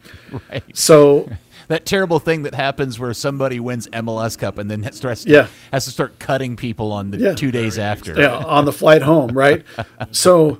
Right. 0.49 0.63
So 0.73 1.29
That 1.67 1.83
terrible 1.83 2.19
thing 2.19 2.43
that 2.43 2.53
happens 2.53 2.99
where 2.99 3.11
somebody 3.15 3.59
wins 3.59 3.87
MLS 3.87 4.37
Cup 4.37 4.59
and 4.59 4.69
then 4.69 4.91
starts 4.93 5.23
to, 5.23 5.31
Yeah. 5.31 5.47
has 5.73 5.85
to 5.85 5.91
start 5.91 6.19
cutting 6.19 6.55
people 6.55 6.91
on 6.91 7.09
the 7.09 7.17
Yeah. 7.17 7.33
two 7.33 7.51
days 7.51 7.79
after. 7.79 8.13
yeah, 8.19 8.35
on 8.37 8.65
the 8.65 8.71
flight 8.71 9.01
home, 9.01 9.31
right? 9.31 9.63
so 10.11 10.59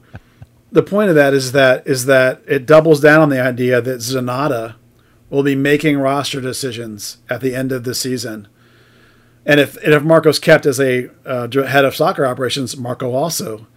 the 0.72 0.82
point 0.82 1.10
of 1.10 1.16
that 1.16 1.34
is 1.36 1.52
that 1.52 1.86
is 1.86 2.06
that 2.08 2.42
it 2.48 2.66
doubles 2.66 3.00
down 3.02 3.22
on 3.22 3.30
the 3.30 3.40
idea 3.40 3.82
that 3.82 4.00
Zanotta 4.00 4.76
will 5.30 5.44
be 5.44 5.54
making 5.56 6.00
roster 6.00 6.42
decisions 6.42 7.18
at 7.30 7.40
the 7.42 7.54
end 7.56 7.72
of 7.72 7.84
the 7.84 7.94
season. 7.94 8.48
And 9.46 9.60
if 9.60 9.78
and 9.78 9.94
if 9.94 10.04
Marco's 10.04 10.40
kept 10.40 10.66
as 10.66 10.80
a 10.80 11.10
uh, 11.26 11.48
head 11.66 11.86
of 11.86 11.96
soccer 11.96 12.26
operations, 12.26 12.76
Marco 12.76 13.14
also, 13.14 13.68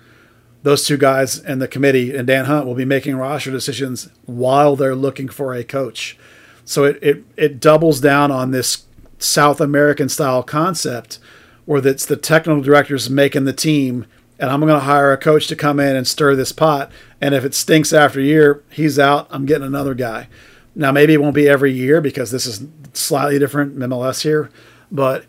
those 0.62 0.86
two 0.86 0.96
guys 0.96 1.38
and 1.38 1.60
the 1.60 1.68
committee 1.68 2.16
and 2.16 2.26
Dan 2.26 2.46
Hunt 2.46 2.66
will 2.66 2.74
be 2.74 2.84
making 2.84 3.16
roster 3.16 3.50
decisions 3.50 4.08
while 4.24 4.76
they're 4.76 4.94
looking 4.94 5.28
for 5.28 5.54
a 5.54 5.64
coach. 5.64 6.16
So 6.64 6.84
it, 6.84 6.98
it, 7.02 7.24
it 7.36 7.60
doubles 7.60 8.00
down 8.00 8.30
on 8.30 8.50
this 8.50 8.86
South 9.18 9.60
American 9.60 10.08
style 10.08 10.42
concept 10.42 11.18
where 11.64 11.86
it's 11.86 12.06
the 12.06 12.16
technical 12.16 12.62
directors 12.62 13.10
making 13.10 13.44
the 13.44 13.52
team 13.52 14.06
and 14.38 14.50
I'm 14.50 14.60
going 14.60 14.72
to 14.72 14.80
hire 14.80 15.12
a 15.12 15.18
coach 15.18 15.48
to 15.48 15.56
come 15.56 15.80
in 15.80 15.96
and 15.96 16.06
stir 16.06 16.36
this 16.36 16.52
pot. 16.52 16.92
And 17.20 17.34
if 17.34 17.44
it 17.44 17.54
stinks 17.54 17.92
after 17.92 18.20
a 18.20 18.24
year, 18.24 18.62
he's 18.70 18.98
out. 18.98 19.26
I'm 19.30 19.46
getting 19.46 19.66
another 19.66 19.94
guy. 19.94 20.28
Now, 20.74 20.92
maybe 20.92 21.12
it 21.12 21.20
won't 21.20 21.34
be 21.34 21.48
every 21.48 21.72
year 21.72 22.00
because 22.00 22.30
this 22.30 22.46
is 22.46 22.64
slightly 22.92 23.38
different 23.38 23.76
MLS 23.76 24.22
here, 24.22 24.50
but 24.92 25.24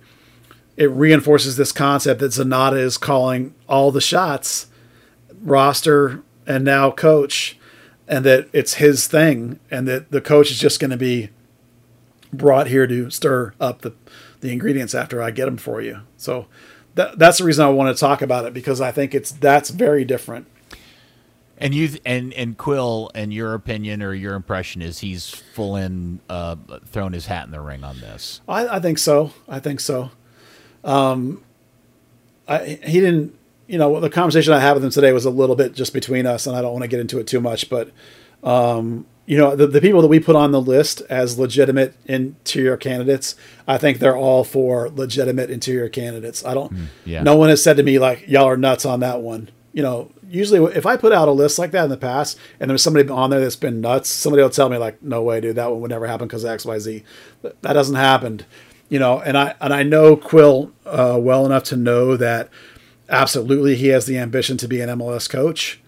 it 0.80 0.90
reinforces 0.92 1.58
this 1.58 1.74
concept 1.74 2.22
that 2.22 2.32
Zanotta 2.32 2.80
is 2.80 2.98
calling 2.98 3.54
all 3.68 3.92
the 3.92 4.00
shots, 4.00 4.68
roster 5.42 6.24
and 6.48 6.64
now 6.64 6.90
coach, 6.90 7.60
and 8.08 8.26
that 8.26 8.48
it's 8.54 8.76
his 8.76 9.06
thing, 9.06 9.60
and 9.70 9.86
that 9.90 10.10
the 10.10 10.22
coach 10.22 10.50
is 10.50 10.58
just 10.58 10.80
going 10.80 10.90
to 10.90 10.98
be 10.98 11.32
brought 12.32 12.68
here 12.68 12.88
to 12.88 13.10
stir 13.10 13.54
up 13.60 13.82
the, 13.82 13.94
the 14.40 14.54
ingredients 14.54 14.96
after 14.96 15.22
I 15.22 15.32
get 15.32 15.46
them 15.46 15.58
for 15.58 15.82
you. 15.82 16.00
So 16.16 16.48
that, 16.96 17.20
that's 17.20 17.40
the 17.40 17.44
reason 17.44 17.66
I 17.66 17.70
want 17.70 17.96
to 17.96 18.00
talk 18.00 18.22
about 18.22 18.46
it 18.46 18.54
because 18.54 18.80
I 18.80 18.94
think 18.94 19.14
it's 19.14 19.32
that's 19.32 19.72
very 19.72 20.06
different. 20.06 20.48
And 21.58 21.76
you 21.76 21.90
and 22.06 22.34
and 22.36 22.58
Quill, 22.58 23.12
and 23.14 23.34
your 23.34 23.54
opinion 23.54 24.02
or 24.02 24.14
your 24.14 24.36
impression 24.36 24.82
is 24.82 25.00
he's 25.00 25.30
full 25.30 25.76
in 25.76 26.22
uh, 26.30 26.56
thrown 26.86 27.12
his 27.12 27.26
hat 27.26 27.48
in 27.48 27.52
the 27.52 27.60
ring 27.60 27.84
on 27.84 28.00
this. 28.00 28.40
I, 28.48 28.78
I 28.78 28.80
think 28.80 28.98
so. 28.98 29.34
I 29.46 29.60
think 29.60 29.82
so. 29.82 30.12
Um, 30.84 31.44
I 32.48 32.80
he 32.84 33.00
didn't. 33.00 33.36
You 33.68 33.78
know, 33.78 34.00
the 34.00 34.10
conversation 34.10 34.52
I 34.52 34.60
had 34.60 34.74
with 34.74 34.84
him 34.84 34.90
today 34.90 35.12
was 35.14 35.26
a 35.26 35.30
little 35.30 35.56
bit 35.56 35.76
just 35.76 35.94
between 35.94 36.26
us, 36.26 36.48
and 36.48 36.56
I 36.56 36.62
don't 36.62 36.72
want 36.72 36.82
to 36.82 36.88
get 36.88 37.00
into 37.00 37.20
it 37.20 37.28
too 37.28 37.40
much. 37.40 37.70
But 37.70 37.92
um, 38.44 39.06
you 39.28 39.38
know, 39.38 39.56
the, 39.56 39.68
the 39.68 39.80
people 39.80 40.02
that 40.02 40.08
we 40.08 40.20
put 40.20 40.36
on 40.36 40.52
the 40.52 40.60
list 40.62 41.02
as 41.08 41.38
legitimate 41.38 41.94
interior 42.06 42.78
candidates, 42.78 43.36
I 43.68 43.78
think 43.78 44.00
they're 44.00 44.18
all 44.18 44.44
for 44.44 44.90
legitimate 44.90 45.52
interior 45.52 45.88
candidates. 45.88 46.44
I 46.44 46.56
don't. 46.56 46.90
yeah. 47.06 47.22
No 47.22 47.36
one 47.36 47.50
has 47.50 47.64
said 47.64 47.78
to 47.78 47.84
me 47.84 48.00
like, 48.00 48.28
"Y'all 48.28 48.46
are 48.46 48.58
nuts 48.58 48.86
on 48.86 49.02
that 49.02 49.22
one." 49.22 49.50
You 49.72 49.84
know, 49.84 50.12
usually 50.28 50.76
if 50.76 50.88
I 50.88 50.98
put 50.98 51.12
out 51.12 51.28
a 51.28 51.32
list 51.32 51.60
like 51.60 51.70
that 51.72 51.84
in 51.84 51.92
the 51.92 51.98
past, 51.98 52.40
and 52.60 52.72
there's 52.72 52.82
somebody 52.82 53.08
on 53.08 53.30
there 53.30 53.40
that's 53.40 53.56
been 53.56 53.82
nuts, 53.82 54.10
somebody 54.10 54.42
will 54.42 54.50
tell 54.50 54.68
me 54.68 54.78
like, 54.78 55.04
"No 55.04 55.22
way, 55.22 55.40
dude, 55.42 55.58
that 55.58 55.70
one 55.70 55.82
would 55.82 55.92
never 55.92 56.08
happen 56.08 56.28
because 56.28 56.44
X, 56.44 56.66
Y, 56.66 56.80
Z." 56.80 57.04
That 57.44 57.74
doesn't 57.74 57.98
happen. 57.98 58.42
You 58.90 59.00
know, 59.00 59.20
and 59.20 59.38
I 59.38 59.56
and 59.62 59.74
I 59.74 59.84
know 59.84 60.16
Quill 60.16 60.72
uh, 60.86 61.18
well 61.22 61.46
enough 61.46 61.64
to 61.66 61.78
know 61.78 62.18
that 62.18 62.50
absolutely 63.08 63.76
he 63.76 63.88
has 63.88 64.06
the 64.06 64.18
ambition 64.18 64.58
to 64.58 64.68
be 64.68 64.82
an 64.82 64.90
MLS 64.90 65.30
coach 65.30 65.80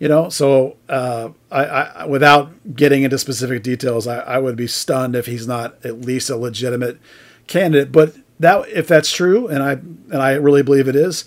you 0.00 0.08
know? 0.08 0.28
So 0.30 0.76
uh, 0.88 1.28
I, 1.52 1.64
I 1.64 2.06
without 2.06 2.74
getting 2.74 3.04
into 3.04 3.18
specific 3.18 3.62
details 3.62 4.08
I, 4.08 4.18
I 4.20 4.38
would 4.38 4.56
be 4.56 4.66
stunned 4.66 5.14
if 5.14 5.26
he's 5.26 5.46
not 5.46 5.76
at 5.84 6.00
least 6.00 6.28
a 6.30 6.36
legitimate 6.36 6.98
candidate. 7.46 7.92
But 7.92 8.16
that 8.40 8.68
if 8.70 8.88
that's 8.88 9.12
true 9.12 9.46
and 9.46 9.62
i 9.62 9.72
and 9.72 10.16
i 10.16 10.32
really 10.32 10.62
believe 10.62 10.88
it 10.88 10.96
is 10.96 11.26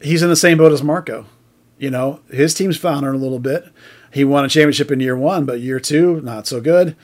he's 0.00 0.22
in 0.22 0.28
the 0.28 0.36
same 0.36 0.56
boat 0.56 0.72
as 0.72 0.82
marco 0.82 1.26
you 1.78 1.90
know? 1.90 2.20
His 2.30 2.54
team's 2.54 2.76
foundering 2.76 3.16
a 3.16 3.18
little 3.18 3.40
bit. 3.40 3.64
He 4.12 4.22
won 4.22 4.44
a 4.44 4.48
championship 4.48 4.92
in 4.92 5.00
year 5.00 5.16
one 5.16 5.44
but 5.44 5.58
year 5.58 5.80
two 5.80 6.20
not 6.20 6.46
so 6.46 6.60
good 6.60 6.96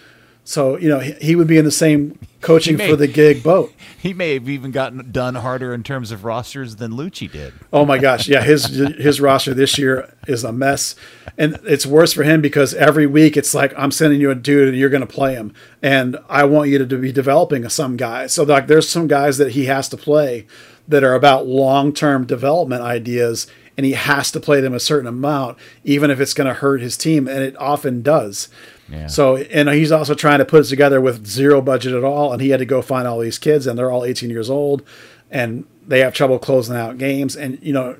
so 0.48 0.76
you 0.78 0.88
know 0.88 0.98
he, 1.00 1.12
he 1.20 1.36
would 1.36 1.46
be 1.46 1.58
in 1.58 1.64
the 1.64 1.70
same 1.70 2.18
coaching 2.40 2.76
may. 2.76 2.88
for 2.88 2.96
the 2.96 3.06
gig 3.06 3.42
boat 3.42 3.72
He 4.00 4.14
may 4.14 4.34
have 4.34 4.48
even 4.48 4.70
gotten 4.70 5.10
done 5.10 5.34
harder 5.34 5.74
in 5.74 5.82
terms 5.82 6.12
of 6.12 6.24
rosters 6.24 6.76
than 6.76 6.92
Luchi 6.92 7.30
did. 7.30 7.52
Oh 7.72 7.84
my 7.84 7.98
gosh, 7.98 8.28
yeah, 8.28 8.42
his 8.42 8.66
his 8.66 9.20
roster 9.20 9.54
this 9.54 9.76
year 9.76 10.14
is 10.28 10.44
a 10.44 10.52
mess, 10.52 10.94
and 11.36 11.58
it's 11.64 11.84
worse 11.84 12.12
for 12.12 12.22
him 12.22 12.40
because 12.40 12.74
every 12.74 13.08
week 13.08 13.36
it's 13.36 13.54
like 13.54 13.76
I'm 13.76 13.90
sending 13.90 14.20
you 14.20 14.30
a 14.30 14.36
dude 14.36 14.68
and 14.68 14.76
you're 14.76 14.88
going 14.88 15.00
to 15.00 15.06
play 15.06 15.34
him, 15.34 15.52
and 15.82 16.16
I 16.28 16.44
want 16.44 16.70
you 16.70 16.78
to, 16.78 16.86
to 16.86 16.96
be 16.96 17.10
developing 17.10 17.68
some 17.68 17.96
guys. 17.96 18.32
So 18.34 18.44
like, 18.44 18.68
there's 18.68 18.88
some 18.88 19.08
guys 19.08 19.36
that 19.38 19.52
he 19.52 19.64
has 19.64 19.88
to 19.88 19.96
play 19.96 20.46
that 20.86 21.02
are 21.02 21.14
about 21.14 21.48
long 21.48 21.92
term 21.92 22.24
development 22.24 22.82
ideas, 22.82 23.48
and 23.78 23.86
he 23.86 23.92
has 23.92 24.32
to 24.32 24.40
play 24.40 24.60
them 24.60 24.74
a 24.74 24.80
certain 24.80 25.06
amount, 25.06 25.56
even 25.84 26.10
if 26.10 26.18
it's 26.18 26.34
going 26.34 26.48
to 26.48 26.54
hurt 26.54 26.80
his 26.80 26.96
team, 26.96 27.28
and 27.28 27.38
it 27.38 27.56
often 27.58 28.02
does. 28.02 28.48
Yeah. 28.88 29.06
So, 29.06 29.36
and 29.36 29.68
he's 29.68 29.92
also 29.92 30.14
trying 30.14 30.38
to 30.38 30.44
put 30.44 30.62
it 30.62 30.68
together 30.68 31.00
with 31.00 31.24
zero 31.24 31.62
budget 31.62 31.94
at 31.94 32.02
all, 32.02 32.32
and 32.32 32.42
he 32.42 32.50
had 32.50 32.58
to 32.58 32.66
go 32.66 32.82
find 32.82 33.06
all 33.06 33.20
these 33.20 33.38
kids, 33.38 33.68
and 33.68 33.78
they're 33.78 33.92
all 33.92 34.04
18 34.04 34.30
years 34.30 34.50
old, 34.50 34.82
and 35.30 35.64
they 35.86 36.00
have 36.00 36.12
trouble 36.12 36.40
closing 36.40 36.74
out 36.74 36.98
games. 36.98 37.36
And 37.36 37.60
you 37.62 37.72
know, 37.72 37.96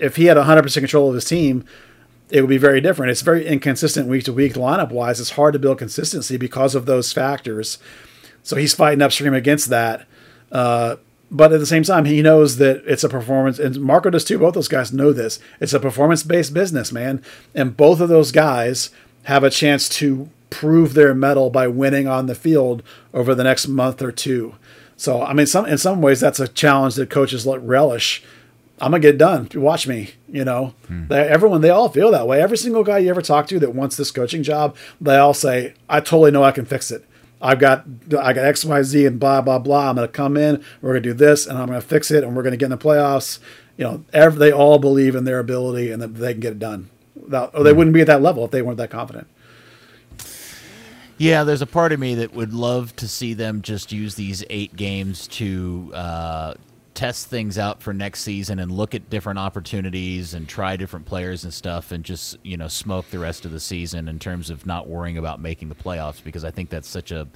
if 0.00 0.16
he 0.16 0.24
had 0.24 0.36
100% 0.36 0.74
control 0.74 1.08
of 1.08 1.14
his 1.14 1.24
team, 1.24 1.64
it 2.30 2.40
would 2.40 2.50
be 2.50 2.58
very 2.58 2.80
different. 2.80 3.12
It's 3.12 3.22
very 3.22 3.46
inconsistent 3.46 4.08
week 4.08 4.24
to 4.24 4.32
week 4.32 4.54
lineup 4.54 4.90
wise. 4.90 5.20
It's 5.20 5.30
hard 5.30 5.52
to 5.52 5.60
build 5.60 5.78
consistency 5.78 6.38
because 6.38 6.74
of 6.74 6.86
those 6.86 7.12
factors. 7.12 7.78
So 8.42 8.56
he's 8.56 8.74
fighting 8.74 9.00
upstream 9.00 9.34
against 9.34 9.68
that. 9.70 10.08
Uh, 10.50 10.96
but 11.30 11.52
at 11.52 11.60
the 11.60 11.66
same 11.66 11.84
time, 11.84 12.06
he 12.06 12.22
knows 12.22 12.56
that 12.56 12.82
it's 12.86 13.04
a 13.04 13.08
performance, 13.08 13.58
and 13.58 13.80
Marco 13.80 14.10
does 14.10 14.24
too. 14.24 14.38
Both 14.38 14.54
those 14.54 14.68
guys 14.68 14.92
know 14.92 15.12
this. 15.12 15.38
It's 15.60 15.72
a 15.72 15.80
performance 15.80 16.22
based 16.22 16.52
business, 16.52 16.90
man. 16.90 17.22
And 17.54 17.76
both 17.76 18.00
of 18.00 18.08
those 18.08 18.32
guys 18.32 18.90
have 19.24 19.44
a 19.44 19.50
chance 19.50 19.88
to 19.90 20.28
prove 20.50 20.94
their 20.94 21.14
mettle 21.14 21.48
by 21.48 21.68
winning 21.68 22.08
on 22.08 22.26
the 22.26 22.34
field 22.34 22.82
over 23.14 23.34
the 23.34 23.44
next 23.44 23.68
month 23.68 24.02
or 24.02 24.10
two. 24.10 24.56
So, 24.96 25.22
I 25.22 25.32
mean, 25.32 25.46
some 25.46 25.66
in 25.66 25.78
some 25.78 26.02
ways, 26.02 26.18
that's 26.18 26.40
a 26.40 26.48
challenge 26.48 26.96
that 26.96 27.10
coaches 27.10 27.46
relish. 27.46 28.24
I'm 28.80 28.90
gonna 28.90 29.00
get 29.00 29.18
done. 29.18 29.48
Watch 29.54 29.86
me. 29.86 30.14
You 30.28 30.44
know, 30.44 30.74
hmm. 30.88 31.06
they, 31.06 31.28
everyone 31.28 31.60
they 31.60 31.70
all 31.70 31.88
feel 31.90 32.10
that 32.10 32.26
way. 32.26 32.42
Every 32.42 32.56
single 32.56 32.82
guy 32.82 32.98
you 32.98 33.10
ever 33.10 33.22
talk 33.22 33.46
to 33.48 33.58
that 33.60 33.74
wants 33.74 33.96
this 33.96 34.10
coaching 34.10 34.42
job, 34.42 34.76
they 35.00 35.16
all 35.16 35.34
say, 35.34 35.74
"I 35.88 36.00
totally 36.00 36.32
know 36.32 36.42
I 36.42 36.50
can 36.50 36.64
fix 36.64 36.90
it. 36.90 37.04
I've 37.40 37.58
got 37.58 37.84
I 38.18 38.32
got 38.32 38.44
X, 38.44 38.64
Y, 38.64 38.82
Z, 38.82 39.06
and 39.06 39.18
blah 39.18 39.40
blah 39.40 39.58
blah. 39.58 39.90
I'm 39.90 39.96
gonna 39.96 40.08
come 40.08 40.36
in. 40.36 40.62
We're 40.80 40.90
gonna 40.90 41.00
do 41.00 41.14
this, 41.14 41.46
and 41.46 41.58
I'm 41.58 41.66
gonna 41.66 41.80
fix 41.80 42.10
it, 42.10 42.22
and 42.22 42.36
we're 42.36 42.42
gonna 42.42 42.56
get 42.56 42.66
in 42.66 42.70
the 42.70 42.78
playoffs." 42.78 43.38
You 43.76 43.84
know, 43.84 44.04
every, 44.12 44.38
they 44.38 44.52
all 44.52 44.78
believe 44.78 45.14
in 45.14 45.24
their 45.24 45.38
ability 45.38 45.90
and 45.90 46.02
that 46.02 46.14
they 46.14 46.32
can 46.34 46.40
get 46.40 46.52
it 46.52 46.58
done. 46.58 46.90
Without, 47.14 47.54
or 47.54 47.64
they 47.64 47.72
wouldn't 47.72 47.94
be 47.94 48.02
at 48.02 48.06
that 48.08 48.20
level 48.20 48.44
if 48.44 48.50
they 48.50 48.60
weren't 48.60 48.76
that 48.76 48.90
confident. 48.90 49.26
Yeah, 51.16 51.44
there's 51.44 51.62
a 51.62 51.66
part 51.66 51.92
of 51.92 52.00
me 52.00 52.14
that 52.16 52.32
would 52.32 52.54
love 52.54 52.96
to 52.96 53.06
see 53.06 53.34
them 53.34 53.60
just 53.60 53.92
use 53.92 54.14
these 54.14 54.42
eight 54.48 54.74
games 54.74 55.28
to 55.28 55.90
uh, 55.94 56.54
test 56.94 57.28
things 57.28 57.58
out 57.58 57.82
for 57.82 57.92
next 57.92 58.22
season 58.22 58.58
and 58.58 58.70
look 58.70 58.94
at 58.94 59.08
different 59.08 59.38
opportunities 59.38 60.34
and 60.34 60.48
try 60.48 60.76
different 60.76 61.06
players 61.06 61.44
and 61.44 61.54
stuff 61.54 61.92
and 61.92 62.04
just 62.04 62.36
you 62.42 62.56
know 62.56 62.68
smoke 62.68 63.08
the 63.10 63.18
rest 63.18 63.44
of 63.44 63.52
the 63.52 63.60
season 63.60 64.08
in 64.08 64.18
terms 64.18 64.50
of 64.50 64.66
not 64.66 64.88
worrying 64.88 65.16
about 65.16 65.40
making 65.40 65.68
the 65.68 65.74
playoffs 65.74 66.22
because 66.22 66.44
I 66.44 66.50
think 66.50 66.68
that's 66.70 66.88
such 66.88 67.12
a 67.12 67.28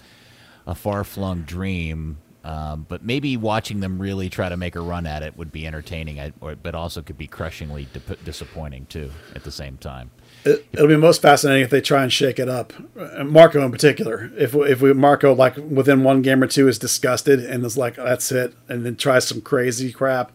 a 0.66 0.74
far 0.74 1.04
flung 1.04 1.42
dream. 1.42 2.18
Um, 2.42 2.84
but 2.86 3.02
maybe 3.02 3.38
watching 3.38 3.80
them 3.80 3.98
really 3.98 4.28
try 4.28 4.50
to 4.50 4.56
make 4.58 4.76
a 4.76 4.80
run 4.80 5.06
at 5.06 5.22
it 5.22 5.34
would 5.38 5.50
be 5.50 5.66
entertaining, 5.66 6.34
but 6.40 6.74
also 6.74 7.00
could 7.00 7.16
be 7.16 7.26
crushingly 7.26 7.88
disappointing 8.22 8.84
too 8.86 9.10
at 9.34 9.44
the 9.44 9.50
same 9.50 9.78
time. 9.78 10.10
It, 10.44 10.66
it'll 10.72 10.88
be 10.88 10.96
most 10.96 11.22
fascinating 11.22 11.64
if 11.64 11.70
they 11.70 11.80
try 11.80 12.02
and 12.02 12.12
shake 12.12 12.38
it 12.38 12.48
up. 12.48 12.72
Uh, 12.98 13.24
Marco 13.24 13.64
in 13.64 13.70
particular. 13.72 14.30
If 14.36 14.54
if 14.54 14.80
we 14.82 14.92
Marco 14.92 15.34
like 15.34 15.56
within 15.56 16.04
one 16.04 16.20
game 16.22 16.42
or 16.42 16.46
two 16.46 16.68
is 16.68 16.78
disgusted 16.78 17.40
and 17.44 17.64
is 17.64 17.76
like 17.78 17.96
that's 17.96 18.30
it, 18.30 18.54
and 18.68 18.84
then 18.84 18.96
tries 18.96 19.26
some 19.26 19.40
crazy 19.40 19.90
crap, 19.92 20.32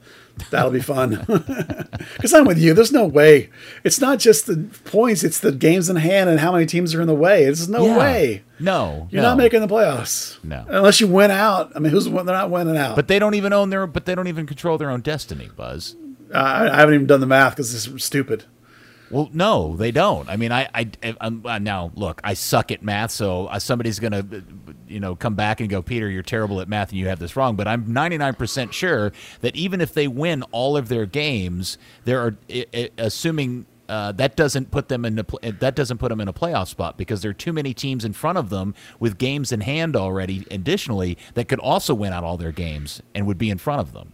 that'll 0.50 0.72
be 0.72 0.82
fun. 0.82 1.26
Because 2.16 2.34
I'm 2.34 2.46
with 2.46 2.58
you. 2.58 2.74
There's 2.74 2.94
no 2.94 3.06
way. 3.06 3.50
It's 3.84 4.00
not 4.00 4.20
just 4.20 4.46
the 4.48 4.70
points; 4.86 5.24
it's 5.24 5.40
the 5.40 5.52
games 5.52 5.90
in 5.90 5.98
hand 5.98 6.30
and 6.30 6.40
how 6.40 6.52
many 6.54 6.66
teams 6.66 6.96
are 6.96 7.02
in 7.02 7.08
the 7.08 7.14
way. 7.14 7.44
There's 7.44 7.68
no 7.70 7.86
Yeah. 7.86 7.98
way. 7.98 8.44
No, 8.60 9.08
You're 9.12 9.22
no. 9.22 9.30
not 9.30 9.38
making 9.38 9.60
the 9.62 9.68
playoffs. 9.68 10.42
No. 10.44 10.66
unless 10.70 11.00
you 11.02 11.08
win 11.08 11.30
out. 11.30 11.72
I 11.76 11.80
mean, 11.80 11.92
who's 11.92 12.06
they're 12.06 12.24
not 12.24 12.50
winning 12.50 12.78
out? 12.78 12.96
But 12.96 13.08
they 13.10 13.20
don't 13.20 13.36
even 13.36 13.52
own 13.54 13.70
their. 13.70 13.86
But 13.86 14.06
they 14.06 14.16
don't 14.16 14.28
even 14.28 14.46
control 14.48 14.78
their 14.78 14.90
own 14.90 15.02
destiny, 15.02 15.50
Buzz. 15.56 15.96
I, 16.34 16.70
I 16.70 16.76
haven't 16.78 16.96
even 16.96 17.08
done 17.08 17.20
the 17.20 17.26
math 17.28 17.54
because 17.56 17.74
this 17.74 17.86
is 17.88 18.04
stupid. 18.04 18.46
Well, 19.12 19.30
no, 19.34 19.76
they 19.76 19.92
don't. 19.92 20.30
I 20.30 20.38
mean, 20.38 20.52
I, 20.52 20.70
I, 20.74 20.90
I'm, 21.20 21.46
uh, 21.46 21.58
now 21.60 21.92
look, 21.96 22.22
I 22.24 22.36
suck 22.36 22.72
at 22.72 22.84
math, 22.84 23.12
so 23.12 23.48
uh, 23.48 23.58
somebody's 23.58 24.00
gonna, 24.00 24.20
uh, 24.20 24.42
you 24.88 25.00
know, 25.00 25.16
come 25.16 25.36
back 25.36 25.60
and 25.60 25.70
go, 25.70 25.82
Peter, 25.82 26.10
you're 26.10 26.22
terrible 26.22 26.62
at 26.62 26.70
math 26.70 26.90
and 26.90 27.00
you 27.00 27.08
have 27.08 27.20
this 27.20 27.36
wrong. 27.36 27.56
But 27.56 27.68
I'm 27.68 27.86
99% 27.88 28.72
sure 28.72 29.12
that 29.42 29.56
even 29.56 29.82
if 29.82 29.94
they 29.94 30.08
win 30.08 30.44
all 30.52 30.78
of 30.78 30.90
their 30.90 31.06
games, 31.06 31.78
there 32.06 32.20
are, 32.20 32.38
assuming. 32.98 33.66
Uh, 33.88 34.12
that 34.12 34.36
doesn't 34.36 34.70
put 34.70 34.88
them 34.88 35.04
in 35.04 35.16
pl- 35.24 35.40
that 35.42 35.74
doesn't 35.74 35.98
put 35.98 36.10
them 36.10 36.22
in 36.22 36.28
a 36.28 36.32
playoff 36.34 36.68
spot 36.68 36.96
because 36.96 37.24
there 37.24 37.32
are 37.32 37.34
too 37.34 37.52
many 37.52 37.74
teams 37.74 38.06
in 38.06 38.14
front 38.14 38.38
of 38.38 38.52
them 38.52 38.76
with 39.00 39.18
games 39.18 39.52
in 39.52 39.62
hand 39.62 39.96
already. 39.96 40.46
Additionally, 40.52 41.18
that 41.34 41.48
could 41.48 41.58
also 41.58 41.96
win 41.96 42.14
out 42.14 42.24
all 42.24 42.38
their 42.38 42.52
games 42.52 43.02
and 43.16 43.26
would 43.26 43.40
be 43.40 43.50
in 43.50 43.58
front 43.58 43.82
of 43.82 43.94
them. 43.94 44.14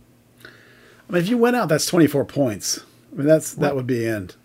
I 1.10 1.12
mean, 1.12 1.22
if 1.24 1.28
you 1.28 1.38
win 1.38 1.56
out, 1.56 1.68
that's 1.68 1.88
24 1.88 2.24
points. 2.24 2.86
I 3.12 3.18
mean, 3.18 3.28
that's 3.28 3.54
that 3.56 3.76
would 3.76 3.86
be 3.86 4.08
end. 4.08 4.38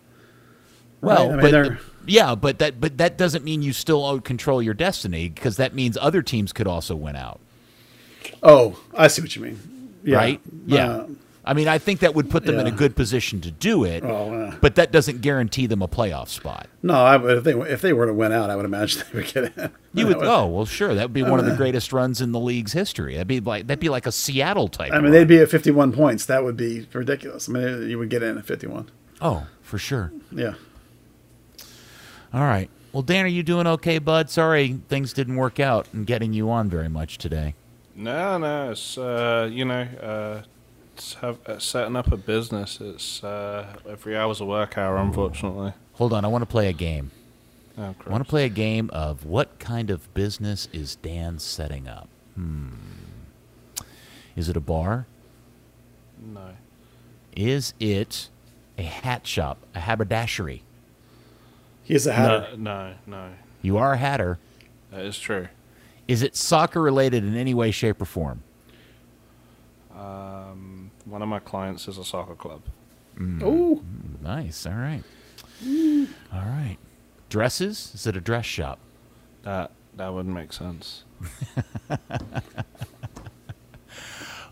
Well, 1.01 1.31
Right, 1.31 1.39
I 1.39 1.51
mean, 1.63 1.73
but 1.79 1.81
yeah, 2.07 2.35
but 2.35 2.59
that 2.59 2.81
but 2.81 2.99
that 2.99 3.17
doesn't 3.17 3.45
mean 3.45 3.63
you 3.63 3.73
still 3.73 4.05
own- 4.05 4.21
control 4.21 4.63
your 4.63 4.75
destiny 4.75 5.29
because 5.29 5.57
that 5.57 5.75
means 5.75 5.97
other 6.01 6.23
teams 6.23 6.53
could 6.53 6.67
also 6.67 6.95
win 6.95 7.17
out, 7.17 7.41
Oh, 8.43 8.79
I 8.95 9.09
see 9.09 9.23
what 9.23 9.35
you 9.37 9.43
mean. 9.43 9.59
Yeah. 10.05 10.17
right? 10.17 10.41
Yeah. 10.67 10.89
Uh, 10.91 11.07
I 11.43 11.55
mean, 11.55 11.69
I 11.69 11.79
think 11.79 12.01
that 12.01 12.15
would 12.15 12.29
put 12.31 12.45
them 12.45 12.59
in 12.59 12.67
a 12.67 12.71
good 12.71 12.95
position 12.95 13.41
to 13.41 13.51
do 13.51 13.83
it, 13.85 14.05
Oh, 14.05 14.33
uh. 14.35 14.55
but 14.61 14.75
that 14.77 14.93
doesn't 14.93 15.21
guarantee 15.23 15.67
them 15.67 15.81
a 15.83 15.89
playoff 15.89 16.29
spot. 16.29 16.69
no, 16.83 16.95
I, 16.95 17.17
would- 17.17 17.39
if 17.39 17.45
they 17.45 17.53
if 17.53 17.81
they 17.81 17.93
were 17.95 18.07
to 18.07 18.13
win 18.15 18.31
out, 18.31 18.51
I 18.51 18.57
would 18.57 18.67
imagine 18.67 19.03
they 19.13 19.19
would 19.21 19.33
get 19.33 19.45
in. 19.57 19.71
You 19.95 20.07
would, 20.09 20.19
oh 20.21 20.47
well, 20.47 20.67
sure, 20.67 20.95
that 20.95 21.03
would 21.05 21.13
be 21.15 21.23
one 21.23 21.41
of 21.41 21.47
the 21.47 21.57
greatest 21.57 21.93
runs 21.95 22.21
in 22.21 22.33
the 22.33 22.39
league's 22.41 22.73
history. 22.75 23.15
That'd 23.15 23.27
be 23.27 23.41
like 23.41 23.67
that'd 23.67 23.81
be 23.81 23.89
like 23.89 24.07
a 24.07 24.13
Seattle 24.13 24.69
type. 24.69 24.93
I 24.93 24.97
mean, 24.97 25.05
run. 25.05 25.13
they'd 25.13 25.29
be 25.29 25.39
at 25.39 25.51
51 25.51 25.93
points. 25.93 26.27
That 26.27 26.45
would 26.45 26.57
be 26.59 26.87
ridiculous. 26.93 27.49
I 27.49 27.53
mean, 27.53 27.89
you 27.89 27.99
would 27.99 28.11
get 28.11 28.23
in 28.23 28.37
at 28.39 28.45
51. 28.45 28.91
oh 29.23 29.47
for 29.63 29.79
sure. 29.79 30.13
Yeah. 30.31 30.55
All 32.33 32.43
right. 32.43 32.71
Well, 32.93 33.03
Dan, 33.03 33.25
are 33.25 33.29
you 33.29 33.43
doing 33.43 33.67
okay, 33.67 33.99
bud? 33.99 34.31
Sorry, 34.31 34.79
things 34.89 35.13
didn't 35.13 35.37
work 35.37 35.61
out 35.61 35.87
in 35.93 36.05
getting 36.05 36.33
you 36.33 36.51
on 36.51 36.69
very 36.69 36.89
much 36.89 37.19
today. 37.19 37.55
No, 37.95 38.39
no, 38.39 38.71
it's 38.73 38.97
uh, 38.99 39.49
you 39.51 39.65
know, 39.65 39.83
uh, 39.83 40.43
it's 40.95 41.15
have, 41.15 41.39
uh, 41.47 41.59
setting 41.59 41.97
up 41.97 42.11
a 42.11 42.17
business. 42.17 42.81
It's 42.81 43.23
uh, 43.23 43.77
every 43.89 44.17
hour's 44.17 44.41
a 44.41 44.45
work 44.45 44.77
hour, 44.79 44.97
unfortunately. 44.97 45.73
Hold 45.95 46.13
on, 46.13 46.25
I 46.25 46.29
want 46.29 46.43
to 46.43 46.47
play 46.47 46.69
a 46.69 46.73
game. 46.73 47.11
Oh, 47.79 47.95
I 48.07 48.11
want 48.11 48.25
to 48.25 48.29
play 48.29 48.45
a 48.45 48.51
game 48.51 48.91
of 48.93 49.25
what 49.25 49.59
kind 49.59 49.91
of 49.91 50.13
business 50.15 50.69
is 50.73 50.97
Dan 50.97 51.39
setting 51.39 51.89
up? 51.89 52.09
Hmm. 52.35 52.71
Is 54.37 54.49
it 54.49 54.57
a 54.57 54.61
bar? 54.61 55.07
No, 56.23 56.55
Is 57.35 57.75
it 57.81 58.29
a 58.77 58.83
hat 58.83 59.27
shop, 59.27 59.59
a 59.75 59.81
haberdashery? 59.81 60.63
He's 61.91 62.07
a 62.07 62.13
hatter. 62.13 62.57
no, 62.57 62.95
no, 63.07 63.19
no. 63.19 63.31
You 63.63 63.77
are 63.79 63.95
a 63.95 63.97
hatter. 63.97 64.39
That 64.93 65.05
is 65.05 65.19
true. 65.19 65.49
Is 66.07 66.23
it 66.23 66.37
soccer 66.37 66.81
related 66.81 67.25
in 67.25 67.37
any 67.37 67.53
way, 67.53 67.71
shape, 67.73 68.01
or 68.01 68.05
form? 68.05 68.43
Um, 69.97 70.93
one 71.05 71.21
of 71.21 71.29
my 71.29 71.41
clients 71.41 71.89
is 71.89 71.99
a 71.99 72.05
soccer 72.05 72.37
club. 72.37 72.63
Oh, 73.43 73.83
Nice. 74.23 74.67
All 74.67 74.73
right. 74.75 75.03
All 76.33 76.41
right. 76.41 76.77
Dresses? 77.29 77.91
Is 77.95 78.07
it 78.07 78.17
a 78.17 78.21
dress 78.21 78.47
shop? 78.47 78.79
That 79.43 79.73
that 79.97 80.15
wouldn't 80.15 80.35
make 80.35 80.53
sense. 80.53 81.03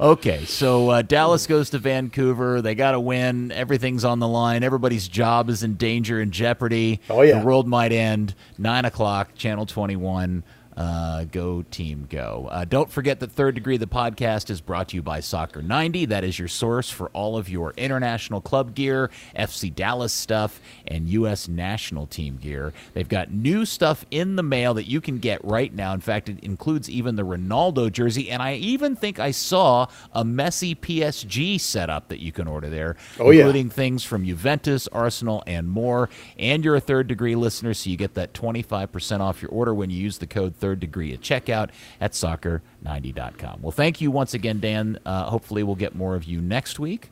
Okay, 0.00 0.44
so 0.44 0.90
uh, 0.90 1.02
Dallas 1.02 1.48
goes 1.48 1.70
to 1.70 1.78
Vancouver. 1.78 2.62
They 2.62 2.76
got 2.76 2.92
to 2.92 3.00
win. 3.00 3.50
Everything's 3.50 4.04
on 4.04 4.20
the 4.20 4.28
line. 4.28 4.62
Everybody's 4.62 5.08
job 5.08 5.48
is 5.48 5.64
in 5.64 5.74
danger 5.74 6.20
and 6.20 6.30
jeopardy. 6.30 7.00
Oh, 7.10 7.22
yeah. 7.22 7.40
The 7.40 7.44
world 7.44 7.66
might 7.66 7.90
end. 7.90 8.36
Nine 8.56 8.84
o'clock, 8.84 9.34
Channel 9.34 9.66
21. 9.66 10.44
Uh, 10.78 11.24
go 11.24 11.62
team 11.72 12.06
go. 12.08 12.46
Uh, 12.52 12.64
don't 12.64 12.88
forget 12.88 13.18
that 13.18 13.32
Third 13.32 13.56
Degree, 13.56 13.78
the 13.78 13.88
podcast, 13.88 14.48
is 14.48 14.60
brought 14.60 14.90
to 14.90 14.96
you 14.96 15.02
by 15.02 15.18
Soccer 15.18 15.60
90. 15.60 16.04
That 16.04 16.22
is 16.22 16.38
your 16.38 16.46
source 16.46 16.88
for 16.88 17.08
all 17.08 17.36
of 17.36 17.48
your 17.48 17.74
international 17.76 18.40
club 18.40 18.76
gear, 18.76 19.10
FC 19.36 19.74
Dallas 19.74 20.12
stuff, 20.12 20.60
and 20.86 21.08
U.S. 21.08 21.48
national 21.48 22.06
team 22.06 22.36
gear. 22.36 22.72
They've 22.94 23.08
got 23.08 23.32
new 23.32 23.64
stuff 23.66 24.06
in 24.12 24.36
the 24.36 24.44
mail 24.44 24.72
that 24.74 24.86
you 24.88 25.00
can 25.00 25.18
get 25.18 25.44
right 25.44 25.74
now. 25.74 25.92
In 25.94 26.00
fact, 26.00 26.28
it 26.28 26.38
includes 26.44 26.88
even 26.88 27.16
the 27.16 27.24
Ronaldo 27.24 27.90
jersey, 27.90 28.30
and 28.30 28.40
I 28.40 28.54
even 28.54 28.94
think 28.94 29.18
I 29.18 29.32
saw 29.32 29.88
a 30.12 30.22
Messi 30.22 30.76
PSG 30.78 31.58
setup 31.60 32.06
that 32.06 32.20
you 32.20 32.30
can 32.30 32.46
order 32.46 32.70
there, 32.70 32.94
Oh, 33.18 33.32
yeah. 33.32 33.40
including 33.40 33.70
things 33.70 34.04
from 34.04 34.24
Juventus, 34.24 34.86
Arsenal, 34.92 35.42
and 35.44 35.68
more. 35.68 36.08
And 36.38 36.64
you're 36.64 36.76
a 36.76 36.80
third 36.80 37.08
degree 37.08 37.34
listener, 37.34 37.74
so 37.74 37.90
you 37.90 37.96
get 37.96 38.14
that 38.14 38.32
25% 38.32 39.18
off 39.18 39.42
your 39.42 39.50
order 39.50 39.74
when 39.74 39.90
you 39.90 39.96
use 39.96 40.18
the 40.18 40.26
code 40.28 40.54
third 40.54 40.67
degree 40.74 41.12
at 41.12 41.20
checkout 41.20 41.70
at 42.00 42.12
soccer90.com. 42.12 43.60
Well, 43.62 43.72
thank 43.72 44.00
you 44.00 44.10
once 44.10 44.34
again, 44.34 44.60
Dan. 44.60 44.98
Uh, 45.04 45.24
hopefully, 45.24 45.62
we'll 45.62 45.76
get 45.76 45.94
more 45.94 46.14
of 46.14 46.24
you 46.24 46.40
next 46.40 46.78
week. 46.78 47.10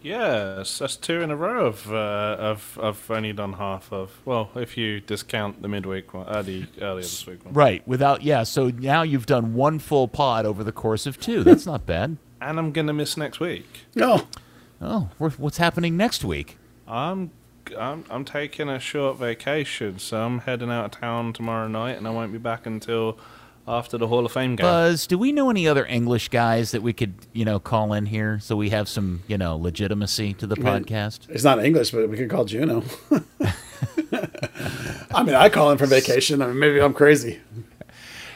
Yes, 0.00 0.78
that's 0.78 0.94
two 0.96 1.22
in 1.22 1.30
a 1.30 1.36
row 1.36 1.66
of 1.66 1.92
uh, 1.92 2.36
of 2.38 2.78
I've 2.80 3.10
only 3.10 3.32
done 3.32 3.54
half 3.54 3.92
of. 3.92 4.12
Well, 4.24 4.48
if 4.54 4.76
you 4.76 5.00
discount 5.00 5.60
the 5.60 5.68
midweek 5.68 6.14
one, 6.14 6.26
uh, 6.28 6.40
the 6.42 6.66
earlier 6.80 7.02
this 7.02 7.26
week 7.26 7.44
one. 7.44 7.52
Right. 7.52 7.86
Without, 7.86 8.22
yeah. 8.22 8.44
So 8.44 8.68
now 8.70 9.02
you've 9.02 9.26
done 9.26 9.54
one 9.54 9.80
full 9.80 10.06
pod 10.06 10.46
over 10.46 10.62
the 10.62 10.72
course 10.72 11.04
of 11.06 11.18
two. 11.18 11.42
That's 11.42 11.66
not 11.66 11.84
bad. 11.84 12.16
And 12.40 12.58
I'm 12.58 12.70
gonna 12.70 12.92
miss 12.92 13.16
next 13.16 13.40
week. 13.40 13.66
No. 13.96 14.22
Oh, 14.80 15.10
wh- 15.18 15.38
what's 15.40 15.58
happening 15.58 15.96
next 15.96 16.24
week? 16.24 16.56
I'm 16.86 17.32
I'm 17.76 18.04
I'm 18.10 18.24
taking 18.24 18.68
a 18.68 18.78
short 18.78 19.16
vacation, 19.18 19.98
so 19.98 20.24
I'm 20.24 20.40
heading 20.40 20.70
out 20.70 20.84
of 20.86 21.00
town 21.00 21.32
tomorrow 21.32 21.68
night, 21.68 21.96
and 21.96 22.06
I 22.06 22.10
won't 22.10 22.32
be 22.32 22.38
back 22.38 22.66
until 22.66 23.18
after 23.68 23.98
the 23.98 24.06
Hall 24.06 24.24
of 24.24 24.32
Fame 24.32 24.56
game. 24.56 24.64
Buzz, 24.64 25.06
do 25.06 25.18
we 25.18 25.30
know 25.30 25.50
any 25.50 25.68
other 25.68 25.84
English 25.84 26.30
guys 26.30 26.70
that 26.70 26.82
we 26.82 26.92
could, 26.92 27.14
you 27.32 27.44
know, 27.44 27.60
call 27.60 27.92
in 27.92 28.06
here 28.06 28.38
so 28.40 28.56
we 28.56 28.70
have 28.70 28.88
some, 28.88 29.22
you 29.26 29.36
know, 29.36 29.56
legitimacy 29.56 30.32
to 30.34 30.46
the 30.46 30.56
mean- 30.56 30.64
podcast? 30.64 31.28
It's 31.28 31.44
not 31.44 31.62
English, 31.62 31.90
but 31.90 32.08
we 32.08 32.16
could 32.16 32.30
call 32.30 32.46
Juno. 32.46 32.82
I 35.10 35.22
mean, 35.22 35.34
I 35.34 35.48
call 35.48 35.70
him 35.70 35.78
for 35.78 35.86
vacation. 35.86 36.40
I 36.40 36.46
mean, 36.46 36.58
maybe 36.58 36.80
I'm 36.80 36.94
crazy. 36.94 37.40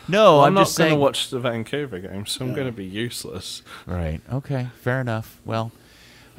No, 0.09 0.37
Well, 0.37 0.41
I'm, 0.41 0.47
I'm, 0.49 0.55
not 0.55 0.67
just 0.67 0.79
going 0.79 0.91
to 0.91 0.97
watch 0.97 1.31
the 1.31 1.39
Vancouver 1.39 1.99
game, 2.01 2.27
so 2.27 2.45
I'm 2.45 2.55
going 2.55 2.67
to 2.67 2.73
be 2.73 2.85
useless. 2.85 3.63
Right. 3.87 4.21
Okay. 4.31 4.69
Fair 4.81 5.01
enough. 5.01 5.41
Well, 5.45 5.71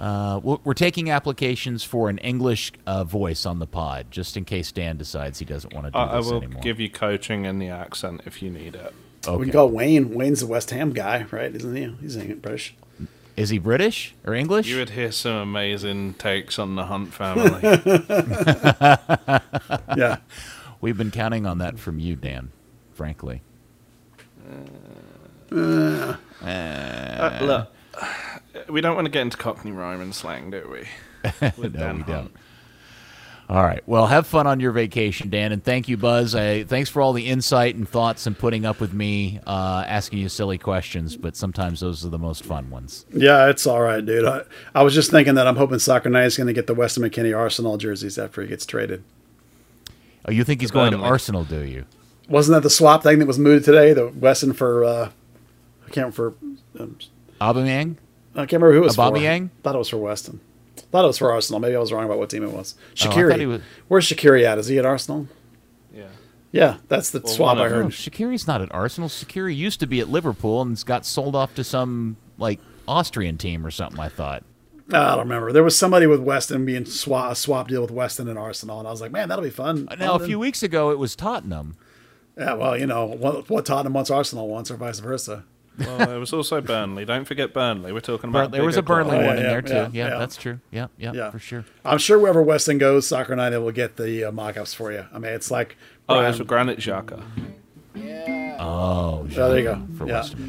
uh, 0.03 0.39
we're 0.43 0.57
we're 0.65 0.73
taking 0.73 1.09
applications 1.09 1.81
for 1.83 2.09
an 2.09 2.17
English 2.17 2.73
uh, 2.85 3.05
voice 3.05 3.45
on 3.45 3.59
the 3.59 3.65
pod, 3.65 4.07
just 4.11 4.35
in 4.35 4.43
case 4.43 4.69
Dan 4.71 4.97
decides 4.97 5.39
he 5.39 5.45
doesn't 5.45 5.73
want 5.73 5.85
to 5.85 5.91
do 5.91 5.97
I, 5.97 6.17
I 6.17 6.19
will 6.19 6.37
anymore. 6.37 6.61
give 6.61 6.81
you 6.81 6.89
coaching 6.89 7.45
in 7.45 7.57
the 7.59 7.69
accent 7.69 8.21
if 8.25 8.41
you 8.41 8.49
need 8.49 8.75
it. 8.75 8.93
We 9.25 9.31
okay. 9.31 9.43
can 9.43 9.53
call 9.53 9.69
Wayne. 9.69 10.13
Wayne's 10.13 10.41
the 10.41 10.47
West 10.47 10.71
Ham 10.71 10.91
guy, 10.91 11.25
right? 11.31 11.55
Isn't 11.55 11.73
he? 11.73 11.95
He's 12.01 12.17
English. 12.17 12.41
British. 12.41 12.75
Is 13.37 13.49
he 13.49 13.59
British 13.59 14.13
or 14.25 14.33
English? 14.33 14.67
You 14.67 14.77
would 14.77 14.89
hear 14.89 15.11
some 15.13 15.35
amazing 15.35 16.15
takes 16.15 16.59
on 16.59 16.75
the 16.75 16.87
Hunt 16.87 17.13
family. 17.13 17.61
Yeah. 19.97 20.17
We've 20.81 20.97
been 20.97 21.11
counting 21.11 21.45
on 21.45 21.59
that 21.59 21.79
from 21.79 21.99
you, 21.99 22.17
Dan. 22.17 22.51
Frankly. 22.93 23.41
uh, 25.49 26.17
look, 27.41 27.69
we 28.69 28.81
don't 28.81 28.95
want 28.95 29.05
to 29.05 29.11
get 29.11 29.21
into 29.21 29.37
Cockney 29.37 29.71
rhyme 29.71 30.01
and 30.01 30.13
slang, 30.13 30.51
do 30.51 30.67
we? 30.71 30.87
No, 31.41 31.69
Dan 31.69 31.97
we 31.97 32.01
Hunt. 32.03 32.07
don't. 32.07 32.31
All 33.49 33.63
right. 33.63 33.81
Well, 33.85 34.07
have 34.07 34.25
fun 34.25 34.47
on 34.47 34.59
your 34.59 34.71
vacation, 34.71 35.29
Dan, 35.29 35.51
and 35.51 35.63
thank 35.63 35.89
you, 35.89 35.97
Buzz. 35.97 36.33
I, 36.33 36.63
thanks 36.63 36.89
for 36.89 37.01
all 37.01 37.11
the 37.13 37.27
insight 37.27 37.75
and 37.75 37.87
thoughts 37.87 38.25
and 38.25 38.37
putting 38.37 38.65
up 38.65 38.79
with 38.79 38.93
me 38.93 39.39
uh, 39.45 39.83
asking 39.85 40.19
you 40.19 40.29
silly 40.29 40.57
questions. 40.57 41.17
But 41.17 41.35
sometimes 41.35 41.81
those 41.81 42.05
are 42.05 42.09
the 42.09 42.17
most 42.19 42.43
fun 42.45 42.69
ones. 42.69 43.05
Yeah, 43.13 43.49
it's 43.49 43.67
all 43.67 43.81
right, 43.81 44.05
dude. 44.05 44.25
I, 44.25 44.43
I 44.73 44.83
was 44.83 44.93
just 44.93 45.11
thinking 45.11 45.35
that 45.35 45.45
I'm 45.45 45.57
hoping 45.57 45.79
Soccer 45.79 46.09
90 46.09 46.25
is 46.27 46.37
going 46.37 46.47
to 46.47 46.53
get 46.53 46.67
the 46.67 46.73
Weston 46.73 47.03
McKennie 47.03 47.37
Arsenal 47.37 47.77
jerseys 47.77 48.17
after 48.17 48.41
he 48.41 48.47
gets 48.47 48.65
traded. 48.65 49.03
Oh, 50.25 50.31
you 50.31 50.43
think 50.45 50.61
he's 50.61 50.71
going 50.71 50.91
to 50.91 50.99
Arsenal? 50.99 51.43
Do 51.43 51.59
you? 51.63 51.85
Wasn't 52.29 52.55
that 52.55 52.63
the 52.63 52.69
swap 52.69 53.03
thing 53.03 53.19
that 53.19 53.27
was 53.27 53.37
mooted 53.37 53.65
today? 53.65 53.91
The 53.93 54.07
Weston 54.07 54.53
for 54.53 54.85
uh, 54.85 55.09
I 55.85 55.89
can't 55.89 56.17
remember. 56.17 56.33
For, 56.75 56.81
um, 56.81 56.97
Aubameyang? 57.41 57.97
I 58.35 58.39
can't 58.45 58.53
remember 58.53 58.73
who 58.73 58.79
it 58.79 58.85
was 58.85 58.97
Aubameyang? 58.97 59.49
for. 59.49 59.61
Thought 59.63 59.75
it 59.75 59.79
was 59.79 59.89
for 59.89 59.97
Weston. 59.97 60.39
thought 60.91 61.03
it 61.03 61.07
was 61.07 61.17
for 61.17 61.31
Arsenal. 61.31 61.59
Maybe 61.59 61.75
I 61.75 61.79
was 61.79 61.91
wrong 61.93 62.05
about 62.05 62.17
what 62.17 62.29
team 62.29 62.43
it 62.43 62.51
was. 62.51 62.75
Oh, 62.79 62.95
Shaqiri. 62.95 63.29
thought 63.29 63.39
he 63.39 63.45
was- 63.45 63.61
Where's 63.87 64.07
Shaqiri 64.07 64.43
at? 64.43 64.57
Is 64.57 64.67
he 64.67 64.77
at 64.79 64.85
Arsenal? 64.85 65.27
Yeah. 65.95 66.05
Yeah, 66.51 66.77
that's 66.87 67.09
the 67.11 67.25
swap 67.27 67.57
one 67.57 67.65
I 67.65 67.69
heard. 67.69 67.83
No, 67.85 67.89
Shaqiri's 67.89 68.47
not 68.47 68.61
at 68.61 68.71
Arsenal. 68.73 69.09
Shaqiri 69.09 69.55
used 69.55 69.79
to 69.79 69.87
be 69.87 69.99
at 69.99 70.09
Liverpool 70.09 70.61
and 70.61 70.83
got 70.85 71.05
sold 71.05 71.35
off 71.35 71.53
to 71.55 71.63
some 71.63 72.17
like 72.37 72.59
Austrian 72.87 73.37
team 73.37 73.65
or 73.65 73.71
something. 73.71 73.99
I 73.99 74.09
thought. 74.09 74.43
I 74.91 75.11
don't 75.11 75.19
remember. 75.19 75.51
There 75.53 75.63
was 75.63 75.77
somebody 75.77 76.05
with 76.07 76.19
Weston 76.19 76.65
being 76.65 76.83
swa- 76.83 77.31
a 77.31 77.35
swap 77.35 77.69
deal 77.69 77.81
with 77.81 77.89
Weston 77.91 78.27
and 78.27 78.37
Arsenal, 78.37 78.79
and 78.79 78.87
I 78.87 78.91
was 78.91 78.99
like, 78.99 79.11
man, 79.11 79.29
that'll 79.29 79.43
be 79.43 79.49
fun. 79.49 79.87
Uh, 79.89 79.95
now, 79.95 80.15
a 80.15 80.19
few 80.19 80.37
weeks 80.37 80.61
ago, 80.61 80.91
it 80.91 80.99
was 80.99 81.15
Tottenham. 81.15 81.75
Yeah, 82.37 82.53
well, 82.55 82.77
you 82.77 82.85
know 82.85 83.05
what, 83.05 83.49
what 83.49 83.65
Tottenham 83.65 83.93
wants, 83.93 84.11
Arsenal 84.11 84.47
wants, 84.49 84.69
or 84.69 84.75
vice 84.75 84.99
versa. 84.99 85.45
Well, 85.79 85.97
there 85.97 86.19
was 86.19 86.31
also 86.33 86.61
Burnley. 86.61 87.03
Don't 87.05 87.25
forget 87.25 87.53
Burnley. 87.53 87.91
We're 87.91 87.99
talking 87.99 88.31
Bur- 88.31 88.41
about 88.43 88.51
there 88.51 88.63
was 88.63 88.77
a 88.77 88.81
Burnley 88.83 89.11
clubs. 89.17 89.23
Oh, 89.23 89.27
one 89.27 89.37
yeah, 89.37 89.41
in 89.43 89.63
there 89.63 89.75
yeah, 89.77 89.85
too. 89.87 89.97
Yeah, 89.97 90.07
yeah. 90.09 90.17
that's 90.19 90.35
true. 90.37 90.59
Yeah, 90.71 90.87
yeah, 90.97 91.13
Yeah. 91.13 91.31
for 91.31 91.39
sure. 91.39 91.65
I'm 91.83 91.97
sure 91.97 92.19
wherever 92.19 92.41
Weston 92.43 92.77
goes, 92.77 93.07
Soccer 93.07 93.35
90 93.35 93.57
will 93.57 93.71
get 93.71 93.95
the 93.97 94.25
uh, 94.25 94.31
mock-ups 94.31 94.73
for 94.73 94.91
you. 94.91 95.05
I 95.13 95.17
mean, 95.19 95.31
it's 95.33 95.49
like 95.49 95.75
Oh, 96.07 96.15
Brian- 96.15 96.23
that's 96.25 96.37
for 96.37 96.43
Granit 96.43 96.77
Xhaka. 96.79 97.23
Oh, 98.59 98.59
Oh, 98.59 99.23
there 99.27 99.57
you 99.57 99.63
go. 99.65 99.81
for 99.97 100.07
Yeah. 100.07 100.13
Weston 100.21 100.39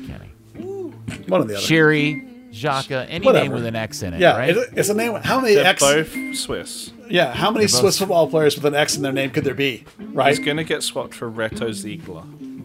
McKennie. 0.57 1.29
one 1.29 1.41
of 1.41 1.49
the 1.49 1.55
other. 1.57 1.63
Sherry, 1.65 2.23
Xhaka, 2.53 3.07
any 3.09 3.25
Whatever. 3.27 3.45
name 3.45 3.53
with 3.53 3.67
an 3.67 3.77
X 3.77 4.03
in 4.03 4.15
it, 4.15 4.21
yeah, 4.21 4.37
right? 4.37 4.55
it's 4.75 4.89
a 4.89 4.95
name. 4.95 5.15
How 5.17 5.41
many 5.41 5.55
They're 5.57 5.67
X? 5.67 5.81
both 5.83 6.37
Swiss. 6.37 6.93
Yeah, 7.09 7.33
how 7.35 7.51
many 7.51 7.65
both- 7.65 7.73
Swiss 7.73 7.99
football 7.99 8.29
players 8.29 8.55
with 8.57 8.65
an 8.67 8.75
X 8.75 8.97
in 8.97 9.03
their 9.03 9.13
name 9.13 9.31
could 9.31 9.45
there 9.45 9.55
be? 9.55 9.85
Right? 9.99 10.29
He's 10.37 10.45
going 10.45 10.59
to 10.59 10.65
get 10.65 10.83
swapped 10.83 11.15
for 11.15 11.31
Reto 11.31 11.73
Ziegler. 11.73 12.23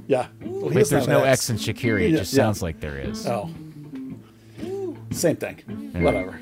Yeah. 0.09 0.25
Well, 0.41 0.69
he 0.69 0.73
But 0.73 0.89
there's 0.89 1.07
no 1.07 1.21
an 1.21 1.29
X 1.29 1.51
in 1.51 1.57
Shaqiri. 1.57 2.09
It 2.09 2.17
just 2.17 2.33
yeah. 2.33 2.37
sounds 2.43 2.63
like 2.63 2.79
there 2.79 2.97
is. 2.97 3.27
Oh. 3.27 3.47
Same 5.11 5.35
thing. 5.35 5.57
Whatever. 6.01 6.41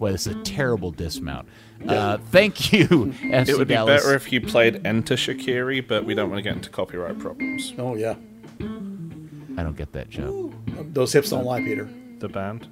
Well, 0.00 0.10
this 0.10 0.26
is 0.26 0.34
a 0.34 0.42
terrible 0.42 0.90
dismount. 0.90 1.48
Uh, 1.86 2.18
thank 2.32 2.72
you, 2.72 2.88
FC 2.88 3.50
It 3.50 3.56
would 3.56 3.68
be 3.68 3.74
Dallas. 3.74 4.02
better 4.02 4.16
if 4.16 4.32
you 4.32 4.40
played 4.40 4.84
Enter 4.84 5.14
Shaqiri, 5.14 5.86
but 5.86 6.04
we 6.04 6.14
don't 6.14 6.28
want 6.28 6.38
to 6.38 6.42
get 6.42 6.56
into 6.56 6.70
copyright 6.70 7.20
problems. 7.20 7.72
Oh 7.78 7.94
yeah. 7.94 8.16
I 8.60 9.62
don't 9.62 9.76
get 9.76 9.92
that 9.92 10.10
joke. 10.10 10.52
Those 10.92 11.12
hips 11.12 11.30
don't 11.30 11.44
lie, 11.44 11.60
Peter. 11.62 11.88
The 12.18 12.28
band? 12.28 12.66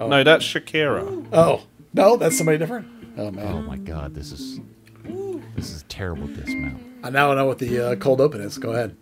Oh. 0.00 0.08
No, 0.08 0.24
that's 0.24 0.44
Shakira. 0.44 1.28
Oh 1.32 1.62
no, 1.94 2.16
that's 2.16 2.36
somebody 2.36 2.58
different. 2.58 2.88
Oh 3.16 3.30
man. 3.30 3.46
Oh 3.46 3.62
my 3.62 3.76
God, 3.76 4.16
this 4.16 4.32
is 4.32 4.58
this 5.54 5.70
is 5.70 5.82
a 5.82 5.84
terrible 5.84 6.26
dismount. 6.26 6.82
I 7.04 7.10
now 7.10 7.32
know 7.34 7.46
what 7.46 7.58
the 7.58 7.92
uh, 7.92 7.96
cold 7.96 8.20
open 8.20 8.40
is. 8.40 8.58
Go 8.58 8.72
ahead. 8.72 8.96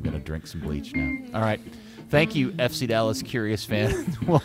I'm 0.00 0.04
gonna 0.04 0.18
drink 0.18 0.46
some 0.46 0.62
bleach 0.62 0.94
now. 0.94 1.38
All 1.38 1.42
right, 1.42 1.60
thank 2.08 2.34
you, 2.34 2.52
FC 2.52 2.88
Dallas 2.88 3.20
curious 3.20 3.66
fan. 3.66 4.16
we'll 4.26 4.42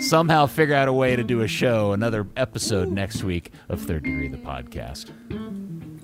somehow 0.00 0.44
figure 0.44 0.74
out 0.74 0.86
a 0.86 0.92
way 0.92 1.16
to 1.16 1.24
do 1.24 1.40
a 1.40 1.48
show, 1.48 1.92
another 1.92 2.26
episode 2.36 2.90
next 2.90 3.24
week 3.24 3.52
of 3.70 3.80
Third 3.80 4.02
Degree 4.02 4.28
the 4.28 4.36
podcast. 4.36 5.12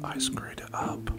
I 0.03 0.17
screwed 0.17 0.61
it 0.61 0.73
up. 0.73 1.11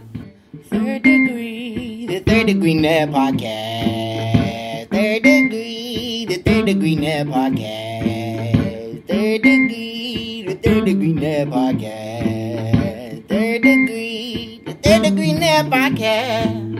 Third 0.64 1.04
degree, 1.04 2.08
the 2.08 2.22
third 2.22 2.48
degree 2.48 2.74
net 2.74 3.10
podcast. 3.10 4.90
Third 4.90 5.22
degree, 5.22 6.26
the 6.28 6.38
third 6.38 6.66
degree 6.66 6.96
net 6.96 7.28
podcast. 7.28 9.08
Third 9.08 9.42
degree, 9.44 10.44
the 10.48 10.56
third 10.56 10.86
degree 10.86 11.14
net 11.14 11.50
podcast. 11.50 13.28
Third 13.28 13.62
degree, 13.62 14.53
they 14.84 15.00
the 15.00 15.12
green 15.12 15.40
I 15.72 15.92
can. 15.92 16.74